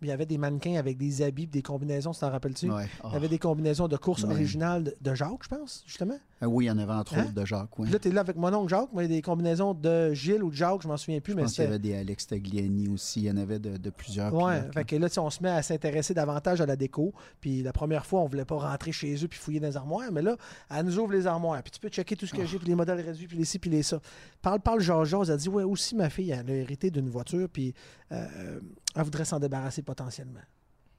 Puis 0.00 0.08
il 0.08 0.10
y 0.10 0.12
avait 0.12 0.26
des 0.26 0.38
mannequins 0.38 0.76
avec 0.76 0.96
des 0.98 1.22
habits, 1.22 1.46
puis 1.46 1.60
des 1.60 1.62
combinaisons, 1.62 2.10
tu 2.12 2.20
t'en 2.20 2.30
rappelles-tu? 2.30 2.70
Ouais. 2.70 2.86
Il 3.04 3.12
y 3.12 3.16
avait 3.16 3.28
des 3.28 3.38
combinaisons 3.38 3.86
de 3.88 3.96
course 3.96 4.24
Ouais. 4.24 4.32
originales 4.32 4.84
de, 4.84 4.96
de 5.00 5.14
Jacques, 5.14 5.42
je 5.44 5.48
pense, 5.48 5.84
justement. 5.86 6.18
Ah 6.44 6.48
oui, 6.48 6.64
il 6.64 6.68
y 6.68 6.70
en 6.72 6.78
avait 6.78 6.92
entre 6.92 7.14
Hein? 7.16 7.22
autres 7.26 7.34
de 7.34 7.44
Jacques. 7.44 7.78
Oui. 7.78 7.88
Là, 7.88 8.00
t'es 8.00 8.10
là 8.10 8.20
avec 8.22 8.36
mon 8.36 8.52
oncle 8.52 8.68
Jacques, 8.68 8.88
mais 8.92 9.04
il 9.04 9.10
y 9.10 9.14
a 9.14 9.16
des 9.18 9.22
combinaisons 9.22 9.74
de 9.74 10.12
Gilles 10.12 10.42
ou 10.42 10.50
de 10.50 10.56
Jacques, 10.56 10.82
je 10.82 10.88
m'en 10.88 10.96
souviens 10.96 11.20
plus, 11.20 11.32
Je 11.32 11.36
mais 11.36 11.42
pense 11.44 11.52
qu'il 11.54 11.62
y 11.62 11.66
avait 11.68 11.78
des 11.78 11.94
Alex 11.94 12.26
Tagliani 12.26 12.88
aussi. 12.88 13.20
Il 13.20 13.26
y 13.26 13.30
en 13.30 13.36
avait 13.36 13.60
de, 13.60 13.76
de 13.76 13.90
plusieurs. 13.90 14.30
Pilotes, 14.36 14.74
fait 14.74 14.84
que 14.84 14.96
là, 14.96 15.08
tu 15.08 15.20
on 15.20 15.30
se 15.30 15.40
met 15.40 15.50
à 15.50 15.62
s'intéresser 15.62 16.14
davantage 16.14 16.60
à 16.60 16.66
la 16.66 16.74
déco. 16.74 17.14
Puis 17.40 17.62
la 17.62 17.72
première 17.72 18.04
fois, 18.04 18.20
on 18.22 18.26
voulait 18.26 18.44
pas 18.44 18.56
rentrer 18.56 18.90
chez 18.90 19.14
eux 19.24 19.28
puis 19.28 19.38
fouiller 19.38 19.60
dans 19.60 19.68
les 19.68 19.76
armoires, 19.76 20.10
mais 20.10 20.22
là, 20.22 20.36
elle 20.68 20.84
nous 20.84 20.98
ouvre 20.98 21.12
les 21.12 21.28
armoires. 21.28 21.62
Puis 21.62 21.70
tu 21.70 21.78
peux 21.78 21.88
checker 21.88 22.16
tout 22.16 22.26
ce 22.26 22.34
que 22.34 22.44
j'ai, 22.44 22.58
puis 22.58 22.66
les 22.66 22.74
modèles 22.74 23.00
réduits, 23.00 23.28
puis 23.28 23.36
les 23.38 23.44
ci, 23.44 23.60
puis 23.60 23.70
les 23.70 23.84
ça. 23.84 24.00
Parle, 24.40 24.58
parle, 24.58 24.80
Georges, 24.80 25.14
elle 25.28 25.30
a 25.34 25.36
dit, 25.36 25.48
ouais, 25.48 25.62
aussi 25.62 25.94
ma 25.94 26.10
fille, 26.10 26.30
elle 26.32 26.50
a 26.50 26.54
hérité 26.54 26.90
d'une 26.90 27.08
voiture, 27.08 27.48
puis 27.48 27.72
euh, 28.10 28.58
elle 28.96 29.02
voudrait 29.04 29.24
s'en 29.24 29.38
débarrasser 29.38 29.82
potentiellement. 29.82 30.40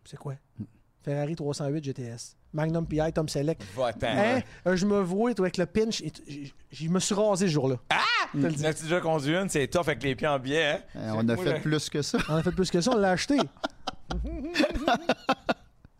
C'est 0.05 0.17
quoi? 0.17 0.35
Ferrari 1.03 1.35
308 1.35 1.83
GTS. 1.83 2.35
Magnum 2.53 2.85
PI, 2.87 3.11
Tom 3.13 3.27
Selleck. 3.27 3.59
Va-t'en. 3.75 4.07
Hein? 4.07 4.41
Euh, 4.67 4.75
je 4.75 4.85
me 4.85 4.99
vois 5.01 5.33
toi, 5.33 5.45
avec 5.45 5.57
le 5.57 5.65
pinch, 5.65 6.01
et 6.01 6.11
je 6.71 6.87
me 6.87 6.99
suis 6.99 7.15
rasé 7.15 7.47
ce 7.47 7.51
jour-là. 7.51 7.75
L'as-tu 8.35 8.83
déjà 8.83 9.01
conduit 9.01 9.35
une? 9.35 9.49
C'est 9.49 9.67
tough 9.67 9.81
avec 9.87 10.01
les 10.03 10.15
pieds 10.15 10.27
en 10.27 10.39
biais, 10.39 10.65
hein? 10.65 10.79
Euh, 10.95 11.11
on 11.15 11.27
a 11.29 11.35
fait 11.37 11.53
le- 11.55 11.61
plus 11.61 11.89
que 11.89 12.01
ça. 12.01 12.17
On 12.29 12.35
a 12.35 12.43
fait 12.43 12.51
plus 12.51 12.69
que 12.71 12.79
ça, 12.81 12.91
on 12.91 12.97
l'a 12.97 13.11
acheté. 13.11 13.37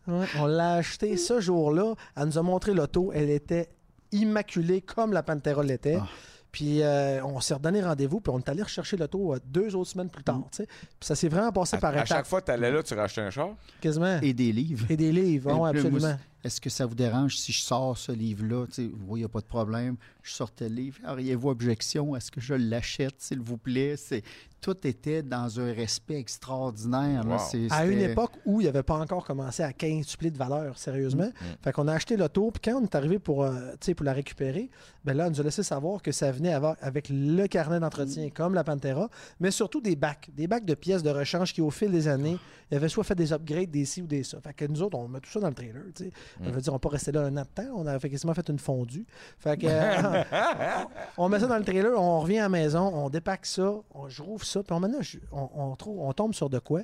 Ouais, 0.06 0.26
on 0.38 0.48
l'a 0.48 0.74
acheté 0.76 1.16
ce 1.16 1.40
jour-là. 1.40 1.94
Elle 2.18 2.26
nous 2.26 2.38
a 2.38 2.42
montré 2.42 2.74
l'auto. 2.74 3.12
Elle 3.16 3.30
était 3.30 3.70
immaculée 4.12 4.82
comme 4.82 5.14
la 5.14 5.24
Pantera 5.24 5.64
l'était. 5.64 5.98
Ah. 6.02 6.08
Puis 6.54 6.82
euh, 6.84 7.22
on 7.26 7.42
s'est 7.42 7.56
redonné 7.56 7.82
rendez-vous, 7.82 8.22
puis 8.22 8.32
on 8.34 8.38
est 8.40 8.48
allé 8.48 8.62
rechercher 8.64 8.96
l'auto 8.96 9.34
euh, 9.34 9.40
deux 9.46 9.76
autres 9.76 9.90
semaines 9.90 10.10
plus 10.10 10.24
tard. 10.24 10.44
tu 10.52 10.58
sais. 10.58 10.68
Puis 10.68 10.88
ça 11.02 11.16
s'est 11.16 11.28
vraiment 11.28 11.52
passé 11.52 11.76
À, 11.78 11.80
par 11.80 11.90
à 11.92 11.96
étapes, 11.96 12.08
chaque 12.08 12.26
fois 12.28 12.42
que 12.42 12.46
t'allais 12.46 12.72
là, 12.72 12.82
tu 12.84 12.94
rachetais 12.94 13.22
un 13.22 13.32
char? 13.32 13.50
quasiment. 13.82 14.20
Et, 14.22 14.30
Et 14.30 14.34
des 14.34 14.52
livres. 14.54 14.86
des 14.96 15.12
livres, 15.12 15.50
Et 15.50 15.54
moi, 15.54 15.70
absolument. 15.70 16.16
Est-ce 16.44 16.62
que 16.62 16.70
ça 16.70 16.86
vous 16.86 16.94
dérange 16.94 17.38
si 17.38 17.52
je 17.54 17.62
sors 17.62 17.98
ce 17.98 18.12
livre-là? 18.12 18.68
Tu 18.68 18.74
sais, 18.74 18.92
Oui, 19.08 19.20
il 19.20 19.24
n'y 19.24 19.26
a 19.26 19.30
pas 19.30 19.40
de 19.40 19.46
problème. 19.46 19.96
Je 20.22 20.32
sortais 20.34 20.70
le 20.70 20.76
livre. 20.76 21.00
Auriez-vous 21.08 21.50
objection? 21.50 22.16
Est-ce 22.16 22.30
que 22.30 22.40
je 22.42 22.54
l'achète, 22.54 23.16
s'il 23.18 23.40
vous 23.40 23.58
plaît? 23.58 23.96
C'est... 23.98 24.24
Tout 24.64 24.88
était 24.88 25.22
dans 25.22 25.60
un 25.60 25.74
respect 25.74 26.18
extraordinaire. 26.18 27.24
là. 27.26 27.36
Wow. 27.36 27.42
C'est- 27.52 27.68
À 27.72 27.86
une 27.86 28.00
époque 28.00 28.32
où 28.46 28.62
il 28.62 28.66
n'avait 28.66 28.82
pas 28.82 28.96
encore 28.98 29.26
commencé 29.26 29.62
à 29.62 29.74
quintupler 29.74 30.32
de 30.32 30.38
valeur, 30.38 30.78
sérieusement. 30.78 31.26
Mm. 31.28 31.46
Fait 31.62 31.72
qu'on 31.74 31.88
a 31.90 31.94
acheté 31.94 32.16
l'auto, 32.16 32.50
puis 32.52 32.62
quand 32.72 32.80
on 32.80 32.84
est 32.86 32.96
arrivé 32.96 33.20
pour, 33.20 33.44
euh, 33.44 33.72
tu 33.74 33.88
sais, 33.88 33.94
pour 33.94 34.06
la 34.06 34.14
récupérer, 34.14 34.70
ben 35.04 35.18
là, 35.18 35.26
elle 35.26 35.32
nous 35.34 35.42
a 35.42 35.44
laissé 35.44 35.64
savoir 35.64 36.02
que 36.02 36.14
ça 36.14 36.32
venait 36.32 36.54
avoir- 36.54 36.78
avec 36.82 37.08
le 37.12 37.46
carnet 37.48 37.80
d'entretien, 37.82 38.30
comme 38.30 38.54
la 38.54 38.64
Pantera, 38.64 39.10
mais 39.42 39.52
surtout 39.52 39.82
des 39.82 39.98
bacs, 39.98 40.30
des 40.34 40.48
bacs 40.48 40.64
de 40.66 40.76
pièces 40.76 41.04
de 41.04 41.10
rechange 41.10 41.54
qui, 41.54 41.60
au 41.62 41.70
fil 41.70 41.92
des 41.92 42.08
années, 42.08 42.38
il 42.72 42.78
avait 42.78 42.88
soit 42.90 43.04
fait 43.04 43.16
des 43.16 43.34
upgrades, 43.34 43.70
des 43.70 43.84
ci 43.84 44.02
ou 44.02 44.08
des 44.08 44.24
ça. 44.24 44.40
Fait 44.42 44.54
que 44.54 44.66
nous 44.66 44.82
autres, 44.82 44.98
on 44.98 45.08
met 45.10 45.20
tout 45.20 45.30
ça 45.30 45.42
dans 45.42 45.50
le 45.50 45.54
trailer, 45.54 45.84
tu 45.94 46.06
sais. 46.06 46.12
Mm. 46.40 46.46
Ça 46.46 46.52
veut 46.52 46.62
dire, 46.62 46.74
on 46.74 46.80
pas 46.80 46.90
resté 46.90 47.12
là 47.12 47.22
un 47.24 47.36
an 47.38 47.42
de 47.42 47.48
temps, 47.64 47.70
on 47.76 47.86
a 47.86 48.00
quasiment 48.00 48.34
fait 48.34 48.48
une 48.50 48.60
fondue. 48.60 49.06
Fait 49.40 49.58
que, 49.58 49.68
euh, 49.70 50.24
on 51.18 51.28
met 51.28 51.40
ça 51.40 51.48
dans 51.48 51.58
le 51.58 51.66
trailer, 51.66 52.00
on 52.00 52.22
revient 52.22 52.40
à 52.40 52.44
la 52.44 52.50
maison, 52.50 52.90
on 52.94 53.10
dépaque 53.10 53.46
ça, 53.46 53.74
on, 53.94 54.08
je 54.08 54.22
rouvre 54.24 54.46
ça, 54.46 54.53
puis 54.62 54.76
je- 55.02 55.18
on, 55.32 55.50
on 55.56 55.76
trouve, 55.76 56.00
on 56.00 56.14
tombe 56.14 56.34
sur 56.34 56.50
de 56.50 56.60
quoi? 56.60 56.82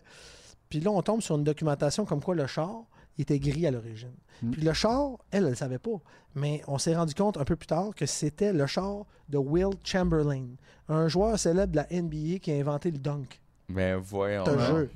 Puis 0.70 0.80
là, 0.80 0.91
on 0.91 1.02
tombe 1.02 1.22
sur 1.22 1.36
une 1.36 1.44
documentation 1.44 2.06
comme 2.06 2.22
quoi 2.22 2.36
le 2.36 2.48
char 2.48 2.84
il 3.18 3.24
était 3.24 3.40
gris 3.40 3.68
à 3.68 3.72
l'origine. 3.72 4.14
Puis 4.52 4.62
le 4.62 4.72
char, 4.72 5.18
elle, 5.32 5.44
elle 5.44 5.50
ne 5.50 5.56
savait 5.56 5.78
pas. 5.80 6.00
Mais 6.36 6.62
on 6.68 6.78
s'est 6.78 6.96
rendu 6.96 7.14
compte 7.14 7.38
un 7.38 7.44
peu 7.44 7.58
plus 7.58 7.68
tard 7.68 7.94
que 7.94 8.06
c'était 8.06 8.54
le 8.54 8.66
char 8.66 9.04
de 9.28 9.38
Will 9.38 9.72
Chamberlain, 9.84 10.46
un 10.88 11.10
joueur 11.10 11.38
célèbre 11.38 11.74
de 11.74 11.76
la 11.78 11.88
NBA 11.91 12.40
qui 12.40 12.52
a 12.52 12.56
inventé 12.56 12.91
le 12.91 12.98
dunk. 12.98 13.41
Ben 13.68 13.98
voyons. 13.98 14.46
Je 14.46 14.52
te 14.52 14.56
donc. 14.58 14.66
jure. 14.68 14.88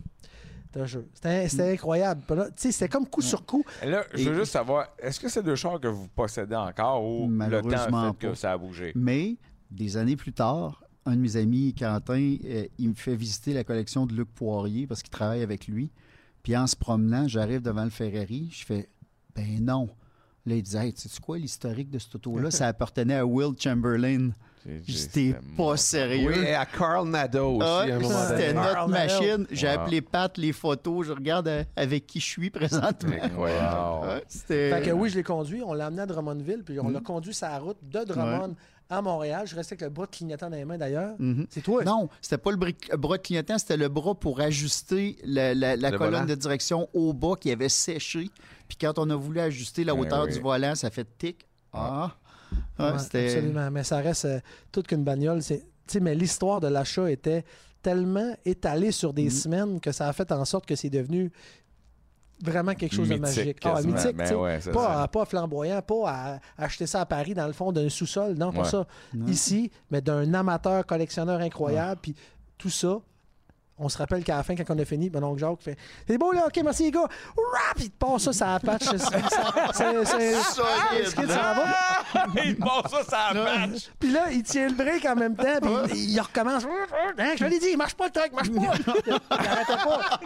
Je 0.74 0.80
te 0.80 0.86
jure. 0.86 1.04
C'était 1.14 1.50
c'était 1.50 1.72
incroyable. 1.74 2.22
C'était 2.56 2.88
comme 2.88 3.06
coup 3.08 3.22
sur 3.22 3.46
coup. 3.46 3.66
Là, 3.84 4.06
je 4.14 4.24
veux 4.30 4.36
Et- 4.36 4.40
juste 4.40 4.54
savoir, 4.54 4.88
est-ce 5.00 5.20
que 5.20 5.28
c'est 5.28 5.44
deux 5.44 5.56
chars 5.56 5.80
que 5.82 5.88
vous 5.90 6.08
possédez 6.08 6.56
encore 6.56 7.04
ou 7.04 7.28
le 7.30 7.62
temps 7.62 8.14
fait 8.14 8.18
que 8.30 8.34
ça 8.36 8.54
a 8.54 8.58
bougé? 8.58 8.94
Mais 8.96 9.36
des 9.70 9.98
années 9.98 10.16
plus 10.16 10.32
tard, 10.34 10.83
un 11.06 11.16
de 11.16 11.22
mes 11.22 11.36
amis, 11.36 11.74
Quentin, 11.78 12.38
euh, 12.46 12.66
il 12.80 12.90
me 12.90 12.94
fait 12.94 13.16
visiter 13.16 13.54
la 13.54 13.64
collection 13.64 14.06
de 14.06 14.14
Luc 14.14 14.30
Poirier 14.34 14.88
parce 14.88 15.02
qu'il 15.02 15.12
travaille 15.12 15.42
avec 15.42 15.68
lui. 15.68 15.90
Puis 16.44 16.56
en 16.58 16.68
se 16.68 16.76
promenant, 16.76 17.28
j'arrive 17.28 17.62
devant 17.62 17.84
le 17.84 17.90
Ferrari, 17.90 18.50
je 18.52 18.66
fais 18.66 18.90
Ben 19.36 19.64
non. 19.64 19.90
Là, 20.46 20.56
il 20.56 20.64
disait 20.64 20.88
Hey, 20.88 20.94
sais-tu 20.96 21.20
quoi 21.22 21.38
l'historique 21.38 21.90
de 21.90 22.00
cette 22.00 22.16
auto-là? 22.16 22.52
Ça 22.52 22.68
appartenait 22.68 23.16
à 23.16 23.26
Will 23.26 23.54
Chamberlain. 23.58 24.32
C'était 24.88 25.36
pas 25.58 25.76
sérieux. 25.76 26.32
Oui, 26.38 26.40
et 26.40 26.54
à 26.54 26.66
Carl 26.66 27.10
Nadeau 27.10 27.58
aussi, 27.58 27.68
Ah, 27.68 27.80
à 27.80 27.84
un 27.84 28.00
moment 28.00 28.10
donné. 28.10 28.28
C'était 28.30 28.54
notre 28.54 28.74
Carl 28.74 28.92
machine. 28.92 29.48
J'ai 29.52 29.68
Wow. 29.68 29.74
appelé 29.74 30.02
Pat 30.02 30.38
les 30.38 30.54
photos. 30.54 31.08
Je 31.08 31.12
regarde 31.12 31.48
euh, 31.50 31.64
avec 31.76 32.08
qui 32.08 32.22
je 32.22 32.26
suis 32.26 32.50
présentement. 32.50 33.16
Incroyable. 33.22 34.08
Ouais, 34.08 34.24
C'était. 34.30 34.70
Fait 34.72 34.82
que 34.86 34.92
oui, 34.92 35.10
je 35.10 35.16
l'ai 35.16 35.24
conduit. 35.24 35.62
On 35.66 35.74
l'a 35.74 35.88
amené 35.88 36.04
à 36.04 36.06
Drummondville, 36.06 36.64
puis 36.66 36.80
on 36.80 36.90
l'a 36.90 37.02
conduit 37.02 37.34
sur 37.34 37.48
la 37.48 37.60
route 37.60 37.78
de 37.82 38.04
Drummond 38.06 38.56
à 38.98 39.02
Montréal. 39.02 39.46
Je 39.48 39.56
restais 39.56 39.74
avec 39.74 39.82
le 39.82 39.90
bras 39.90 40.08
clignotant 40.08 40.50
dans 40.50 40.56
les 40.58 40.66
mains 40.66 40.78
d'ailleurs. 40.78 41.16
Mhm. 41.20 41.46
C'est 41.50 41.62
toi. 41.62 41.84
Non, 41.84 42.10
c'était 42.22 42.38
pas 42.38 42.52
le 42.52 42.58
bri- 42.58 42.96
bras 42.98 43.18
de 43.18 43.22
clignotant, 43.24 43.58
c'était 43.58 43.78
le 43.78 43.90
bras 43.90 44.16
pour 44.16 44.40
ajuster 44.40 45.18
la, 45.24 45.54
la- 45.54 45.76
la 45.76 45.92
Le 45.92 45.98
colonne 45.98 46.14
volant. 46.14 46.26
de 46.26 46.36
direction 46.36 46.88
au 46.94 47.14
bas 47.14 47.36
qui 47.40 47.52
avait 47.52 47.70
séché. 47.70 48.30
Puis 48.68 48.78
quand 48.80 48.98
on 49.00 49.10
a 49.10 49.16
voulu 49.16 49.40
ajuster 49.40 49.84
la 49.84 49.94
Ouais, 49.94 50.02
hauteur 50.02 50.26
oui. 50.26 50.34
du 50.34 50.40
volant, 50.40 50.76
ça 50.76 50.90
fait 50.90 51.08
tic. 51.18 51.46
Ah, 51.74 52.16
Ouais, 52.78 52.86
Ouais, 52.92 53.00
c'était. 53.00 53.26
Absolument. 53.36 53.72
Mais 53.72 53.84
ça 53.84 53.98
reste 53.98 54.26
euh, 54.26 54.40
toute 54.72 54.88
qu'une 54.88 55.04
bagnole. 55.04 55.42
C'est- 55.42 55.60
tu 55.88 55.94
sais, 55.94 56.00
mais 56.00 56.14
l'histoire 56.16 56.60
de 56.62 56.68
l'achat 56.68 57.10
était 57.10 57.44
tellement 57.82 58.34
étalée 58.46 58.92
sur 58.92 59.12
des 59.14 59.26
Mhm. 59.26 59.30
semaines 59.30 59.80
que 59.82 59.92
ça 59.92 60.08
a 60.08 60.14
fait 60.14 60.32
en 60.32 60.46
sorte 60.46 60.66
que 60.66 60.76
c'est 60.76 60.90
devenu 60.90 61.32
vraiment 62.44 62.74
quelque 62.76 62.94
chose 62.96 63.10
de 63.10 63.16
magique. 63.16 63.58
Ah, 63.64 63.82
mythique, 63.82 64.16
Ben 64.16 64.36
ouais, 64.36 64.60
pas, 64.72 64.88
ça. 64.88 65.02
à- 65.04 65.08
pas 65.08 65.26
flamboyant, 65.26 65.82
pas 65.82 66.04
à 66.10 66.40
acheter 66.58 66.86
ça 66.86 67.02
à 67.02 67.06
Paris 67.06 67.34
dans 67.34 67.48
le 67.48 67.54
fond 67.54 67.72
d'un 67.72 67.90
sous-sol, 67.90 68.34
non, 68.36 68.52
pas 68.52 68.62
Ouais. 68.64 68.70
ça. 68.70 68.86
Non. 69.14 69.28
Ici, 69.28 69.72
mais 69.90 70.02
d'un 70.02 70.32
amateur 70.34 70.86
collectionneur 70.86 71.40
incroyable, 71.42 72.00
puis 72.02 72.16
tout 72.58 72.70
ça. 72.70 73.00
On 73.80 73.90
se 73.90 73.98
rappelle 73.98 74.24
qu'à 74.24 74.38
la 74.38 74.44
fin, 74.44 74.56
quand 74.56 74.64
on 74.70 74.78
a 74.78 74.86
fini, 74.86 75.10
mon 75.10 75.24
oncle 75.24 75.40
Jacques 75.40 75.62
fait 75.62 75.76
C'est 76.08 76.18
beau 76.20 76.32
là, 76.32 76.44
ok, 76.46 76.62
merci 76.64 76.84
les 76.84 76.92
gars. 76.92 77.02
Rap! 77.02 77.78
Il 77.80 77.90
te 77.90 77.98
passe 77.98 78.22
ça, 78.24 78.32
ça 78.34 78.60
patch. 78.64 78.84
C'est- 78.84 78.98
c'est- 79.00 79.08
c'est- 79.74 80.06
c'est- 80.06 80.42
Solide, 80.44 81.30
ça 81.32 81.54
va? 81.56 82.26
Il 82.46 82.56
passe 82.58 82.92
ça, 82.92 83.04
ça 83.04 83.34
match! 83.34 83.90
Puis 84.00 84.12
là, 84.12 84.30
il 84.32 84.44
tient 84.44 84.68
le 84.68 84.76
break 84.76 85.04
en 85.06 85.16
même 85.16 85.36
temps, 85.36 85.60
puis 85.60 85.72
il, 85.96 86.12
il 86.12 86.20
recommence. 86.22 86.64
Hein, 87.18 87.32
je 87.36 87.46
l'ai 87.46 87.58
dit, 87.60 87.70
il 87.72 87.78
marche 87.78 87.96
pas 87.96 88.06
le 88.06 88.12
truc, 88.12 88.32
marche 88.34 88.52
pas. 88.52 88.62
Il 89.08 89.14
arrêtait 89.32 89.84
pas. 89.84 90.20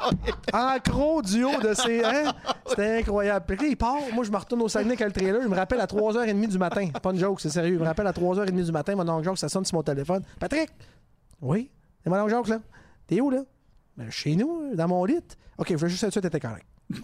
En 0.54 0.78
gros, 0.92 1.22
du 1.22 1.44
haut 1.46 1.60
de 1.62 1.74
ses. 1.74 2.04
Hein? 2.04 2.34
C'était 2.68 2.98
incroyable. 3.00 3.46
Puis 3.48 3.58
là, 3.58 3.64
il 3.70 3.78
part. 3.78 3.96
Moi, 4.14 4.24
je 4.26 4.32
me 4.32 4.38
retourne 4.38 4.62
au 4.62 4.68
Saguenay 4.68 4.94
avec 5.02 5.06
le 5.08 5.12
trailer. 5.12 5.42
Il 5.44 5.50
me 5.50 5.56
rappelle 5.56 5.80
à 5.82 5.86
3h30 5.88 6.48
du 6.48 6.58
matin. 6.58 6.90
C'est 6.94 7.00
pas 7.02 7.12
une 7.12 7.20
joke, 7.20 7.40
c'est 7.42 7.50
sérieux. 7.50 7.76
Il 7.76 7.80
me 7.80 7.86
rappelle 7.86 8.08
à 8.08 8.12
3h30 8.14 8.64
du 8.66 8.72
matin. 8.72 8.96
Mon 8.96 9.08
oncle 9.10 9.24
Jacques, 9.26 9.38
ça 9.38 9.50
sonne 9.50 9.64
sur 9.66 9.76
mon 9.76 9.84
téléphone. 9.84 10.24
Patrick! 10.40 10.70
Oui? 11.42 11.70
C'est 12.04 12.10
mon 12.10 12.18
oncle 12.20 12.32
Jacques, 12.32 12.48
là? 12.50 12.60
T'es 13.08 13.22
où, 13.22 13.30
là? 13.30 13.44
Ben, 13.96 14.10
chez 14.12 14.36
nous, 14.36 14.76
dans 14.76 14.88
mon 14.88 15.04
lit. 15.06 15.20
OK, 15.58 15.68
je 15.70 15.76
veux 15.76 15.88
juste 15.88 16.04
être 16.04 16.12
sûr 16.14 16.22
que 16.22 16.28
t'étais 16.28 16.46
correct. 16.48 16.66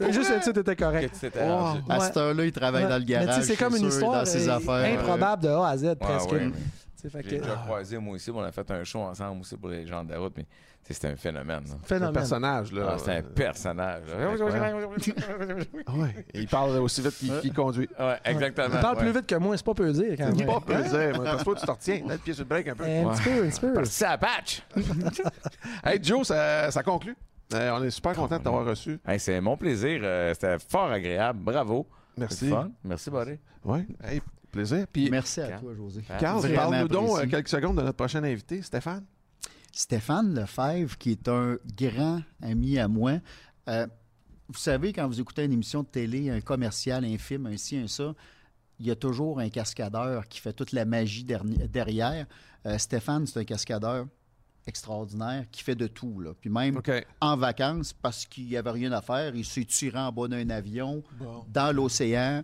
Je 0.00 0.06
veux 0.06 0.12
juste 0.12 0.30
être 0.30 0.42
sûr 0.42 0.52
que 0.52 0.58
t'étais 0.60 0.76
correct. 0.76 1.08
Que 1.10 1.14
tu 1.14 1.20
t'étais 1.20 1.42
Wow. 1.44 1.56
rendu. 1.58 1.80
À 1.88 1.98
Ouais. 1.98 2.04
cette 2.04 2.16
heure-là, 2.16 2.44
il 2.44 2.52
travaille 2.52 2.84
Ouais. 2.84 2.90
dans 2.90 2.96
le 2.98 3.04
Mais 3.04 3.06
tu 3.06 3.12
sais, 3.20 3.26
garage. 3.26 3.44
c'est 3.44 3.56
comme 3.56 3.72
une 3.74 3.78
sûr, 3.78 3.88
histoire 3.88 4.12
dans 4.12 4.24
ses 4.26 4.48
euh, 4.48 4.56
affaires. 4.56 4.98
improbable 5.00 5.42
de 5.44 5.48
A 5.48 5.68
à 5.68 5.76
Z, 5.76 5.94
presque. 6.00 6.28
J'ai 7.04 7.10
que- 7.22 7.28
déjà 7.28 7.54
croisé, 7.64 7.98
moi 7.98 8.14
aussi. 8.14 8.30
On 8.30 8.40
a 8.40 8.52
fait 8.52 8.68
un 8.70 8.84
show 8.84 9.00
ensemble 9.00 9.40
aussi 9.42 9.56
pour 9.56 9.68
les 9.70 9.86
gens 9.86 10.04
de 10.04 10.10
la 10.12 10.18
route, 10.18 10.34
mais 10.36 10.46
c'était 10.92 11.08
un 11.08 11.16
phénomène. 11.16 11.60
là. 11.64 11.64
C'est 11.66 11.74
un 11.74 11.78
Phénomène. 11.98 12.12
personnage, 12.14 12.72
là. 12.72 12.88
Ah, 12.90 12.96
c'est 12.98 13.16
un 13.16 13.22
personnage. 13.22 14.02
Ah 15.86 15.92
ouais. 15.96 16.26
Il 16.34 16.46
parle 16.48 16.78
aussi 16.78 17.00
vite 17.02 17.16
qu'il 17.40 17.52
conduit. 17.52 17.88
Ouais, 17.98 18.18
exactement. 18.24 18.68
Il 18.74 18.80
parle 18.80 18.96
ouais. 18.98 19.02
plus 19.04 19.12
vite 19.12 19.26
que 19.26 19.34
moi, 19.36 19.56
c'est 19.56 19.64
pas 19.66 19.74
peu 19.74 19.92
dire. 19.92 20.14
C'est 20.18 20.46
pas 20.46 20.60
plaisir, 20.60 21.12
mais 21.12 21.24
parce 21.24 21.38
que 21.38 21.44
toi, 21.44 21.54
tu 21.56 21.66
te 21.66 21.70
retiens. 21.70 22.00
Là, 22.06 22.14
le 22.14 22.18
pied 22.18 22.32
sur 22.34 22.44
le 22.44 22.48
break 22.48 22.68
un 22.68 22.74
peu. 22.74 22.84
Un 22.84 23.10
petit 23.14 23.22
peu, 23.22 23.44
un 23.44 23.48
petit 23.48 23.60
peu. 23.60 23.72
Parti 23.74 24.04
à 24.04 24.18
patch. 24.18 24.62
Hey, 25.84 25.98
Joe, 26.02 26.26
ça, 26.26 26.70
ça 26.70 26.82
conclut. 26.82 27.16
Euh, 27.54 27.70
on 27.78 27.82
est 27.82 27.90
super 27.90 28.14
content 28.14 28.38
de 28.38 28.42
t'avoir 28.44 28.64
reçu. 28.64 28.98
Hey, 29.06 29.18
c'est 29.20 29.40
mon 29.40 29.56
plaisir. 29.56 30.00
euh, 30.02 30.32
C'était 30.32 30.58
fort 30.58 30.90
agréable. 30.90 31.38
Bravo. 31.42 31.86
Merci. 32.16 32.36
C'était 32.46 32.50
fun. 32.52 32.70
Merci, 32.84 33.10
Buddy. 33.10 33.38
Oui, 33.64 33.86
hey, 34.04 34.22
plaisir. 34.50 34.86
Puis, 34.92 35.10
Merci 35.10 35.40
à 35.40 35.58
toi, 35.58 35.72
José. 35.76 36.02
Carl, 36.18 36.40
parle-nous 36.54 36.88
donc 36.88 37.18
euh, 37.18 37.26
quelques 37.26 37.48
secondes 37.48 37.76
de 37.76 37.82
notre 37.82 37.96
prochain 37.96 38.22
invité, 38.24 38.62
Stéphane. 38.62 39.04
Stéphane 39.72 40.34
Lefebvre, 40.34 40.96
qui 40.98 41.12
est 41.12 41.28
un 41.28 41.56
grand 41.76 42.20
ami 42.42 42.78
à 42.78 42.88
moi. 42.88 43.14
euh, 43.68 43.86
vous 44.48 44.58
savez, 44.58 44.92
quand 44.92 45.06
vous 45.06 45.18
écoutez 45.20 45.44
une 45.44 45.52
émission 45.52 45.82
de 45.82 45.86
télé, 45.88 46.28
un 46.28 46.40
commercial, 46.42 47.04
un 47.06 47.16
film, 47.16 47.46
un 47.46 47.56
ci, 47.56 47.76
un 47.78 47.86
ça, 47.88 48.14
il 48.78 48.86
y 48.86 48.90
a 48.90 48.96
toujours 48.96 49.40
un 49.40 49.48
cascadeur 49.48 50.28
qui 50.28 50.40
fait 50.40 50.52
toute 50.52 50.72
la 50.72 50.84
magie 50.84 51.24
derrière. 51.24 52.26
Euh, 52.66 52.76
Stéphane, 52.76 53.26
c'est 53.26 53.40
un 53.40 53.44
cascadeur 53.44 54.06
extraordinaire 54.66 55.46
qui 55.50 55.62
fait 55.62 55.74
de 55.74 55.86
tout. 55.86 56.20
Là. 56.20 56.32
Puis 56.38 56.50
même 56.50 56.80
en 57.20 57.36
vacances, 57.36 57.92
parce 57.94 58.26
qu'il 58.26 58.46
n'y 58.46 58.56
avait 58.56 58.70
rien 58.70 58.92
à 58.92 59.00
faire, 59.00 59.34
il 59.34 59.44
s'est 59.44 59.64
tiré 59.64 59.98
en 59.98 60.12
bas 60.12 60.28
d'un 60.28 60.48
avion, 60.50 61.02
Bon. 61.18 61.44
dans 61.48 61.74
l'océan, 61.74 62.42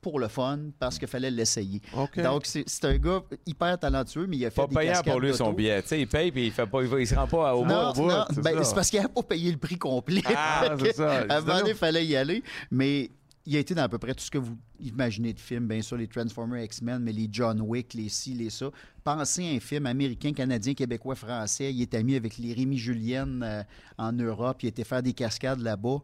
pour 0.00 0.20
le 0.20 0.28
fun, 0.28 0.58
parce 0.78 0.98
qu'il 0.98 1.08
fallait 1.08 1.30
l'essayer. 1.30 1.80
Donc, 2.16 2.46
c'est 2.46 2.84
un 2.84 2.96
gars 2.98 3.22
hyper 3.46 3.78
talentueux, 3.78 4.26
mais 4.26 4.36
il 4.36 4.46
a 4.46 4.50
fait 4.50 4.60
Pas 4.62 4.66
des 4.68 4.74
payant 4.74 5.02
pour 5.02 5.20
lui 5.20 5.34
son 5.34 5.52
billet. 5.52 5.82
Il 5.92 6.06
paye 6.06 6.30
puis 6.30 6.46
il 6.46 6.52
fait 6.52 6.66
pas, 6.66 6.82
il, 6.82 6.88
va- 6.88 7.00
il 7.00 7.06
se 7.06 7.14
rend 7.14 7.26
pas 7.26 7.54
au 7.56 7.64
Non, 7.66 7.92
bout. 7.92 8.06
non, 8.06 8.24
c'est 8.30 8.40
ben, 8.40 8.62
c'est 8.62 8.74
parce 8.74 8.90
qu'il 8.90 9.00
n'a 9.00 9.08
pas 9.08 9.22
payé 9.22 9.50
le 9.50 9.58
prix 9.58 9.76
complet. 9.76 10.22
Ah, 10.26 10.74
c'est 10.80 10.94
ça. 10.94 11.40
Donné, 11.42 11.70
il 11.70 11.74
fallait 11.74 12.06
y 12.06 12.14
aller. 12.16 12.42
Mais 12.70 13.10
il 13.44 13.56
a 13.56 13.60
été 13.60 13.74
dans 13.74 13.82
à 13.82 13.88
peu 13.88 13.98
près 13.98 14.14
tout 14.14 14.22
ce 14.24 14.30
que 14.30 14.38
vous 14.38 14.56
imaginez 14.78 15.32
de 15.32 15.40
films. 15.40 15.66
Bien 15.66 15.82
sûr, 15.82 15.96
les 15.96 16.06
Transformers 16.06 16.62
X-Men, 16.64 17.02
mais 17.02 17.12
les 17.12 17.28
John 17.32 17.60
Wick, 17.62 17.94
les 17.94 18.08
ci, 18.08 18.34
les 18.34 18.50
ça. 18.50 18.70
Pensez 19.02 19.48
à 19.48 19.56
un 19.56 19.60
film 19.60 19.86
américain, 19.86 20.32
canadien, 20.32 20.74
québécois, 20.74 21.14
français. 21.14 21.72
Il 21.72 21.80
est 21.82 21.94
ami 21.94 22.14
avec 22.14 22.36
les 22.38 22.52
Rémi 22.52 22.76
Julienne 22.76 23.42
euh, 23.42 23.62
en 23.96 24.12
Europe. 24.12 24.62
Il 24.62 24.66
a 24.66 24.68
été 24.68 24.84
faire 24.84 25.02
des 25.02 25.12
cascades 25.14 25.60
là-bas. 25.60 25.98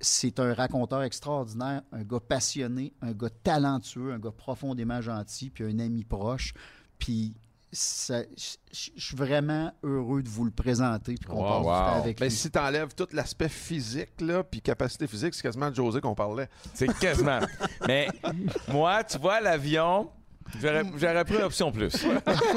C'est 0.00 0.38
un 0.40 0.52
raconteur 0.52 1.02
extraordinaire, 1.02 1.82
un 1.92 2.02
gars 2.02 2.20
passionné, 2.20 2.92
un 3.00 3.12
gars 3.12 3.30
talentueux, 3.42 4.12
un 4.12 4.18
gars 4.18 4.30
profondément 4.30 5.00
gentil, 5.00 5.48
puis 5.50 5.64
un 5.64 5.78
ami 5.78 6.04
proche. 6.04 6.52
Puis 6.98 7.34
ça- 7.72 8.22
je 8.36 8.90
suis 8.96 9.16
vraiment 9.16 9.72
heureux 9.82 10.22
de 10.22 10.28
vous 10.28 10.44
le 10.44 10.50
présenter 10.50 11.14
puis 11.14 11.28
qu'on 11.28 11.36
Wow, 11.42 11.48
passe 11.48 11.58
du 11.60 11.64
temps 11.64 11.92
wow. 11.96 12.02
avec 12.02 12.20
Mais 12.20 12.28
lui. 12.28 12.34
si 12.34 12.50
t'enlèves 12.50 12.94
tout 12.94 13.08
l'aspect 13.12 13.48
physique, 13.48 14.20
là, 14.20 14.44
puis 14.44 14.60
capacité 14.60 15.06
physique, 15.06 15.34
c'est 15.34 15.42
quasiment 15.42 15.70
de 15.70 15.74
José 15.74 16.00
qu'on 16.00 16.14
parlait. 16.14 16.48
C'est 16.74 16.86
quasiment. 16.98 17.40
Mais 17.86 18.08
moi, 18.68 19.02
tu 19.02 19.18
vois, 19.18 19.40
l'avion, 19.40 20.10
j'aurais 20.60 21.24
pris 21.24 21.38
l'option 21.38 21.70
plus. 21.72 21.92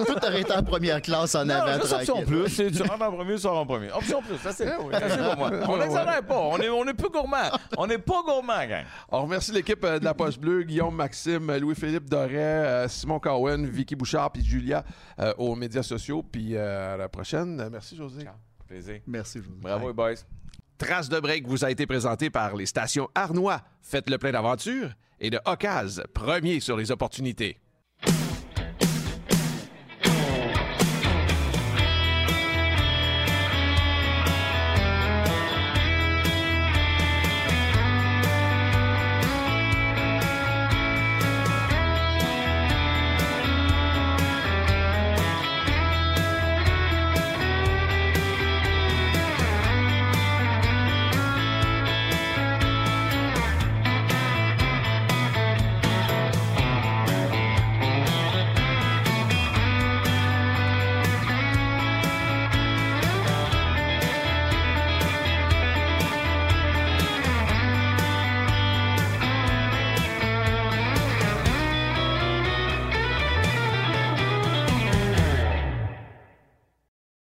Tout 0.05 0.25
aurait 0.25 0.41
été 0.41 0.51
en 0.53 0.63
première 0.63 1.01
classe 1.01 1.35
en 1.35 1.45
Non, 1.45 1.55
avant. 1.55 1.81
juste 1.81 1.93
option 1.93 2.23
plus. 2.23 2.49
c'est 2.49 2.71
Tu 2.71 2.81
rentres 2.83 3.01
en 3.03 3.11
premier, 3.11 3.33
tu 3.35 3.39
sors 3.41 3.57
en 3.57 3.65
premier. 3.65 3.91
Option 3.91 4.21
plus, 4.21 4.37
ça 4.37 4.51
c'est 4.51 4.65
oui. 4.77 4.93
c'est 4.93 5.17
pour 5.17 5.37
moi. 5.37 5.51
On 5.67 5.73
Ouais, 5.73 5.79
n'exagère 5.79 6.23
pas. 6.23 6.37
On 6.39 6.57
est, 6.59 6.69
on 6.69 6.85
est 6.87 6.93
peu 6.93 7.09
gourmand. 7.09 7.49
On 7.77 7.87
n'est 7.87 7.97
pas 7.97 8.21
gourmand, 8.25 8.65
gang. 8.67 8.83
On 9.09 9.23
remercie 9.23 9.51
l'équipe 9.51 9.83
euh, 9.83 9.99
de 9.99 10.05
la 10.05 10.13
Poche 10.13 10.37
Bleue, 10.39 10.63
Guillaume, 10.63 10.95
Maxime, 10.95 11.55
Louis-Philippe 11.57 12.09
Doré, 12.09 12.35
euh, 12.37 12.87
Simon 12.87 13.19
Cowen, 13.19 13.65
Vicky 13.67 13.95
Bouchard, 13.95 14.31
puis 14.31 14.43
Julia 14.43 14.83
euh, 15.19 15.33
aux 15.37 15.55
médias 15.55 15.83
sociaux. 15.83 16.23
Puis 16.23 16.55
euh, 16.55 16.93
à 16.95 16.97
la 16.97 17.09
prochaine. 17.09 17.59
Euh, 17.59 17.69
Merci, 17.71 17.95
José. 17.95 18.25
Plaisir. 18.67 18.99
Merci, 19.07 19.39
José. 19.39 19.49
Bravo, 19.61 19.87
les 19.87 19.93
boys. 19.93 20.13
Trace 20.77 21.09
de 21.09 21.19
break 21.19 21.45
vous 21.47 21.65
a 21.65 21.71
été 21.71 21.85
présenté 21.85 22.29
par 22.29 22.55
les 22.55 22.65
stations 22.65 23.09
Arnois. 23.13 23.61
Faites 23.81 24.09
le 24.09 24.17
plein 24.17 24.31
d'aventure 24.31 24.91
et 25.19 25.29
de 25.29 25.37
Ocase, 25.45 26.01
premier 26.13 26.61
sur 26.61 26.77
les 26.77 26.91
opportunités. 26.91 27.59